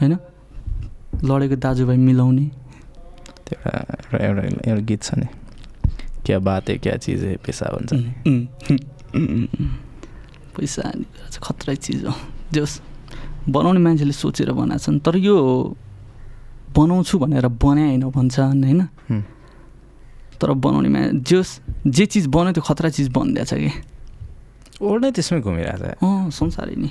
होइन? 0.00 0.12
लडेको 1.24 1.56
दाजुभाइ 1.56 1.96
मिलाउने। 1.96 2.46
त्यो 3.46 3.56
एउटा 3.62 4.18
एउटा 4.26 4.42
एउटा 4.70 4.82
गीत 4.84 5.02
छ 5.02 5.14
नि। 5.16 5.26
क्या 6.26 6.38
बात 6.38 6.68
है 6.68 6.76
क्या 6.78 6.96
चिज 6.96 7.24
है 7.24 7.36
पेसा 7.36 7.66
भन्छ। 7.72 7.92
नि। 7.92 8.10
पैसा 10.56 10.82
खतरा 11.42 11.74
चिज 11.74 12.04
हो। 12.06 12.14
जस 12.52 12.80
बनाउने 13.48 13.80
मान्छेले 13.80 14.12
सोचेर 14.12 14.52
बनाएको 14.52 14.78
छन् 14.78 15.00
तर 15.00 15.16
यो 15.16 15.34
बनाउँछु 16.76 17.18
भनेर 17.18 17.46
बनाए 17.48 17.96
होइन 17.96 18.04
भन्छन् 18.10 18.64
होइन? 18.64 18.82
तर 20.40 20.52
बनाउने 20.52 20.88
मा 20.88 21.00
जस 21.26 21.60
जे 21.86 22.06
चिज 22.06 22.26
बनायो 22.26 22.52
त्यो 22.52 22.62
खतरा 22.62 22.88
चिज 22.90 23.08
बनिदिएछ 23.08 23.54
कि? 23.54 23.70
ओड 24.82 24.98
नै 25.04 25.10
त्यसमै 25.16 25.40
घुमिरहेको 25.40 25.78
छ 25.78 26.02
अँ 26.02 26.30
संसारै 26.40 26.76
नि 26.82 26.90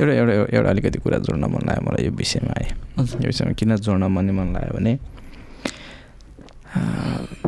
एउटा 0.00 0.12
एउटा 0.20 0.32
एउटा 0.56 0.68
अलिकति 0.70 0.98
कुरा 1.04 1.18
जोड्न 1.28 1.44
मन 1.52 1.62
लाग्यो 1.68 1.82
मलाई 1.86 2.02
यो 2.06 2.12
विषयमा 2.16 2.54
है 2.60 2.68
यो 3.22 3.26
विषयमा 3.30 3.52
किन 3.60 3.76
जोड्न 3.86 4.04
मन 4.16 4.30
मन 4.38 4.48
लाग्यो 4.56 4.74
भने 4.78 4.94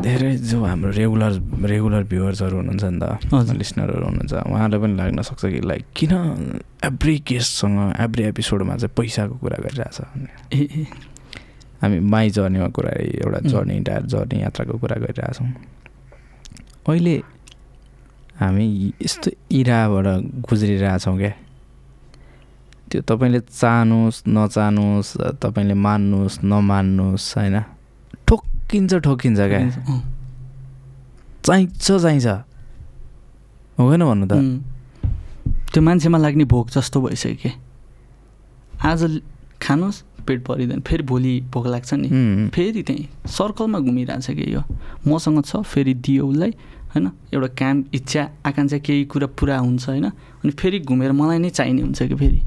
धेरै 0.03 0.31
जो 0.51 0.57
हाम्रो 0.63 0.91
रेगुलर 0.99 1.33
रेगुलर 1.71 2.03
भ्युवर्सहरू 2.11 2.55
हुनुहुन्छ 2.59 2.83
नि 2.83 2.99
त। 2.99 3.53
लिसनरहरू 3.55 4.05
हुनुहुन्छ 4.05 4.33
उहाँहरूलाई 4.51 4.79
पनि 4.83 4.95
लाग्न 4.99 5.21
सक्छ 5.23 5.43
कि 5.53 5.59
लाइक 5.63 5.83
किन 5.95 6.13
एभ्री 6.83 7.15
गेस्टसँग 7.27 7.77
एभ्री 8.05 8.23
एपिसोडमा 8.35 8.75
चाहिँ 8.83 8.93
पैसाको 8.99 9.35
कुरा 9.43 9.57
गरिरहेछ 9.65 9.99
ए 10.53 10.85
हामी 11.81 11.99
माई 12.13 12.29
जर्नीमा 12.35 12.67
कुरा 12.75 12.91
एउटा. 12.99 13.39
जर्नी 13.47 13.73
इन्टायर 13.81 14.03
जर्नी 14.13 14.41
यात्राको 14.43 14.77
कुरा 14.83 14.97
गरिरहेछौँ 15.03 15.47
अहिले 16.87 17.15
हामी 18.39 18.93
यस्तो 19.01 19.29
इराबाट 19.51 20.07
गुज्रिरहेछौँ 20.49 21.17
क्या। 21.17 21.33
त्यो 22.89 23.01
तपाईँले 23.01 23.39
चाहनुहोस् 23.39 24.19
नचाहनुहोस् 24.27 25.11
तपाईँले 25.41 25.73
मान्नुहोस् 25.73 26.37
नमान्नुहोस् 26.43 27.27
होइन? 27.37 27.57
ठोकिन्छ 28.27 28.93
ठोकिन्छ 29.05 29.39
क्या। 29.39 29.59
चाहिन्छ 31.43 31.85
चाहिन्छ। 31.91 32.27
होइन 33.77 34.01
भन्नु 34.05 34.25
त. 34.25 34.33
त्यो 35.73 35.81
मान्छेमा 35.81 36.17
लाग्ने 36.17 36.45
भोक 36.45 36.69
जस्तो 36.69 37.01
भइसक्यो 37.01 37.35
कि 37.35 37.51
आज 38.81 39.01
खानुहोस् 39.61 39.99
पेट 40.25 40.39
भरिँदैन 40.47 40.79
फेरि 40.81 41.03
भोलि 41.03 41.33
भोक 41.53 41.65
लाग्छ 41.67 41.93
नि। 41.93 42.07
फेरि 42.53 42.81
त्यहीँ 42.83 43.27
सर्कलमा 43.27 43.79
घुमिरहेछ 43.79 44.27
कि 44.37 44.53
यो। 44.53 44.61
मसँग 45.07 45.43
छ 45.43 45.61
फेरि 45.65 45.93
दियो 45.93 46.27
उसलाई। 46.27 46.51
होइन? 46.93 47.11
एउटा 47.33 47.47
काम 47.47 47.83
इच्छा 47.93 48.23
आकाङ्क्षा 48.45 48.77
केही 48.77 49.05
कुरा 49.05 49.27
पुरा 49.39 49.57
हुन्छ 49.57 49.89
होइन? 49.89 50.05
अनि 50.43 50.51
फेरि 50.51 50.79
घुमेर 50.79 51.11
मलाई 51.11 51.37
नै 51.37 51.49
चाहिने 51.49 51.81
हुन्छ 51.81 52.03
कि 52.03 52.15
फेरि? 52.15 52.41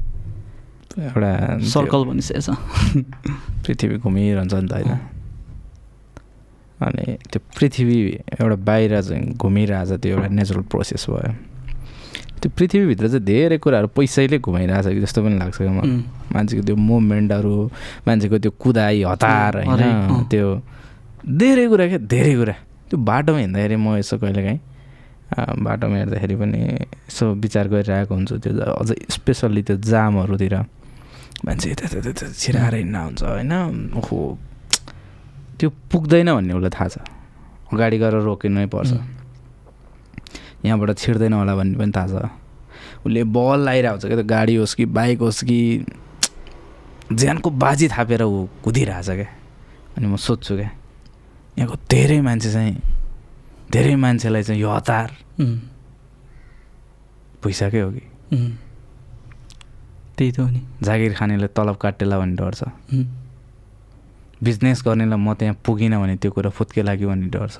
एउटा 0.97 1.59
सर्कल 1.61 2.03
भनिसकेको 2.05 2.41
छ। 2.41 2.57
पृथ्वी 3.65 3.97
घुमिरहन्छ 3.97 4.53
नि 4.53 4.67
त 4.67 4.73
होइन? 4.73 4.99
अनि 6.79 7.17
त्यो 7.31 7.39
पृथ्वी 7.57 7.97
एउटा 8.41 8.55
बाहिर 8.55 9.01
चाहिँ 9.01 9.33
घुमिरहेछ 9.33 9.91
त्यो 10.01 10.15
एउटा 10.15 10.27
नेचुरल 10.27 10.61
प्रोसेस 10.61 11.05
भयो। 11.09 11.33
त्यो 12.41 12.49
पृथ्वीभित्र 12.57 13.07
चाहिँ 13.07 13.25
धेरै 13.25 13.57
कुराहरू 13.57 13.87
पैसैले 13.87 14.37
घुमाइरहेछ 14.39 14.87
कि 14.87 15.01
जस्तो 15.01 15.23
पनि 15.23 15.37
लाग्छ 15.37 15.57
क्या 15.57 15.71
मलाई 15.71 16.03
मान्छेको 16.33 16.63
त्यो 16.65 16.75
मुभमेन्टहरू 16.75 17.55
मान्छेको 18.07 18.37
त्यो 18.37 18.51
कुदाइ 18.51 19.03
हतार 19.03 19.57
होइन। 19.65 20.23
त्यो 20.29 20.47
धेरै 21.27 21.67
कुरा 21.67 21.87
क्या 21.87 21.97
धेरै 21.97 22.35
कुरा। 22.35 22.55
त्यो 22.87 22.97
बाटोमा 22.99 23.39
हिँड्दाखेरि 23.39 23.75
म 23.75 23.97
यसो 23.99 24.15
कहिलेकाहीँ 24.17 24.59
बाटोमा 25.59 25.95
हेर्दाखेरि 25.97 26.35
पनि 26.39 26.59
यसो 27.11 27.25
विचार 27.43 27.65
गरिरहेको 27.67 28.13
हुन्छु। 28.15 28.35
त्यो 28.39 28.51
अझै 28.81 28.95
स्पेसल्ली 29.11 29.61
त्यो 29.67 29.75
जामहरूतिर। 29.83 30.55
मान्छे 31.45 31.67
यता 31.71 31.85
यता 31.99 32.25
छिराएर 32.31 32.75
हिँड्न 32.75 32.95
हुन्छ 32.95 33.21
होइन? 33.23 33.53
ओहो। 33.99 34.17
त्यो 35.59 35.69
पुग्दैन 35.91 36.29
भन्ने 36.33 36.53
उसलाई 36.55 36.71
थाहा 36.71 36.87
छ। 36.87 36.97
अगाडि 37.73 37.97
गएर 37.99 38.15
रोकिनै 38.23 38.65
पर्छ। 38.71 38.91
यहाँबाट 40.65 40.89
छिर्दैन 40.97 41.33
होला 41.33 41.53
भन्ने 41.59 41.75
पनि 41.77 41.91
थाहा 41.91 42.07
छ। 42.07 42.15
उसले 43.03 43.23
बल 43.27 43.59
लगाइरहेको 43.67 43.93
हुन्छ 43.93 44.05
क्या 44.07 44.17
त्यो 44.17 44.27
गाडी 44.31 44.55
होस् 44.55 44.75
कि 44.79 44.85
बाइक 44.95 45.19
होस् 45.21 45.43
कि 45.43 45.59
ज्यानको 47.11 47.49
बाजी 47.51 47.87
थापेर 47.87 48.23
ऊ 48.23 48.47
कुदिरहेछ 48.63 49.09
क्या। 49.11 49.29
अनि 49.97 50.05
म 50.07 50.15
सोध्छु 50.15 50.55
क्या 50.55 50.69
यहाँको 51.57 51.75
धेरै 51.89 52.19
मान्छे 52.21 52.51
चाहिँ 52.53 52.75
धेरै 53.71 53.95
मान्छेलाई 53.95 54.43
चाहिँ 54.43 54.61
यो 54.61 54.69
हतार 54.69 55.09
पैसाकै 57.43 57.81
हो 57.81 57.91
कि। 57.91 58.05
त्यही 60.17 60.31
त 60.31 60.39
हो 60.39 60.47
नि। 60.49 60.61
जागिर 60.81 61.13
खानेले 61.13 61.47
तलब 61.53 61.75
काटेला 61.75 62.17
भन्ने 62.19 62.35
डर 62.35 62.53
छ। 62.53 62.63
बिजनेस 64.37 64.81
गर्नेलाई 64.85 65.17
म 65.17 65.33
त्यहाँ 65.33 65.57
पुगिनँ 65.65 65.97
भने 65.97 66.15
त्यो 66.21 66.31
कुरा 66.31 66.49
फुत्के 66.53 66.81
लाग्यो 66.85 67.09
भन्ने 67.09 67.27
डर 67.33 67.49
छ। 67.49 67.57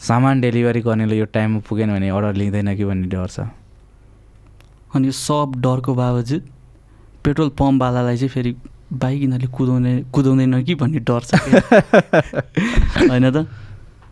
सामान 0.00 0.40
डेलिभरी 0.40 0.80
गर्नेले 0.82 1.16
यो 1.16 1.26
टाइममा 1.32 1.60
पुगेन 1.68 1.88
भने 1.94 2.08
अर्डर 2.08 2.34
लिँदैन 2.36 2.76
कि 2.76 2.84
भन्ने 2.84 3.08
डर 3.08 3.28
छ। 3.28 3.48
अनि 4.92 5.06
यो 5.08 5.12
सब 5.12 5.52
डरको 5.56 5.92
बावजुद 5.94 6.42
पेट्रोल 7.24 7.48
पम्पवालालाई 7.56 8.16
चाहिँ 8.16 8.28
फेरि 8.28 8.52
बाइक 8.92 9.22
यिनीहरूले 9.22 9.48
कुदाउने 9.56 9.92
कुदाउँदैन 10.12 10.62
कि 10.64 10.74
भन्ने 10.74 11.00
डर 11.00 11.22
छ। 11.24 11.32
होइन 13.08 13.26
त? 13.32 13.48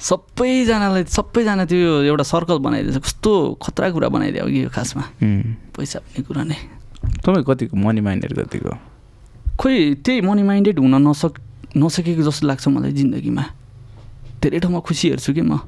सबैजनालाई 0.01 1.05
सबैजना 1.05 1.65
त्यो 1.69 2.09
एउटा 2.09 2.25
सर्कल 2.25 2.59
बनाइदिएछ। 2.65 2.97
कस्तो 3.05 3.61
खतरा 3.61 3.91
कुरा 3.93 4.09
बनाइदियो 4.09 4.47
कि 4.49 4.65
यो 4.65 4.69
खासमा. 4.73 5.05
पैसा 5.77 5.99
भन्ने 6.01 6.23
कुरा 6.25 6.43
नै। 6.49 6.57
तपाईँ 7.21 7.45
कतिको 7.45 7.77
मनी 7.77 8.01
माइन्डेड 8.01 8.33
कतिको? 8.41 8.73
खोइ 9.61 10.01
त्यही 10.01 10.21
मनी 10.25 10.43
माइन्डेड 10.43 10.79
हुन 10.81 10.95
नसक 11.05 11.33
नसकेको 11.77 12.23
जस्तो 12.25 12.47
लाग्छ 12.49 12.69
मलाई 12.69 12.93
जिन्दगीमा। 12.97 13.45
धेरै 14.41 14.59
ठाउँमा 14.65 14.81
खुसी 14.81 15.09
हेर्छु 15.13 15.33
कि 15.37 15.43
म. 15.45 15.61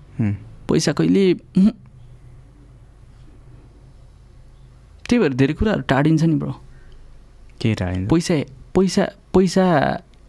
पैसा 0.65 0.93
कहिले। 0.97 1.25
त्यही 5.05 5.19
भएर 5.21 5.33
धेरै 5.37 5.55
कुराहरू 5.61 5.83
टाढिन्छ 5.85 6.23
नि 6.25 6.37
ब्रो। 6.41 6.53
के 7.61 7.73
राखिन्छ 7.77 8.09
पैसा 8.09 8.35
पैसा 8.75 9.05
पैसा 9.35 9.65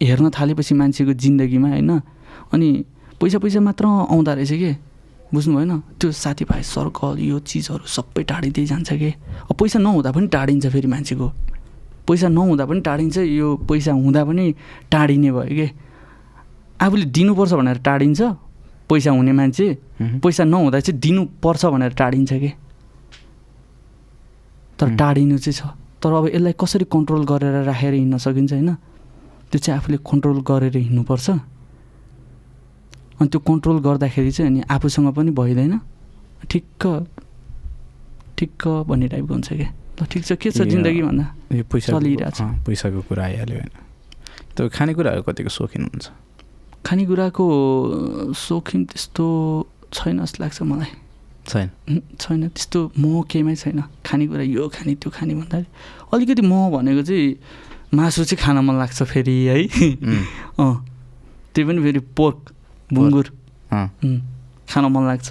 हेर्न 0.02 0.30
थालेपछि 0.30 0.74
मान्छेको 0.74 1.12
जिन्दगीमा 1.12 1.68
होइन 1.68 1.90
अनि 2.52 2.68
पैसा 3.20 3.38
पैसा 3.38 3.60
मात्र 3.60 3.84
आउँदो 3.86 4.32
रहेछ 4.34 4.52
कि? 4.52 4.76
बुझ्नु 5.34 5.56
भएन? 5.56 5.72
त्यो 6.00 6.12
साथीभाइ 6.12 6.62
सर्कल 6.62 7.18
यो 7.18 7.38
चिजहरू 7.40 7.86
सबै 7.88 8.22
टाढिँदै 8.22 8.64
जान्छ 8.66 8.92
कि? 8.92 9.10
अब 9.50 9.54
पैसा 9.56 9.78
नहुँदा 9.78 10.12
पनि 10.12 10.26
टाढिन्छ 10.28 10.66
फेरि 10.66 10.88
मान्छेको। 10.88 11.28
पैसा 12.06 12.28
नहुँदा 12.28 12.64
पनि 12.66 12.80
टाढिन्छ 12.80 13.18
यो 13.18 13.56
पैसा 13.64 13.92
हुँदा 13.92 14.24
पनि 14.24 14.54
टाढिने 14.92 15.30
भयो 15.32 15.54
कि? 15.58 15.68
आफूले 16.80 17.04
दिनुपर्छ 17.16 17.52
भनेर 17.52 17.78
टाढिन्छ 17.80 18.20
पैसा 18.90 19.10
हुने 19.10 19.32
मान्छे. 19.32 19.66
पैसा 20.02 20.44
नहुँदा 20.44 20.80
चाहिँ 20.80 21.00
दिनुपर्छ 21.00 21.66
भनेर 21.66 21.92
टाढिन्छ 21.94 22.32
कि? 22.32 22.52
तर. 24.78 24.96
टाढिनु 24.96 25.38
चाहिँ 25.38 25.54
छ। 25.54 25.83
तर 26.04 26.12
अब 26.12 26.28
यसलाई 26.36 26.52
कसरी 26.60 26.84
कन्ट्रोल 26.84 27.24
गरेर 27.24 27.64
राखेर 27.64 27.94
हिँड्न 27.96 28.20
सकिन्छ 28.20 28.52
होइन? 28.52 28.70
त्यो 29.48 29.58
चाहिँ 29.64 29.80
आफूले 29.80 29.98
कन्ट्रोल 30.04 30.38
गरेर 30.44 30.76
हिँड्नुपर्छ। 30.76 31.28
अनि 33.20 33.28
त्यो 33.32 33.40
कन्ट्रोल 33.40 33.78
गर्दाखेरि 33.80 34.30
चाहिँ 34.36 34.50
अनि 34.52 34.60
आफूसँग 34.68 35.08
पनि 35.16 35.30
भइँदैन। 35.32 35.80
ठिक्क 36.44 36.82
ठिक्क 38.36 38.62
भन्ने 38.84 39.08
टाइपको 39.08 39.32
हुन्छ 39.32 39.48
क्या। 39.48 39.70
ल 39.96 40.04
ठिक 40.04 40.22
छ। 40.28 40.32
के 40.36 40.50
छ 40.50 40.68
जिन्दगी 40.68 41.02
भन्दा? 41.08 41.26
पैसा 41.72 41.88
चलिरहेछ। 41.96 42.38
पैसाको 42.68 43.00
कुरा 43.08 43.24
आइहाल्यो 43.24 43.56
होइन। 43.56 43.72
त्यो 44.52 44.68
खानेकुराहरू 44.68 45.22
कतिको 45.24 45.48
सोखिन 45.48 45.82
हुन्छ? 45.88 46.04
खानेकुराको 46.84 47.44
सोखिन 48.34 48.80
त्यस्तो 48.92 49.24
छैन 49.94 50.20
जस्तो 50.20 50.38
लाग्छ 50.42 50.58
मलाई। 50.68 50.90
छैन। 51.46 51.68
छैन। 52.20 52.48
त्यस्तो 52.48 52.92
म 52.98 53.22
केहीमै 53.28 53.54
छैन। 53.54 53.82
खानेकुरा 54.06 54.42
यो 54.42 54.68
खाने 54.68 54.94
त्यो 54.94 55.10
खाने 55.10 55.34
भन्दाखेरि 55.34 55.68
अलिकति 56.12 56.42
म 56.42 56.52
भनेको 56.72 57.02
चाहिँ 57.02 57.36
मासु 57.94 58.24
चाहिँ 58.24 58.38
खान 58.42 58.58
मन 58.64 58.74
लाग्छ 58.78 59.02
फेरि 59.02 59.36
है. 59.46 59.56
अँ। 60.60 60.74
त्यही 61.54 61.64
पनि 61.68 61.80
फेरि 61.82 62.00
पोर्क 62.16 62.38
बुङ्गुर. 62.92 63.26
उम्, 63.72 64.18
खान 64.70 64.84
मन 64.88 65.02
लाग्छ। 65.06 65.28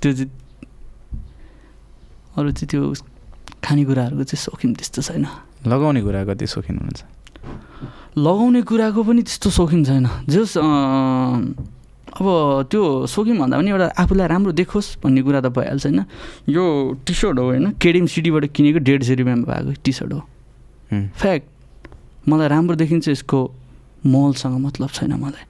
त्यो 0.00 0.12
चाहिँ 0.12 0.30
अरू 2.38 2.50
चाहिँ 2.52 2.68
त्यो 2.68 2.82
खानेकुराहरूको 3.64 4.24
चाहिँ 4.24 4.42
सोखिन 4.44 4.70
त्यस्तो 4.74 5.02
छैन। 5.02 5.26
लगाउने 5.66 6.00
कुरा 6.02 6.24
कति 6.24 6.46
सोखिन 6.46 6.76
हुन्छ। 6.78 7.00
लगाउने 8.18 8.62
कुराको 8.62 9.00
पनि 9.02 9.22
त्यस्तो 9.22 9.50
सोखिन 9.50 9.84
छैन। 9.84 10.06
जस 10.28 10.54
अब 12.18 12.26
त्यो 12.70 13.06
सोखिन 13.06 13.38
भन्दा 13.38 13.56
पनि 13.58 13.70
एउटा 13.70 13.86
आफूलाई 13.94 14.26
राम्रो 14.26 14.52
देखोस् 14.52 14.88
भन्ने 15.02 15.22
कुरा 15.22 15.40
त 15.40 15.54
भइहाल्छ 15.54 15.86
होइन। 15.86 16.00
यो 16.50 16.64
टी 17.06 17.12
सर्ट 17.14 17.38
हो 17.38 17.44
होइन 17.46 17.66
केडिएम 17.78 18.06
सिटीबाट 18.10 18.44
किनेको 18.50 18.78
डेढ 18.82 19.02
सय 19.06 19.14
रुपियाँमा 19.22 19.46
भएको 19.46 19.72
टी 19.86 19.92
सर्ट 19.92 20.12
हो. 20.12 20.20
फ्याक्ट 20.90 21.46
मलाई 22.28 22.48
राम्रो 22.48 22.74
देखिन्छ 22.74 23.08
यसको 23.08 23.38
मलसँग 24.06 24.56
मतलब 24.66 24.90
छैन 24.90 25.12
मलाई। 25.14 25.46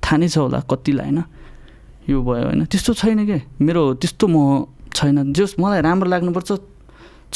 थाहा 0.00 0.16
नै 0.16 0.28
छ 0.28 0.36
होला 0.38 0.60
कतिलाई 0.64 1.12
होइन 1.12 1.22
यो 2.08 2.16
भयो 2.24 2.44
होइन। 2.48 2.64
त्यस्तो 2.72 2.92
छैन 2.96 3.20
क्या 3.28 3.40
मेरो 3.60 3.82
त्यस्तो 4.00 4.26
म 4.32 4.64
छैन। 4.96 5.32
जस 5.36 5.60
मलाई 5.60 5.80
राम्रो 5.84 6.08
लाग्नुपर्छ 6.08 6.50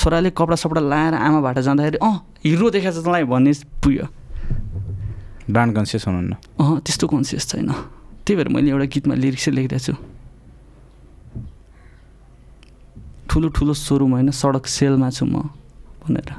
छोराले 0.01 0.31
कपडा 0.33 0.57
सपडा 0.57 0.81
लाएर 0.81 1.15
आमाबाट 1.15 1.59
जाँदाखेरि 1.61 1.99
अँ 2.01 2.15
हिरो 2.41 2.71
देखाएको 2.73 2.97
छ 2.97 3.05
तँलाई 3.05 3.25
भन्ने 3.29 3.53
पुग्यो। 3.85 4.07
ब्रान्ड 5.53 5.77
कन्सियस 5.77 6.09
हुनुहुन्न। 6.09 6.33
अँ 6.57 6.81
त्यस्तो 6.81 7.05
कन्सियस 7.13 7.45
छैन। 7.53 7.69
त्यही 8.27 8.37
भएर 8.37 8.49
मैले 8.49 8.71
एउटा 8.71 8.87
गीतमा 8.87 9.15
लिरिक्सै 9.15 9.51
लेखिरहेको 9.51 9.85
छु। 9.87 9.95
ठुलो 13.31 13.49
ठुलो 13.49 13.75
सोरुम 13.75 14.13
होइन 14.13 14.31
सडक 14.31 14.67
सेलमा 14.67 15.11
छु 15.11 15.25
म 15.27 15.49
भनेर। 16.05 16.31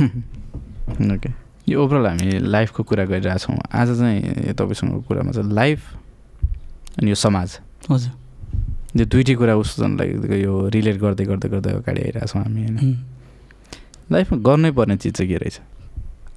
ओके 1.14 1.30
यो 1.68 1.76
ओभरअल 1.84 2.06
हामी 2.06 2.38
लाइफको 2.46 2.82
कुरा 2.82 3.04
गरिरहेछौँ 3.04 3.56
आज 3.72 3.88
चाहिँ 3.98 4.54
तपाईँसँगको 4.54 5.00
कुरामा 5.00 5.32
चाहिँ 5.32 5.52
लाइफ 5.52 5.80
अनि 6.98 7.08
यो 7.10 7.14
समाज। 7.14 7.58
हजुर। 7.90 8.12
यो 8.96 9.04
दुइटै 9.04 9.34
कुरा 9.34 9.54
उस्तो 9.56 9.84
यो 10.34 10.68
रिलेट 10.68 10.96
गर्दै 10.96 11.24
गर्दै 11.24 11.48
गर्दै 11.48 11.70
अगाडि 11.70 12.00
आइरहेछौँ 12.02 12.42
हामी 12.42 12.62
होइन. 12.64 13.04
लाइफमा 14.12 14.38
गर्नै 14.38 14.70
पर्ने 14.72 14.96
चिज 14.96 15.12
चाहिँ 15.12 15.28
के 15.32 15.36
रहेछ? 15.36 15.60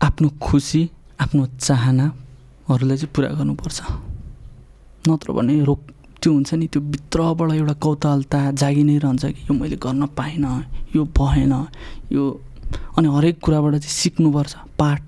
आफ्नो 0.01 0.29
खुसी 0.41 0.89
आफ्नो 1.21 1.45
चाहनाहरूलाई 1.59 2.97
चाहिँ 2.97 3.13
पुरा 3.15 3.27
गर्नुपर्छ। 3.29 4.08
नत्र 5.07 5.31
भने 5.31 5.63
रोक 5.63 5.79
त्यो 6.21 6.33
हुन्छ 6.33 6.53
नि 6.53 6.67
त्यो 6.67 6.81
भित्रबाट 6.81 7.51
एउटा 7.51 7.73
कौतलता 7.73 8.39
जागि 8.51 8.83
नै 8.83 8.97
रहन्छ 8.97 9.25
कि 9.25 9.41
यो 9.49 9.53
मैले 9.53 9.75
गर्न 9.79 10.05
पाइनँ 10.19 10.63
यो 10.95 11.03
भएन 11.17 11.53
यो 12.11 12.23
अनि 12.97 13.07
हरेक 13.07 13.39
कुराबाट 13.39 13.73
चाहिँ 13.79 13.95
सिक्नुपर्छ 14.01 14.55
पाठ। 14.79 15.01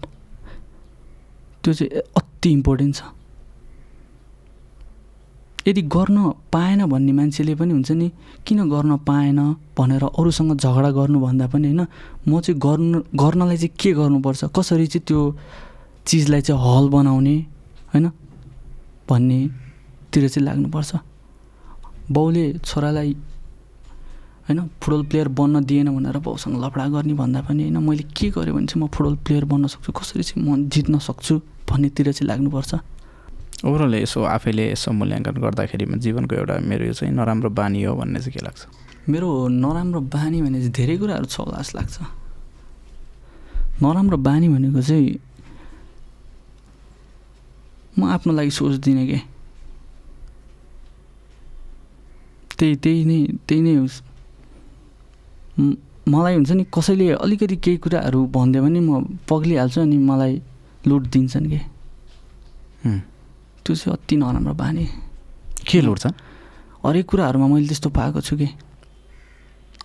त्यो 1.63 1.73
चाहिँ 1.73 1.91
अति 2.17 2.49
इम्पोर्टेन्ट 2.51 2.95
छ। 2.95 3.03
यदि 5.67 5.81
गर्न 5.93 6.17
पाएन 6.53 6.85
भन्ने 6.89 7.11
मान्छेले 7.11 7.53
पनि 7.55 7.71
हुन्छ 7.73 7.91
नि 7.91 8.07
किन 8.47 8.69
गर्न 8.69 8.97
पाएन 9.05 9.39
भनेर 9.77 10.03
अरूसँग 10.09 10.57
झगडा 10.57 10.89
गर्नुभन्दा 10.89 11.47
पनि 11.53 11.67
होइन 11.67 11.85
म 12.27 12.39
चाहिँ 12.39 12.59
गर्नु 12.59 12.97
गर्नलाई 13.13 13.57
चाहिँ 13.57 13.75
के 13.77 13.91
गर्नुपर्छ 13.93 14.43
कसरी 14.55 14.87
चाहिँ 14.87 15.05
त्यो 15.05 15.21
चिजलाई 16.07 16.41
चाहिँ 16.41 16.61
हल 16.61 16.89
बनाउने 16.89 17.35
होइन 17.93 18.11
भन्नेतिर 20.11 20.29
चाहिँ 20.29 20.45
लाग्नुपर्छ। 20.45 20.91
बाउले 22.11 22.43
छोरालाई 22.59 23.15
होइन 24.47 24.59
फुटबल 24.83 25.03
प्लेयर 25.07 25.27
बन्न 25.31 25.63
दिएन 25.63 25.87
भनेर 25.95 26.17
बाउसँग 26.19 26.55
लफडा 26.59 26.87
गर्ने 26.91 27.13
भन्दा 27.15 27.41
पनि 27.47 27.63
होइन 27.63 27.77
मैले 27.79 28.03
के 28.11 28.29
गरेँ 28.35 28.51
भने 28.51 28.67
चाहिँ 28.67 28.83
म 28.83 28.87
फुटबल 28.91 29.15
प्लेयर 29.23 29.45
बन्न 29.47 29.67
सक्छु 29.71 29.91
कसरी 29.95 30.23
चाहिँ 30.23 30.43
म 30.43 30.67
जित्न 30.67 30.99
सक्छु 30.99 31.35
भन्नेतिर 31.63 32.11
चाहिँ 32.11 32.27
लाग्नुपर्छ। 32.27 32.71
ओभरअल 33.63 33.95
यसो 34.03 34.19
आफैले 34.27 34.75
यसो 34.75 34.91
मूल्याङ्कन 34.91 35.35
गर्दाखेरिमा 35.39 35.95
जीवनको 36.03 36.35
एउटा 36.35 36.55
मेरो 36.59 36.83
यो 36.91 36.93
चाहिँ 36.93 37.13
नराम्रो 37.15 37.49
बानी 37.55 37.83
हो 37.87 37.95
भन्ने 37.95 38.19
चाहिँ 38.19 38.33
के 38.35 38.43
लाग्छ? 38.43 38.61
मेरो 39.07 39.47
नराम्रो 39.47 39.99
बानी 40.11 40.41
भने 40.41 40.59
चाहिँ 40.59 40.75
धेरै 40.75 40.95
कुराहरू 40.99 41.25
छ 41.31 41.39
होला 41.39 41.63
जस्तो 41.63 41.79
लाग्छ। 41.79 41.95
नराम्रो 43.79 44.17
बानी 44.19 44.47
भनेको 44.51 44.81
चाहिँ 44.83 45.19
म 47.95 48.11
आफ्नो 48.11 48.33
लागि 48.33 48.51
सोच्दिनँ 48.51 49.07
कि? 49.07 49.19
त्यही 52.61 52.75
त्यही 52.77 53.01
नै 53.09 53.19
त्यही 53.47 53.61
नै 53.65 53.73
होस्। 53.81 53.97
मलाई 56.13 56.33
हुन्छ 56.37 56.51
नि 56.53 56.63
कसैले 56.69 57.05
अलिकति 57.17 57.55
केही 57.57 57.77
कुराहरू 57.81 58.19
भनिदियो 58.29 58.61
भने 58.61 58.79
म 58.79 59.17
पग्लिहाल्छु 59.25 59.81
अनि 59.81 59.97
मलाई 59.97 60.33
लुट 60.85 61.03
दिन्छन् 61.09 61.49
कि। 61.49 61.59
त्यो 63.65 63.73
चाहिँ 63.73 63.93
अति 63.97 64.15
नराम्रो 64.21 64.53
बानी। 64.53 64.85
के 65.65 65.81
लुट्छ? 65.81 66.05
हरेक 66.85 67.05
कुराहरूमा 67.09 67.47
मैले 67.49 67.67
त्यस्तो 67.69 67.89
पाएको 67.89 68.21
छु 68.21 68.37
कि? 68.37 68.49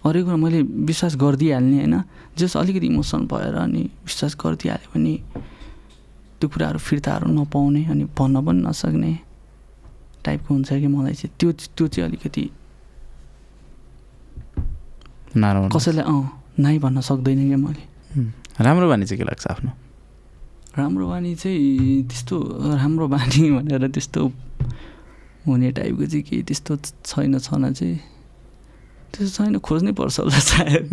हरेक 0.04 0.24
कुरा 0.24 0.36
मैले 0.36 0.60
विश्वास 0.88 1.16
गरिदिइहाल्ने 1.16 1.76
होइन। 1.76 1.96
जस 2.36 2.56
अलिकति 2.56 2.86
इमोसन 2.92 3.24
भएर 3.32 3.54
अनि 3.64 3.82
विश्वास 4.04 4.32
गरिदिइहाल्यो 4.36 4.88
भने 4.92 5.14
त्यो 6.40 6.48
कुराहरू 6.52 6.78
फिर्ताहरू 6.78 7.26
नपाउने 7.32 7.82
अनि 7.92 8.04
भन्न 8.12 8.36
पनि 8.44 8.60
नसक्ने 8.68 9.12
टाइपको 10.24 10.50
हुन्छ 10.54 10.68
कि 10.72 10.88
मलाई 10.88 11.14
चाहिँ। 11.14 11.32
त्यो 11.40 11.52
त्यो 11.76 11.86
चाहिँ 11.88 12.08
अलिकति 12.08 12.44
नराम्रो 15.36 15.70
कसैलाई 15.76 16.04
अँ 16.04 16.24
नाइ 16.60 16.78
भन्न 16.78 17.00
सक्दैन 17.00 17.40
क्या 17.48 17.58
मैले। 17.60 17.82
राम्रो 18.64 18.88
बानी 18.88 19.04
चाहिँ 19.04 19.18
के 19.20 19.24
लाग्छ 19.24 19.46
आफ्नो? 19.46 19.70
राम्रो 20.78 21.06
बानी 21.08 21.34
चाहिँ 21.36 22.02
त्यस्तो 22.08 22.36
राम्रो 22.80 23.06
बानी 23.08 23.50
भनेर 23.56 23.88
त्यस्तो 23.92 24.20
हुने 25.46 25.70
टाइपको 25.72 26.04
चाहिँ 26.06 26.22
केही 26.24 26.42
त्यस्तो 26.42 26.76
छैन 27.04 27.38
छन 27.38 27.72
चाहिँ। 27.72 27.96
त्यस्तो 29.12 29.44
छैन 29.44 29.58
खोज्नै 29.60 29.92
पर्छ 29.92 30.16
होला 30.20 30.38
सायद। 30.38 30.84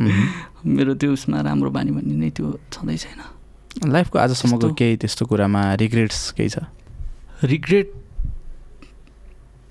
मेरो 0.66 0.94
त्यो 1.00 1.14
उसमा 1.14 1.42
राम्रो 1.42 1.70
बानी 1.72 1.92
भन्ने 1.92 2.16
नै 2.16 2.30
त्यो 2.36 2.48
छँदै 2.72 2.98
छैन। 2.98 3.90
लाइफको 3.90 4.20
आजसम्मको 4.20 4.74
केही 4.76 4.96
त्यस्तो 5.02 5.26
कुरामा 5.26 5.62
रिग्रेट्स 5.82 6.32
केही 6.38 6.50
छ? 6.50 6.58
रिग्रेट 7.44 7.88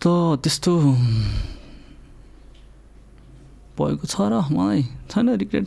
त 0.03 0.05
त्यस्तो 0.43 0.73
भएको 3.79 4.07
छ 4.07 4.17
र 4.33 4.43
मलाई 4.51 4.83
छैन 5.11 5.29
रिग्रेट 5.37 5.67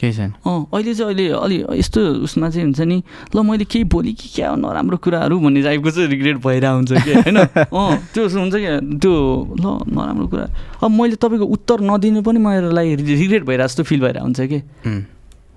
केही 0.00 0.12
छैन। 0.12 0.32
अँ 0.48 0.64
अहिले 0.72 0.94
चाहिँ 0.94 1.12
अहिले 1.12 1.24
अलि 1.36 1.56
यस्तो 1.76 2.00
उसमा 2.24 2.48
चाहिँ 2.50 2.64
हुन्छ 2.64 2.80
नि 2.80 3.02
ल 3.36 3.36
मैले 3.44 3.64
केही 3.68 3.84
बोलेँ 3.84 4.14
कि 4.16 4.28
क्या 4.32 4.54
नराम्रो 4.56 4.96
कुराहरू 4.96 5.38
भन्ने 5.40 5.62
टाइपको 5.62 5.90
चाहिँ 5.90 6.08
रिग्रेट 6.08 6.36
भइरहेको 6.40 6.76
हुन्छ 6.76 6.92
कि 7.04 7.12
होइन? 7.20 7.36
अँ 7.76 7.96
त्यो 8.14 8.22
हुन्छ 8.28 8.54
क्या 8.56 8.80
त्यो 8.80 9.12
ल 9.60 9.66
नराम्रो 9.92 10.26
कुरा। 10.32 10.46
अब 10.80 10.90
मैले 10.90 11.16
तपाईँको 11.20 11.46
उत्तर 11.46 11.80
नदिनु 11.84 12.22
पनि 12.24 12.38
मलाई 12.40 12.96
रिग्रेट 12.96 13.44
भइरहेको 13.44 13.68
जस्तो 13.68 13.82
फिल 13.84 14.00
भइरहेको 14.00 14.24
हुन्छ 14.24 14.40
कि। 14.40 14.58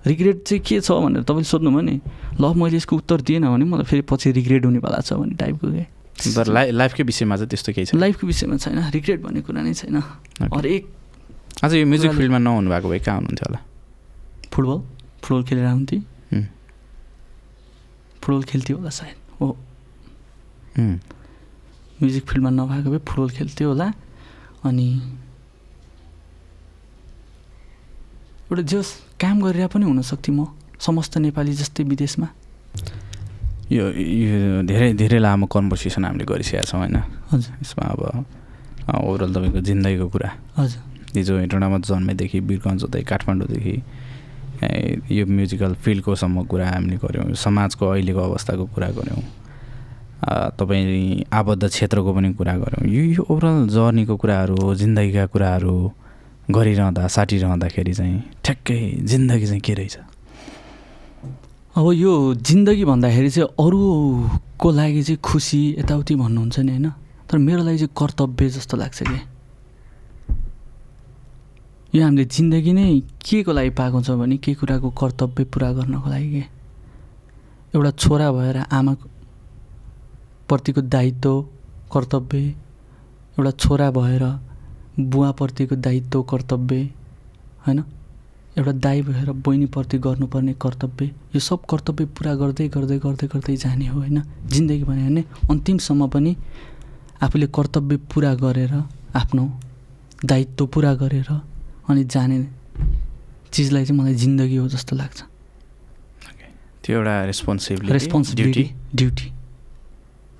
रिग्रेट 0.03 0.43
चाहिँ 0.43 0.59
के 0.59 0.79
छ 0.83 0.91
भनेर 0.91 1.23
तपाईँले 1.23 1.47
सोध्नुभयो 1.47 1.81
नि? 1.87 1.95
ल 2.35 2.43
मैले 2.59 2.77
यसको 2.77 2.95
उत्तर 2.99 3.21
दिएन 3.23 3.47
भने 3.47 3.63
मलाई 3.63 3.87
फेरि 3.87 4.03
पछि 4.03 4.31
रिग्रेट 4.35 4.65
हुनेवाला 4.67 4.99
छ 4.99 5.15
भन्ने 5.15 5.39
टाइपको 5.39 5.71
के? 5.71 5.83
तर 6.35 6.51
लाइ 6.51 6.71
लाइफकै 6.75 7.03
विषयमा 7.07 7.35
चाहिँ 7.39 7.49
त्यस्तो 7.49 7.71
केही 7.73 7.85
छ 7.87 7.95
लाइफको 7.95 8.27
विषयमा 8.27 8.57
छैन 8.59 8.91
रिग्रेट 8.91 9.19
भन्ने 9.23 9.41
कुरा 9.47 9.61
नै 9.63 9.73
छैन। 9.73 9.95
हरेक 10.51 10.83
आज 11.63 11.73
यो 11.73 11.85
म्युजिक 11.85 12.11
फिल्डमा 12.17 12.37
नहुनु 12.37 12.69
भएको 12.69 12.87
भए 12.89 12.99
कहाँ 13.05 13.17
हुनुहुन्थ्यो 13.17 13.45
होला 13.47 13.59
फुटबल 14.53 14.79
फुटबल 15.23 15.43
खेलेर 15.47 15.65
आउँथेँ। 15.65 16.01
फुटबल 18.21 18.43
खेल्थ्यो 18.49 18.75
होला 18.77 18.89
सायद 18.89 19.17
हो 19.39 19.47
हुँ। 20.77 20.93
म्युजिक 22.01 22.23
फिल्डमा 22.29 22.49
नभएको 22.49 22.89
भए 22.91 23.01
फुटबल 23.07 23.29
खेल्थ्यो 23.37 23.67
होला 23.69 23.87
अनि 24.67 24.87
एउटा 28.51 28.63
जस 28.71 28.87
काम 29.21 29.35
गरेर 29.43 29.67
पनि 29.73 29.85
हुनसक्थेँ 29.85 30.35
म 30.35 30.45
समस्त 30.79 31.17
नेपाली 31.23 31.53
जस्तै 31.63 31.83
विदेशमा 31.83 32.27
यो 33.71 33.83
यो 33.95 34.61
धेरै 34.67 34.93
धेरै 34.99 35.19
लामो 35.23 35.45
कन्भर्सेसन 35.47 36.05
हामीले 36.05 36.25
गरिसकेका 36.27 36.63
छौँ 36.67 36.79
होइन 36.83 36.97
हजुर 37.31 37.53
यसमा 37.63 37.85
अब 37.93 38.01
ओभरअल 39.07 39.31
तपाईँको 39.33 39.59
जिन्दगीको 39.63 40.07
कुरा 40.13 40.29
हजुर 40.59 40.81
हिजो 41.15 41.37
हेटौँडामा 41.37 41.77
जन्मेदेखि 41.89 42.39
वीरगञ्ज 42.39 42.81
हुँदै 42.83 43.01
काठमाडौँदेखि 43.11 43.75
यो 45.11 45.25
म्युजिकल 45.27 45.73
फिल्डको 45.83 46.15
सम्म 46.15 46.43
कुरा 46.51 46.67
हामीले 46.69 46.97
गऱ्यौँ 47.03 47.33
समाजको 47.35 47.87
अहिलेको 47.87 48.19
अवस्थाको 48.19 48.65
कुरा 48.75 48.89
गऱ्यौँ 48.97 49.21
तपाईँ 50.59 51.23
आबद्ध 51.33 51.67
क्षेत्रको 51.67 52.13
पनि 52.13 52.33
कुरा 52.33 52.55
गऱ्यौँ। 52.57 52.87
यो 52.87 53.03
यो 53.03 53.25
ओभरअल 53.29 53.67
जर्नीको 53.67 54.15
कुराहरू 54.17 54.75
जिन्दगीका 54.75 55.25
कुराहरू 55.33 55.75
गरिरहँदा 56.51 57.07
साटिरहँदाखेरि 57.07 57.93
चाहिँ 57.93 58.23
ठ्याक्कै 58.43 58.79
जिन्दगी 59.03 59.45
चाहिँ 59.45 59.61
के 59.61 59.73
रहेछ? 59.73 59.97
अब 61.75 61.91
यो 61.91 62.33
जिन्दगी 62.39 62.85
भन्दाखेरि 62.85 63.29
चाहिँ 63.29 63.49
अरूको 63.59 64.71
लागि 64.71 65.03
चाहिँ 65.03 65.19
खुसी 65.23 65.61
यताउति 65.79 66.15
भन्नुहुन्छ 66.15 66.59
नि 66.59 66.71
होइन? 66.71 66.89
तर 67.27 67.37
मेरो 67.37 67.63
लागि 67.63 67.77
चाहिँ 67.77 67.95
कर्तव्य 67.97 68.49
जस्तो 68.49 68.77
लाग्छ 68.77 68.99
कि? 69.03 69.19
यो 71.93 72.03
हामीले 72.03 72.25
जिन्दगी 72.25 72.71
नै 72.73 72.99
के 73.21 73.41
को 73.45 73.51
लागि 73.53 73.69
पाएको 73.77 74.01
छ 74.01 74.17
भने 74.17 74.37
के 74.41 74.53
कुराको 74.57 74.89
कर्तव्य 74.97 75.43
पुरा 75.45 75.71
गर्नको 75.77 76.09
लागि 76.09 76.29
के? 76.31 76.43
एउटा 77.77 77.91
छोरा 78.01 78.31
भएर 78.33 78.57
आमा 78.57 78.93
प्रतिको 80.49 80.81
दायित्व 80.89 81.41
कर्तव्य 81.93 82.39
एउटा 83.37 83.51
छोरा 83.61 83.91
भएर 83.93 84.23
बुवाप्रतिको 84.97 85.75
दायित्व 85.85 86.21
कर्तव्य 86.33 86.81
होइन? 87.67 87.83
एउटा 88.57 88.71
दाइ 88.71 89.01
भएर 89.01 89.31
बहिनीप्रति 89.45 89.97
गर्नुपर्ने 90.01 90.53
कर्तव्य 90.57 91.05
यो 91.35 91.39
सब 91.39 91.65
कर्तव्य 91.69 92.05
पुरा 92.17 92.35
गर्दै 92.41 92.67
गर्दै 92.73 92.99
गर्दै 93.05 93.27
गर्दै 93.27 93.55
जाने 93.57 93.87
हो 93.93 93.99
होइन? 93.99 94.21
जिन्दगी 94.49 94.83
भन्यो 94.83 95.05
भने 95.05 95.23
अन्तिमसम्म 95.51 96.09
पनि 96.09 96.35
आफूले 97.21 97.47
कर्तव्य 97.53 97.97
पुरा 98.09 98.33
गरेर 98.41 98.73
आफ्नो 99.13 99.49
दायित्व 100.25 100.65
पुरा 100.73 100.93
गरेर 100.97 101.29
अनि 101.89 102.03
जाने 102.03 102.37
चिजलाई 103.53 103.85
चाहिँ 103.85 103.99
मलाई 103.99 104.15
जिन्दगी 104.15 104.55
हो 104.55 104.67
जस्तो 104.67 104.95
लाग्छ। 104.95 105.23
त्यो 106.83 106.97
एउटा 106.97 107.25
रेस्पोन्सिबिलिटी 107.25 107.93
रेस्पोन्सिबिलिटी 107.93 108.65
ड्युटी 108.95 109.27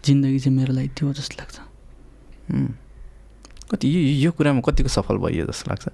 जिन्दगी 0.06 0.40
चाहिँ 0.40 0.58
मेरो 0.58 0.74
लागि 0.74 0.88
त्यो 0.88 1.14
जस्तो 1.14 1.36
लाग्छ। 1.40 1.58
उम्. 2.52 2.72
कति 3.72 3.86
यो 3.88 4.00
यो 4.24 4.32
कुरामा 4.32 4.62
कतिको 4.62 4.90
सफल 4.90 5.18
भइयो 5.18 5.46
जस्तो 5.48 5.66
लाग्छ? 5.72 5.86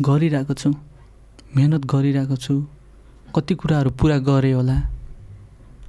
गरिरहेको 0.00 0.54
छु। 0.54 0.74
मेहनत 1.56 1.82
गरिरहेको 1.86 2.36
छु। 2.36 2.66
कति 3.36 3.54
कुराहरू 3.54 3.90
पुरा 3.90 4.18
गरेँ 4.18 4.52
होला। 4.52 4.78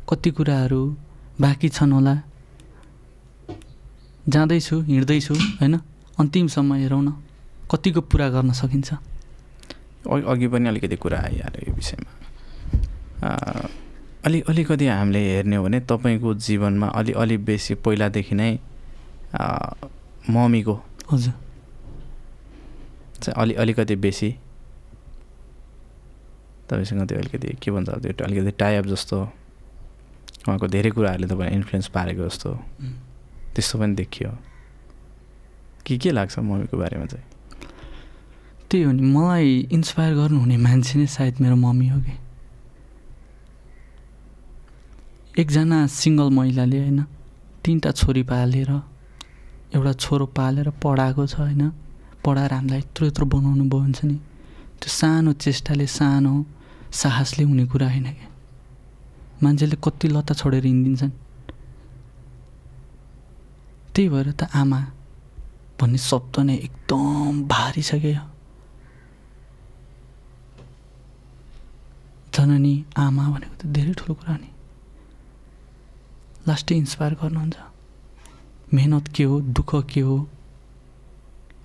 कति 0.09 0.29
कुराहरू 0.31 0.81
बाँकी 1.41 1.69
छन् 1.69 1.93
होला। 1.93 2.15
जाँदैछु 4.29 4.75
हिँड्दैछु 4.81 5.33
होइन? 5.33 5.73
अन्तिमसम्म 6.19 6.73
हेरौँ 6.73 7.03
न। 7.03 7.09
कतिको 7.73 8.01
पुरा 8.05 8.29
गर्न 8.29 8.51
सकिन्छ? 8.53 8.93
अघि 10.05 10.47
पनि 10.47 10.67
अलिकति 10.69 10.95
कुरा 10.95 11.19
आइहाल्यो 11.19 11.61
यो 11.67 11.73
विषयमा। 11.75 12.11
अलि 14.25 14.39
अलिकति 14.49 14.87
हामीले 14.87 15.19
हेर्ने 15.19 15.55
हो 15.55 15.63
भने 15.63 15.79
तपाईँको 15.89 16.33
जीवनमा 16.37 16.87
अलि 16.99 17.11
अलि 17.17 17.37
बेसी 17.47 17.75
पहिलादेखि 17.81 18.35
नै 18.35 18.51
मम्मीको 20.29 20.75
हजुर। 21.11 21.33
चाहिँ 23.21 23.35
अलि 23.41 23.53
अलिकति 23.53 23.95
बेसी। 23.95 24.29
तपाईँसँग 26.69 27.07
त्यो 27.09 27.17
अलिकति 27.17 27.47
के 27.61 27.71
भन्छ 27.71 27.89
त्यो 27.89 28.25
अलिकति 28.25 28.51
टाइप 28.59 28.85
जस्तो 28.85 29.17
उहाँको 30.47 30.67
धेरै 30.67 30.89
कुराहरूले 30.91 31.27
तपाईँलाई 31.27 31.55
इन्फ्लुएन्स 31.55 31.87
पारेको 31.95 32.23
जस्तो. 32.29 32.49
त्यस्तो 33.55 33.79
पनि 33.79 33.95
देखियो। 33.95 34.29
के 35.85 35.97
के 35.97 36.11
लाग्छ 36.11 36.39
मम्मीको 36.39 36.77
बारेमा 36.77 37.05
चाहिँ? 37.05 37.25
त्यही 38.73 38.85
हो 38.85 38.91
नि 38.91 39.05
मलाई 39.05 39.49
इन्सपायर 39.69 40.13
गर्नुहुने 40.17 40.57
मान्छे 40.57 40.97
नै 40.97 41.05
सायद 41.05 41.35
मेरो 41.45 41.55
मम्मी 41.55 41.87
हो 41.93 41.99
कि। 42.01 42.13
एकजना 45.37 45.77
सिङ्गल 45.93 46.29
महिलाले 46.33 46.77
होइन 46.81 46.99
तिनवटा 47.61 47.91
छोरी 48.01 48.23
पालेर 48.33 48.71
एउटा 49.77 49.93
छोरो 49.93 50.25
पालेर 50.33 50.67
पढाएको 50.81 51.23
छ 51.29 51.35
होइन 51.45 51.63
पढाएर 52.25 52.53
हामीलाई 52.53 52.79
यत्रो 52.79 53.03
यत्रो 53.07 53.25
बनाउनु 53.29 53.63
भयो 53.69 53.81
हुन्छ 53.85 53.99
नि। 54.09 54.17
त्यो 54.81 54.89
सानो 54.89 55.31
चेष्टाले 55.37 55.85
सानो 55.85 56.33
साहसले 56.89 57.43
हुने 57.45 57.65
कुरा 57.69 57.87
होइन 57.93 58.09
कि। 58.09 58.27
मान्छेले 59.43 59.77
कति 59.85 60.07
लत्ता 60.09 60.33
छोडेर 60.33 60.65
हिँडिदिन्छन्। 60.65 61.13
त्यही 63.93 64.09
भएर 64.09 64.27
त 64.33 64.49
आमा 64.49 64.81
भन्ने 65.77 65.97
शब्द 66.09 66.35
नै 66.49 66.55
एकदम 66.57 67.45
भारी 67.45 67.83
छ 67.85 68.01
क्या 68.01 68.17
यो। 68.17 68.25
जननी 72.35 72.85
आमा 72.97 73.29
भनेको 73.29 73.55
त 73.55 73.65
धेरै 73.65 73.93
ठुलो 73.93 74.13
कुरा 74.13 74.35
नि। 74.37 74.49
लास्टै 76.47 76.75
इन्सपायर 76.75 77.13
गर्नुहुन्छ। 77.13 77.55
मेहनत 78.73 79.07
के 79.07 79.23
हो 79.23 79.41
दुःख 79.41 79.71
के 79.85 79.99
हो 79.99 80.27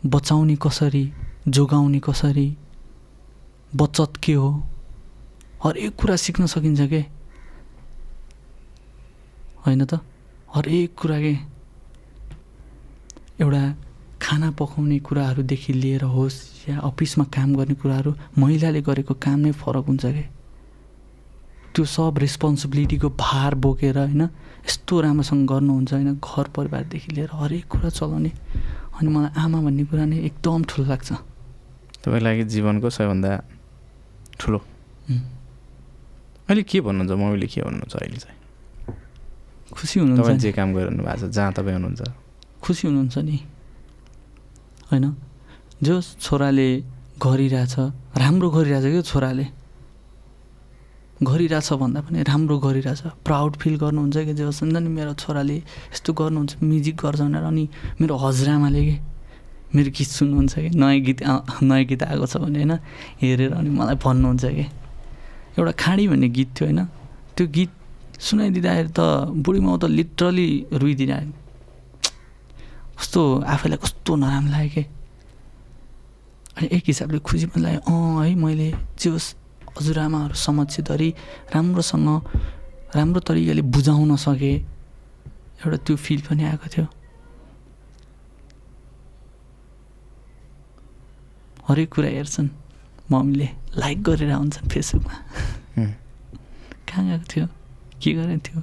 बचाउने 0.06 0.56
कसरी 0.56 1.12
जोगाउने 1.48 2.00
कसरी 2.00 2.56
बचत 3.76 4.12
के 4.22 4.32
हो 4.32 4.50
हरेक 5.64 5.96
कुरा 5.96 6.16
सिक्न 6.16 6.46
सकिन्छ 6.46 6.80
के? 6.80 7.00
होइन 9.66 9.84
त? 9.84 10.00
हरेक 10.54 10.94
कुरा 10.94 11.18
के? 11.20 11.34
एउटा 13.40 13.74
खाना 14.22 14.50
पकाउने 14.50 14.98
कुराहरूदेखि 14.98 15.72
लिएर 15.72 16.02
होस् 16.04 16.68
या 16.68 16.78
अफिसमा 16.78 17.24
काम 17.24 17.56
गर्ने 17.56 17.74
कुराहरू 17.74 18.14
महिलाले 18.38 18.82
गरेको 18.82 19.14
काम 19.14 19.38
नै 19.40 19.52
फरक 19.52 19.86
हुन्छ 19.86 20.06
क्या 20.06 20.37
त्यो 21.78 21.86
सब 21.86 22.18
रेस्पोन्सिबिलिटीको 22.18 23.08
भार 23.14 23.54
बोकेर 23.54 23.98
होइन 23.98 24.22
यस्तो 24.66 24.94
राम्रोसँग 24.98 25.46
गर्नुहुन्छ 25.46 25.92
होइन 25.94 26.18
घर 26.18 26.46
परिवारदेखि 26.50 27.10
लिएर 27.14 27.30
हरेक 27.30 27.64
कुरा 27.70 27.90
चलाउने। 27.94 28.30
अनि 28.98 29.08
मलाई 29.14 29.30
आमा 29.38 29.58
भन्ने 29.62 29.84
कुरा 29.86 30.04
नै 30.10 30.18
एकदम 30.26 30.60
ठुलो 30.66 30.84
लाग्छ। 30.90 31.08
तपाईँको 32.02 32.24
लागि 32.26 32.44
जीवनको 32.50 32.90
सबैभन्दा 32.90 33.30
ठुलो। 34.42 34.58
अहिले 36.50 36.62
के 36.66 36.80
भन्नुहुन्छ? 36.82 37.14
मम्मीले 37.14 37.46
के 37.46 37.62
भन्नुहुन्छ 37.62 37.94
अहिले 37.94 38.18
चाहिँ? 38.26 38.38
खुसी 39.70 40.00
हुनुहुन्छ? 40.02 40.42
जे 40.42 40.50
काम 40.50 40.68
गरिरहनु 40.74 41.02
भएको 41.06 41.30
छ 41.30 41.30
जहाँ 41.30 41.52
तपाईँ 41.54 41.78
हुनुहुन्छ। 41.78 42.02
खुसी 42.58 42.82
हुनुहुन्छ 42.90 43.16
नि। 43.22 43.38
होइन? 44.90 45.06
जो 45.78 45.94
छोराले 46.02 46.68
गरिरहेछ 47.22 47.74
राम्रो 48.18 48.48
गरिरहेछ 48.50 48.84
क्या 48.90 49.02
छोराले? 49.06 49.46
गरिरहेछ 51.22 51.72
भन्दा 51.72 52.00
पनि 52.06 52.22
राम्रो 52.22 52.58
गरिरहेछ। 52.58 53.02
प्राउड 53.26 53.52
फिल 53.58 53.76
गर्नुहुन्छ 53.76 54.16
कि 54.18 54.34
जे 54.34 54.42
होस्। 54.44 54.62
हुन्छ 54.62 54.76
नि 54.76 54.88
मेरो 54.88 55.12
छोराले 55.18 55.56
यस्तो 55.92 56.12
गर्नुहुन्छ 56.14 56.62
म्युजिक 56.62 56.96
गर्छ 56.96 57.20
भनेर 57.20 57.42
अनि 57.42 57.64
मेरो 58.00 58.14
हजुरआमाले 58.16 58.80
कि? 58.86 58.96
मेरो 59.74 59.90
गीत 59.90 60.08
सुन्नुहुन्छ 60.08 60.54
कि? 60.54 60.70
नयाँ 60.78 61.00
गीत 61.02 61.18
नयाँ 61.62 61.84
गीत 61.84 62.02
आएको 62.02 62.26
छ 62.26 62.36
भने 62.38 62.58
होइन 62.58 62.72
हेरेर 63.20 63.52
अनि 63.52 63.70
मलाई 63.70 63.96
भन्नुहुन्छ 63.98 64.44
कि? 64.46 64.66
एउटा 65.58 65.72
खाडी 65.74 66.04
भन्ने 66.08 66.28
गीत 66.28 66.48
थियो 66.54 66.66
होइन। 66.66 66.80
त्यो 67.34 67.46
गीत 67.46 67.70
सुनाइदिँदाखेरि 68.18 68.90
त 68.94 69.00
बुढी 69.42 69.60
माउ 69.60 69.76
त 69.78 69.84
लिटरली 69.90 70.48
रुइदिरहेको 70.72 71.32
कस्तो 72.98 73.20
आफैलाई 73.46 73.78
कस्तो 73.78 74.12
नराम्रो 74.16 74.50
लाग्यो 74.54 74.70
कि? 74.74 74.82
अनि 76.58 76.66
एक 76.74 76.84
हिसाबले 76.86 77.18
खुसी 77.22 77.46
पनि 77.50 77.62
लाग्यो 77.62 77.80
अँ 77.86 78.24
है 78.24 78.34
मैले 78.34 78.68
जे 78.98 79.10
होस् 79.10 79.28
हजुरआमाहरू 79.78 80.34
समक्षधरि 80.34 81.10
राम्रोसँग 81.54 82.08
राम्रो 82.96 83.20
तरिकाले 83.20 83.62
बुझाउन 83.62 84.16
सकेँ 84.16 84.56
एउटा 85.58 85.78
त्यो 85.86 85.96
फिल 85.96 86.20
पनि 86.26 86.42
आएको 86.44 86.66
थियो। 86.66 86.86
हरेक 91.68 91.88
कुरा 91.94 92.08
हेर्छन् 92.08 92.48
मम्मीले 93.12 93.48
लाइक 93.76 93.98
गरेर 94.02 94.32
हुन्छन् 94.32 94.68
फेसबुकमा। 94.72 95.14
कहाँ 96.88 97.04
गएको 97.06 97.26
थियो? 97.28 97.46
के 98.02 98.10
गरेको 98.14 98.42
थियो? 98.46 98.60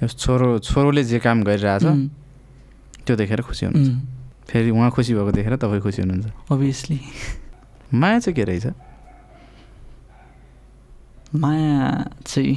छोरो 0.00 0.58
छोरोले 0.58 1.02
जे 1.04 1.18
काम 1.20 1.42
गरिरहेछ 1.46 1.84
त्यो 3.06 3.14
देखेर 3.16 3.40
खुसी 3.46 3.66
हुनुहुन्छ। 3.66 4.48
फेरि 4.48 4.70
उहाँ 4.70 4.90
खुसी 4.90 5.14
भएको 5.14 5.32
देखेर 5.32 5.56
तपाईँ 5.56 5.80
खुसी 5.80 6.02
हुनुहुन्छ। 6.02 6.50
अभियसली 6.50 6.98
माया 7.94 8.18
चाहिँ 8.18 8.34
के 8.34 8.44
रहेछ? 8.44 8.66
माया 11.34 12.04
चाहिँ 12.26 12.56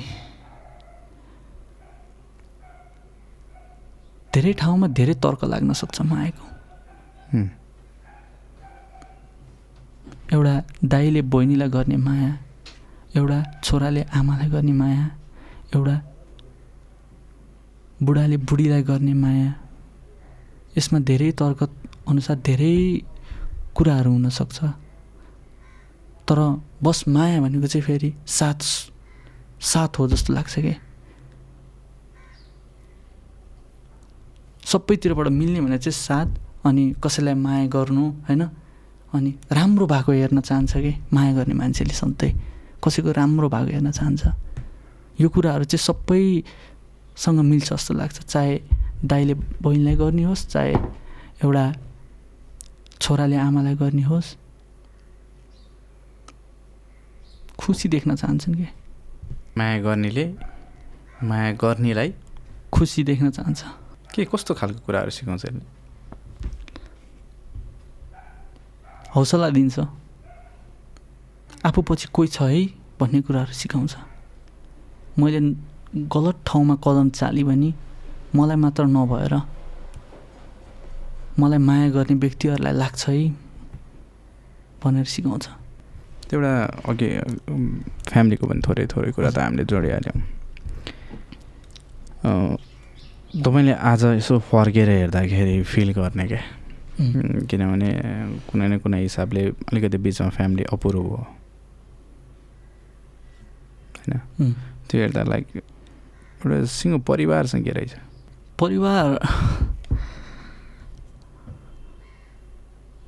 धेरै 4.33 4.53
ठाउँमा 4.61 4.87
धेरै 4.97 5.13
तर्क 5.23 5.43
लाग्न 5.45 5.73
सक्छ 5.73 6.01
मायाको। 6.01 6.45
एउटा 10.33 10.53
दाइले 10.89 11.21
बहिनीलाई 11.21 11.69
गर्ने 11.69 11.97
माया 11.97 12.31
एउटा 13.15 13.37
छोराले 13.63 14.01
आमालाई 14.09 14.49
गर्ने 14.49 14.73
माया 14.73 15.05
एउटा 15.75 15.95
बुढाले 18.03 18.37
बुढीलाई 18.49 18.83
गर्ने 18.83 19.13
माया 19.13 19.49
यसमा 20.77 20.99
धेरै 21.09 21.31
तर्क 21.37 21.59
अनुसार 22.09 22.37
धेरै 22.41 22.73
कुराहरू 23.75 24.11
हुनसक्छ 24.11 24.57
तर 26.27 26.61
बस 26.83 27.07
माया 27.07 27.41
भनेको 27.41 27.67
चाहिँ 27.67 27.85
फेरि 27.85 28.13
साथ 28.27 28.59
साथ 29.61 29.99
हो 29.99 30.07
जस्तो 30.07 30.33
लाग्छ 30.33 30.59
कि? 30.59 30.75
सबैतिरबाट 34.65 35.27
मिल्ने 35.27 35.61
भने 35.61 35.77
चाहिँ 35.77 35.91
साथ 35.91 36.27
अनि 36.65 36.95
कसैलाई 37.03 37.33
माया 37.33 37.67
गर्नु 37.67 38.09
होइन? 38.09 38.43
अनि 39.13 39.35
राम्रो 39.51 39.87
भएको 39.87 40.11
हेर्न 40.11 40.41
चाहन्छ 40.41 40.77
कि? 40.77 41.03
माया 41.13 41.33
गर्ने 41.33 41.53
मान्छेले 41.53 41.93
सधैँ। 41.93 42.33
कसैको 42.83 43.11
राम्रो 43.11 43.49
भएको 43.49 43.71
हेर्न 43.71 43.91
चाहन्छ। 43.91 44.27
यो 45.21 45.29
कुराहरू 45.29 45.63
चाहिँ 45.63 45.83
सबैसँग 45.83 47.39
मिल्छ 47.39 47.73
जस्तो 47.73 47.93
लाग्छ। 47.93 48.19
चाहे 48.21 48.61
दाइले 49.05 49.33
बहिनीलाई 49.33 49.95
गर्ने 49.95 50.23
होस् 50.23 50.47
चाहे 50.47 50.73
एउटा 51.43 51.73
छोराले 53.01 53.35
आमालाई 53.35 53.75
गर्ने 53.75 54.01
होस् 54.01 54.37
खुसी 57.63 57.89
देख्न 57.89 58.15
चाहन्छन् 58.15 58.55
कि? 58.55 58.67
माया 59.57 59.81
गर्नेले 59.81 60.25
माया 61.23 61.51
गर्नेलाई 61.55 62.13
खुसी 62.73 63.03
देख्न 63.03 63.29
चाहन्छ। 63.31 63.63
के 64.11 64.25
कस्तो 64.27 64.53
खालको 64.53 64.79
कुराहरू 64.85 65.09
सिकाउँछ? 65.09 65.45
हौसला 69.15 69.49
दिन्छ। 69.49 69.79
आफू 71.63 71.81
पछि 71.87 72.07
कोही 72.11 72.27
छ 72.27 72.41
है 72.43 72.65
भन्ने 72.99 73.21
कुराहरू 73.23 73.53
सिकाउँछ। 73.55 73.95
मैले 75.19 75.39
गलत 76.11 76.35
ठाउँमा 76.43 76.75
कदम 76.83 77.09
चालेँ 77.15 77.43
भने 77.47 77.73
मलाई 78.35 78.57
मात्र 78.59 78.83
नभएर 78.91 79.33
मलाई 81.39 81.59
माया 81.63 81.89
गर्ने 81.95 82.15
व्यक्तिहरूलाई 82.19 82.73
लाग्छ 82.73 83.09
है 83.09 83.29
भनेर 84.83 85.05
सिकाउँछ। 85.07 85.62
त्यो 86.29 86.39
एउटा 86.39 86.53
अघि 86.89 87.07
फ्यामिलीको 88.09 88.43
पनि 88.47 88.61
थोरै 88.67 88.85
थोरै 88.93 89.09
कुरा 89.15 89.29
त 89.29 89.37
हामीले 89.43 89.63
जोडिहाल्यौँ। 89.71 90.19
तपाईँले 93.43 93.73
आज 93.73 94.01
यसो 94.19 94.39
फर्केर 94.49 94.89
हेर्दाखेरि 94.89 95.55
फिल 95.65 95.89
गर्ने 95.97 96.25
क्या 96.27 96.41
किनभने 97.49 97.89
कुनै 98.49 98.67
न 98.67 98.77
कुनै 98.79 98.99
हिसाबले 99.01 99.41
अलिकति 99.69 99.97
बिचमा 99.97 100.29
फ्यामिली 100.37 100.63
अपुरो 100.71 101.01
हो 101.01 101.17
होइन। 103.97 104.53
त्यो 104.87 104.97
हेर्दा 105.01 105.21
लाइक 105.23 105.45
एउटा 105.55 106.55
सिङ्गो 106.69 106.99
परिवारसँग 107.09 107.63
के 107.65 107.71
रहेछ। 107.71 107.93
परिवार 108.59 109.07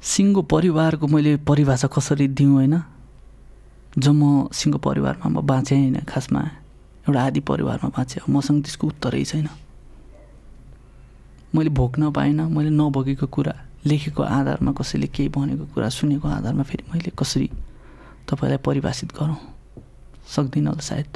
सिङ्गो 0.04 0.42
परिवारको 0.54 1.06
मैले 1.08 1.32
परिभाषा 1.46 1.88
कसरी 1.94 2.28
दिउँ 2.28 2.54
होइन? 2.56 2.76
जो 3.98 4.12
म 4.12 4.52
सिङ्गो 4.52 4.78
परिवारमा 4.84 5.28
म 5.30 5.42
बाँचेँ 5.42 5.78
होइन 5.80 6.04
खासमा 6.04 6.42
एउटा 7.08 7.22
आदि 7.22 7.40
परिवारमा 7.40 7.90
बाँचेँ 7.96 8.28
मसँग 8.28 8.64
त्यसको 8.64 8.88
उत्तरै 8.88 9.24
छैन। 9.24 9.48
मैले 11.56 11.70
भोग्न 11.72 12.12
पाइनँ 12.12 12.50
मैले 12.52 12.70
नभोगेको 12.76 13.28
कुरा 13.32 13.54
लेखेको 13.88 14.22
आधारमा 14.24 14.72
कसैले 14.76 15.08
केही 15.08 15.30
भनेको 15.32 15.66
कुरा 15.72 15.90
सुनेको 15.90 16.28
आधारमा 16.28 16.64
फेरि 16.68 16.84
मैले 16.92 17.12
कसरी 17.16 17.48
तपाईँलाई 18.28 18.60
परिभाषित 18.60 19.10
गरौँ? 19.16 19.40
सक्दिनँ 20.28 20.70
होला 20.70 20.84
सायद। 20.84 21.12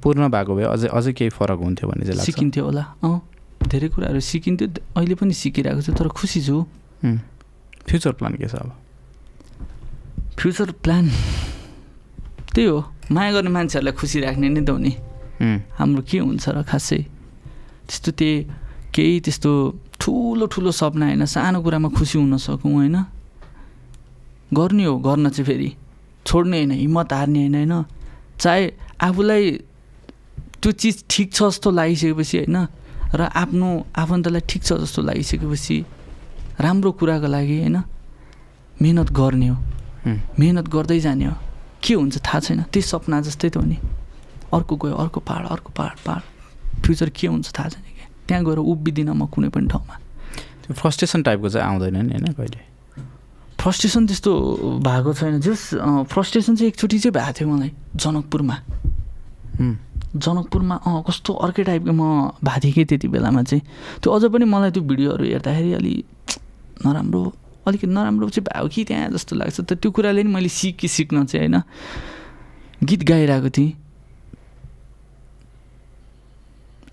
पूर्ण 0.00 0.28
भएको 0.32 0.54
भए 0.56 0.64
अझै 0.72 0.88
अझै 0.88 1.12
केही 1.12 1.30
फरक 1.36 1.58
हुन्थ्यो 1.60 1.88
भन्ने 1.90 2.04
चाहिँ 2.06 2.24
सिकिन्थ्यो 2.24 2.64
होला। 2.64 2.84
अँ 3.04 3.20
धेरै 3.68 3.88
कुराहरू 3.92 4.20
सिकिन्थ्यो 4.22 4.68
अहिले 4.96 5.14
पनि 5.20 5.34
सिकिरहेको 5.34 5.82
छु 5.82 5.92
तर 5.92 6.08
खुसी 6.08 6.40
छु। 6.46 6.64
फ्युचर 7.84 8.12
प्लान 8.16 8.34
के 8.40 8.48
छ 8.48 8.54
अब? 8.56 8.72
फ्युचर 10.38 10.70
प्लान 10.84 11.04
त्यही 12.54 12.68
हो। 12.68 12.78
माया 13.10 13.32
गर्ने 13.32 13.50
मान्छेहरूलाई 13.50 13.94
खुसी 13.98 14.20
राख्ने 14.20 14.48
नै 14.48 14.62
त 14.64 14.70
हो 14.70 14.78
नि। 14.78 14.92
हाम्रो 15.78 16.02
के 16.08 16.18
हुन्छ 16.18 16.44
र 16.48 16.62
खासै? 16.62 17.00
त्यस्तो 17.88 18.10
त्यही 18.18 18.34
केही 18.94 19.20
त्यस्तो 19.24 19.50
ठुलो 20.00 20.44
ठुलो 20.52 20.70
सपना 20.70 21.06
होइन। 21.06 21.24
सानो 21.24 21.58
कुरामा 21.64 21.88
खुसी 21.96 22.16
हुन 22.18 22.36
सकौँ 22.36 22.72
होइन। 22.72 22.96
गर्ने 24.52 24.84
हो 24.84 24.94
गर्न 25.00 25.28
चाहिँ 25.30 25.46
फेरि। 25.46 25.70
छोड्ने 26.26 26.56
होइन 26.56 26.72
हिम्मत 26.84 27.12
हार्ने 27.12 27.40
होइन 27.40 27.54
होइन। 27.56 27.74
चाहे 28.40 28.62
आफूलाई 29.00 29.42
त्यो 30.60 30.70
चिज 30.72 30.96
ठिक 31.10 31.28
छ 31.32 31.38
जस्तो 31.48 31.70
लागिसकेपछि 31.70 32.36
होइन 32.38 32.56
र 33.14 33.20
आफ्नो 33.32 33.68
आफन्तलाई 33.96 34.42
ठिक 34.50 34.62
छ 34.64 34.72
जस्तो 34.82 35.00
लागिसकेपछि 35.02 35.76
राम्रो 36.60 36.90
कुराको 36.98 37.28
लागि 37.28 37.56
होइन 37.60 37.76
मिहिनेत 38.82 39.10
गर्ने 39.12 39.48
हो। 39.48 39.56
मिहिनेत 40.06 40.68
गर्दै 40.68 40.98
जाने 41.00 41.24
हो। 41.24 41.34
के 41.82 41.94
हुन्छ 41.94 42.18
थाहा 42.22 42.40
छैन। 42.40 42.62
त्यही 42.72 42.82
सपना 42.82 43.20
जस्तै 43.20 43.50
त 43.50 43.56
हो 43.56 43.64
नि। 43.66 43.78
अर्को 44.54 44.74
गयो 44.76 44.94
अर्को 44.94 45.20
पाहाड 45.20 45.44
अर्को 45.46 45.70
पाहाड 45.74 45.96
पाहाड। 46.06 46.22
फ्युचर 46.82 47.08
के 47.10 47.26
हुन्छ 47.26 47.50
थाहा 47.50 47.68
छैन 47.68 47.82
क्या 47.82 48.06
त्यहाँ 48.28 48.44
गएर 48.44 48.58
उभिदिनँ 48.58 49.14
म 49.14 49.26
कुनै 49.26 49.48
पनि 49.50 49.66
ठाउँमा। 49.66 49.94
त्यो 50.62 50.74
फ्रस्ट्रेसन 50.74 51.22
टाइपको 51.22 51.48
चाहिँ 51.48 51.66
आउँदैन 51.66 51.96
नि 52.06 52.12
होइन 52.14 52.32
कहिले? 52.38 52.60
फ्रस्ट्रेसन 53.58 54.06
त्यस्तो 54.06 54.32
भएको 54.86 55.12
छैन। 55.14 55.40
जस 55.42 55.74
फ्रस्ट्रेसन 56.06 56.54
चाहिँ 56.56 56.68
एकचोटि 56.70 56.98
चाहिँ 56.98 57.14
भएको 57.14 57.32
थियो 57.34 57.48
मलाई 57.50 57.70
जनकपुरमा। 57.96 58.56
जनकपुरमा 60.16 60.74
अँ 60.86 61.02
कस्तो 61.02 61.32
अर्कै 61.44 61.62
टाइपको 61.66 61.92
म 61.92 62.30
भएको 62.38 62.60
थिएँ 62.62 62.72
कि 62.72 62.84
त्यति 62.84 63.08
बेलामा 63.10 63.42
चाहिँ। 63.42 63.62
त्यो 64.02 64.08
अझ 64.12 64.22
पनि 64.30 64.44
मलाई 64.46 64.70
त्यो 64.70 64.82
भिडियोहरू 64.82 65.24
हेर्दाखेरि 65.24 65.72
अलि 65.74 65.94
नराम्रो 66.86 67.22
अलिकति 67.66 67.86
नराम्रो 67.86 68.28
चाहिँ 68.30 68.46
भयो 68.46 68.68
कि 68.68 68.84
त्यहाँ 68.84 69.10
जस्तो 69.10 69.36
लाग्छ। 69.36 69.60
त 69.60 69.72
त्यो 69.74 69.90
कुराले 69.90 70.22
नि 70.22 70.30
मैले 70.32 70.48
सिकेँ 70.48 70.88
सिक्न 70.88 71.24
चाहिँ 71.26 71.48
होइन। 71.48 71.62
गीत 72.86 73.02
गाइरहेको 73.02 73.50
थिएँ। 73.50 73.72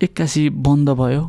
एक्कासी 0.03 0.49
बन्द 0.49 0.89
भयो। 0.89 1.23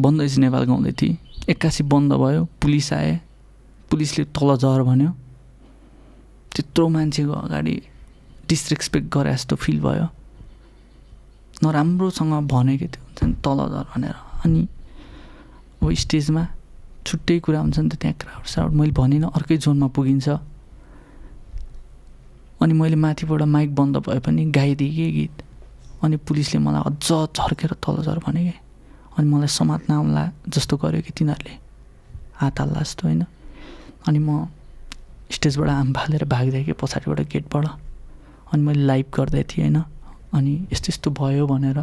बन्द 0.00 0.22
इज 0.22 0.38
नेपाल 0.38 0.64
गाउँदै 0.64 0.92
थिएँ। 0.92 1.16
एक्कासी 1.50 1.82
बन्द 1.84 2.12
भयो। 2.12 2.44
पुलिस 2.62 2.92
आए। 2.92 3.20
पुलिसले 3.90 4.24
तल 4.34 4.56
झर 4.56 4.82
भन्यो। 4.82 5.10
त्यत्रो 6.52 6.88
मान्छेको 6.88 7.32
अगाडि 7.32 7.76
डिसरेस्पेक्ट 8.48 9.06
गरे 9.14 9.32
जस्तो 9.32 9.56
फिल 9.56 9.80
भयो। 9.80 10.06
नराम्रोसँग 11.62 12.32
भनेको 12.48 12.86
थियो। 12.90 13.02
हुन्छ 13.06 13.24
नि 13.24 13.34
तल 13.44 13.58
झर 13.70 13.86
भनेर। 13.94 14.16
अनि 14.44 14.62
अब 15.82 15.92
स्टेजमा 15.94 16.42
छुट्टै 17.06 17.38
कुरा 17.40 17.60
हुन्छ 17.60 17.78
नि 17.78 17.88
त 17.88 17.94
त्यहाँ 17.96 18.16
क्राउड 18.20 18.44
साउड। 18.44 18.72
मैले 18.74 18.92
भनिनँ 18.92 19.30
अर्कै 19.30 19.56
जोनमा 19.56 19.88
पुगिन्छ। 19.94 20.28
अनि 22.62 22.72
मैले 22.72 22.96
माथिबाट 22.96 23.42
माइक 23.46 23.74
बन्द 23.74 23.96
भए 24.02 24.18
पनि 24.18 24.44
गाइदिएँ 24.50 24.94
कि 24.94 25.06
गीत। 25.12 25.36
अनि 26.02 26.16
पुलिसले 26.26 26.58
मलाई 26.60 26.82
अझ 26.82 27.08
झर्केर 27.32 27.72
तल 27.78 28.02
झर 28.02 28.18
भने 28.26 28.42
क्या 28.44 28.58
अनि 29.16 29.26
मलाई 29.30 29.48
समात्न 29.48 29.92
आउला 29.92 30.24
जस्तो 30.48 30.76
गर्यो 30.76 31.02
कि 31.02 31.12
तिनीहरूले। 31.16 31.54
हात 32.36 32.60
हाल्ला 32.60 32.80
जस्तो 32.80 33.02
होइन। 33.08 33.22
अनि 34.08 34.18
म 34.18 34.48
स्टेजबाट 35.30 35.68
आम 35.68 35.92
फालेर 35.92 36.24
भाग्दै 36.24 36.62
कि 36.64 36.72
पछाडिबाट 36.72 37.20
गेटबाट। 37.32 37.64
अनि 38.52 38.62
मैले 38.62 38.82
लाइभ 38.86 39.06
गर्दै 39.14 39.42
थिएँ 39.50 39.64
होइन। 39.64 39.78
अनि 40.34 40.52
यस्तो 40.72 40.88
यस्तो 40.90 41.10
भयो 41.10 41.46
भनेर। 41.46 41.78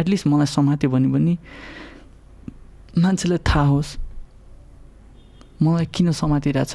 एटलिस्ट 0.00 0.26
मलाई 0.26 0.46
समात्यो 0.46 0.90
भने 0.90 1.08
पनि 1.12 1.34
मान्छेलाई 2.98 3.38
थाहा 3.44 3.66
होस्। 3.66 3.88
मलाई 5.62 5.86
किन 5.94 6.12
समातिरहेछ 6.12 6.74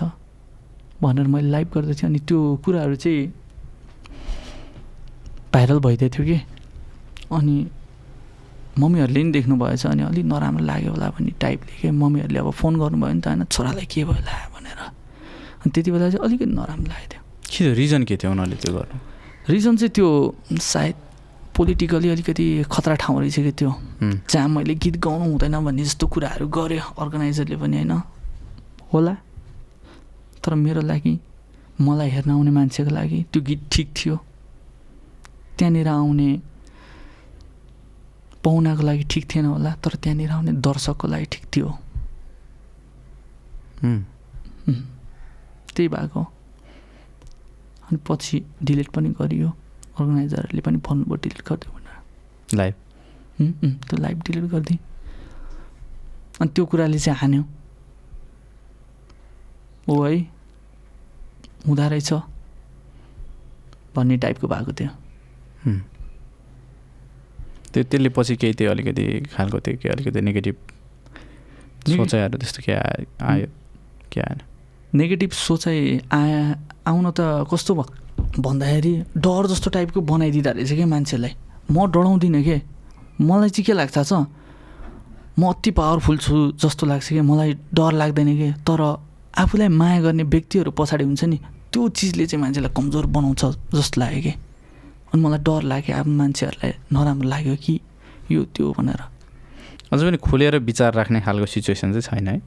भनेर 1.02 1.28
मैले 1.28 1.50
लाइभ 1.50 1.68
गर्दै 1.74 1.94
थिएँ 1.94 2.10
अनि 2.10 2.20
त्यो 2.28 2.40
कुराहरू 2.66 2.96
चाहिँ 2.96 3.34
भाइरल 5.54 5.80
भइदिएको 5.80 6.14
थियो 6.16 6.26
कि। 6.26 6.38
अनि 7.32 7.56
मम्मीहरूले 8.80 9.24
नि 9.24 9.32
देख्नु 9.32 9.56
भएछ 9.56 9.86
अनि 9.88 10.04
अलिक 10.04 10.26
नराम्रो 10.26 10.66
लाग्यो 10.66 10.92
होला 10.92 11.08
भन्ने 11.16 11.32
टाइपले 11.42 11.74
के 11.82 11.92
मम्मीहरूले 11.92 12.40
अब 12.40 12.50
फोन 12.52 12.74
गर्नुभयो 12.80 13.14
नि 13.14 13.22
त 13.22 13.28
होइन 13.28 13.44
छोरालाई 13.50 13.86
के 13.88 14.04
भयो 14.04 14.22
ला 14.22 14.36
भनेर। 14.54 14.80
अनि 15.64 15.70
त्यति 15.74 15.90
बेला 15.92 16.10
चाहिँ 16.12 16.24
अलिकति 16.28 16.46
नराम्रो 16.46 16.88
लागेको 16.92 17.10
थियो। 17.12 17.22
के 17.50 17.64
थियो? 17.64 17.74
रिजन 17.74 18.04
के 18.04 18.16
थियो 18.18 18.32
उनीहरूले 18.32 18.58
त्यो 18.62 18.72
गर्नु? 18.76 18.98
रिजन 19.50 19.74
चाहिँ 19.80 19.92
त्यो 19.96 20.08
सायद 20.62 20.96
पोलिटिकली 21.56 22.10
अलिकति 22.10 22.46
खतरा 22.68 22.96
ठाउँ 23.02 23.20
रहेछ 23.20 23.38
कि 23.40 23.52
त्यो 23.60 23.72
जहाँ 24.30 24.48
मैले 24.52 24.76
गीत 24.76 24.96
गाउनु 25.00 25.26
हुँदैन 25.32 25.56
भन्ने 25.66 25.84
जस्तो 25.84 26.06
कुराहरू 26.08 26.48
गर्यो 26.48 26.84
अर्गनाइजरले 27.00 27.56
पनि 27.56 27.78
होइन? 27.80 27.94
होला? 28.96 29.16
तर 30.44 30.54
मेरो 30.56 30.82
लागि 30.82 31.14
मलाई 31.82 32.10
हेर्न 32.10 32.30
आउने 32.32 32.52
मान्छेको 32.52 32.92
लागि 32.92 33.20
त्यो 33.32 33.42
गीत 33.44 33.62
ठिक 33.72 33.88
थियो। 33.98 34.16
त्यहाँनिर 35.58 35.88
आउने 35.88 36.30
पाहुनाको 38.44 38.84
लागि 38.84 39.04
ठिक 39.12 39.24
थिएन 39.32 39.46
होला 39.46 39.72
तर 39.84 39.94
त्यहाँनिर 40.04 40.32
आउने 40.32 40.52
दर्शकको 40.62 41.08
लागि 41.08 41.26
ठिक 41.34 41.46
थियो। 41.56 41.70
त्यही 45.76 45.88
भएको। 45.90 46.22
अनि 47.86 47.98
पछि 48.08 48.38
डिलिट 48.64 48.88
पनि 48.96 49.10
गरियो। 49.20 49.50
अर्गनाइजरहरूले 50.00 50.62
पनि 50.62 50.78
भन्नुभयो 50.86 51.16
डिलिट 51.24 51.42
गरिदियो 51.48 51.72
भनेर। 51.76 51.98
लाइभ 52.56 52.74
त्यो 53.84 53.96
लाइभ 53.98 54.18
डिलिट 54.26 54.46
गरिदिएँ। 54.52 54.80
अनि 56.42 56.50
त्यो 56.56 56.66
कुराले 56.66 57.00
चाहिँ 57.00 57.20
हान्यो। 57.20 57.44
ओ 59.90 60.04
है 60.04 60.28
हुँदो 61.68 61.88
रहेछ 61.90 62.14
भन्ने 63.96 64.18
टाइपको 64.18 64.48
भएको 64.48 64.74
थियो। 64.74 64.90
त्यो 67.74 67.84
त्यसले 67.84 68.10
पछि 68.10 68.36
केही 68.36 68.54
त्यो 68.54 68.72
अलिकति 68.72 69.20
खालको 69.22 69.60
त्यो 69.60 69.78
के 69.78 69.90
अलिकति 69.90 70.22
नेगेटिभ 70.22 70.56
नेगे- 71.90 71.98
सोचाइहरू 71.98 72.38
त्यस्तो 72.38 72.64
के 72.66 72.72
आयो? 72.72 73.48
के 74.12 74.22
आएन? 74.22 74.42
नेगेटिभ 74.96 75.32
सोचाइ 75.32 76.02
आया 76.12 76.58
आउन 76.88 77.12
त 77.12 77.48
कस्तो 77.52 77.76
भयो? 77.76 78.42
भन्दाखेरि 78.42 79.04
डर 79.18 79.48
जस्तो 79.48 79.70
टाइपको 79.70 80.02
बनाइदिँदो 80.02 80.52
रहेछ 80.52 80.72
क्या 80.72 80.88
मान्छेलाई। 80.88 81.36
म 81.72 81.92
डराउँदिनँ 81.92 82.44
के? 82.44 82.62
मलाई 83.22 83.50
चाहिँ 83.50 83.66
के 83.66 83.74
लाग्छ 83.74 83.98
छ? 84.00 84.14
म 85.40 85.52
अति 85.52 85.72
पावरफुल 85.72 86.18
छु 86.18 86.52
जस्तो 86.52 86.88
लाग्छ 86.88 87.10
कि? 87.10 87.22
मलाई 87.22 87.54
डर 87.54 87.92
लाग्दैन 87.92 88.38
कि? 88.38 88.52
तर 88.54 89.05
आफूलाई 89.38 89.68
माया 89.68 90.00
गर्ने 90.02 90.24
व्यक्तिहरू 90.24 90.72
पछाडि 90.72 91.04
हुन्छ 91.04 91.24
नि 91.24 91.38
त्यो 91.72 91.82
चिजले 91.92 92.26
चाहिँ 92.26 92.42
मान्छेलाई 92.42 92.72
कमजोर 92.72 93.06
बनाउँछ 93.06 93.44
जस्तो 93.76 94.02
लाग्यो 94.02 94.22
कि? 94.22 94.34
अनि 95.12 95.22
मलाई 95.22 95.40
डर 95.44 95.62
लाग्यो 95.72 95.96
अब 95.96 96.08
मान्छेहरूलाई 96.08 96.74
नराम्रो 96.94 97.28
लाग्यो 97.30 97.56
कि 97.64 97.80
यो 98.32 98.44
त्यो 98.56 98.72
भनेर। 98.78 99.02
अझ 99.92 100.00
पनि 100.02 100.18
खुलेर 100.18 100.58
विचार 100.64 100.94
राख्ने 100.94 101.20
खालको 101.22 101.46
सिचुएसन 101.46 101.92
चाहिँ 101.92 102.02
छैन 102.02 102.28
है? 102.28 102.42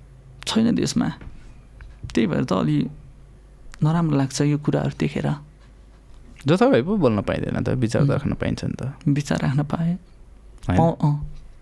छैन 0.48 0.74
देशमा 0.74 1.08
त्यही 2.08 2.26
भएर 2.26 2.44
त 2.44 2.52
अलि 2.52 2.76
नराम्रो 3.84 4.16
लाग्छ 4.16 4.40
यो 4.48 4.58
कुराहरू 4.58 4.96
देखेर। 4.96 5.28
जताभाइ 6.46 6.82
पो 6.82 6.96
बोल्न 6.96 7.20
पाइँदैन 7.20 7.62
त 7.62 7.68
विचार। 7.76 8.02
राख्न 8.08 8.32
पाइन्छ 8.32 8.64
नि 8.64 8.74
त। 8.80 8.96
विचार 9.06 9.38
राख्न 9.44 9.62
पाएँ। 9.68 9.96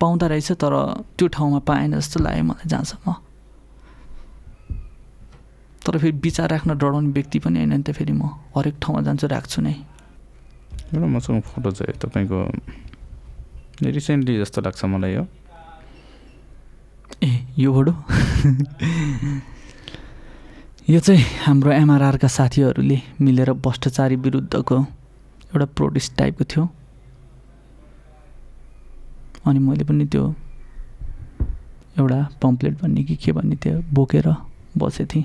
पाउँदो 0.01 0.27
रहेछ 0.27 0.53
तर 0.55 0.74
त्यो 1.19 1.27
ठाउँमा 1.35 1.59
पाएन 1.66 1.98
जस्तो 1.98 2.23
लाग्यो 2.23 2.44
मलाई 2.44 2.69
जहाँसम्म। 2.69 3.26
तर 5.87 5.99
फेरि 5.99 6.17
विचार 6.19 6.51
राख्न 6.51 6.77
डराउने 6.79 7.11
व्यक्ति 7.15 7.39
पनि 7.39 7.59
होइन 7.59 7.73
नि 7.73 7.83
त 7.83 7.95
फेरि 7.95 8.13
म। 8.13 8.27
हरेक 8.57 8.75
ठाउँमा 8.83 9.03
जान्छु 9.07 9.27
राख्छु 9.27 9.63
नै। 9.63 9.73
एउटा 10.95 11.07
मसँग 11.07 11.41
फोटो 11.47 11.71
यो 11.71 11.95
तपाईँको 12.03 12.39
रिसेन्टली 13.87 14.39
जस्तो 14.39 14.61
लाग्छ 14.67 14.85
मलाई 14.85 15.13
यो 15.15 15.25
ए 17.23 17.31
यो 17.59 17.73
फोटो? 17.73 17.93
यो 20.91 20.99
चाहिँ 21.01 21.25
हाम्रो 21.45 21.71
एमआरआरका 21.73 22.29
साथीहरूले 22.29 22.99
मिलेर 23.21 23.53
भ्रष्टाचारी 23.59 24.17
विरुद्धको 24.17 24.77
एउटा 25.55 25.67
प्रोटेस्ट 25.77 26.17
टाइपको 26.19 26.45
थियो। 26.45 26.65
अनि 29.47 29.59
मैले 29.59 29.85
पनि 29.85 30.05
त्यो 30.07 30.25
एउटा 31.99 32.21
पम्पलेट 32.43 32.75
भन्ने 32.83 33.03
कि 33.05 33.17
के 33.17 33.33
भन्ने 33.33 33.57
त्यो 33.63 33.83
बोकेर 33.95 34.27
बसेको 34.79 35.11
थिएँ 35.15 35.25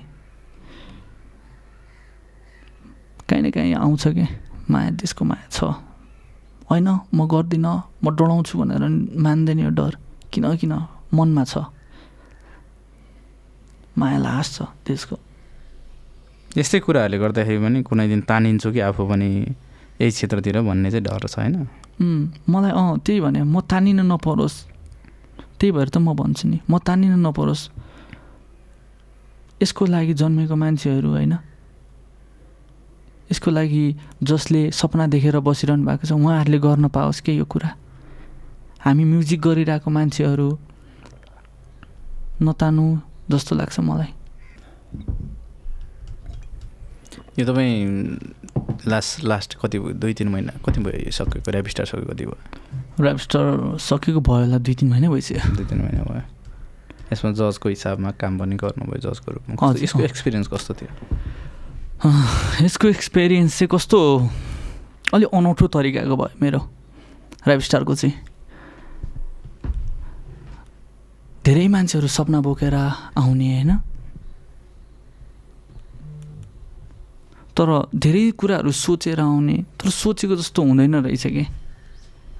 काहीँ 3.32 3.44
न 3.44 3.50
काहीँ 3.50 3.74
आउँछ 3.76 4.08
कि 4.10 4.28
माया 4.70 4.90
देशको 5.00 5.26
माया 5.26 5.48
छ 5.50 5.64
होइन 6.68 6.88
म 7.10 7.20
गर्दिनँ 7.26 7.76
म 8.04 8.06
डराउँछु 8.12 8.60
भनेर 8.60 8.84
मान्दैन 9.18 9.60
यो 9.62 9.70
डर 9.72 9.96
किन 10.30 10.46
किन 10.58 10.74
मनमा 11.14 11.44
छ 11.44 11.72
माया 13.96 14.18
लास 14.20 14.48
छ 14.54 14.68
देशको 14.84 15.16
यस्तै 16.52 16.80
कुराहरूले 16.82 17.18
गर्दाखेरि 17.18 17.60
पनि 17.60 17.80
कुनै 17.84 18.08
दिन 18.08 18.22
तानिन्छु 18.24 18.72
कि 18.72 18.80
आफू 18.82 19.04
पनि 19.08 19.30
यही 19.98 20.12
क्षेत्रतिर 20.12 20.60
भन्ने 20.62 20.92
चाहिँ 20.92 21.04
डर 21.04 21.28
छ 21.28 21.36
होइन 21.38 21.56
मलाई 22.48 22.72
अँ 22.72 23.00
त्यही 23.00 23.20
भने 23.22 23.44
म 23.44 23.62
तानिन 23.64 24.00
नपरोस् 24.08 24.58
त्यही 25.54 25.72
भएर 25.72 25.90
त 25.90 25.98
म 25.98 26.12
भन्छु 26.14 26.48
नि 26.48 26.60
म 26.66 26.80
तानिन 26.80 27.16
नपरोस् 27.20 27.64
यसको 29.62 29.86
लागि 29.86 30.14
जन्मेको 30.14 30.56
मान्छेहरू 30.56 31.10
होइन 31.10 31.34
यसको 33.32 33.52
लागि 33.52 33.96
जसले 34.24 34.72
सपना 34.72 35.08
देखेर 35.08 35.40
बसिरहनु 35.40 35.86
भएको 35.88 36.08
छ 36.08 36.12
उहाँहरूले 36.12 36.60
गर्न 36.60 36.88
पाओस् 36.88 37.22
के 37.22 37.32
यो 37.34 37.46
कुरा? 37.46 37.70
हामी 38.84 39.04
म्युजिक 39.04 39.42
गरिरहेको 39.42 39.90
मान्छेहरू 39.92 40.48
नतानु 42.42 42.86
जस्तो 43.32 43.56
लाग्छ 43.56 43.80
मलाई। 43.80 44.12
यो 47.40 47.46
तपाईँ 47.46 47.78
लास्ट 48.88 49.24
लास्ट 49.24 49.56
कति 49.62 49.80
भयो? 49.80 49.94
दुई 49.94 50.14
तिन 50.14 50.28
महिना 50.28 50.52
कति 50.66 50.80
भयो 50.82 51.06
यो 51.06 51.12
सकेको? 51.12 51.52
ऱ्याप 51.52 51.68
स्टार 51.68 51.86
सकेको 51.86 52.12
कति 52.14 52.26
भयो? 52.26 52.38
ऱ्यापस्टर 53.02 53.78
सकेको 53.80 54.20
भयो 54.20 54.44
होला 54.44 54.58
दुई 54.58 54.76
तिन 54.76 54.90
महिना 54.90 55.10
भइसक्यो। 55.10 55.56
दुई 55.56 55.66
तिन 55.66 55.82
महिना 55.82 56.04
भयो। 56.04 56.24
यसमा 57.14 57.32
जजको 57.32 57.70
हिसाबमा 57.70 58.12
काम 58.20 58.40
पनि 58.40 58.56
गर्नुभयो 58.56 59.00
जजको 59.00 59.32
रूपमा। 59.32 59.74
यसको। 59.80 60.00
एक्सपिरियन्स 60.02 60.48
कस्तो 60.48 60.74
थियो? 60.74 60.92
यसको 62.02 62.88
एक्सपिरियन्स 62.88 63.58
चाहिँ 63.58 63.70
कस्तो 63.70 63.98
अलिक 65.14 65.30
अनौठो 65.30 65.68
तरिकाको 65.70 66.16
भयो 66.18 66.34
मेरो 66.42 66.60
ऱ्यापस्टारको 67.46 67.94
चाहिँ। 67.96 68.16
धेरै 71.46 71.68
मान्छेहरू 71.68 72.08
सपना 72.08 72.42
बोकेर 72.42 72.74
आउने 72.74 73.48
होइन? 73.54 73.72
तर 77.54 77.70
धेरै 77.94 78.32
कुराहरू 78.34 78.72
सोचेर 78.72 79.20
आउने 79.22 79.58
तर 79.78 79.90
सोचेको 79.94 80.36
जस्तो 80.42 80.62
हुँदैन 80.62 80.96
रहेछ 81.06 81.26
कि 81.28 81.46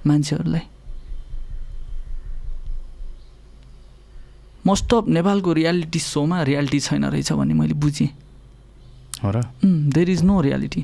मान्छेहरूलाई? 0.06 0.66
मोस्ट 4.66 4.94
अफ 4.94 5.04
नेपालको 5.06 5.52
रियालिटी 5.52 5.98
सोमा 5.98 6.42
रियालिटी 6.42 6.80
छैन 6.80 7.04
रहेछ 7.04 7.32
भन्ने 7.32 7.54
मैले 7.54 7.74
बुझेँ। 7.78 8.21
हो 9.22 9.30
र? 9.30 9.42
देयर 9.64 10.10
इज 10.10 10.22
नो 10.22 10.40
रियालिटी 10.40 10.82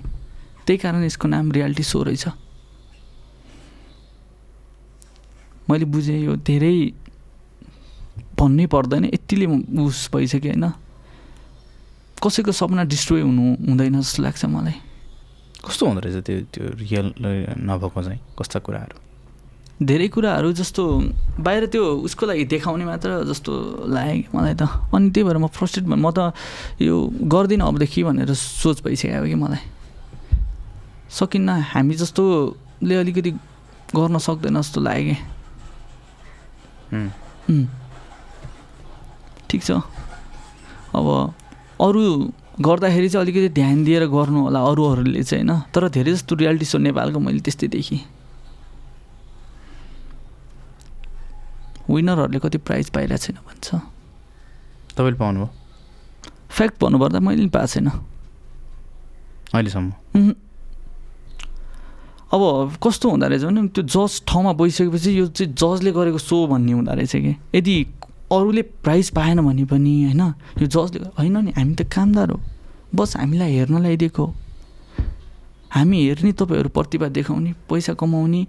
त्यही 0.66 0.78
कारण 0.78 1.04
यसको 1.04 1.28
नाम 1.28 1.52
रियालिटी 1.52 1.82
सो 1.82 2.02
रहेछ। 2.02 2.26
मैले 5.70 5.84
बुझेँ 5.84 6.20
यो 6.24 6.36
धेरै 6.40 6.76
भन्नै 8.38 8.66
पर्दैन 8.66 9.04
यतिले 9.04 9.46
उस 9.82 10.08
भइसक्यो 10.14 10.52
होइन। 10.52 10.66
कसैको 12.18 12.52
सपना 12.52 12.82
डिस्ट्रोय 12.84 13.22
हुनु 13.22 13.44
हुँदैन 13.68 14.00
जस्तो 14.00 14.22
लाग्छ 14.22 14.44
मलाई। 14.44 14.76
कस्तो 15.58 15.86
हुँदो 15.86 16.00
रहेछ 16.00 16.24
त्यो 16.24 16.40
त्यो 16.52 16.64
रियल 16.78 17.06
नभएको 17.18 18.02
चाहिँ 18.02 18.20
कस्ता 18.38 18.58
कुराहरू? 18.62 18.96
धेरै 19.78 20.08
कुराहरू 20.10 20.52
जस्तो 20.58 20.82
बाहिर 21.38 21.66
त्यो 21.70 21.82
उसको 22.02 22.26
लागि 22.26 22.44
देखाउने 22.50 22.84
मात्र 22.84 23.22
जस्तो 23.30 23.52
लाग्यो 23.86 24.34
मलाई 24.34 24.54
त। 24.58 24.66
अनि 24.90 25.10
त्यही 25.14 25.24
भएर 25.24 25.38
म 25.38 25.46
फ्रस्ट्रेट 25.54 25.86
म 25.86 26.10
त 26.10 26.34
यो 26.82 26.94
गर्दिनँ 27.30 27.62
अबदेखि 27.62 28.02
भनेर 28.02 28.34
सोच 28.34 28.82
भइसक्यो 28.82 29.22
कि 29.22 29.38
मलाई। 29.38 29.62
सकिन्न 31.08 31.48
हामी 31.72 31.94
जस्तोले 31.94 32.94
अलिकति 32.94 33.30
गर्न 33.94 34.18
सक्दैन 34.18 34.58
जस्तो 34.58 34.78
लाग्यो 34.82 35.16
उम्. 36.90 37.66
ठिक 39.48 39.62
छ। 39.62 39.70
अब 40.90 41.06
अरू 41.78 42.02
गर्दाखेरि 42.58 43.08
चाहिँ 43.08 43.22
अलिकति 43.22 43.48
ध्यान 43.54 43.84
दिएर 43.86 44.04
गर्नु 44.10 44.38
होला 44.50 44.58
अरूहरूले 44.58 45.22
चाहिँ 45.22 45.46
होइन। 45.46 45.70
तर 45.70 45.88
धेरै 45.94 46.12
जस्तो 46.18 46.34
रियालिटी 46.34 46.66
सो 46.66 46.78
नेपालको 46.82 47.18
मैले 47.22 47.40
त्यस्तै 47.46 47.68
देखेँ। 47.70 48.17
विनरहरूले 51.90 52.38
कति 52.38 52.58
प्राइज 52.58 52.90
पाइरहेको 52.90 53.22
छैन 53.24 53.36
भन्छ। 53.46 53.74
तपाईँले 54.96 55.18
पाउनुभयो? 55.18 55.48
फ्याक्ट 56.48 56.74
भन्नुपर्दा 56.80 57.20
मैले 57.20 57.36
पनि 57.38 57.48
पाएको 57.48 57.66
छैन। 57.66 57.88
अहिलेसम्म। 59.54 59.92
अब 62.28 62.76
कस्तो 62.84 63.10
हुँदो 63.10 63.26
रहेछ 63.28 63.42
भने 63.42 63.68
त्यो 63.72 63.82
जज 63.84 64.22
ठाउँमा 64.28 64.52
बसिसकेपछि 64.52 65.10
यो 65.18 65.26
चाहिँ 65.32 65.52
जजले 65.54 65.92
गरेको 65.92 66.18
सो 66.18 66.46
भन्ने 66.46 66.72
हुँदो 66.72 66.92
रहेछ 66.92 67.16
कि। 67.16 67.36
यदि 67.54 67.76
अरूले 68.32 68.62
प्राइज 68.84 69.10
पाएन 69.16 69.40
भने 69.40 69.64
पनि 69.64 69.92
होइन 70.04 70.20
यो 70.60 70.66
जजले 70.68 71.08
होइन 71.16 71.36
नि 71.44 71.50
हामी 71.56 71.74
त 71.74 71.88
कामदार 71.88 72.30
हो। 72.30 72.40
बस 72.94 73.16
हामीलाई 73.16 73.52
हेर्नलाई 73.52 73.96
दिएको 73.96 74.24
हो। 74.24 74.34
हामी 75.72 75.96
हेर्ने 76.04 76.32
तपाईँहरू 76.32 76.68
प्रतिभा 76.68 77.08
देखाउने 77.08 77.52
पैसा 77.68 77.92
कमाउने 77.96 78.46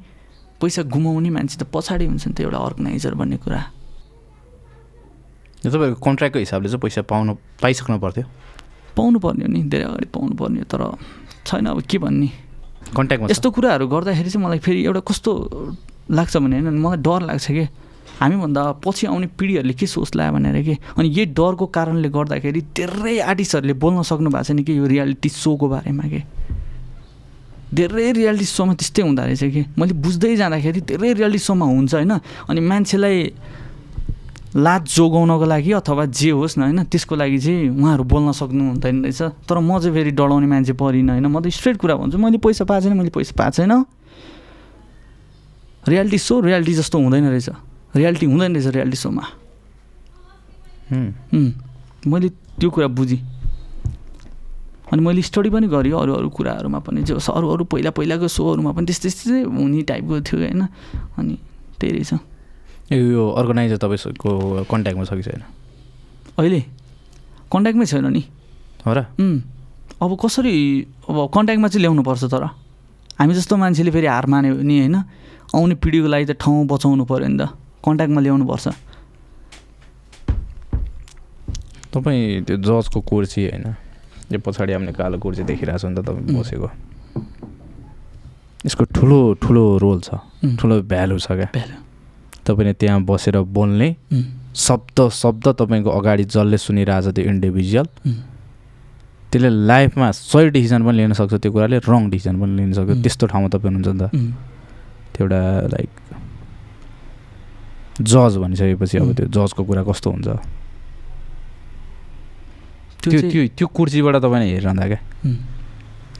पैसा 0.61 0.81
गुमाउने 0.91 1.29
मान्छे 1.29 1.57
त 1.57 1.63
पछाडि 1.71 2.05
हुन्छ 2.05 2.27
नि 2.27 2.33
त 2.33 2.39
एउटा 2.43 2.57
अर्गनाइजर 2.57 3.13
भन्ने 3.15 3.37
कुरा। 3.39 3.61
यो 5.65 5.71
तपाईँहरूको 5.71 6.01
कन्ट्र्याक्टको 6.03 6.39
हिसाबले 6.39 6.67
चाहिँ 6.69 6.81
पैसा 6.83 7.01
पाउनु 7.07 7.33
पाइसक्नु 7.63 7.97
पर्थ्यो? 7.99 8.25
पाउनु 8.95 9.17
पर्ने 9.19 9.43
हो 9.45 9.51
नि 9.51 9.59
धेरै 9.71 9.85
अगाडि 9.87 10.07
पाउनु 10.11 10.33
पर्ने 10.35 10.59
हो 10.59 10.67
तर 10.67 10.81
छैन 11.47 11.65
अब 11.71 11.81
के 11.83 11.97
भन्ने। 11.97 12.29
कन्ट्याक्टमा 12.95 13.27
छ? 13.27 13.31
यस्तो 13.31 13.49
कुराहरू 13.51 13.87
गर्दाखेरि 13.87 14.29
चाहिँ 14.29 14.43
मलाई 14.45 14.59
फेरि 14.59 14.79
एउटा 14.85 15.01
कस्तो 15.07 15.31
लाग्छ 16.11 16.37
भने 16.37 16.55
होइन 16.59 16.79
मलाई 16.79 16.99
डर 17.07 17.21
लाग्छ 17.29 17.47
कि? 17.51 17.65
हामीभन्दा 18.19 18.61
पछि 18.83 19.07
आउने 19.07 19.27
पिँढीहरूले 19.39 19.73
के 19.79 19.87
सोच्ला 19.87 20.31
भनेर 20.31 20.57
कि? 20.63 20.75
अनि 20.99 21.07
यही 21.07 21.25
डरको 21.31 21.65
कारणले 21.71 22.09
गर्दाखेरि 22.11 22.61
धेरै 22.75 23.19
आर्टिस्टहरूले 23.31 23.73
बोल्न 23.79 24.03
सक्नु 24.03 24.29
भएको 24.29 24.43
छैन 24.43 24.63
कि 24.63 24.77
यो 24.77 24.85
रियालिटी 24.85 25.29
सोको 25.29 25.67
बारेमा 25.69 26.03
के? 26.11 26.19
धेरै 27.69 28.11
रियालिटी 28.17 28.45
सोमा 28.45 28.73
त्यस्तै 28.73 29.01
हुँदो 29.05 29.21
रहेछ 29.21 29.43
कि? 29.53 29.61
मैले 29.77 29.93
बुझ्दै 29.93 30.35
जाँदाखेरि 30.35 30.81
धेरै 30.89 31.13
रियालिटी 31.21 31.41
सोमा 31.45 31.65
हुन्छ 31.65 31.93
होइन? 31.93 32.13
अनि 32.49 32.59
मान्छेलाई 32.61 33.17
लाज 34.49 34.81
जोगाउनको 34.89 35.45
लागि 35.45 35.71
अथवा 35.77 36.05
जे 36.09 36.33
होस् 36.33 36.57
न 36.57 36.61
होइन? 36.65 36.89
त्यसको 36.89 37.13
लागि 37.15 37.37
चाहिँ 37.37 37.69
उहाँहरू 37.69 38.03
बोल्न 38.09 38.31
सक्नु 38.33 38.63
हुँदैन 38.73 39.05
रहेछ। 39.05 39.21
तर 39.45 39.57
म 39.61 39.77
चाहिँ 39.77 39.93
फेरि 39.93 40.11
डराउने 40.17 40.47
मान्छे 40.49 40.73
परिनँ 40.73 41.13
होइन? 41.13 41.25
म 41.29 41.37
त 41.37 41.53
स्ट्रेट 41.53 41.77
कुरा 41.77 41.95
भन्छु 42.01 42.17
मैले 42.17 42.41
पैसा 42.41 42.65
पाएको 42.65 42.89
छैन 42.89 42.97
मैले 42.97 43.13
पैसा 43.13 43.33
पाएको 43.37 43.53
छैन। 43.61 43.73
रियालिटी 45.85 46.17
सो 46.17 46.41
रियालिटी 46.41 46.73
जस्तो 46.73 46.97
हुँदैन 46.97 47.29
रहेछ। 47.29 47.49
रियालिटी 47.95 48.25
हुँदैन 48.25 48.51
रहेछ 48.57 48.67
रियालिटी 48.73 48.97
सोमा 48.97 49.23
मैले 52.09 52.29
त्यो 52.57 52.69
कुरा 52.73 52.87
बुझेँ। 52.89 53.21
अनि 54.89 55.01
मैले 55.01 55.21
स्टडी 55.21 55.49
पनि 55.49 55.67
गरेँ 55.67 55.93
अरू 55.93 56.13
अरू 56.13 56.29
कुराहरूमा 56.29 56.79
पनि 56.81 57.01
जो 57.05 57.17
अरू 57.17 57.47
अरू 57.53 57.63
पहिला 57.69 57.89
पहिलाको 57.93 58.27
सोहरूमा 58.27 58.71
पनि 58.73 58.85
त्यस्तै 58.89 59.09
त्यस्तै 59.09 59.41
हुने 59.45 59.81
टाइपको 59.85 60.15
थियो 60.25 60.39
होइन। 60.41 60.61
अनि 61.17 61.35
त्यही 61.77 61.91
रहेछ। 61.93 62.11
यो 62.89 63.23
अर्गनाइजर 63.37 63.77
तपाईँको 63.77 64.29
कन्ट्याक्टमा 64.65 65.05
छ 65.05 65.13
कि 65.13 65.23
छैन? 65.29 65.41
अहिले? 66.41 66.61
कन्ट्याक्टमै 67.53 67.85
छैन 67.85 68.07
नि। 68.09 68.23
हो 68.85 68.93
र? 68.97 68.99
अब 70.01 70.11
कसरी 70.17 70.53
अब 71.05 71.17
कन्ट्याक्टमा 71.29 71.67
चाहिँ 71.69 71.81
ल्याउनुपर्छ 71.85 72.23
तर? 72.33 72.43
हामी 73.19 73.33
जस्तो 73.37 73.55
मान्छेले 73.61 73.91
फेरि 73.91 74.07
हार 74.09 74.25
मान्यो 74.25 74.55
भने 74.57 74.75
होइन? 74.79 74.95
आउने 75.53 75.75
पिँढीको 75.77 76.07
लागि 76.07 76.25
त 76.25 76.31
ठाउँ 76.41 76.65
बचाउनु 76.65 77.05
पऱ्यो 77.05 77.27
नि 77.29 77.37
त। 77.37 77.53
कन्ट्याक्टमा 77.85 78.21
ल्याउनुपर्छ। 78.21 78.67
तपाईँ 81.93 82.41
त्यो 82.45 82.57
जजको 82.57 82.99
कुर्सी 83.01 83.41
होइन? 83.49 83.65
यो 84.31 84.39
पछाडि 84.39 84.71
हामीले 84.73 84.93
कालो 84.93 85.17
कुर्सी 85.17 85.43
देखिरहेको 85.43 85.79
छ 85.79 85.85
नि 85.89 85.95
त 85.95 86.05
तपाईँ. 86.05 86.37
बसेको। 86.37 86.69
यसको 88.65 88.83
ठुलो 88.95 89.19
ठुलो 89.41 89.63
रोल 89.81 89.99
छ। 90.05 90.09
ठुलो 90.59 90.75
भ्यालु 90.85 91.17
छ 91.17 91.27
क्या? 91.31 91.49
तपाईँले 92.45 92.73
त्यहाँ 92.81 93.01
बसेर 93.05 93.35
बोल्ने 93.45 93.89
शब्द 94.55 94.97
शब्द 95.13 95.45
तपाईँको 95.59 95.89
अगाडि 95.89 96.23
जसले 96.33 96.57
सुनिरहेछ 96.57 97.07
त्यो 97.15 97.23
इन्डिभिजुअल 97.25 97.87
त्यसले 99.29 99.49
लाइफमा 99.69 100.09
सही 100.11 100.49
डिसिजन 100.49 100.81
पनि 100.85 100.97
लिन 100.97 101.13
सक्छ 101.13 101.33
त्यो 101.37 101.51
कुराले 101.53 101.77
रङ 101.85 102.09
डिसिजन 102.09 102.35
पनि 102.41 102.53
लिन 102.57 102.73
सक्छ. 102.73 102.91
त्यस्तो 103.03 103.25
ठाउँमा 103.29 103.47
तपाईँ 103.53 103.73
हुनुहुन्छ 103.73 103.89
नि 103.93 104.01
त। 104.01 104.09
त्यो 105.13 105.21
एउटा 105.25 105.41
लाइक 105.73 105.91
जज 108.01 108.33
भनिसकेपछि 108.41 108.95
अब. 108.97 109.09
त्यो 109.13 109.25
जजको 109.29 109.61
कुरा 109.69 109.83
कस्तो 109.85 110.09
हुन्छ? 110.09 110.27
त्यो 112.99 113.19
त्यो 113.31 113.41
त्यो 113.57 113.67
कुर्सीबाट 113.67 114.15
तपाईँले 114.23 114.45
हेरिरहँदा 114.51 114.85
क्या 114.91 114.99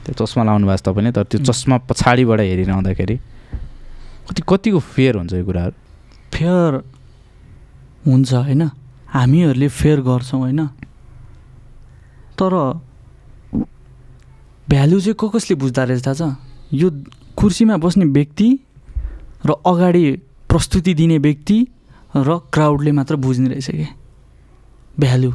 त्यो 0.04 0.12
चस्मा 0.16 0.42
लाउनु 0.48 0.66
भएको 0.66 0.76
छ 0.76 0.82
तपाईँले 0.88 1.10
तर 1.12 1.24
त्यो. 1.30 1.38
चस्मा 1.44 1.76
पछाडिबाट 1.88 2.40
हेरिरहँदाखेरि 2.40 3.16
कति 4.30 4.42
कतिको 4.48 4.78
फेयर 4.78 5.14
हुन्छ 5.16 5.32
यो 5.34 5.44
कुराहरू? 5.44 5.74
फेयर 6.32 6.72
हुन्छ 8.06 8.32
होइन? 8.32 8.62
हामीहरूले 9.12 9.68
फेयर 9.68 10.00
गर्छौँ 10.00 10.40
होइन? 10.40 10.60
तर 12.38 12.52
भ्यालु 14.70 15.00
चाहिँ 15.00 15.14
को 15.20 15.28
कसले 15.28 15.54
बुझ्दो 15.60 15.84
रहेछ 15.84 16.06
थाहा 16.06 16.14
छ? 16.14 16.22
यो 16.72 16.88
कुर्सीमा 17.36 17.76
बस्ने 17.76 18.04
व्यक्ति 18.16 18.48
र 19.46 19.50
अगाडि 19.66 20.04
प्रस्तुति 20.48 20.94
दिने 20.94 21.18
व्यक्ति 21.18 21.58
र 22.16 22.38
क्राउडले 22.54 22.92
मात्र 22.92 23.16
बुझ्ने 23.18 23.48
रहेछ 23.50 23.68
कि? 23.70 23.86
भ्यालु 24.98 25.30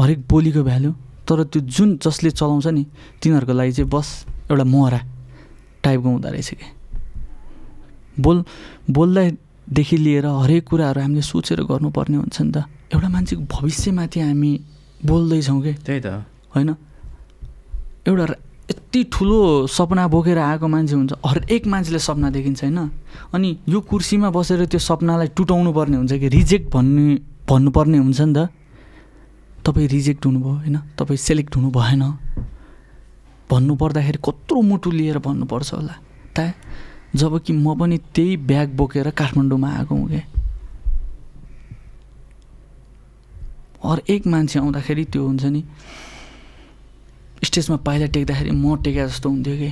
हरेक 0.00 0.18
बोलीको 0.30 0.62
भ्यालु 0.62 0.90
तर 1.28 1.44
त्यो 1.44 1.60
जुन 1.66 1.98
जसले 2.02 2.30
चलाउँछ 2.30 2.66
नि 2.66 2.84
तिनीहरूको 3.22 3.52
लागि 3.52 3.72
चाहिँ 3.72 3.90
बस 3.90 4.08
एउटा 4.50 4.64
महरा 4.64 5.00
टाइपको 5.82 6.08
हुँदो 6.08 6.28
रहेछ 6.28 6.50
कि। 6.50 6.66
बोल 8.16 8.44
बोल्दादेखि 8.90 9.96
लिएर 9.96 10.26
हरेक 10.26 10.64
कुराहरू 10.68 11.00
हामीले 11.00 11.22
सोचेर 11.22 11.62
गर्नुपर्ने 11.62 12.16
हुन्छ 12.16 12.40
नि 12.42 12.50
त। 12.50 12.64
एउटा 12.94 13.08
मान्छेको 13.08 13.42
भविष्यमाथि 13.46 14.20
हामी 14.20 14.52
बोल्दैछौँ 15.04 15.60
कि? 15.62 15.72
त्यही 15.84 16.00
त। 16.00 16.06
होइन? 16.54 16.70
एउटा 18.08 18.24
यति 18.70 19.00
ठुलो 19.12 19.66
सपना 19.66 20.08
बोकेर 20.08 20.38
आएको 20.38 20.66
मान्छे 20.68 20.94
हुन्छ 20.94 21.12
हरेक 21.24 21.66
मान्छेले 21.66 21.98
सपना 21.98 22.30
देखिन्छ 22.30 22.64
होइन? 22.64 22.78
अनि 23.34 23.48
यो 23.68 23.80
कुर्सीमा 23.80 24.30
बसेर 24.30 24.64
त्यो 24.66 24.80
सपनालाई 24.80 25.28
टुटाउनु 25.36 25.72
पर्ने 25.72 25.96
हुन्छ 25.96 26.12
कि 26.12 26.28
रिजेक्ट 26.28 26.66
भन्ने 26.72 27.06
भन्नुपर्ने 27.48 27.98
हुन्छ 27.98 28.20
नि 28.20 28.34
त। 28.34 28.48
तपाईँ 29.66 29.88
रिजेक्ट 29.88 30.26
हुनुभयो 30.26 30.52
होइन? 30.52 30.76
तपाईँ 30.98 31.18
सेलेक्ट 31.18 31.56
हुनु 31.56 31.70
भएन 31.70 32.02
भन्नु 33.50 33.74
पर्दाखेरि 33.76 34.18
कत्रो 34.24 34.60
मुटु 34.60 34.90
लिएर 34.90 35.18
भन्नुपर्छ 35.18 35.72
होला। 35.74 35.94
ता 36.36 36.52
जब 37.16 37.32
कि 37.40 37.52
म 37.52 37.74
पनि 37.78 37.98
त्यही 38.14 38.36
ब्याग 38.36 38.68
बोकेर 38.76 39.10
काठमाडौँमा 39.10 39.68
आएको 39.72 39.94
हुँ 39.94 40.08
क्या 40.08 40.22
हरेक 43.84 44.26
मान्छे 44.26 44.58
आउँदाखेरि 44.58 45.04
त्यो 45.04 45.26
हुन्छ 45.26 45.44
नि 45.44 45.62
स्टेजमा 47.44 47.76
पाइला 47.86 48.06
टेक्दाखेरि 48.12 48.50
म 48.50 48.76
टेके 48.82 49.06
जस्तो 49.06 49.28
हुन्थ्यो 49.30 49.56
कि? 49.56 49.70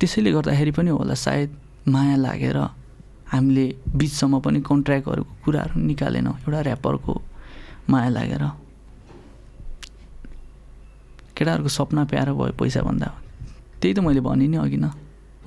त्यसैले 0.00 0.30
गर्दाखेरि 0.32 0.70
पनि 0.72 0.90
होला 0.90 1.14
सायद 1.14 1.50
माया 1.88 2.16
लागेर 2.16 2.56
हामीले 3.32 3.64
बिचसम्म 3.94 4.34
पनि 4.44 4.58
कन्ट्र्याक्टहरूको 4.66 5.32
कुराहरू 5.44 5.74
निकालेनौँ 5.80 6.34
एउटा 6.42 6.60
ऱ्यापरको 6.60 7.14
माया 7.90 8.08
लागेर। 8.10 8.44
केटाहरूको 11.36 11.70
सपना 11.70 12.04
प्यारो 12.10 12.32
भयो 12.36 12.52
पैसा 12.58 12.80
भन्दा 12.82 13.08
त्यही 13.80 13.92
त 13.94 13.98
मैले 14.04 14.20
भने 14.20 14.46
नि 14.50 14.56
अघि 14.60 14.76
न 14.76 14.90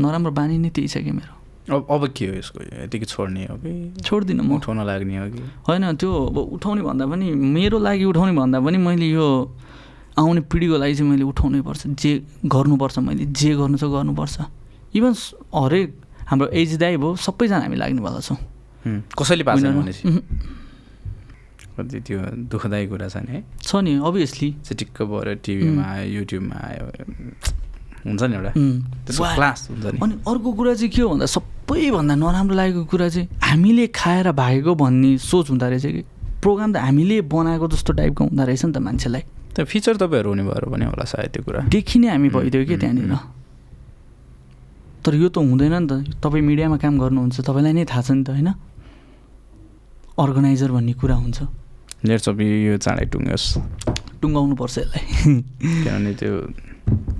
नराम्रो 0.01 0.31
बानी 0.31 0.57
नै 0.57 0.69
त्यही 0.73 0.88
छ 0.88 0.97
कि 1.05 1.11
मेरो? 1.11 1.34
अब 1.69 1.85
अब 1.85 2.01
के 2.18 2.26
हो 2.27 2.34
यसको? 2.34 2.60
यतिकै 2.88 3.05
छोड्ने 3.05 3.45
हो 3.45 3.55
कि? 3.61 3.72
छोड्दिनँ 4.01 4.43
म। 4.43 4.57
उठाउन 4.57 4.80
लाग्ने 4.84 5.18
हो 5.18 5.27
कि? 5.31 5.41
होइन 5.68 5.95
त्यो 5.95 6.10
अब 6.11 6.38
उठाउने 6.57 6.81
भन्दा 6.81 7.05
पनि 7.07 7.26
मेरो 7.31 7.77
लागि 7.80 8.03
उठाउने 8.10 8.34
भन्दा 8.35 8.57
पनि 8.60 8.77
मैले 8.80 9.07
यो 9.14 9.27
आउने 10.18 10.41
पिँढीको 10.49 10.76
लागि 10.81 10.93
चाहिँ 10.97 11.10
मैले 11.11 11.23
उठाउनै 11.23 11.61
पर्छ। 11.61 11.81
जे 11.93 12.11
गर्नुपर्छ 12.41 12.97
मैले 12.99 13.26
जे 13.31 13.51
गर्नु 13.55 13.77
छ 13.77 13.85
गर्नुपर्छ। 13.85 14.35
इभन 14.97 15.14
हरेक 15.55 15.89
हाम्रो 16.30 16.48
एज 16.54 16.78
दाइ 16.78 16.98
भयो 16.98 17.16
सबैजना 17.16 17.60
हामी 17.60 17.76
लाग्नेवाला 17.76 18.20
छौँ। 18.20 18.38
कसैले 19.18 19.44
कति 21.74 22.00
त्यो 22.06 22.20
दुःखदायी 22.54 22.86
कुरा 22.88 23.08
छ 23.10 23.18
नि 23.26 23.32
है? 23.34 23.44
छ 23.66 23.76
नि 23.82 23.98
अभियसली 23.98 24.50
चिटिक्क 24.62 25.02
भएर 25.10 25.41
टिभीमा 25.41 25.84
आयो 25.84 26.06
युट्युबमा 26.22 26.58
आयो 26.70 26.86
हुन्छ 28.06 28.22
नि 28.24 28.36
एउटा। 28.38 28.52
क्लास 29.34 29.68
हुन्छ 29.72 29.86
नि। 29.86 29.98
अनि 29.98 30.14
अर्को 30.22 30.50
कुरा 30.54 30.74
चाहिँ 30.74 30.90
के 30.94 31.02
हो 31.02 31.10
भन्दा 31.10 31.26
सबैभन्दा 31.26 32.16
नराम्रो 32.16 32.56
लागेको 32.56 32.86
कुरा 32.94 33.10
चाहिँ 33.10 33.28
हामीले 33.41 33.88
खाएर 33.90 34.32
भागेको 34.38 34.76
भन्ने 34.76 35.18
सोच 35.18 35.50
हुँदो 35.50 35.66
रहेछ 35.66 35.86
कि। 35.86 36.04
प्रोग्राम 36.45 36.70
त 36.74 36.78
हामीले 36.78 37.22
बनाएको 37.26 37.66
जस्तो 37.74 37.94
टाइपको 37.98 38.22
हुँदो 38.22 38.44
रहेछ 38.45 38.66
नि 38.66 38.72
त 38.72 38.78
मान्छेलाई। 38.78 39.24
त्यो 39.58 39.66
फिचर 39.66 39.98
तपाईँहरू 39.98 40.30
हुने 40.30 40.44
भएर 40.44 40.66
पनि 40.70 40.86
होला 40.86 41.06
सायद 41.10 41.30
त्यो 41.34 41.41
कुरा। 41.41 41.60
देखिने 41.74 42.08
हामी 42.14 42.30
भइदियो 42.30 42.66
कि 42.70 42.78
त्यहाँनिर। 42.78 43.18
तर 45.04 45.16
यो 45.20 45.28
त 45.30 45.38
हुँदैन 45.38 45.76
नि 45.84 45.88
त। 45.88 45.92
तपाईँ 46.24 46.44
मिडियामा 46.48 46.78
काम 46.80 46.96
गर्नुहुन्छ 47.00 47.38
तपाईँलाई 47.44 47.74
नै 47.76 47.84
थाहा 47.84 48.02
छ 48.02 48.10
नि 48.16 48.24
त 48.24 48.30
होइन? 48.32 48.50
अर्गनाइजर 50.16 50.72
भन्ने 50.72 50.94
कुरा 50.96 51.16
हुन्छ। 51.20 51.40
लेट्स 52.08 52.30
अफ 52.30 52.40
यो 52.40 52.78
चाँडै 52.80 53.06
टुङ्गोस् 53.12 53.48
टुङ्गाउनु 54.24 54.56
पर्छ 54.56 54.76
यसलाई। 54.80 55.04
किनभने 55.84 56.12
त्यो 56.16 56.34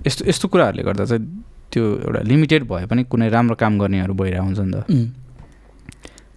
यस्तो 0.08 0.22
यस्तो 0.32 0.46
कुराहरूले 0.48 0.84
गर्दा 0.88 1.04
चाहिँ 1.12 1.24
त्यो 1.72 1.84
एउटा 2.08 2.22
लिमिटेड 2.24 2.64
भए 2.72 2.86
पनि 2.88 3.04
कुनै 3.12 3.28
राम्रो 3.30 3.56
काम 3.60 3.74
गर्नेहरू 3.80 4.14
भइरहेको 4.16 4.46
हुन्छ 4.48 4.60
नि 4.64 4.72
त। 4.72 4.88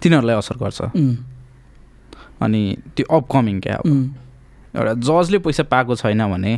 तिनीहरूलाई 0.03 0.37
असर 0.43 0.57
गर्छ। 0.59 0.81
अनि 2.43 2.63
त्यो 2.95 3.05
अपकमिङ 3.07 3.57
क्या 3.63 3.77
अब। 3.81 3.87
एउटा 4.75 4.93
जजले 4.99 5.39
पैसा 5.47 5.63
पाएको 5.73 5.95
छैन 5.95 6.23
भने 6.27 6.53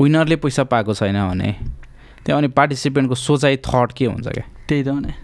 विनरले 0.00 0.36
पैसा 0.42 0.62
पाएको 0.72 0.92
छैन 0.94 1.18
भने 1.28 1.50
त्यहाँ 2.26 2.40
अनि 2.40 2.48
पार्टिसिपेन्टको 2.48 3.14
सोचाइ 3.14 3.56
थट 3.56 3.92
के 3.92 4.06
हुन्छ 4.06 4.28
क्या? 4.28 4.50
त्यही 4.68 4.84
त 4.84 4.88
भने। 4.88 5.14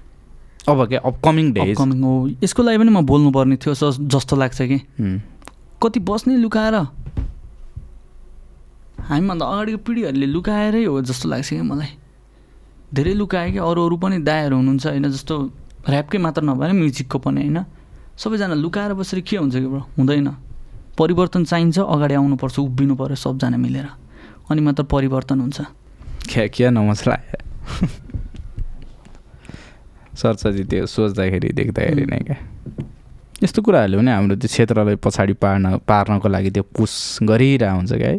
अब 0.68 0.88
क्या 0.88 1.00
अपकमिङ 1.00 1.52
डेज 1.52 1.70
अपकमिङ 1.70 2.02
हो। 2.02 2.30
यसको 2.44 2.62
लागि 2.62 2.78
पनि 2.78 2.90
म 2.90 3.06
बोल्नुपर्ने 3.06 3.56
थियो 3.56 3.74
जस- 3.74 4.08
जस्तो 4.08 4.36
लाग्छ 4.36 4.62
कि। 4.62 4.78
कति 5.82 6.00
बस्ने 6.00 6.36
लुकाएर। 6.36 6.74
हामीभन्दा 9.00 9.46
अगाडिको 9.46 9.78
पिँढीहरूले 9.78 10.26
लुकाएरै 10.26 10.84
हो 10.84 11.02
जस्तो 11.02 11.28
लाग्छ 11.28 11.48
क्या 11.48 11.62
मलाई। 11.62 11.86
धेरै 12.94 13.14
लुकायो 13.14 13.52
कि 13.52 13.58
अरू 13.58 13.86
अरू 13.86 13.96
पनि 13.96 14.18
दायाहरू 14.18 14.56
हुनुहुन्छ 14.56 14.86
होइन 14.86 15.10
जस्तो 15.10 15.50
ऱ्यापकै 15.90 16.18
मात्र 16.18 16.42
नभएर 16.42 16.72
म्युजिकको 16.72 17.18
पनि 17.18 17.40
होइन? 17.40 17.64
सबैजना 18.16 18.54
लुकाएर 18.54 18.94
बसेर 18.94 19.20
के 19.20 19.36
हुन्छ 19.36 19.54
कि 19.54 19.66
ब्रो? 19.66 19.86
हुँदैन। 19.98 20.36
परिवर्तन 20.98 21.44
चाहिन्छ 21.44 21.78
अगाडि 21.78 22.14
आउनुपर्छ 22.14 22.58
उभिनु 22.58 22.94
पऱ्यो 22.94 23.16
सबजना 23.16 23.56
मिलेर। 23.56 23.88
अनि 24.50 24.60
मात्र 24.60 24.82
परिवर्तन 24.82 25.40
हुन्छ। 25.40 25.60
क्या 26.28 26.46
क्या 26.46 26.70
नमस्ला 26.70 27.16
सरसजी 30.16 30.62
त्यो 30.70 30.86
सोच्दाखेरि 30.86 31.48
देख्दाखेरि 31.56 32.04
नै 32.04 32.18
क्या। 32.28 32.36
यस्तो 33.42 33.62
कुराहरूले 33.62 33.96
पनि 33.96 34.10
हाम्रो 34.10 34.36
त्यो 34.36 34.48
क्षेत्रलाई 34.52 34.96
पछाडि 35.00 35.32
पार्न 35.40 35.64
पार्नको 35.88 36.28
लागि 36.28 36.50
त्यो 36.50 36.62
पुस 36.76 36.92
गरिरहेको 37.24 37.76
हुन्छ 37.76 37.92
क्या 37.92 38.08
है। 38.08 38.18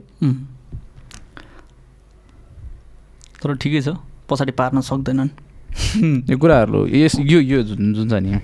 तर 3.41 3.53
ठिकै 3.61 3.81
छ 3.81 3.87
पछाडि 4.29 4.51
पार्न 4.57 4.81
सक्दैनन्। 4.81 5.29
यो 6.31 6.37
कुराहरू 6.37 6.87
यस 6.89 7.21
यो 7.21 7.39
यो 7.39 7.61
जुन 7.69 7.93
जुन 7.93 8.09
छ 8.09 8.13
नि 8.17 8.39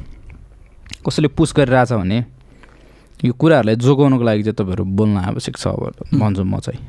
कसैले 1.02 1.28
पुस 1.34 1.54
गरिरहेछ 1.58 1.92
भने 1.98 2.20
यो 3.26 3.34
कुराहरूलाई 3.34 3.76
जोगाउनुको 3.76 4.24
लागि 4.24 4.44
चाहिँ 4.44 4.58
तपाईँहरू 4.60 4.84
बोल्न 4.86 5.18
आवश्यक 5.18 5.58
छ 5.58 5.68
अब 5.68 6.14
भन्छु 6.14 6.44
म 6.44 6.60
चाहिँ। 6.62 6.80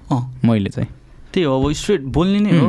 मैले 0.45 0.70
चाहिँ। 0.70 0.98
त्यही 1.39 1.47
हो 1.47 1.55
अब 1.62 1.73
स्ट्रेट 1.73 2.02
बोल्ने 2.10 2.39
नै 2.43 2.52
हो। 2.59 2.69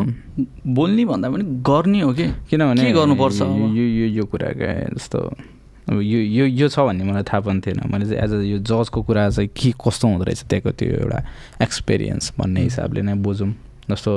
बोल्ने 0.62 1.06
भन्दा 1.10 1.30
पनि 1.34 1.44
गर्ने 1.66 2.00
हो 2.06 2.14
कि? 2.14 2.26
किनभने 2.50 2.84
के 2.86 2.92
गर्नुपर्छ? 2.94 3.42
यो 3.42 3.86
यो 3.98 4.06
यो 4.14 4.24
कुरा 4.30 4.50
क्या 4.54 4.94
जस्तो 4.94 5.20
अब 5.90 5.98
यो 6.06 6.20
यो 6.22 6.46
यो 6.46 6.68
छ 6.70 6.86
भन्ने 6.86 7.02
मलाई 7.02 7.26
थाहा 7.26 7.42
पनि 7.50 7.62
थिएन। 7.66 7.82
मैले 7.90 8.06
चाहिँ 8.06 8.22
एज 8.22 8.32
अ 8.34 8.40
यो 8.46 8.58
जजको 8.62 9.02
कुरा 9.10 9.30
चाहिँ 9.34 9.50
के 9.50 9.74
कस्तो 9.74 10.06
हुँदो 10.06 10.24
रहेछ 10.30 10.46
त्यहाँको 10.46 10.72
त्यो 10.78 10.90
एउटा 11.02 11.20
एक्सपिरियन्स 11.66 12.38
भन्ने 12.38 12.62
हिसाबले 12.70 13.02
नै 13.10 13.14
बुझौँ। 13.26 13.52
जस्तो 13.90 14.12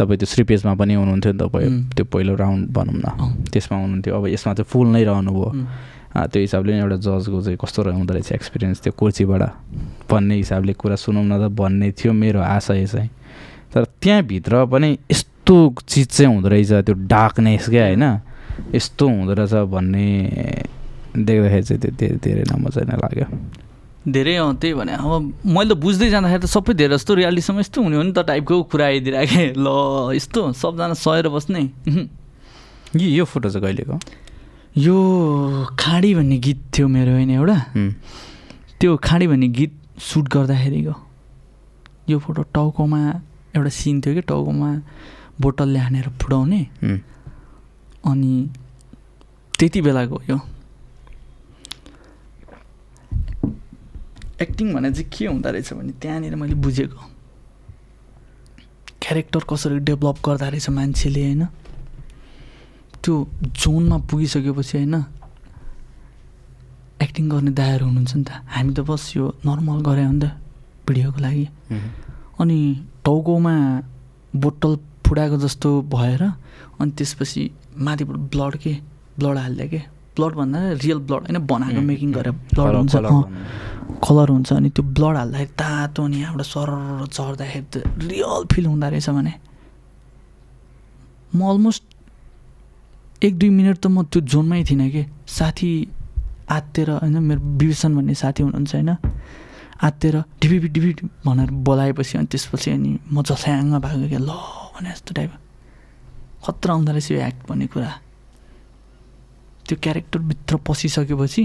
तपाईँ 0.00 0.16
त्यो 0.16 0.28
श्री 0.32 0.42
पेजमा 0.48 0.74
पनि 0.80 0.94
हुनुहुन्थ्यो 0.96 1.32
नि 1.32 1.38
तपाईँ. 1.44 1.92
त्यो 1.92 2.04
पहिलो 2.08 2.34
राउन्ड 2.40 2.72
भनौँ 2.72 2.96
न। 3.04 3.06
त्यसमा 3.52 3.76
हुनुहुन्थ्यो। 3.84 4.16
अब 4.16 4.26
यसमा 4.32 4.52
चाहिँ 4.56 4.64
फुल 4.64 4.86
नै 4.96 5.04
रहनुभयो। 5.04 5.48
त्यो 6.32 6.40
हिसाबले 6.40 6.72
नै 6.72 6.80
एउटा 6.88 6.96
जजको 7.04 7.38
चाहिँ 7.44 7.58
कस्तो 7.60 7.80
हुँदो 7.84 8.12
रहेछ 8.16 8.32
एक्सपिरियन्स 8.32 8.80
त्यो 8.80 8.92
कुर्सीबाट 8.96 9.42
भन्ने 10.08 10.34
हिसाबले 10.40 10.72
कुरा 10.72 10.96
सुनौँ 10.96 11.24
न 11.28 11.36
त 11.36 11.52
भन्ने 11.52 11.92
थियो 11.92 12.12
मेरो 12.16 12.40
आशय 12.40 12.86
चाहिँ। 12.88 13.19
तर 13.74 13.84
त्यहाँभित्र 14.02 14.64
पनि 14.66 14.88
यस्तो 15.10 15.56
चिज 15.86 16.06
चाहिँ 16.06 16.34
हुँदो 16.34 16.48
रहेछ 16.48 16.72
त्यो 16.86 16.94
डार्कनेस 17.06 17.68
क्या 17.68 17.84
होइन? 17.86 18.04
यस्तो 18.74 19.08
हुँदो 19.08 19.32
रहेछ 19.34 19.54
भन्ने 19.70 20.06
देख्दाखेरि 21.16 21.62
चाहिँ 21.62 21.80
त्यो 21.80 21.90
धेरै 21.98 22.18
धेरै 22.18 22.44
नमजा 22.50 22.80
नै 22.86 22.96
लाग्यो। 22.98 23.26
धेरै 24.00 24.34
अँ 24.36 24.54
त्यही 24.56 24.74
भने। 24.74 24.92
अब 24.96 25.44
मैले 25.44 25.74
त 25.74 25.78
बुझ्दै 25.78 26.08
जाँदाखेरि 26.10 26.42
त 26.42 26.46
सबै 26.50 26.74
धेरै 26.74 26.94
जस्तो 26.96 27.14
रियालिटीसँग 27.14 27.58
यस्तो 27.60 27.78
हुने 27.82 27.96
हो 27.96 28.02
नि 28.02 28.12
त 28.12 28.26
टाइपको 28.26 28.62
कुरा 28.70 28.86
आइदिरहेको 28.86 29.60
ल 29.60 29.68
यस्तो 30.16 30.40
सबजना 30.56 30.94
सहेर 30.94 31.28
बस्ने। 31.28 31.62
यो 32.96 33.06
यो 33.06 33.24
फोटो 33.24 33.48
चाहिँ 33.50 33.62
कहिलेको? 33.62 33.96
यो 34.78 34.96
खाडी 35.78 36.14
भन्ने 36.14 36.38
गीत 36.38 36.58
थियो 36.74 36.86
मेरो 36.88 37.12
होइन 37.12 37.30
एउटा। 37.30 37.58
त्यो 38.80 38.96
खाडी 38.98 39.26
भन्ने 39.26 39.48
गीत 39.48 39.72
सुट 40.00 40.24
गर्दाखेरिको। 40.32 40.94
यो 42.10 42.18
फोटो 42.18 42.42
टाउकोमा 42.54 43.00
एउटा 43.56 43.70
सिन 43.70 44.00
थियो 44.00 44.14
कि 44.14 44.22
टाउकोमा 44.30 44.70
बोतलले 45.40 45.78
हानेर 45.78 46.08
फुटाउने। 46.20 46.60
अनि 48.06 48.32
त्यति 49.58 49.80
बेलाको 49.82 50.16
यो 50.30 50.38
एक्टिङ 54.40 54.72
भने 54.74 54.90
चाहिँ 54.92 55.08
के 55.12 55.26
हुँदो 55.26 55.50
रहेछ 55.50 55.72
भने 55.72 55.92
त्यहाँनिर 56.00 56.34
मैले 56.40 56.54
बुझेको। 56.64 57.00
क्यारेक्टर 59.00 59.42
कसरी 59.44 59.78
डेभलप 59.84 60.16
गर्दा 60.24 60.48
रहेछ 60.48 60.68
मान्छेले 60.70 61.22
होइन? 61.24 61.44
त्यो 63.04 63.14
जोनमा 63.60 63.96
पुगिसकेपछि 64.08 64.76
होइन? 64.78 64.96
एक्टिङ 67.04 67.28
गर्ने 67.28 67.50
दायाहरू 67.52 67.84
हुनुहुन्छ 67.86 68.14
नि 68.16 68.24
त। 68.24 68.30
हामी 68.48 68.72
त 68.72 68.80
बस 68.88 69.16
यो 69.16 69.24
नर्मल 69.44 69.78
गरे 69.84 70.04
हो 70.04 70.12
नि 70.12 70.20
त 70.20 70.32
भिडियोको 70.88 71.20
लागि। 71.20 71.46
अनि 72.40 72.58
टाउकोमा 73.04 73.54
बोतल 74.36 74.76
फुटाएको 75.06 75.36
जस्तो 75.44 75.68
भएर 75.94 76.22
अनि 76.22 76.90
त्यसपछि 76.96 77.42
माथिबाट 77.78 78.16
ब्लड 78.32 78.56
के? 78.62 78.72
ब्लड 79.18 79.36
हालिदियो 79.38 79.68
के? 79.68 79.80
ब्लड 80.16 80.34
भन्दा 80.34 80.58
रियल 80.84 80.98
ब्लड 81.08 81.22
होइन 81.26 81.38
बनाएको 81.46 81.80
मेकिङ 81.80 82.12
गरेर 82.12 82.32
ब्लड 82.54 82.74
हुन्छ। 82.76 82.94
कलर 84.06 84.28
हुन्छ 84.30 84.52
अनि 84.52 84.68
त्यो 84.70 84.82
ब्लड 84.96 85.16
हाल्दाखेरि 85.16 85.52
तातो 85.60 86.04
अनि 86.04 86.16
यहाँबाट 86.20 86.46
सर 86.46 86.68
चढ्दाखेरि 87.12 87.66
त 87.72 87.74
रियल 88.10 88.44
फिल 88.52 88.66
हुँदो 88.66 88.88
रहेछ 88.88 89.08
भने 89.10 89.34
म 91.34 91.38
अलमोस्ट 91.50 91.82
एक 93.22 93.38
दुई 93.38 93.50
मिनट 93.50 93.76
त 93.78 93.86
म 93.86 94.02
त्यो 94.02 94.20
जोनमै 94.22 94.62
थिइनँ 94.70 94.90
कि? 94.90 95.02
साथी 95.28 95.70
आत्तेर 96.50 96.90
होइन 96.90 97.16
मेरो 97.22 97.40
विभीषण 97.40 97.94
भन्ने 97.96 98.14
साथी 98.14 98.42
हुनुहुन्छ 98.42 98.74
होइन 98.74 98.90
आत्तेर 99.80 100.16
डिबिबी 100.40 100.68
डिबी 100.68 100.92
भनेर 101.24 101.50
बोलाएपछि 101.66 102.18
अनि 102.18 102.26
त्यसपछि 102.32 102.70
अनि 102.70 102.90
म 103.12 103.22
जस्याङ्ग 103.22 103.74
भएको 103.80 104.08
क्या 104.08 104.20
ल 104.20 104.30
भने 104.76 104.90
जस्तो 104.90 105.12
टाइप 105.16 105.32
खतरा 106.44 106.72
हुँदो 106.74 106.92
रहेछ 106.92 107.10
यो 107.10 107.20
एक्ट 107.20 107.40
भन्ने 107.48 107.66
कुरा। 107.72 107.92
त्यो 109.68 109.76
क्यारेक्टरभित्र 109.82 110.56
पसिसकेपछि 110.68 111.44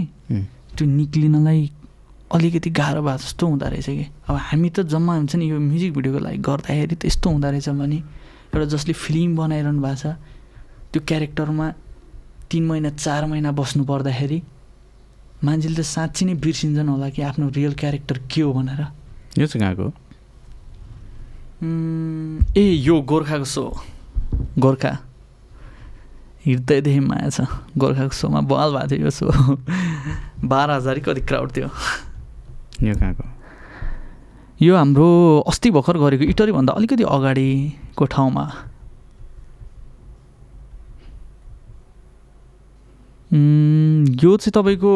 त्यो 0.76 0.86
निक्लिनलाई 0.88 1.62
अलिकति 2.36 2.70
गाह्रो 2.80 3.02
भए 3.08 3.18
जस्तो 3.24 3.44
हुँदो 3.48 3.66
रहेछ 3.72 3.86
कि। 3.86 4.06
अब 4.28 4.36
हामी 4.50 4.70
त 4.76 4.84
जम्मा 4.92 5.14
हुन्छ 5.16 5.36
नि 5.36 5.46
यो 5.52 5.60
म्युजिक 5.60 5.92
भिडियोको 5.96 6.20
लागि 6.20 6.38
गर्दाखेरि 6.48 6.96
त 6.96 7.06
यस्तो 7.06 7.30
हुँदो 7.30 7.50
रहेछ 7.52 7.70
भने 7.70 7.98
एउटा 8.52 8.66
जसले 8.74 8.94
फिल्म 8.94 9.36
बनाइरहनु 9.36 9.82
भएको 9.84 9.96
छ 9.96 10.16
त्यो 10.92 11.00
क्यारेक्टरमा 11.08 11.68
तिन 12.52 12.64
महिना 12.68 12.90
चार 13.00 13.26
महिना 13.32 13.52
बस्नु 13.52 13.84
पर्दाखेरि 13.84 14.38
मान्छेले 15.46 15.76
त 15.76 15.86
साँच्ची 15.86 16.26
नै 16.26 16.34
बिर्सिन्छन् 16.42 16.90
होला 16.90 17.10
कि 17.10 17.22
आफ्नो 17.22 17.50
रियल 17.50 17.74
क्यारेक्टर 17.74 18.18
के 18.32 18.42
हो 18.42 18.54
भनेर। 18.54 18.82
यो 19.40 19.46
चाहिँ 19.46 19.62
कहाँको? 19.62 19.94
ए 22.58 22.66
यो 22.82 23.02
गोर्खाको 23.02 23.46
सो। 23.46 23.64
गोर्खा। 24.60 24.98
हृदयदेखि 26.46 27.00
माया 27.00 27.30
छ। 27.30 27.42
गोर्खाको 27.78 28.16
सोमा 28.16 28.42
बवाल 28.42 28.70
भएको 28.74 28.88
थियो 28.92 29.04
यो 29.06 29.10
सो। 29.10 29.26
बाह्र 30.50 30.72
हजार 30.72 31.00
कति 31.00 31.22
क्राउड 31.22 31.50
थियो। 31.58 31.70
यो 32.84 32.96
कहाँको? 32.96 33.24
यो 34.62 34.76
हाम्रो 34.76 35.08
अस्ति 35.48 35.72
भर्खर 35.72 35.98
गरेको 35.98 36.24
इटरीभन्दा 36.24 36.74
अलिकति 36.74 37.04
अगाडिको 37.04 38.06
ठाउँमा। 38.06 38.46
यो 43.36 44.32
चाहिँ 44.38 44.52
तपाईँको 44.56 44.92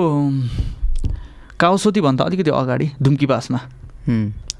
काउसोतीभन्दा 1.59 2.23
अलिकति 2.23 2.51
अगाडि 2.55 2.87
दुम्की 3.01 3.25
बासमा। 3.27 3.59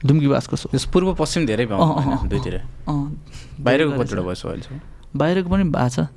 दुम्की 0.06 0.28
बासको 0.28 0.56
सो। 0.56 0.70
पूर्व 0.92 1.14
पश्चिम 1.16 1.46
धेरै 1.48 1.66
दुईतिर। 1.66 2.56
बाहिरको 2.88 3.92
कतिवटा। 4.00 4.22
भयो 4.22 4.48
अहिलेसम्म 4.50 4.80
बाहिरको 5.16 5.50
पनि 5.50 5.64
भएको 5.64 5.90
छ। 5.90 6.08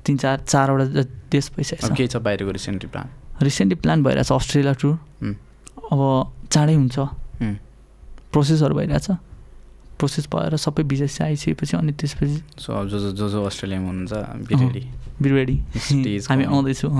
तिन 0.00 0.16
चार 0.16 0.36
चारवटा 0.48 1.02
देश 1.28 1.50
भइसकेको 1.56 1.94
केही 1.94 2.08
छ 2.08 2.16
बाहिरको 2.24 2.50
रिसेन्टली 2.56 2.88
प्लान 2.88 3.06
छ 3.06 3.42
रिसेन्टली 3.42 3.76
प्लान 3.80 4.02
भइरहेछ 4.02 4.32
अस्ट्रेलिया 4.32 4.72
टुर 4.80 4.94
अब 5.92 6.00
चाँडै 6.52 6.74
हुन्छ। 6.74 6.96
प्रोसेसहरू 8.32 8.74
भइरहेछ। 8.74 9.08
प्रोसेस 10.00 10.24
भएर 10.32 10.56
सबै 10.56 10.82
भिजा 10.88 11.06
आइसकेपछि 11.24 11.76
अनि 11.76 11.92
त्यसपछि 11.92 12.64
जो 12.64 12.72
जो 12.88 13.12
जो 13.12 13.28
जो 13.28 13.44
अस्ट्रेलियामा 13.44 13.88
हुनुहुन्छ 13.88 14.14
बिरुवेडी 15.22 15.56
हामी। 16.28 16.44
आउँदैछौँ। 16.44 16.90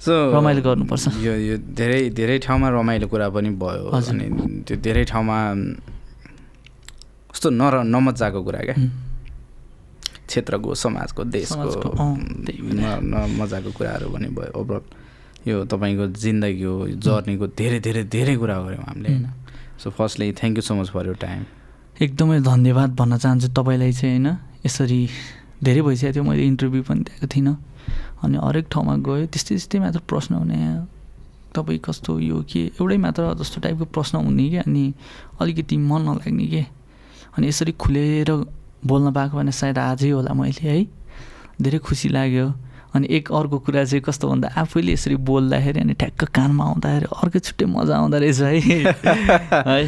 सो 0.00 0.12
रमाइलो 0.36 0.60
गर्नुपर्छ। 0.62 1.04
यो 1.20 1.32
यो 1.48 1.56
धेरै 1.76 2.10
धेरै 2.10 2.38
ठाउँमा 2.38 2.68
रमाइलो 2.68 3.06
कुरा 3.08 3.28
पनि 3.28 3.50
भयो। 3.60 3.84
अनि 3.90 4.26
त्यो 4.66 4.76
धेरै 4.80 5.04
ठाउँमा 5.04 5.38
कस्तो 7.30 7.48
नर 7.50 7.74
नमजाको 7.84 8.40
कुरा 8.42 8.60
क्या। 8.68 8.76
क्षेत्रको 10.28 10.74
समाजको 10.74 11.24
देशको 11.24 11.68
मजाको 13.40 13.70
कुराहरू 13.72 14.06
पनि 14.12 14.28
भयो। 14.28 14.52
ओभरअल 14.60 14.84
यो 15.48 15.64
तपाईँको 15.64 16.04
जिन्दगीको 16.16 16.74
जर्नीको 17.04 17.46
धेरै 17.56 17.78
धेरै 17.80 18.02
धेरै 18.04 18.34
कुरा 18.36 18.56
गऱ्यौँ 18.64 18.84
हामीले 18.84 19.08
होइन। 19.08 19.26
So 19.80 19.90
firstly 19.90 20.32
thank 20.32 20.54
you 20.58 20.62
so 20.62 20.74
much 20.74 20.88
for 20.90 21.06
your 21.06 21.16
time 21.20 21.40
एकदमै 22.02 22.40
धन्यवाद 22.40 22.90
भन्न 22.94 23.16
चाहन्छु 23.18 23.48
तपाईँलाई 23.56 23.92
चाहिँ 23.92 24.18
होइन। 24.18 24.28
यसरी 24.66 25.00
धेरै 25.64 25.82
भइसकेको 25.82 26.12
थियो 26.14 26.24
मैले 26.24 26.42
इन्टरभ्यू 26.46 26.82
पनि 26.88 27.00
दिएको 27.08 27.26
थिइनँ। 27.34 27.56
अनि 28.24 28.36
हरेक 28.44 28.66
ठाउँमा 28.72 28.94
गयो 29.06 29.26
त्यस्तै 29.32 29.54
त्यस्तै 29.54 29.78
मात्र 29.78 30.00
प्रश्न 30.10 30.34
हुने। 30.34 30.58
तपाईँ 31.54 31.78
कस्तो 31.84 32.18
यो 32.20 32.38
के? 32.50 32.62
एउटै 32.78 32.96
मात्र 32.96 33.34
जस्तो 33.40 33.60
टाइपको 33.64 33.84
प्रश्न 33.94 34.18
हुने 34.26 34.48
कि? 34.50 34.56
अनि 34.66 34.84
अलिकति 35.40 35.76
मन 35.76 36.00
नलाग्ने 36.08 36.46
के? 36.46 36.62
अनि 37.36 37.48
यसरी 37.48 37.72
खुलेर 37.72 38.30
बोल्न 38.86 39.12
पाएको 39.12 39.36
भने 39.36 39.52
सायद 39.52 39.78
आजै 39.78 40.10
होला 40.10 40.32
मैले 40.34 40.62
है? 40.62 40.86
धेरै 41.62 41.78
खुसी 41.78 42.08
लाग्यो। 42.08 42.46
अनि 42.94 43.06
एक 43.10 43.32
अर्को 43.32 43.58
कुरा 43.68 43.84
चाहिँ 43.84 44.02
कस्तो 44.02 44.28
भन्दा 44.28 44.48
आफैले 44.56 44.92
यसरी 44.92 45.16
बोल्दाखेरि 45.28 45.80
अनि 45.80 45.92
ठ्याक्क 46.00 46.24
कानमा 46.34 46.64
आउँदाखेरि 46.64 47.06
अर्कै 47.22 47.38
छुट्टै 47.38 47.66
मजा 47.68 47.96
आउँदो 47.96 48.18
रहेछ 48.18 48.40
है? 48.40 48.52
है? 49.68 49.80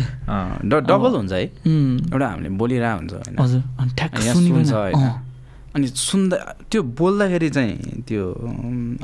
डबल 0.69 1.13
हुन्छ 1.17 1.33
है? 1.33 1.43
एउटा 1.67 2.27
हामीले 2.29 2.49
बोलिरहेको 2.61 2.99
हुन्छ 2.99 3.41
हजुर। 3.41 3.63
अनि 3.81 3.91
ठ्याक्क 3.99 4.17
सुन्छ 4.21 4.73
अँ, 4.73 5.30
अनि 5.71 5.87
सुन्दा 5.87 6.37
त्यो 6.71 6.81
बोल्दाखेरि 6.83 7.49
चाहिँ 7.51 8.03
त्यो 8.03 8.23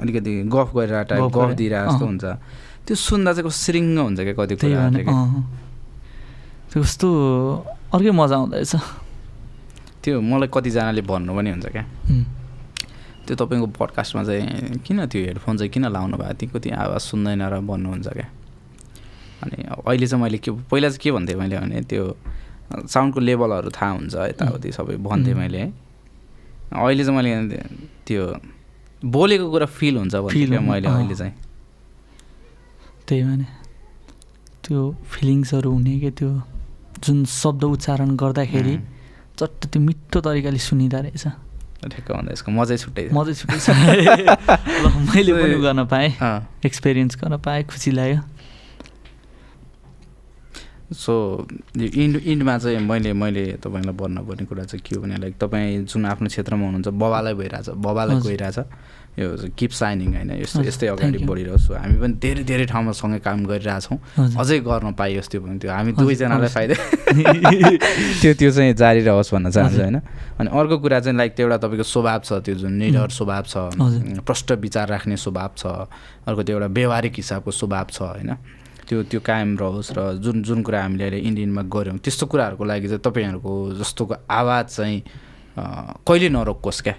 अलिकति 0.02 0.32
गफ 0.50 0.68
गरेर 0.74 1.02
टाइप 1.10 1.22
गफ 1.30 1.50
दिइरहेको 1.54 1.92
जस्तो। 1.92 2.06
हुन्छ। 2.06 2.24
त्यो 2.86 2.94
सुन्दा 2.94 3.30
चाहिँ 3.32 3.46
कस्तो 3.46 3.62
सिरिङ्ग 3.66 3.98
हुन्छ 3.98 4.20
क्या 4.26 4.34
कति 4.34 4.54
त्यो 6.66 6.78
कस्तो 6.82 7.08
अर्कै 7.94 8.10
मजा 8.10 8.34
आउँदो 8.36 8.56
रहेछ। 8.58 8.74
त्यो 10.02 10.20
मलाई 10.20 10.48
कतिजनाले 10.54 11.02
भन्नु 11.06 11.30
पनि 11.38 11.50
हुन्छ 11.54 11.66
क्या। 11.70 11.84
त्यो 13.26 13.34
तपाईँको 13.38 13.66
पडकास्टमा 13.78 14.22
चाहिँ 14.26 14.82
किन 14.82 14.98
त्यो 15.06 15.20
हेडफोन 15.22 15.54
चाहिँ 15.58 15.70
किन 15.70 15.84
लाउनु 15.94 16.16
भएको? 16.18 16.34
तिमीको 16.34 16.58
त्यो 16.62 16.74
आवाज 16.74 17.02
सुन्दैन 17.10 17.42
र 17.46 17.54
भन्नुहुन्छ 17.62 18.08
क्या। 18.10 18.26
अनि 19.42 19.56
अहिले 19.70 20.06
चाहिँ 20.06 20.22
मैले 20.22 20.38
के 20.42 20.50
पहिला 20.50 20.88
चाहिँ 20.90 21.02
के 21.02 21.10
भन्थेँ 21.14 21.36
मैले 21.38 21.56
भने 21.62 21.78
त्यो 21.90 22.02
साउन्डको 22.90 23.18
लेभलहरू 23.22 23.70
थाहा 23.70 23.90
हुन्छ 23.98 24.14
यताउति 24.34 24.68
सबै 24.74 24.98
भन्थेँ. 24.98 25.34
मैले। 25.34 25.58
है 25.58 25.85
अहिले 26.72 27.04
चाहिँ 27.04 27.16
मैले 27.16 27.58
त्यो 28.06 28.22
बोलेको 29.04 29.46
कुरा 29.50 29.66
फिल 29.66 29.96
हुन्छ 29.96 30.14
क्या 30.14 30.58
हुनु, 30.58 30.70
मैले। 30.70 30.88
अहिले 30.88 31.14
चाहिँ। 31.14 31.34
त्यही 33.06 33.22
भने 33.22 33.46
त्यो 34.66 34.80
फिलिङ्सहरू 35.12 35.70
हुने 35.72 35.94
के 36.00 36.10
त्यो 36.10 36.30
जुन 37.04 37.24
शब्द 37.24 37.64
उच्चारण 37.64 38.16
गर्दाखेरि 38.16 38.74
चट्ट 39.38 39.66
त्यो 39.70 39.80
मिठो 39.82 40.18
तरिकाले 40.26 40.58
सुनिँदो 40.58 40.98
रहेछ। 41.06 41.26
ठ्याक्क 41.86 42.10
भन्दा 42.10 42.32
यसको 42.32 42.50
मजै 42.50 42.76
छुट्टै। 42.82 43.08
मजै 43.14 43.34
छुट्टै 43.36 43.58
मैले 45.06 45.32
पनि 45.38 45.56
गर्न 45.62 45.80
पाएँ। 45.86 46.10
एक्सपिरियन्स 46.66 47.14
गर्न 47.20 47.36
पाएँ। 47.46 47.62
खुसी 47.70 47.90
लाग्यो। 47.94 48.18
सो 50.92 51.46
यो 51.76 51.88
इन्ड 52.02 52.16
इन्डमा 52.16 52.58
चाहिँ 52.58 52.78
मैले 52.78 53.12
मैले 53.12 53.44
तपाईँलाई 53.58 53.94
भन्नुपर्ने 53.94 54.44
कुरा 54.46 54.64
चाहिँ 54.70 54.82
के 54.86 54.94
हो 54.96 55.02
भने 55.02 55.16
लाइक 55.18 55.34
तपाईँ 55.34 55.84
जुन 55.90 56.06
आफ्नो 56.06 56.28
क्षेत्रमा 56.28 56.64
हुनुहुन्छ 56.64 56.88
बबालाई 56.94 57.34
भइरहेछ 57.34 57.68
बबालाई। 57.74 58.20
गइरहेछ 58.22 58.58
यो 59.18 59.48
किप 59.58 59.70
साइनिङ 59.72 60.14
होइन 60.14 60.30
यस्तो 60.44 60.62
यस्तै 60.62 60.86
अगाडि. 60.86 61.18
बढिरहोस् 61.26 61.70
हामी 61.72 61.96
पनि 61.98 62.14
धेरै 62.22 62.42
धेरै 62.44 62.64
ठाउँमा 62.70 62.92
सँगै 62.92 63.18
काम 63.18 63.38
गरिरहेछौँ 63.50 63.98
अझै 64.38 64.58
गर्न 64.60 64.92
पाइयोस् 64.94 65.28
त्यो 65.32 65.40
भने 65.40 65.58
त्यो 65.58 65.70
हामी 65.72 65.92
दुवैजनालाई। 65.96 66.50
फाइदा 66.54 66.74
त्यो 68.22 68.32
त्यो 68.38 68.50
चाहिँ 68.52 68.74
जारी 68.76 69.00
रहोस् 69.08 69.32
भन्न 69.34 69.50
चाहन्छु। 69.50 69.80
होइन 69.80 69.98
अनि 70.38 70.48
अर्को 70.52 70.76
कुरा 70.78 71.00
चाहिँ 71.00 71.16
लाइक 71.16 71.32
त्यो 71.34 71.46
एउटा 71.48 71.56
तपाईँको 71.64 71.82
स्वभाव 71.82 72.20
छ 72.28 72.32
त्यो 72.44 72.54
जुन 72.62 72.72
निडर 72.78 73.08
स्वभाव 73.10 73.42
छ। 73.48 73.56
प्रष्ट 74.22 74.52
विचार 74.62 74.86
राख्ने 74.88 75.16
स्वभाव 75.16 75.50
छ 75.56 75.64
अर्को 76.28 76.42
त्यो 76.46 76.54
एउटा 76.56 76.68
व्यवहारिक 76.76 77.14
हिसाबको 77.16 77.50
स्वभाव 77.50 77.86
छ 77.90 77.98
होइन 78.02 78.36
त्यो 78.88 79.02
त्यो 79.10 79.20
कायम 79.20 79.56
रहोस् 79.58 79.92
र 79.96 80.00
जुन 80.24 80.42
जुन 80.42 80.62
कुरा 80.62 80.82
हामीले 80.82 81.04
अहिले 81.04 81.18
इन्डियनमा 81.28 81.62
गऱ्यौँ 81.66 81.98
त्यस्तो 81.98 82.26
कुराहरूको 82.26 82.64
लागि 82.64 82.88
चाहिँ 82.88 83.02
तपाईँहरूको 83.02 83.52
जस्तोको 83.78 84.14
आवाज 84.30 84.64
चाहिँ 84.76 84.98
कहिले 86.06 86.28
नरोकोस् 86.28 86.82
क्या? 86.82 86.94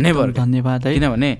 नेभर 0.00 0.32
धन्यवाद 0.32 0.86
है। 0.86 0.94
किनभने 0.94 1.30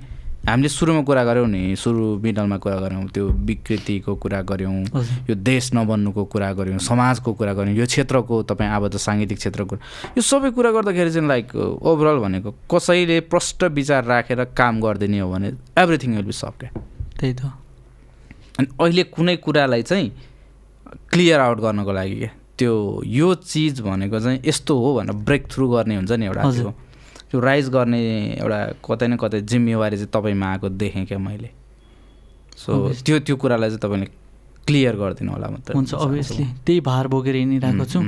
हामीले 0.44 0.68
सुरुमा 0.68 1.02
कुरा 1.08 1.24
गऱ्यौँ 1.24 1.48
नि 1.48 1.76
सुरु 1.76 2.20
मिडलमा 2.20 2.56
कुरा 2.60 2.76
गऱ्यौँ 2.84 3.08
त्यो 3.08 3.24
विकृतिको 3.48 4.14
कुरा 4.20 4.40
गऱ्यौँ 4.44 4.84
यो 5.28 5.34
देश 5.40 5.72
नबन्नुको 5.74 6.24
कुरा 6.28 6.52
गऱ्यौँ 6.52 6.78
समाजको 6.84 7.32
कुरा 7.32 7.52
गऱ्यौँ 7.56 7.76
यो 7.76 7.86
क्षेत्रको 7.88 8.42
तपाईँ 8.44 8.70
आबद्ध 8.70 8.96
साङ्गीतिक 8.96 9.38
क्षेत्रको 9.38 9.74
यो 10.16 10.22
सबै 10.22 10.50
कुरा 10.52 10.70
गर्दाखेरि 10.76 11.10
चाहिँ 11.16 11.28
लाइक 11.28 11.56
ओभरअल 11.56 12.18
भनेको 12.20 12.50
कसैले 12.68 13.20
प्रष्ट 13.32 13.64
विचार 13.72 14.04
राखेर 14.04 14.44
काम 14.52 14.80
गरिदिने 14.84 15.18
हो 15.20 15.32
भने 15.32 15.48
एभ्रिथिङ 15.80 16.16
विल 16.16 16.26
बी 16.28 16.32
सफ्ट 16.32 16.60
क्या? 16.60 16.70
त्यही 17.20 17.34
त। 17.34 17.63
अनि 18.58 18.66
अहिले 18.80 19.02
कुनै 19.14 19.36
कुरालाई 19.36 19.82
चाहिँ 19.82 20.10
क्लियर 21.10 21.40
आउट 21.40 21.58
गर्नको 21.60 21.92
लागि 21.92 22.16
क्या? 22.16 22.30
त्यो 22.58 23.02
यो 23.02 23.34
चिज 23.34 23.80
भनेको 23.82 24.20
चाहिँ 24.20 24.38
यस्तो 24.46 24.72
हो 24.78 24.94
भनेर 24.94 25.16
ब्रेक 25.26 25.42
थ्रु 25.50 25.68
गर्ने 25.68 25.94
हुन्छ 25.96 26.12
नि 26.12 26.26
एउटा। 26.26 26.42
त्यो 26.42 26.70
त्यो 27.30 27.40
राइज 27.40 27.68
गर्ने 27.68 28.00
एउटा 28.38 28.58
कतै 28.78 29.06
न 29.10 29.16
कतै 29.18 29.40
जिम्मेवारी 29.42 29.96
चाहिँ 29.96 30.10
तपाईँमा 30.14 30.46
आएको 30.46 30.68
देखेँ 30.70 31.04
क्या 31.06 31.18
मैले। 31.18 31.50
सो. 32.56 32.94
त्यो 33.02 33.18
त्यो 33.26 33.36
कुरालाई 33.42 33.68
चाहिँ 33.74 33.82
तपाईँले 33.82 34.06
क्लियर 34.66 34.94
गरिदिनु 34.96 35.30
होला 35.34 35.48
मात्र। 35.50 35.74
हुन्छ 35.74 35.94
अभियसली 35.94 36.44
त्यही 36.62 36.80
भार 36.80 37.06
बोकेर 37.10 37.34
हिँडिरहेको 37.34 37.84
छु। 37.84 38.00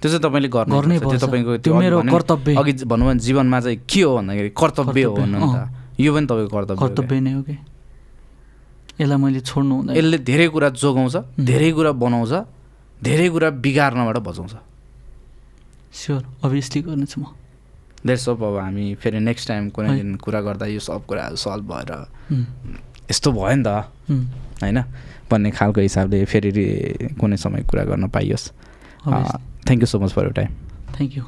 त्यो 0.00 0.08
चाहिँ 0.08 0.22
तपाईँले 0.24 0.48
गर्नै 0.48 0.72
गर्नै 0.72 0.98
पर्छ। 1.04 1.20
तपाईँको 1.20 1.56
त्यो 1.60 1.74
मेरो 1.76 2.00
कर्तव्य। 2.08 2.56
अघि 2.56 2.72
भनौँ 2.88 3.06
भने 3.12 3.20
जीवनमा 3.20 3.60
चाहिँ 3.60 3.78
के 3.84 4.00
हो 4.00 4.16
भन्दाखेरि 4.16 4.50
कर्तव्य 4.56 5.04
हो 5.04 5.14
भन्नु 5.20 5.38
यो 6.00 6.10
पनि 6.16 6.26
तपाईँको 6.26 6.50
कर्तव्य। 6.56 6.80
कर्तव्य 6.80 7.20
नै 7.20 7.32
हो 7.36 7.42
कि? 7.44 7.56
यसलाई 9.00 9.18
मैले 9.18 9.40
छोड्नु 9.40 9.74
हुँदैन। 9.74 9.96
यसले 9.96 10.18
धेरै 10.28 10.46
कुरा 10.52 10.68
जोगाउँछ 10.76 11.16
धेरै 11.40 11.70
कुरा 11.72 11.92
बनाउँछ 11.96 12.32
धेरै 13.02 13.28
कुरा 13.32 13.48
बिगार्नबाट 13.64 14.16
बचाउँछ। 14.28 14.54
स्योर 15.92 16.22
अभियसली 16.44 16.80
गर्नेछु 16.84 17.20
म। 17.20 17.24
द्याट्स 18.04 18.28
अप 18.28 18.42
अब 18.42 18.56
हामी 18.60 18.94
फेरि 19.00 19.20
नेक्स्ट 19.20 19.48
टाइम 19.48 19.68
कुनै। 19.72 19.96
दिन 19.96 20.16
कुरा 20.20 20.40
गर्दा 20.40 20.66
यो 20.66 20.80
सब 20.80 21.06
कुराहरू 21.08 21.36
सल्भ 21.36 21.64
भएर 21.72 21.90
यस्तो 23.10 23.28
भयो 23.32 23.54
नि 23.56 23.64
त। 23.64 23.68
होइन? 24.62 24.78
भन्ने 25.30 25.50
खालको 25.50 25.80
हिसाबले 25.80 26.24
फेरि 26.24 26.50
कुनै 27.20 27.36
समय 27.36 27.62
कुरा 27.70 27.84
गर्न 27.88 28.08
पाइयोस्. 28.08 28.44
Thank 29.66 29.80
you 29.80 29.86
so 29.86 29.98
much 30.00 30.12
for 30.12 30.24
your 30.26 30.32
time 30.32 30.50
thank 30.94 31.16
you 31.16 31.24